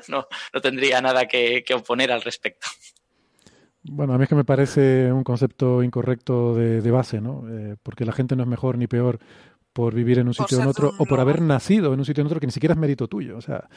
[0.09, 2.67] no, no tendría nada que, oponer al respecto.
[3.83, 7.43] Bueno, a mí es que me parece un concepto incorrecto de, base, ¿no?
[7.47, 9.19] Eh, porque la gente no es mejor ni peor
[9.75, 12.21] por vivir en un sitio o en otro, o por haber nacido en un sitio
[12.21, 13.35] en otro que ni siquiera es mérito tuyo.
[13.35, 13.67] O sea,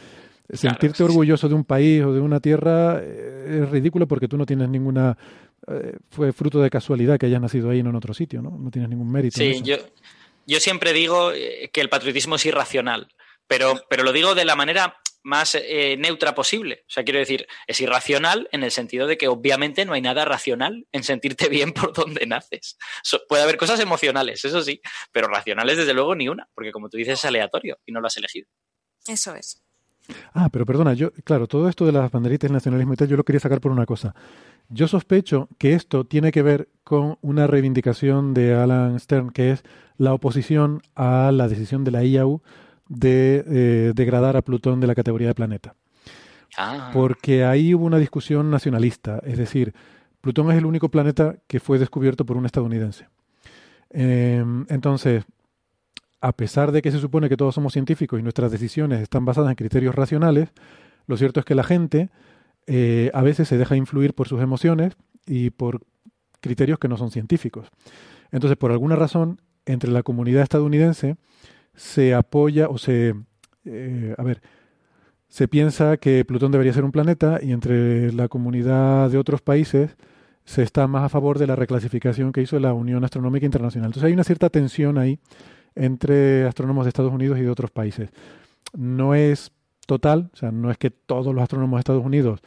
[0.49, 4.47] sentirte orgulloso de un país o de una tierra eh, es ridículo porque tú no
[4.47, 5.19] tienes ninguna...
[5.67, 8.57] Eh, fue fruto de casualidad que hayas nacido ahí y no en otro sitio, ¿no?
[8.57, 9.39] No tienes ningún mérito.
[9.39, 9.75] Sí, yo,
[10.47, 13.09] yo siempre digo que el patriotismo es irracional,
[13.49, 16.85] pero, pero lo digo de la manera más eh, neutra posible.
[16.89, 20.25] O sea, quiero decir, es irracional en el sentido de que obviamente no hay nada
[20.25, 22.77] racional en sentirte bien por donde naces.
[23.29, 24.81] puede haber cosas emocionales, eso sí,
[25.13, 28.07] pero racionales desde luego ni una, porque como tú dices es aleatorio y no lo
[28.07, 28.49] has elegido.
[29.07, 29.63] Eso es.
[30.33, 33.17] Ah, pero perdona, yo, claro, todo esto de las banderitas, el nacionalismo y tal, yo
[33.19, 34.15] lo quería sacar por una cosa.
[34.71, 39.63] Yo sospecho que esto tiene que ver con una reivindicación de Alan Stern, que es
[39.99, 42.43] la oposición a la decisión de la IAU
[42.89, 45.75] de eh, degradar a Plutón de la categoría de planeta.
[46.57, 46.91] Ah.
[46.93, 49.75] Porque ahí hubo una discusión nacionalista, es decir,
[50.21, 53.07] Plutón es el único planeta que fue descubierto por un estadounidense.
[53.91, 55.25] Em, entonces,
[56.21, 59.51] a pesar de que se supone que todos somos científicos y nuestras decisiones están basadas
[59.51, 60.51] en criterios racionales,
[61.07, 62.11] lo cierto es que la gente
[62.67, 65.83] eh, a veces se deja influir por sus emociones y por
[66.41, 67.69] criterios que no son científicos.
[68.33, 71.17] Entonces, por alguna razón, entre la comunidad estadounidense
[71.79, 73.15] se apoya o se...
[73.65, 74.43] Eh, a ver,
[75.29, 79.97] se piensa que Plutón debería ser un planeta y entre la comunidad de otros países
[80.45, 83.89] se está más a favor de la reclasificación que hizo la Unión Astronómica Internacional.
[83.89, 85.21] Entonces hay una cierta tensión ahí
[85.75, 88.11] entre astrónomos de Estados Unidos y de otros países.
[88.77, 89.53] No es
[89.87, 92.41] total, o sea, no es que todos los astrónomos de Estados Unidos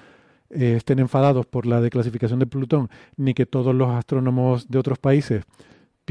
[0.49, 4.97] eh, estén enfadados por la declasificación de Plutón, ni que todos los astrónomos de otros
[4.97, 5.45] países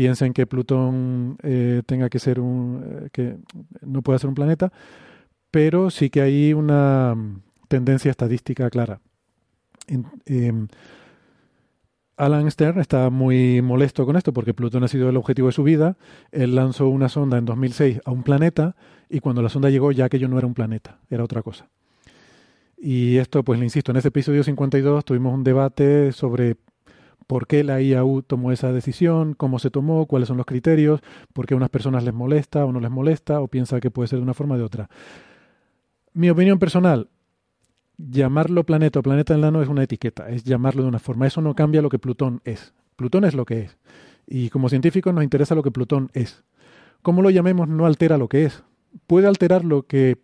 [0.00, 3.36] piensen que Plutón eh, tenga que ser un eh, que
[3.82, 4.72] no pueda ser un planeta,
[5.50, 9.02] pero sí que hay una mm, tendencia estadística clara.
[10.24, 10.68] Em,
[12.16, 15.64] Alan Stern está muy molesto con esto porque Plutón ha sido el objetivo de su
[15.64, 15.98] vida.
[16.32, 18.76] Él lanzó una sonda en 2006 a un planeta
[19.10, 21.68] y cuando la sonda llegó ya aquello no era un planeta, era otra cosa.
[22.78, 26.56] Y esto, pues le insisto, en ese episodio 52 tuvimos un debate sobre
[27.30, 31.00] por qué la IAU tomó esa decisión, cómo se tomó, cuáles son los criterios,
[31.32, 34.08] por qué a unas personas les molesta o no les molesta o piensa que puede
[34.08, 34.90] ser de una forma o de otra.
[36.12, 37.08] Mi opinión personal,
[37.98, 41.24] llamarlo planeta o planeta enano es una etiqueta, es llamarlo de una forma.
[41.28, 42.74] Eso no cambia lo que Plutón es.
[42.96, 43.78] Plutón es lo que es.
[44.26, 46.42] Y como científicos nos interesa lo que Plutón es.
[47.00, 48.64] Cómo lo llamemos no altera lo que es.
[49.06, 50.18] Puede alterar lo que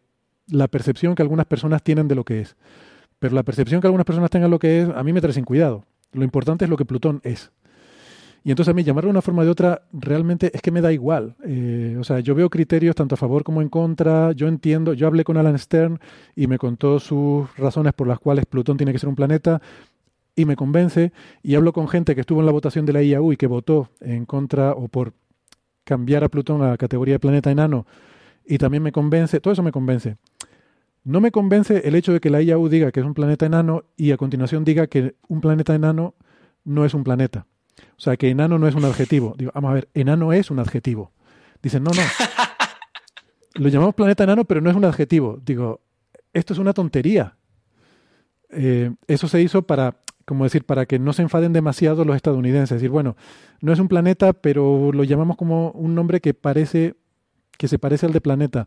[0.48, 2.56] la percepción que algunas personas tienen de lo que es.
[3.20, 5.34] Pero la percepción que algunas personas tengan de lo que es, a mí me trae
[5.34, 5.84] sin cuidado.
[6.12, 7.52] Lo importante es lo que Plutón es.
[8.44, 10.80] Y entonces a mí llamarlo de una forma o de otra realmente es que me
[10.80, 11.34] da igual.
[11.44, 14.30] Eh, o sea, yo veo criterios tanto a favor como en contra.
[14.32, 15.98] Yo entiendo, yo hablé con Alan Stern
[16.36, 19.60] y me contó sus razones por las cuales Plutón tiene que ser un planeta
[20.36, 21.12] y me convence.
[21.42, 23.88] Y hablo con gente que estuvo en la votación de la IAU y que votó
[24.00, 25.12] en contra o por
[25.82, 27.84] cambiar a Plutón a categoría de planeta enano
[28.46, 29.40] y también me convence.
[29.40, 30.16] Todo eso me convence.
[31.06, 33.84] No me convence el hecho de que la IAU diga que es un planeta enano
[33.96, 36.16] y a continuación diga que un planeta enano
[36.64, 37.46] no es un planeta.
[37.96, 39.36] O sea, que enano no es un adjetivo.
[39.38, 41.12] Digo, vamos a ver, enano es un adjetivo.
[41.62, 42.02] Dicen, no, no.
[43.54, 45.38] Lo llamamos planeta enano, pero no es un adjetivo.
[45.46, 45.80] Digo,
[46.32, 47.36] esto es una tontería.
[48.50, 52.72] Eh, eso se hizo para, como decir, para que no se enfaden demasiado los estadounidenses.
[52.72, 53.16] Es decir, bueno,
[53.60, 56.96] no es un planeta, pero lo llamamos como un nombre que parece,
[57.56, 58.66] que se parece al de planeta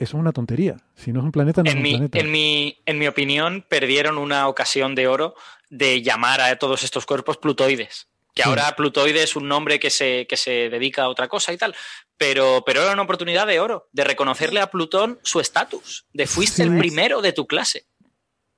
[0.00, 0.78] eso es una tontería.
[0.96, 2.18] Si no es un planeta, no en es un mi, planeta.
[2.18, 5.34] En mi, en mi opinión, perdieron una ocasión de oro
[5.68, 8.08] de llamar a todos estos cuerpos plutoides.
[8.34, 11.58] Que ahora plutoide es un nombre que se, que se dedica a otra cosa y
[11.58, 11.74] tal.
[12.16, 16.62] Pero, pero era una oportunidad de oro, de reconocerle a Plutón su estatus, de fuiste
[16.62, 17.84] el primero de tu clase.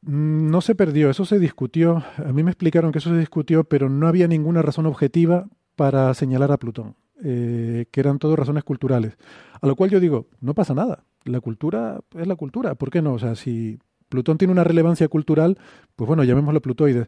[0.02, 2.04] Mm, no se perdió, eso se discutió.
[2.18, 6.14] A mí me explicaron que eso se discutió, pero no había ninguna razón objetiva para
[6.14, 9.16] señalar a Plutón, eh, que eran todo razones culturales.
[9.60, 13.02] A lo cual yo digo, no pasa nada la cultura es la cultura, ¿por qué
[13.02, 13.15] no?
[13.15, 13.78] O sea, si
[14.09, 15.59] Plutón tiene una relevancia cultural,
[15.97, 17.07] pues bueno, llamémoslo plutoide.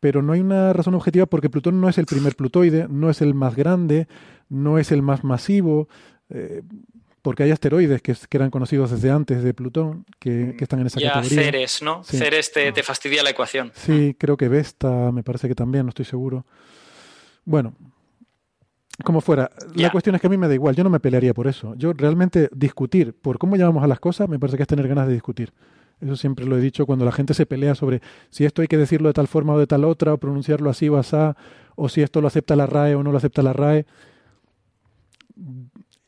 [0.00, 3.22] Pero no hay una razón objetiva porque Plutón no es el primer plutoide, no es
[3.22, 4.06] el más grande,
[4.48, 5.88] no es el más masivo,
[6.28, 6.62] eh,
[7.22, 11.14] porque hay asteroides que, eran conocidos desde antes de Plutón, que, están en esa ya
[11.14, 11.44] categoría.
[11.44, 12.04] Ceres, ¿no?
[12.04, 13.72] Ceres te, te fastidia la ecuación.
[13.74, 16.44] Sí, creo que Vesta, me parece que también, no estoy seguro.
[17.46, 17.74] Bueno,
[19.02, 21.34] como fuera, la cuestión es que a mí me da igual, yo no me pelearía
[21.34, 21.74] por eso.
[21.74, 25.08] Yo realmente discutir por cómo llamamos a las cosas me parece que es tener ganas
[25.08, 25.52] de discutir.
[26.00, 28.76] Eso siempre lo he dicho cuando la gente se pelea sobre si esto hay que
[28.76, 31.36] decirlo de tal forma o de tal otra, o pronunciarlo así o asá,
[31.76, 33.86] o si esto lo acepta la RAE o no lo acepta la RAE.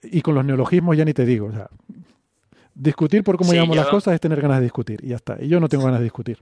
[0.03, 1.47] Y con los neologismos ya ni te digo.
[1.47, 1.69] O sea,
[2.75, 5.37] discutir por cómo llamamos las cosas es tener ganas de discutir y ya está.
[5.41, 6.39] Y yo no tengo ganas de discutir.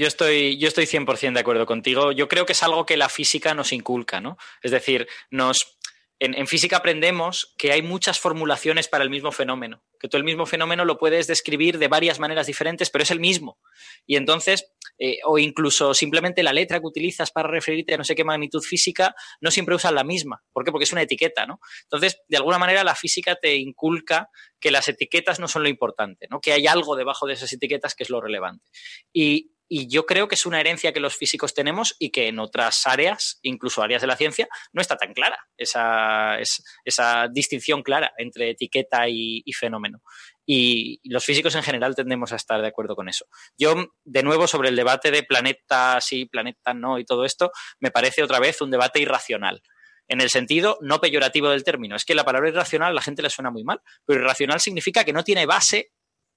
[0.00, 2.10] Yo estoy, yo estoy 100% de acuerdo contigo.
[2.10, 4.38] Yo creo que es algo que la física nos inculca, ¿no?
[4.62, 5.76] Es decir, nos,
[6.18, 10.46] en, física aprendemos que hay muchas formulaciones para el mismo fenómeno, que tú el mismo
[10.46, 13.58] fenómeno lo puedes describir de varias maneras diferentes, pero es el mismo.
[14.06, 18.14] Y entonces, eh, o incluso simplemente la letra que utilizas para referirte a no sé
[18.14, 20.42] qué magnitud física, no siempre usan la misma.
[20.50, 20.72] ¿Por qué?
[20.72, 21.60] Porque es una etiqueta, ¿no?
[21.82, 26.26] Entonces, de alguna manera, la física te inculca que las etiquetas no son lo importante,
[26.30, 26.40] ¿no?
[26.40, 28.64] Que hay algo debajo de esas etiquetas que es lo relevante.
[29.12, 32.40] Y, y yo creo que es una herencia que los físicos tenemos y que en
[32.40, 36.38] otras áreas, incluso áreas de la ciencia, no está tan clara esa,
[36.84, 40.02] esa distinción clara entre etiqueta y, fenómeno.
[40.44, 43.26] Y, los físicos en general tendemos a estar de acuerdo con eso.
[43.56, 47.92] Yo, de nuevo, sobre el debate de planeta sí, planeta no y todo esto, me
[47.92, 49.62] parece otra vez un debate irracional
[50.08, 51.94] en el sentido no peyorativo del término.
[51.94, 55.04] Es que la palabra irracional a la gente le suena muy mal, pero irracional significa
[55.04, 55.92] que no tiene base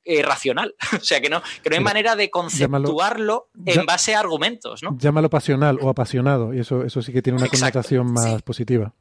[0.06, 0.76] eh, racional.
[0.96, 4.98] o sea, que no, que no hay manera de conceptuarlo en base a argumentos, ¿no?
[4.98, 8.94] Llámalo pasional o apasionado, y eso, eso sí que tiene una connotación más positiva.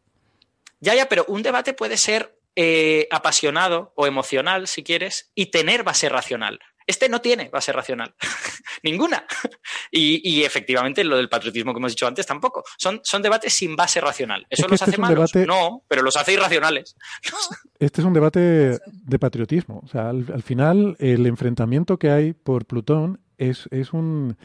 [0.81, 5.85] Ya, ya, pero un debate puede ser eh, apasionado o emocional, si quieres, y tener
[5.85, 6.59] base racional.
[6.93, 8.15] Este no tiene base racional,
[8.83, 9.25] ninguna.
[9.95, 12.65] Y, efectivamente lo del patriotismo que hemos dicho antes tampoco.
[12.79, 14.47] Son, son debates sin base racional.
[14.49, 15.35] ¿Eso los este hace malos?
[15.35, 16.97] No, pero los hace irracionales.
[17.79, 19.83] Este es un debate de patriotismo.
[19.85, 24.37] O sea, al, final el enfrentamiento que hay por Plutón es, es un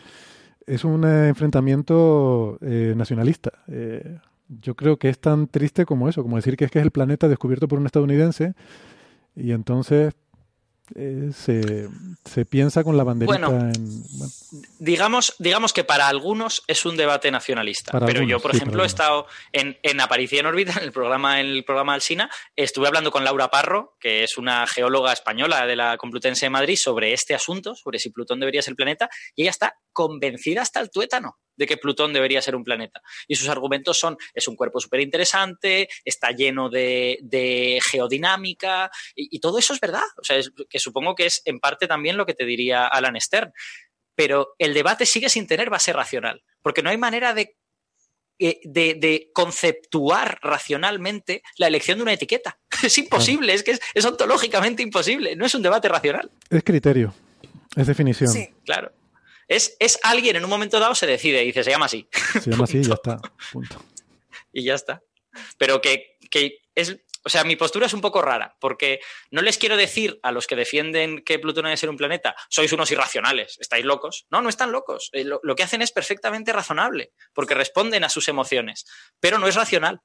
[0.66, 3.52] es un eh, enfrentamiento eh, nacionalista.
[3.68, 4.18] Eh,
[4.50, 6.92] yo creo que es tan triste como eso, como decir que es que es el
[6.92, 8.54] planeta descubierto por un estadounidense
[9.36, 10.16] y entonces
[10.96, 11.32] eh,
[12.24, 14.04] se, piensa con la banderita en,
[14.80, 18.00] Digamos, digamos que para algunos es un debate nacionalista.
[18.00, 21.66] pero yo, por ejemplo, he estado en, en Aparición Órbita, en el programa, en el
[21.66, 26.46] programa Alsina, estuve hablando con Laura Parro, que es una geóloga española de la Complutense
[26.46, 30.62] de Madrid, sobre este asunto, sobre si Plutón debería ser planeta, y ella está convencida
[30.62, 33.02] hasta el tuétano de que Plutón debería ser un planeta.
[33.28, 39.60] Y sus argumentos son, es un cuerpo súper interesante, está lleno de, geodinámica, y, todo
[39.60, 40.04] eso es verdad.
[40.18, 43.52] O sea, que supongo que es en parte también lo que te diría Alan Stern.
[44.16, 47.58] Pero el debate sigue sin tener base racional, porque no hay manera de
[48.40, 52.60] eh, de, conceptuar racionalmente la elección de una etiqueta.
[52.84, 56.30] Es imposible, es que es, es, ontológicamente imposible, no es un debate racional.
[56.50, 57.16] Es criterio,
[57.76, 58.30] es definición.
[58.30, 58.92] Sí, claro.
[59.48, 62.08] Es, alguien en un momento dado se decide y dice, se llama así.
[62.42, 63.20] Se llama así y ya está.
[63.52, 63.84] Punto.
[64.52, 65.02] Y ya está.
[65.58, 69.02] Pero que, que es, o sea, mi postura es un poco rara, porque
[69.32, 72.72] no les quiero decir a los que defienden que Plutón debe ser un planeta, sois
[72.72, 74.26] unos irracionales, estáis locos.
[74.30, 75.10] No, no están locos.
[75.12, 78.86] Eh, lo, que hacen es perfectamente razonable, porque responden a sus emociones,
[79.20, 80.00] pero no es racional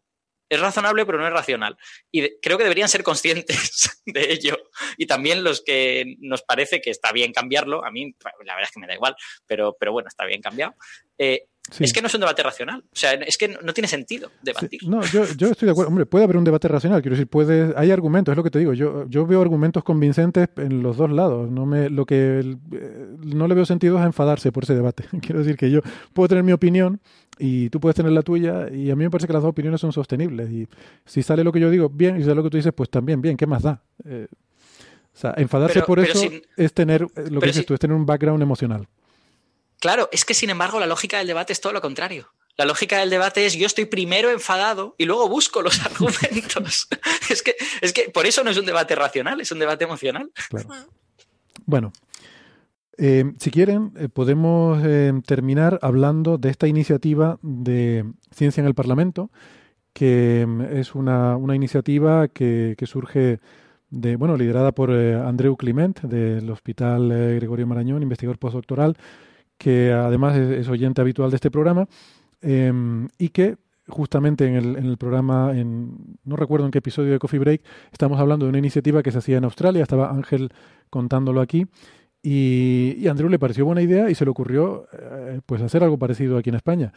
[0.55, 1.77] es razonable, pero no es racional.
[2.11, 4.57] Y creo que deberían ser conscientes de ello.
[4.99, 8.15] Y también los que nos parece que está bien cambiarlo, a mí
[8.45, 9.17] la verdad es que me da igual,
[9.47, 10.75] pero, pero bueno, está bien cambiado.
[11.17, 11.47] Eh,
[11.79, 12.81] es que no es un debate racional.
[12.81, 14.81] O sea, es que no, tiene sentido debatir.
[14.87, 15.89] No, yo, estoy de acuerdo.
[15.89, 17.01] Hombre, puede haber un debate racional.
[17.03, 18.73] Quiero decir, puede, hay argumentos, es lo que te digo.
[18.75, 21.51] Yo, yo veo argumentos convincentes en los dos lados.
[21.51, 22.41] No me, lo que
[22.73, 25.05] eh, no le veo sentido es enfadarse por ese debate.
[25.21, 25.81] Quiero decir que yo
[26.13, 27.01] puedo tener mi opinión
[27.39, 29.81] y tú puedes tener la tuya y a mí me parece que las dos opiniones
[29.81, 30.51] son sostenibles.
[30.51, 30.69] Y
[31.07, 32.91] si sale lo que yo digo, bien, y si sale lo que tú dices, pues
[32.91, 33.37] también bien.
[33.37, 33.83] ¿Qué más da?
[34.05, 34.27] Eh,
[35.15, 36.21] o sea, enfadarse por eso
[36.57, 38.89] es tener, eh, lo que dices tú, es tener un background emocional.
[39.83, 42.29] Claro, es que sin embargo la lógica del debate es todo lo contrario.
[42.57, 46.87] La lógica del debate es yo estoy primero enfadado y luego busco los argumentos.
[47.29, 50.31] es, que, es que por eso no es un debate racional, es un debate emocional.
[51.67, 51.93] Bueno,
[52.97, 58.77] eh, si quieren, eh, podemos eh, terminar hablando de esta iniciativa de Ciencia en el
[58.77, 59.33] Parlamento,
[59.93, 63.41] que es una, una iniciativa que, que, surge
[63.91, 68.97] de, bueno, liderada por Andreu Clement del Hospital Gregorio Marañón, investigador postdoctoral,
[69.59, 71.87] que además es, oyente habitual de este programa
[72.41, 73.57] em, y que
[73.89, 78.47] justamente en el, programa, en, no recuerdo en qué episodio de Coffee Break, estamos hablando
[78.47, 80.51] de una iniciativa que se hacía en Australia, estaba Ángel
[80.89, 81.67] contándolo aquí,
[82.23, 85.99] y, a Andrew le pareció buena idea y se le ocurrió eh, pues hacer algo
[85.99, 86.93] parecido aquí en España.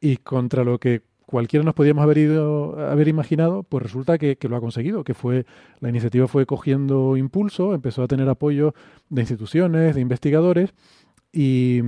[0.00, 4.48] Y contra lo que cualquiera nos podíamos haber ido haber imaginado, pues resulta que, que,
[4.48, 5.46] lo ha conseguido, que fue
[5.80, 8.74] la iniciativa fue cogiendo impulso, empezó a tener apoyo
[9.08, 10.74] de instituciones, de investigadores
[11.34, 11.82] y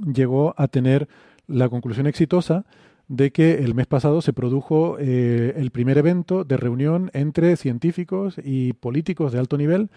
[0.00, 1.08] llegó a tener
[1.46, 2.64] la conclusión exitosa
[3.08, 8.36] de que el mes pasado se produjo eh, el primer evento de reunión entre científicos
[8.42, 9.90] y políticos de alto nivel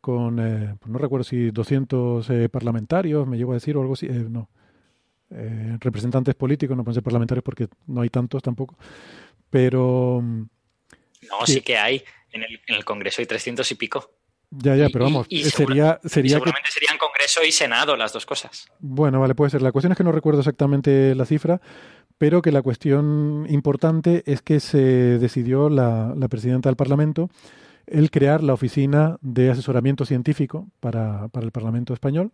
[0.00, 4.08] con, eh, no recuerdo si 200 eh, parlamentarios, me llevo a decir, o algo así,
[4.08, 4.48] no,
[5.80, 8.76] representantes políticos, no pueden ser parlamentarios porque no hay tantos tampoco,
[9.50, 10.22] pero...
[10.22, 14.10] No, sí, que hay, en el, en el Congreso hay 300 y pico.
[14.50, 18.66] Ya, ya, pero vamos, sería, sería seguramente serían Congreso y Senado las dos cosas.
[18.78, 19.62] Bueno, vale, puede ser.
[19.62, 21.60] La cuestión es que no recuerdo exactamente la cifra,
[22.18, 24.78] pero que la cuestión importante es que se
[25.18, 27.30] decidió la, la presidenta del Parlamento
[27.86, 32.32] el crear la oficina de asesoramiento científico para, para el Parlamento español,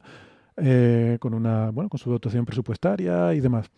[0.57, 3.71] eh, con una, bueno, con su dotación presupuestaria y demás.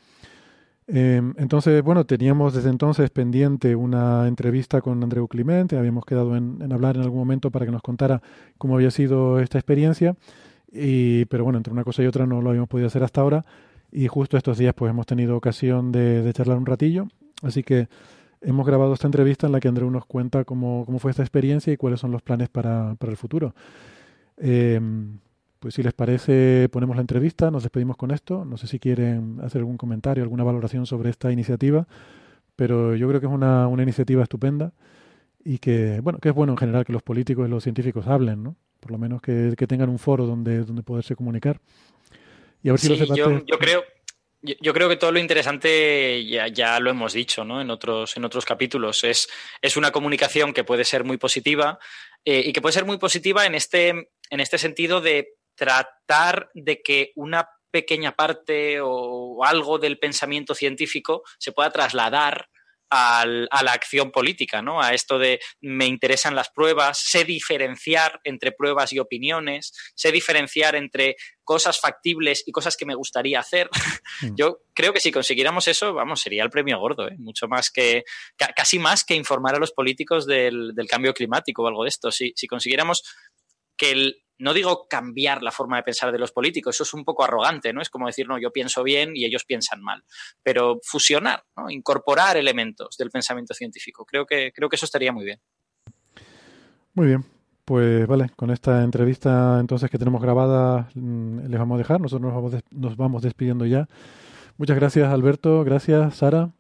[0.89, 6.73] Em, entonces, bueno, teníamos desde entonces pendiente una entrevista con Andreu Clemente, habíamos quedado en,
[6.73, 8.21] hablar en algún momento para que nos contara
[8.59, 10.17] cómo había sido esta experiencia,
[10.73, 13.45] y, pero bueno, entre una cosa y otra no lo habíamos podido hacer hasta ahora,
[13.93, 17.07] y justo estos días pues hemos tenido ocasión de, charlar un ratillo,
[17.43, 17.89] así que
[18.41, 21.77] hemos grabado esta entrevista en la que Andreu nos cuenta cómo, fue esta experiencia y
[21.77, 23.55] cuáles son los planes para, el futuro.
[24.39, 24.81] Eh,
[25.63, 28.45] pues si les parece, ponemos la entrevista, nos despedimos con esto.
[28.45, 31.87] No sé si quieren hacer algún comentario, alguna valoración sobre esta iniciativa,
[32.57, 34.73] pero yo creo que es una, una iniciativa estupenda
[35.45, 38.43] y que, bueno, que es bueno en general que los políticos y los científicos hablen,
[38.43, 38.57] ¿no?
[38.81, 41.61] Por lo menos que, tengan un foro donde, donde poderse comunicar.
[42.61, 43.85] Y a ver si los yo, yo creo,
[44.43, 47.61] yo, creo que todo lo interesante ya, ya, lo hemos dicho ¿no?
[47.61, 49.05] en, otros, en otros capítulos.
[49.05, 49.29] Es,
[49.61, 51.79] es una comunicación que puede ser muy positiva
[52.25, 56.83] eh, y que puede ser muy positiva en este, en este sentido de tratar de
[56.83, 62.49] que una pequeña parte o algo del pensamiento científico se pueda trasladar
[62.95, 64.83] a la acción política, ¿no?
[64.83, 70.77] A esto de me interesan las pruebas, sé diferenciar entre pruebas y opiniones, sé diferenciar
[70.77, 73.71] entre cosas factibles y cosas que me gustaría hacer.
[74.21, 74.35] Mm.
[74.37, 77.17] Yo creo que si consiguiéramos eso, vamos, sería el premio gordo, ¿eh?
[77.19, 78.05] mucho más que,
[78.55, 82.13] casi más que informar a los políticos del, cambio climático o algo de esto.
[82.13, 83.03] Si, si consiguiéramos
[83.83, 87.25] que no digo cambiar la forma de pensar de los políticos, eso es un poco
[87.25, 87.83] arrogante, ¿no?
[87.83, 90.05] Es como decir, no, yo pienso bien y ellos piensan mal.
[90.43, 91.69] Pero fusionar, ¿no?
[91.69, 94.05] incorporar elementos del pensamiento científico.
[94.05, 95.41] Creo que, creo que eso estaría muy bien.
[96.95, 97.25] Muy bien.
[97.65, 102.01] Pues vale, con esta entrevista entonces que tenemos grabada mm, les vamos a dejar.
[102.01, 103.89] Nosotros nos vamos, nos vamos despidiendo ya.
[104.59, 106.53] Muchas gracias Alberto, gracias Sara.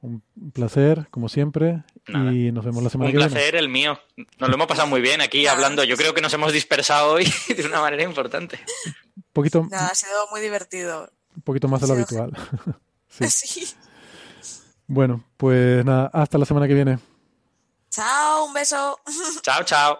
[0.00, 0.22] Un
[0.52, 3.26] placer, como siempre, y nos vemos la semana que viene.
[3.26, 3.98] Un placer el mío.
[4.38, 5.84] Nos lo hemos pasado muy bien aquí hablando.
[5.84, 8.58] Yo creo que nos hemos dispersado hoy de una manera importante.
[9.16, 9.68] Un poquito.
[9.72, 11.10] ha sido muy divertido.
[11.36, 12.32] Un poquito más de lo habitual.
[13.08, 13.66] sí.
[14.86, 16.98] Bueno, pues nada, hasta la semana que viene.
[17.90, 18.98] Chao, un beso.
[19.42, 19.98] Chao, chao.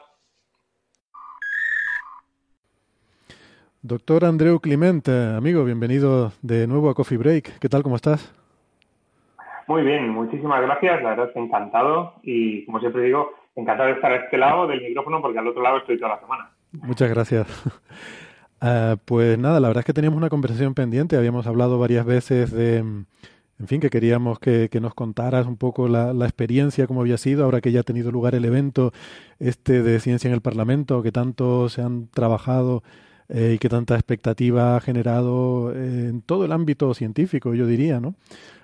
[3.83, 7.59] Doctor Andreu Clemente, amigo, bienvenido de nuevo a Coffee Break.
[7.59, 7.83] ¿Qué tal?
[7.83, 8.31] ¿Cómo estás?
[9.71, 11.01] Muy bien, muchísimas gracias.
[11.01, 14.67] La verdad es que encantado y, como siempre digo, encantado de estar a este lado
[14.67, 16.51] del micrófono porque al otro lado estoy toda la semana.
[16.73, 17.47] Muchas gracias.
[18.61, 21.17] Ah, pues nada, la verdad es que teníamos una conversación pendiente.
[21.17, 26.13] Habíamos hablado varias veces de, en fin, que queríamos que, nos contaras un poco la,
[26.15, 28.91] la, experiencia, cómo había sido, ahora que ya ha tenido lugar el evento
[29.39, 32.83] este de Ciencia en el Parlamento, que tanto se han trabajado
[33.33, 38.17] eh, y que tanta expectativa ha generado en todo el ámbito científico, yo diría, ¿no?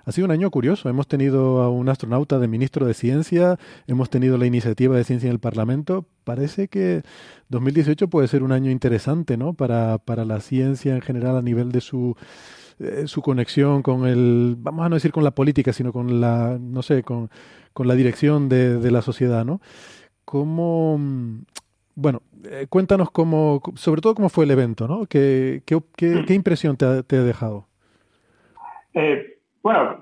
[0.03, 0.89] Ha sido un año curioso.
[0.89, 5.27] Hemos tenido a un astronauta de ministro de Ciencia, hemos tenido la iniciativa de ciencia
[5.27, 6.05] en el Parlamento.
[6.23, 7.03] Parece que
[7.49, 9.53] 2018 puede ser un año interesante, ¿no?
[9.53, 12.15] Para, para la ciencia en general a nivel de su
[12.79, 16.57] eh, su conexión con el, vamos a no decir con la política, sino con la,
[16.59, 17.29] no sé, con,
[17.73, 19.61] con la dirección de, de la sociedad, ¿no?
[20.25, 20.99] ¿Cómo,
[21.97, 25.07] bueno, eh, cuéntanos cómo, sobre todo cómo fue el evento, ¿no?
[25.07, 27.65] ¿Qué, qué, qué, impresión te ha, te ha dejado?
[28.93, 29.97] Eh, bueno,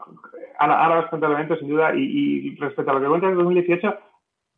[0.59, 3.95] ahora, cuento el evento sin duda y, respecto a lo que cuentas de 2018,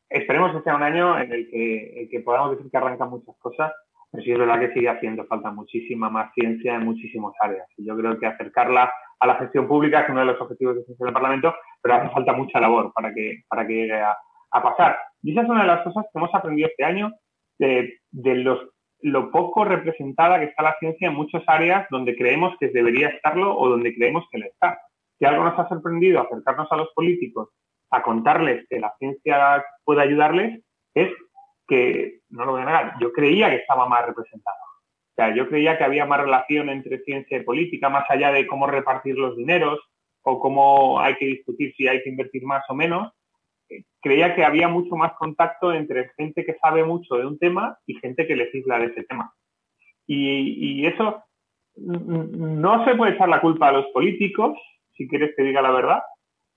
[0.10, 3.72] esperemos que sea un año en el que, podamos decir que arrancan muchas cosas,
[4.12, 7.68] pero sí es verdad que sigue haciendo falta muchísima más ciencia en muchísimas áreas.
[7.78, 10.86] Y yo creo que acercarla a la gestión pública es uno de los objetivos de
[10.86, 14.18] ciencia del Parlamento, pero hace falta mucha labor para que, para que llegue a,
[14.50, 14.98] pasar.
[15.22, 17.14] Y esa es una de las cosas que hemos aprendido este año
[17.60, 18.70] de, los,
[19.02, 23.58] lo poco representada que está la ciencia en muchas áreas donde creemos que debería estarlo
[23.58, 24.80] o donde creemos que le está.
[25.18, 27.50] Si algo nos ha sorprendido acercarnos a los políticos
[27.90, 30.62] a contarles que la ciencia puede ayudarles,
[30.94, 31.12] es
[31.68, 34.58] que, no lo voy a negar, yo creía que estaba más representado.
[34.58, 38.46] O sea, yo creía que había más relación entre ciencia y política, más allá de
[38.46, 39.80] cómo repartir los dineros
[40.22, 43.12] o cómo hay que discutir si hay que invertir más o menos.
[44.08, 47.96] Creía que había mucho más contacto entre gente que sabe mucho de un tema y
[47.96, 49.34] gente que legisla de ese tema.
[50.06, 51.24] Y, y eso
[51.76, 54.58] no se puede echar la culpa a los políticos,
[54.96, 56.02] si quieres que diga la verdad.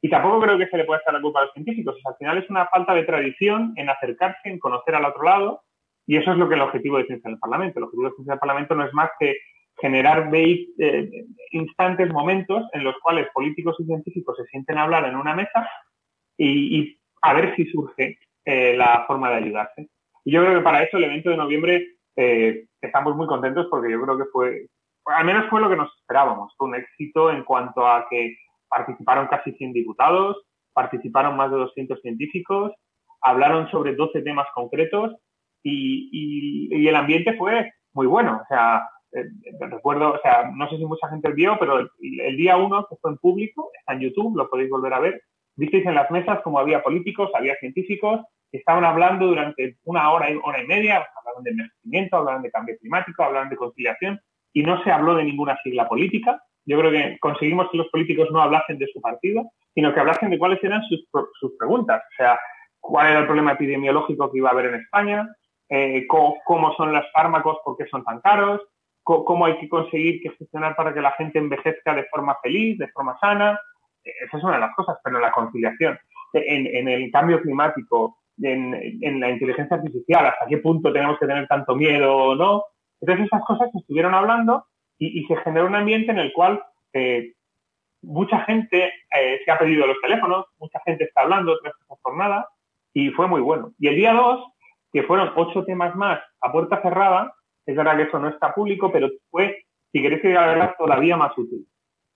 [0.01, 1.97] Y tampoco creo que se le pueda echar la culpa a los científicos.
[2.05, 5.63] al final es una falta de tradición en acercarse, en conocer al otro lado.
[6.07, 7.81] Y eso es lo que el objetivo de Ciencia del Parlamento.
[7.81, 9.35] El objetivo de Ciencia del Parlamento no es más que
[9.81, 11.11] generar eh,
[11.51, 15.69] instantes, momentos en los cuales políticos y científicos se sienten a hablar en una mesa
[16.37, 19.89] y, a ver si surge eh, la forma de ayudarse.
[20.25, 23.91] Y yo creo que para eso el evento de noviembre eh, estamos muy contentos porque
[23.91, 24.67] yo creo que fue,
[25.07, 28.37] al menos fue lo que nos esperábamos, fue un éxito en cuanto a que
[28.69, 30.37] participaron casi 100 diputados,
[30.73, 32.73] participaron más de 200 científicos,
[33.21, 35.15] hablaron sobre 12 temas concretos
[35.63, 38.41] y, el ambiente fue muy bueno.
[38.43, 39.25] O sea, eh,
[39.61, 43.11] recuerdo, o sea, no sé si mucha gente vio, pero el, día uno que fue
[43.11, 45.23] en público, está en YouTube, lo podéis volver a ver,
[45.61, 50.29] visteis en las mesas como había políticos, había científicos, que estaban hablando durante una hora,
[50.43, 54.21] hora y media, hablaban de envejecimiento, hablaban de cambio climático, hablaban de conciliación,
[54.53, 56.43] y no se habló de ninguna sigla política.
[56.67, 60.31] Yo creo que conseguimos que los políticos no hablasen de su partido, sino que hablasen
[60.31, 61.07] de cuáles eran sus,
[61.39, 62.03] sus preguntas.
[62.03, 62.39] O sea,
[62.81, 65.29] cuál era el problema epidemiológico que iba a haber en España,
[65.69, 68.61] eh, cómo, son los fármacos, por qué son tan caros,
[69.05, 72.89] cómo, hay que conseguir que gestionar para que la gente envejezca de forma feliz, de
[72.89, 73.61] forma sana.
[74.05, 75.99] Eh, esa es una de las cosas, pero la conciliación.
[76.33, 81.75] En, el cambio climático, en, la inteligencia artificial, hasta qué punto tenemos que tener tanto
[81.75, 82.65] miedo o no.
[83.01, 84.65] Entonces esas cosas se estuvieron hablando
[84.99, 86.63] y, se generó un ambiente en el cual
[86.93, 87.33] eh,
[88.03, 88.93] mucha gente
[89.45, 92.49] se ha pedido los teléfonos, mucha gente está hablando tras esa jornada
[92.93, 93.73] y fue muy bueno.
[93.79, 94.45] Y el día 2
[94.93, 97.35] que fueron ocho temas más a puerta cerrada.
[97.67, 101.17] Es verdad que eso no está público, pero fue, si queréis que la verdad, todavía
[101.17, 101.67] más útil.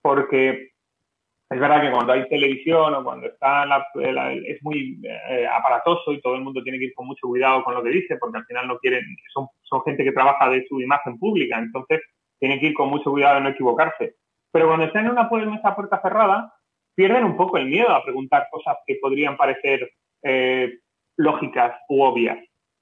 [0.01, 0.71] Porque
[1.55, 3.87] es verdad que cuando hay televisión o cuando está la,
[4.33, 7.73] es muy eh, aparatoso y todo el mundo tiene que ir con mucho cuidado con
[7.73, 10.81] lo que dice, porque al final no quieren, son, son gente que trabaja de su
[10.81, 12.01] imagen pública, entonces
[12.39, 14.15] tienen que ir con mucho cuidado de no equivocarse.
[14.51, 16.53] Pero cuando están en una mesa puerta cerrada,
[16.93, 19.89] pierden un poco el miedo a preguntar cosas que podrían parecer
[20.23, 20.79] eh,
[21.15, 22.37] lógicas u obvias.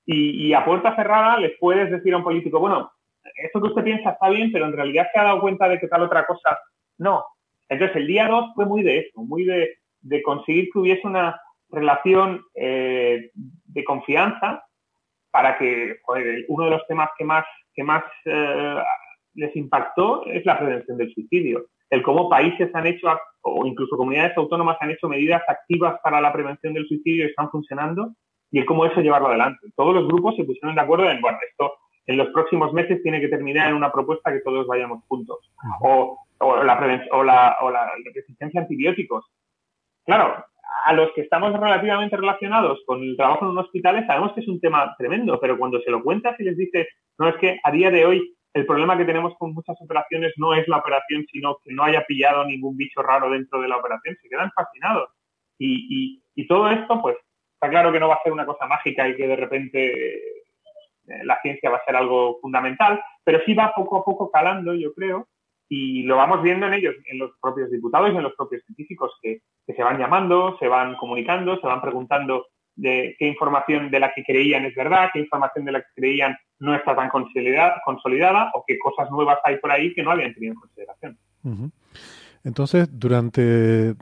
[0.07, 2.91] Y, a puerta cerrada les puedes decir a un político, bueno,
[3.35, 5.87] esto que usted piensa está bien, pero en realidad se ha dado cuenta de que
[5.87, 6.57] tal otra cosa
[6.97, 7.23] no.
[7.69, 9.77] Entonces el día 2 fue muy de eso, muy de,
[10.23, 14.63] conseguir que hubiese una relación eh, de confianza
[15.31, 15.97] para que
[16.47, 18.75] uno de los temas que más, que más eh,
[19.33, 21.65] les impactó es la prevención del suicidio.
[21.89, 23.07] El cómo países han hecho,
[23.41, 27.49] o incluso comunidades autónomas han hecho medidas activas para la prevención del suicidio y están
[27.49, 28.13] funcionando
[28.51, 29.67] y el cómo eso llevarlo adelante.
[29.75, 31.73] Todos los grupos se pusieron de acuerdo en, bueno, esto
[32.05, 35.37] en los próximos meses tiene que terminar en una propuesta que todos vayamos juntos.
[35.81, 39.25] O, la, o, la, o la resistencia a antibióticos.
[40.05, 40.45] Claro,
[40.85, 44.47] a los que estamos relativamente relacionados con el trabajo en un hospital sabemos que es
[44.47, 46.87] un tema tremendo, pero cuando se lo cuentas y les dices,
[47.17, 50.53] no es que a día de hoy el problema que tenemos con muchas operaciones no
[50.53, 54.15] es la operación, sino que no haya pillado ningún bicho raro dentro de la operación,
[54.21, 55.09] se quedan fascinados.
[55.57, 57.17] Y, y, y todo esto, pues,
[57.63, 61.23] Está claro que no va a ser una cosa mágica y que de repente eh,
[61.23, 64.93] la ciencia va a ser algo fundamental, pero sí va poco a poco calando, yo
[64.93, 65.29] creo,
[65.75, 69.11] y lo vamos viendo en ellos, en los propios diputados y en los propios científicos
[69.23, 72.45] que, se van llamando, se van comunicando, se van preguntando
[72.75, 76.37] de qué información de la que creían es verdad, qué información de la que creían
[76.59, 80.53] no está tan consolidada, o qué cosas nuevas hay por ahí que no habían tenido
[80.53, 81.17] en consideración.
[82.43, 83.95] Entonces, durante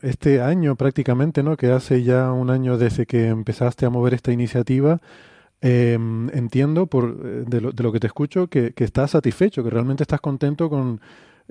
[0.00, 1.58] este año prácticamente, ¿no?
[1.58, 5.00] que hace ya un año desde que empezaste a mover esta iniciativa,
[5.64, 9.64] em, entiendo por, eh, de, lo, de, lo, que te escucho que, que, estás satisfecho,
[9.64, 11.00] que realmente estás contento con,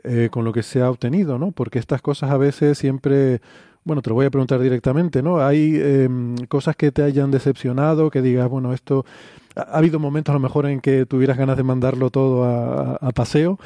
[0.03, 1.51] eh, con lo que se ha obtenido, ¿no?
[1.51, 3.41] Porque estas cosas a veces siempre,
[3.83, 5.39] bueno, te lo voy a preguntar directamente, ¿no?
[5.39, 9.05] Hay em, cosas que te hayan decepcionado, que digas, bueno, esto,
[9.55, 13.11] ha, habido momentos a lo mejor en que tuvieras ganas de mandarlo todo a, a
[13.11, 13.57] paseo.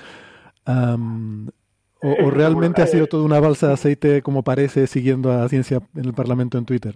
[2.01, 6.06] ¿O, realmente ha sido toda una balsa de aceite como parece siguiendo a Ciencia en
[6.06, 6.95] el Parlamento en Twitter?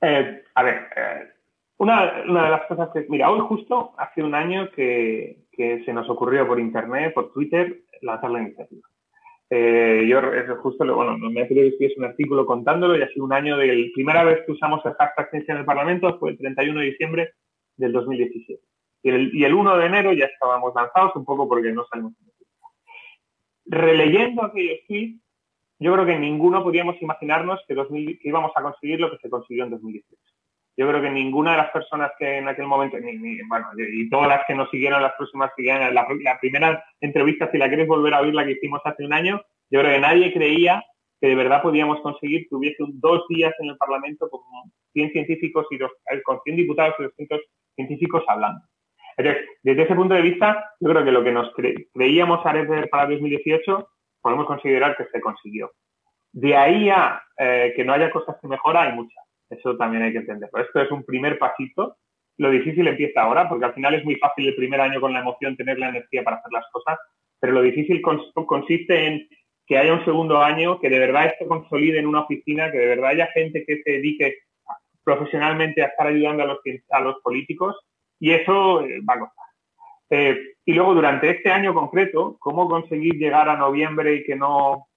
[0.00, 0.88] Eh, a ver,
[1.78, 6.08] eh, una, de las cosas que, mira, hoy justo hace un año que, se nos
[6.10, 8.88] ocurrió por Internet, por Twitter, lanzar la iniciativa.
[9.50, 10.20] Eh, yo
[10.56, 13.66] justo, bueno, me ha pedido que un artículo contándolo y ha sido un año de
[13.68, 17.30] la primera vez que usamos el hashtag en el Parlamento fue el 31 de diciembre
[17.76, 18.60] del 2017.
[19.04, 22.14] Y el, y el 1 de enero ya estábamos lanzados un poco porque no salimos
[23.66, 25.20] releyendo aquellos tweets,
[25.78, 27.74] yo creo que ninguno podíamos imaginarnos que,
[28.22, 30.33] íbamos a conseguir lo que se consiguió en 2018.
[30.76, 32.96] Yo creo que ninguna de las personas que en aquel momento,
[33.48, 37.68] bueno, y todas las que nos siguieron las próximas, la, la primera entrevista, si la
[37.68, 40.84] quieres volver a oír, la que hicimos hace un año, yo creo que nadie creía
[41.20, 44.40] que de verdad podíamos conseguir que hubiese dos días en el Parlamento con
[44.92, 47.40] 100 científicos y dos, eh, con 100 diputados y 200
[47.76, 48.60] científicos hablando
[49.16, 51.52] desde ese punto de vista, yo creo que lo que nos
[51.92, 53.88] creíamos hacer para 2018
[54.20, 55.72] podemos considerar que se consiguió.
[56.32, 59.23] De ahí a eh, que no haya cosas que mejorar, hay muchas.
[59.50, 60.60] Eso también hay que entenderlo.
[60.60, 61.96] Esto es un primer pasito.
[62.38, 65.20] Lo difícil empieza ahora, porque al final es muy fácil el primer año con la
[65.20, 66.98] emoción tener la energía para hacer las cosas,
[67.38, 69.28] pero lo difícil consiste en
[69.66, 72.86] que haya un segundo año, que de verdad esto consolide en una oficina, que de
[72.86, 74.38] verdad haya gente que se dedique
[75.04, 76.58] profesionalmente a estar ayudando a los,
[76.90, 77.76] a los políticos
[78.18, 79.44] y eso eh, va a costar.
[80.10, 84.88] Eh, y luego, durante este año concreto, cómo conseguir llegar a noviembre y que no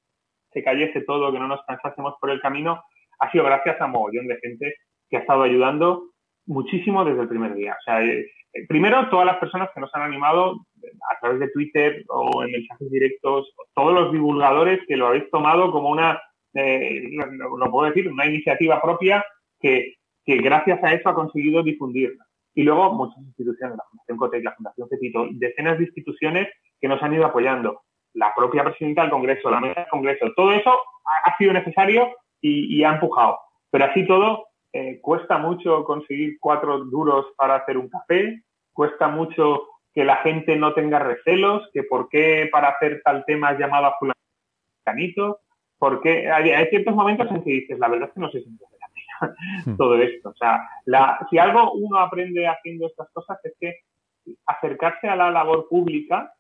[0.52, 2.84] se cayese todo, que no nos cansásemos por el camino,
[3.20, 4.76] ha sido gracias a mogollón de gente
[5.10, 6.12] que ha estado ayudando
[6.46, 7.76] muchísimo desde el primer día.
[7.80, 8.28] O sea, eh,
[8.68, 10.66] primero, todas las personas que nos han animado
[11.12, 15.72] a través de Twitter o en mensajes directos, todos los divulgadores que lo habéis tomado
[15.72, 16.22] como una,
[16.54, 19.26] eh, lo, puedo decir, una iniciativa propia
[19.60, 22.26] que, que gracias a eso ha conseguido difundirla.
[22.54, 26.48] Y luego muchas instituciones, la Fundación Cotec, la Fundación Cetito, decenas de instituciones
[26.82, 27.82] que nos han ido apoyando.
[28.14, 30.72] La propia presidenta del Congreso, la mesa del Congreso, todo eso
[31.24, 33.40] ha, sido necesario y, ha empujado.
[33.72, 38.44] Pero así todo, eh, cuesta mucho conseguir cuatro duros para hacer un café,
[38.74, 43.50] cuesta mucho que la gente no tenga recelos, que por qué para hacer tal tema
[43.50, 43.96] has llamado a
[44.84, 45.40] fulanito,
[45.80, 48.50] porque hay, hay, ciertos momentos en que dices, la verdad es que no sé si
[49.66, 49.76] Hmm.
[49.78, 50.30] todo esto.
[50.30, 50.68] O sea,
[51.30, 53.80] si algo uno aprende haciendo estas cosas es que
[54.46, 56.34] acercarse a la labor pública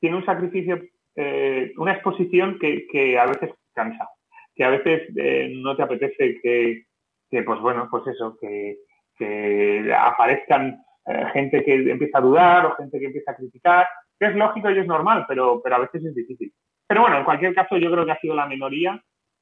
[0.00, 0.80] tiene un sacrificio,
[1.16, 4.08] eh, una exposición que, a veces cansa,
[4.58, 6.84] que a veces eh, no te apetece que,
[7.44, 8.76] pues bueno, pues eso, que,
[9.96, 13.86] aparezcan eh, gente que empieza a dudar o gente que empieza a criticar,
[14.18, 16.52] que es lógico y es normal, pero, pero a veces es difícil.
[16.88, 19.00] Pero bueno, en cualquier caso yo creo que ha sido la minoría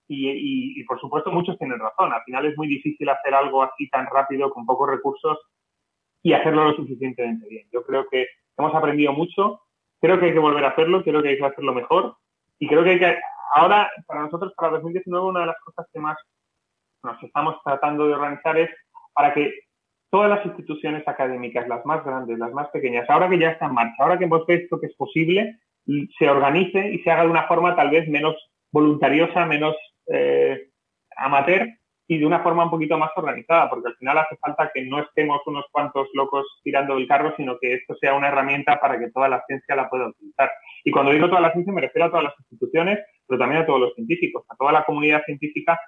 [0.09, 2.13] y, por supuesto muchos tienen razón.
[2.13, 5.39] Al final es muy difícil hacer algo así tan rápido con pocos recursos
[6.23, 7.67] y hacerlo lo suficientemente bien.
[7.73, 8.27] Yo creo que
[8.59, 9.63] hemos aprendido mucho,
[10.01, 12.17] creo que hay que volver a hacerlo, creo que hay que hacerlo mejor
[12.59, 13.17] y creo que hay que...
[13.55, 16.17] Ahora, para nosotros, para 2019, una de las cosas que más
[17.03, 18.71] nos estamos tratando de organizar es
[19.13, 19.53] para que
[20.11, 23.75] todas las instituciones académicas, las más grandes, las más pequeñas, ahora que ya está en
[23.75, 25.59] marcha, ahora que hemos visto que es posible,
[26.19, 28.35] se organice y se haga de una forma tal vez menos
[28.73, 29.77] voluntariosa, menos
[30.09, 30.71] eh,
[31.17, 31.69] amateur
[32.09, 35.01] y de una forma un poquito más organizada, porque al final hace falta que no
[35.01, 39.11] estemos unos cuantos locos tirando del carro, sino que esto sea una herramienta para que
[39.11, 40.51] toda la ciencia la pueda utilizar.
[40.85, 43.67] Y cuando digo toda la ciencia me refiero a todas las instituciones, pero también a
[43.67, 45.79] todos los científicos, a toda la comunidad científica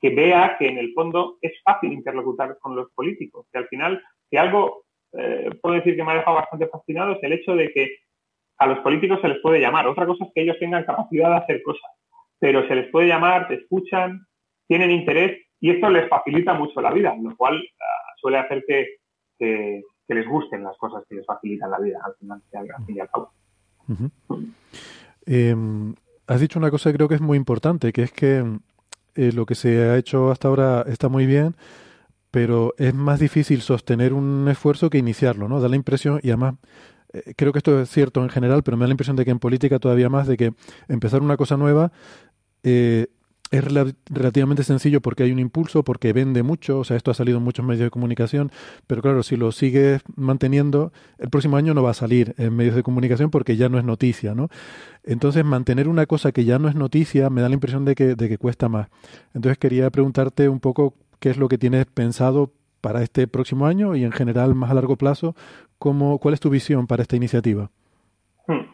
[0.00, 3.46] que vea que en el fondo es fácil interlocutar con los políticos.
[3.52, 7.22] Que al final, si algo eh, puedo decir que me ha dejado bastante fascinado es
[7.22, 7.96] el hecho de que
[8.58, 9.86] a los políticos se les puede llamar.
[9.86, 11.90] Otra cosa es que ellos tengan capacidad de hacer cosas
[12.42, 14.26] pero se les puede llamar, te escuchan,
[14.66, 18.98] tienen interés y esto les facilita mucho la vida, lo cual ah, suele hacer que,
[20.08, 23.32] les gusten las cosas que les facilitan la vida al final, al y al cabo.
[25.24, 25.94] Em,
[26.26, 28.44] has dicho una cosa que creo que es muy importante, que es que
[29.14, 31.54] eh, lo que se ha hecho hasta ahora está muy bien,
[32.30, 35.60] pero es más difícil sostener un esfuerzo que iniciarlo, ¿no?
[35.60, 36.56] Da la impresión, y además
[37.12, 39.30] eh, creo que esto es cierto en general, pero me da la impresión de que
[39.30, 40.52] en política todavía más, de que
[40.88, 41.92] empezar una cosa nueva
[42.64, 43.06] eh,
[43.52, 43.62] es
[44.10, 47.44] relativamente sencillo porque hay un impulso, porque vende mucho, o sea, esto ha salido en
[47.44, 48.50] muchos medios de comunicación,
[48.86, 52.74] pero claro, si lo sigues manteniendo, el próximo año no va a salir en medios
[52.74, 54.48] de comunicación porque ya no es noticia, ¿no?
[55.04, 58.14] Entonces, mantener una cosa que ya no es noticia me da la impresión de que,
[58.14, 58.88] de que cuesta más.
[59.34, 63.94] Entonces, quería preguntarte un poco qué es lo que tienes pensado para este próximo año
[63.94, 65.34] y en general más a largo plazo,
[65.78, 67.68] ¿cómo, ¿cuál es tu visión para esta iniciativa?
[68.46, 68.64] Hmm.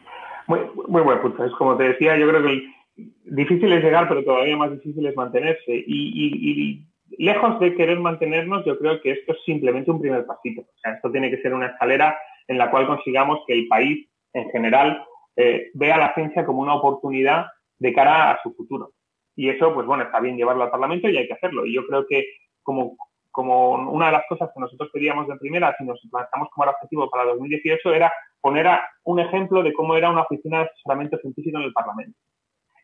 [0.47, 1.19] Muy, muy buen.
[1.45, 2.78] Es como te decía, yo creo que
[3.25, 5.83] difícil es llegar, pero todavía más difícil es mantenerse.
[5.87, 6.85] Y,
[7.17, 10.61] lejos de querer mantenernos, yo creo que esto es simplemente un primer pasito.
[10.61, 14.07] O sea, esto tiene que ser una escalera en la cual consigamos que el país
[14.33, 15.03] en general
[15.35, 17.47] eh, vea la ciencia como una oportunidad
[17.79, 18.91] de cara a su futuro.
[19.35, 21.65] Y eso, pues bueno, está bien llevarlo al Parlamento y hay que hacerlo.
[21.65, 22.25] Y yo creo que
[22.61, 22.95] como,
[23.31, 27.09] como una de las cosas que nosotros queríamos de primera, si nos planteamos como objetivo
[27.09, 28.11] para 2018, era
[28.41, 28.67] poner
[29.03, 32.17] un ejemplo de cómo era una oficina de asesoramiento científico en el Parlamento.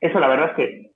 [0.05, 0.91] Eso, la verdad es que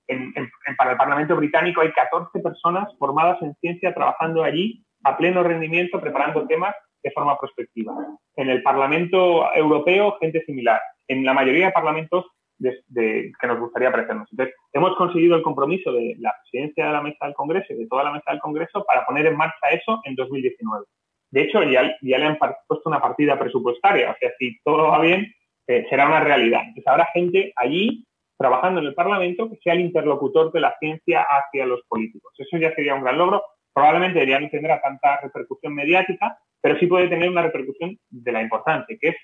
[0.78, 6.00] para el Parlamento británico hay 14 personas formadas en ciencia trabajando allí a pleno rendimiento,
[6.00, 7.92] preparando temas de forma prospectiva.
[8.36, 10.80] En el Parlamento Europeo, gente similar.
[11.08, 12.26] En la mayoría de parlamentos
[12.60, 14.28] que nos gustaría parecernos.
[14.30, 17.88] Entonces, hemos conseguido el compromiso de la presidencia de la mesa del Congreso y de
[17.88, 20.84] toda la mesa del Congreso para poner en marcha eso en 2019.
[21.32, 25.00] De hecho, ya, ya le han puesto una partida presupuestaria, o sea, si todo va
[25.00, 25.26] bien,
[25.66, 26.60] eh, será una realidad.
[26.60, 28.04] Entonces, habrá gente allí
[28.40, 32.32] trabajando en el Parlamento que sea el interlocutor de la ciencia hacia los políticos.
[32.38, 33.42] Eso ya sería un gran logro.
[33.74, 38.40] Probablemente debería no tendrá tanta repercusión mediática, pero sí puede tener una repercusión de la
[38.40, 39.16] importante, que es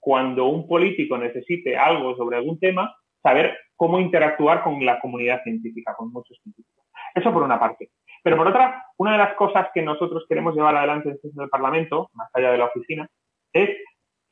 [0.00, 5.94] cuando un político necesite algo sobre algún tema, saber cómo interactuar con la comunidad científica,
[5.96, 6.84] con muchos científicos.
[7.14, 7.90] Eso por una parte.
[8.24, 12.10] Pero por otra, una de las cosas que nosotros queremos llevar adelante en el Parlamento,
[12.12, 13.08] más allá de la oficina,
[13.52, 13.70] es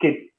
[0.00, 0.30] que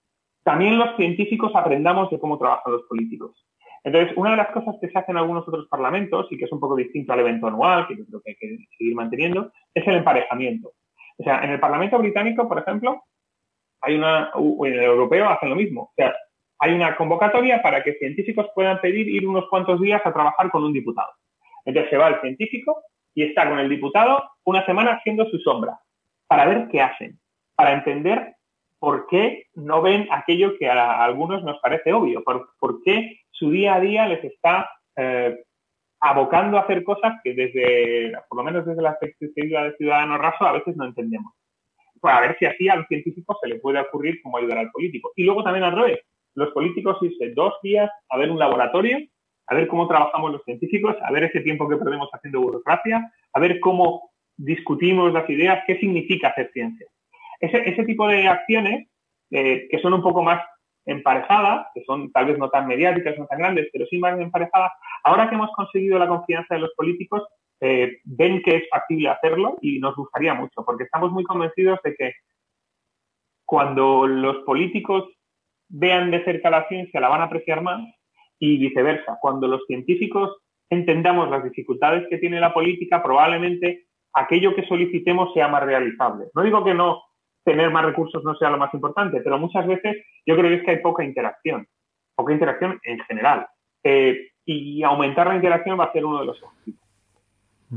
[0.44, 3.47] también los científicos aprendamos de cómo trabajan los políticos.
[3.88, 6.52] Entonces, una de las cosas que se hace en algunos otros parlamentos y que es
[6.52, 9.88] un poco distinto al evento anual, que yo creo que hay que seguir manteniendo, es
[9.88, 10.74] el emparejamiento.
[11.18, 13.02] O sea, en el Parlamento británico, por ejemplo,
[13.80, 15.84] hay una, en el europeo hacen lo mismo.
[15.84, 16.14] O sea,
[16.60, 20.66] hay una convocatoria para que científicos puedan pedir ir unos cuantos días a trabajar con
[20.66, 21.14] un diputado.
[21.64, 22.82] Entonces se va el científico
[23.16, 25.80] y está con el diputado una semana haciendo su sombra
[26.28, 27.22] para ver qué hacen,
[27.56, 28.36] para entender
[28.80, 33.76] por qué no ven aquello que a algunos nos parece obvio, por, qué su día
[33.76, 35.44] a día les está eh,
[36.00, 40.46] abocando a hacer cosas que desde, por lo menos desde la perspectiva de ciudadano raso,
[40.46, 41.34] a veces no entendemos.
[42.00, 45.12] Para ver si así al científico se le puede ocurrir cómo ayudar al político.
[45.16, 46.00] Y luego también al revés,
[46.36, 49.00] los políticos irse dos días a ver un laboratorio,
[49.48, 53.40] a ver cómo trabajamos los científicos, a ver ese tiempo que perdemos haciendo burocracia, a
[53.40, 56.86] ver cómo discutimos las ideas, qué significa hacer ciencia.
[57.40, 58.88] Ese, tipo de acciones,
[59.32, 60.42] eh, que son un poco más
[60.88, 64.72] emparejadas, que son tal vez no tan mediáticas, no tan grandes, pero sí más emparejadas,
[65.04, 67.24] ahora que hemos conseguido la confianza de los políticos,
[67.60, 71.96] eh, ven que es factible hacerlo y nos gustaría mucho, porque estamos muy convencidos de
[71.96, 72.14] que
[73.46, 75.10] cuando los políticos
[75.70, 77.82] vean de cerca la ciencia, la van a apreciar más
[78.40, 79.18] y viceversa.
[79.22, 80.38] Cuando los científicos
[80.70, 86.26] entendamos las dificultades que tiene la política, probablemente aquello que solicitemos sea más realizable.
[86.34, 87.02] No digo que no
[87.48, 90.64] tener más recursos no sea lo más importante, pero muchas veces yo creo que es
[90.64, 91.66] que hay poca interacción,
[92.14, 93.48] poca interacción en general.
[93.84, 96.82] Eh, y aumentar la interacción va a ser uno de los objetivos.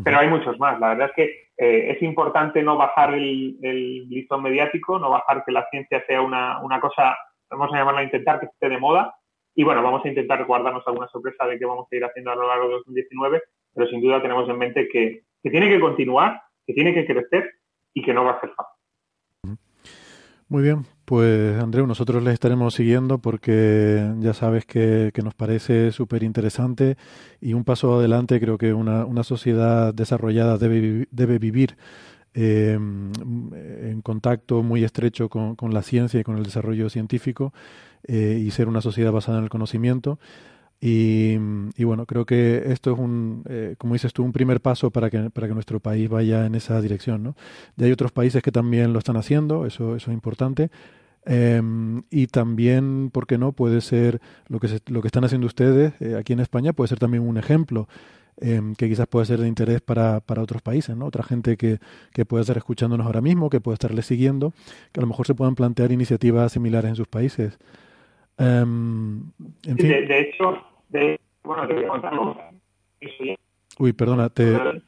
[0.05, 0.79] Pero hay muchos más.
[0.81, 1.25] La verdad es que
[1.57, 6.21] eh, es importante no bajar el, el, listón mediático, no bajar que la ciencia sea
[6.21, 7.17] una, una cosa
[7.51, 9.15] vamos a llamarla a intentar que esté de moda.
[9.55, 12.37] Y bueno, vamos a intentar guardarnos alguna sorpresa de qué vamos a ir haciendo a
[12.37, 13.43] lo largo de 2019,
[13.75, 17.51] pero sin duda tenemos en mente que, tiene que continuar, que tiene que crecer
[17.95, 18.80] y que no va a ser fácil.
[20.51, 26.25] Muy bien, pues Andreu, nosotros les estaremos siguiendo porque ya sabes que, nos parece súper
[26.25, 26.97] interesante
[27.41, 31.77] y un paso adelante creo que una, una sociedad desarrollada debe, debe vivir
[32.35, 37.55] eh, en contacto muy estrecho con, la ciencia y con el desarrollo científico
[38.03, 40.19] eh, y ser una sociedad basada en el conocimiento.
[40.83, 41.37] Y,
[41.85, 45.29] bueno, creo que esto es un, eh, como dices tú, un primer paso para que,
[45.29, 47.23] para que nuestro país vaya en esa dirección.
[47.23, 47.37] ¿no?
[47.77, 50.71] Ya hay otros países que también lo están haciendo, eso, eso es importante.
[51.27, 53.53] Em, y también, ¿por qué no?
[53.53, 57.29] Puede ser lo que, lo que están haciendo ustedes aquí en España, puede ser también
[57.29, 57.87] un ejemplo
[58.43, 61.05] Em, que quizás puede ser de interés para, para otros países, ¿no?
[61.05, 61.79] Otra gente que,
[62.15, 64.55] que puede estar escuchándonos ahora mismo, que puede estarle siguiendo,
[64.93, 67.59] que a lo mejor se puedan plantear iniciativas similares en sus países.
[68.39, 69.25] Em,
[69.67, 69.89] en fin.
[69.89, 70.57] de, hecho,
[70.91, 72.13] de, bueno, contar
[73.79, 74.83] Uy, perdona, te...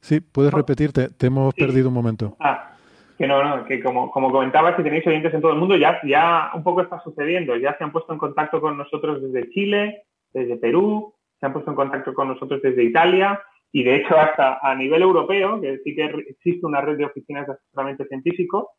[0.00, 2.36] Sí, puedes repetirte, te hemos perdido un momento.
[2.40, 2.72] Ah,
[3.18, 6.00] que no, no, que como, como comentabas, si tenéis oyentes en todo el mundo, ya,
[6.06, 7.54] ya un poco está sucediendo.
[7.56, 11.70] Ya se han puesto en contacto con nosotros desde Chile, desde Perú, se han puesto
[11.70, 13.40] en contacto con nosotros desde Italia
[13.72, 17.46] y de hecho hasta a nivel europeo, que sí que existe una red de oficinas
[17.46, 18.70] de asesoramiento científico,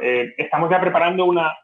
[0.00, 1.54] eh, estamos ya preparando una,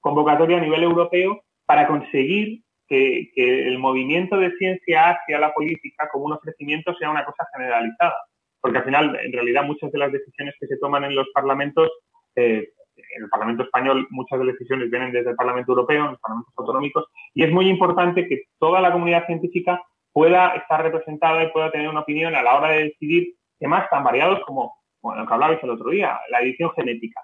[0.00, 6.26] convocatoria a nivel europeo para conseguir que, el movimiento de ciencia hacia la política como
[6.26, 8.14] un ofrecimiento sea una cosa generalizada.
[8.60, 11.90] Porque al final, en realidad, muchas de las decisiones que se toman en los parlamentos
[12.34, 16.10] eh, en el Parlamento español muchas de las decisiones vienen desde el Parlamento Europeo, en
[16.12, 19.82] los parlamentos autonómicos, y es muy importante que toda la comunidad científica
[20.12, 24.02] pueda estar representada y pueda tener una opinión a la hora de decidir temas tan
[24.02, 27.20] variados como bueno, lo que hablabais el otro día, la edición genética.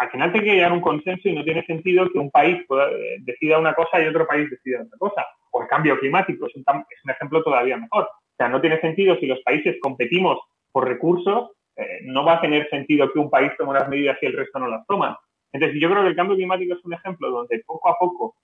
[0.00, 2.56] Al final tiene que llegar a un consenso y no tiene sentido que un país
[2.56, 5.26] eh, decida una cosa y otro país decida otra cosa.
[5.50, 8.04] O el cambio climático es un, es un ejemplo todavía mejor.
[8.04, 10.38] O sea, no tiene sentido si los países competimos
[10.72, 14.26] por recursos eh, no va a tener sentido que un país tome unas medidas y
[14.26, 15.20] el resto no las toma.
[15.52, 18.36] Entonces, yo creo que el cambio climático es un ejemplo donde poco a poco,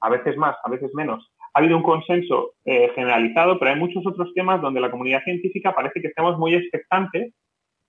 [0.00, 4.04] a veces más, a veces menos, ha habido un consenso eh, generalizado, pero hay muchos
[4.04, 7.32] otros temas donde la comunidad científica parece que estamos muy expectantes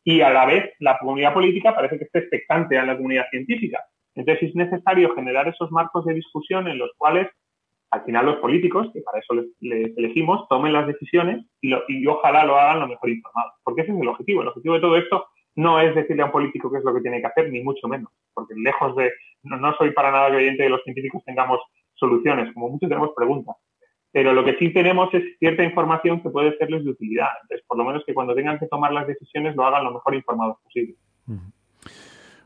[0.06, 3.84] y a la vez la comunidad política parece que está expectante a la comunidad científica.
[4.14, 7.28] Entonces es necesario generar esos marcos de discusión en los cuales
[7.92, 12.46] al final los políticos, que para eso les, elegimos, tomen las decisiones y, y, ojalá
[12.46, 13.52] lo hagan lo mejor informado.
[13.64, 14.42] Porque ese es el objetivo.
[14.42, 15.26] El objetivo de todo esto
[15.56, 17.88] no es decirle a un político qué es lo que tiene que hacer, ni mucho
[17.88, 18.12] menos.
[18.34, 19.12] Porque lejos de,
[19.44, 21.60] no, soy para nada creyente de los científicos tengamos
[21.94, 23.56] soluciones, como muchos tenemos preguntas.
[24.16, 27.28] Pero lo que sí tenemos es cierta información que puede serles de utilidad.
[27.42, 30.16] Entonces, por lo menos que cuando tengan que tomar las decisiones lo hagan lo mejor
[30.16, 30.96] informados posible.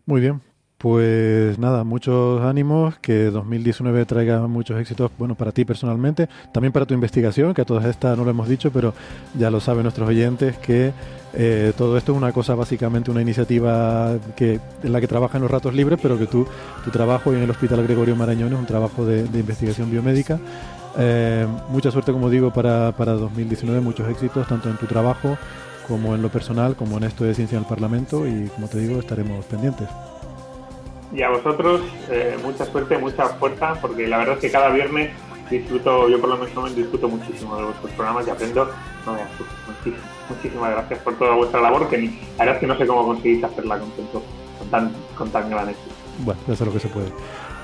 [0.07, 0.41] Muy bien,
[0.79, 6.87] pues nada, muchos ánimos, que 2019 traiga muchos éxitos, bueno, para ti personalmente, también para
[6.87, 8.95] tu investigación, que a todas estas no lo hemos dicho, pero
[9.37, 10.91] ya lo saben nuestros oyentes, que
[11.33, 15.43] eh, todo esto es una cosa, básicamente una iniciativa que, en la que trabaja en
[15.43, 16.47] los ratos libres, pero que tú,
[16.83, 20.39] tu trabajo en el Hospital Gregorio Marañón es un trabajo de, investigación biomédica
[20.97, 25.37] Eh, mucha suerte, como digo, para, para 2019, muchos éxitos, tanto en tu trabajo
[25.87, 28.77] como en lo personal, como en esto de Ciencia en el Parlamento y, como te
[28.77, 29.89] digo, estaremos pendientes.
[31.11, 35.09] Y a vosotros, eh, mucha suerte, mucha fuerza, porque la verdad es que cada viernes
[35.49, 38.69] disfruto, yo por lo menos disfruto muchísimo de vuestros programas y aprendo.
[40.29, 43.43] muchísimas gracias por toda vuestra labor, que la verdad es que no sé cómo conseguís
[43.43, 45.95] hacerla con, con tan, con tan gran éxito.
[46.19, 47.07] Bueno, eso es lo que se puede.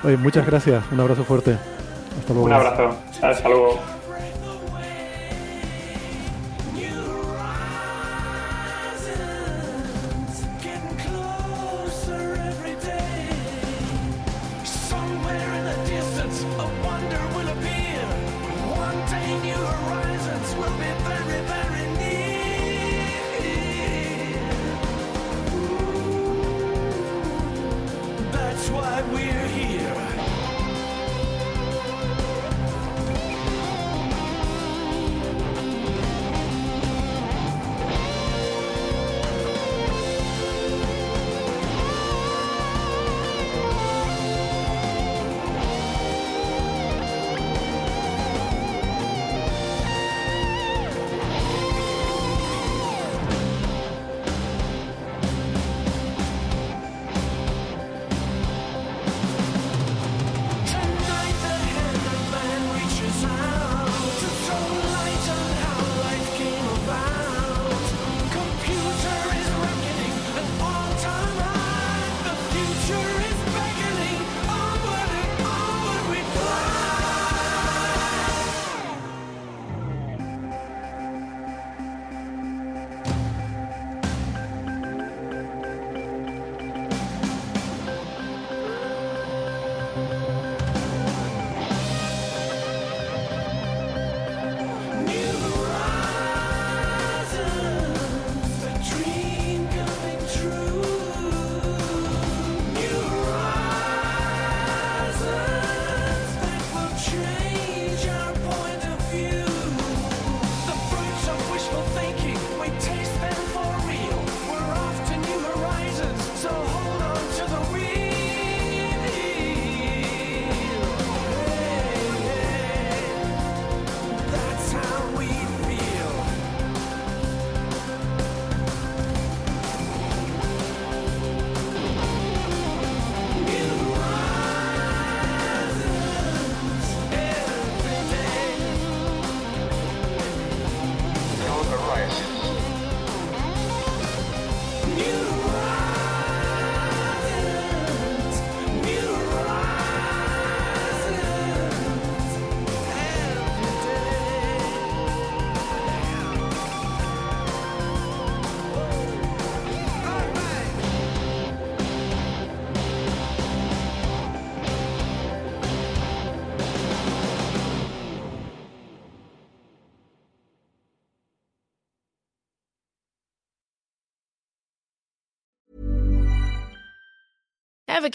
[0.02, 1.56] Oye, muchas gracias, un abrazo fuerte.
[2.28, 3.48] Un abrazo, hasta.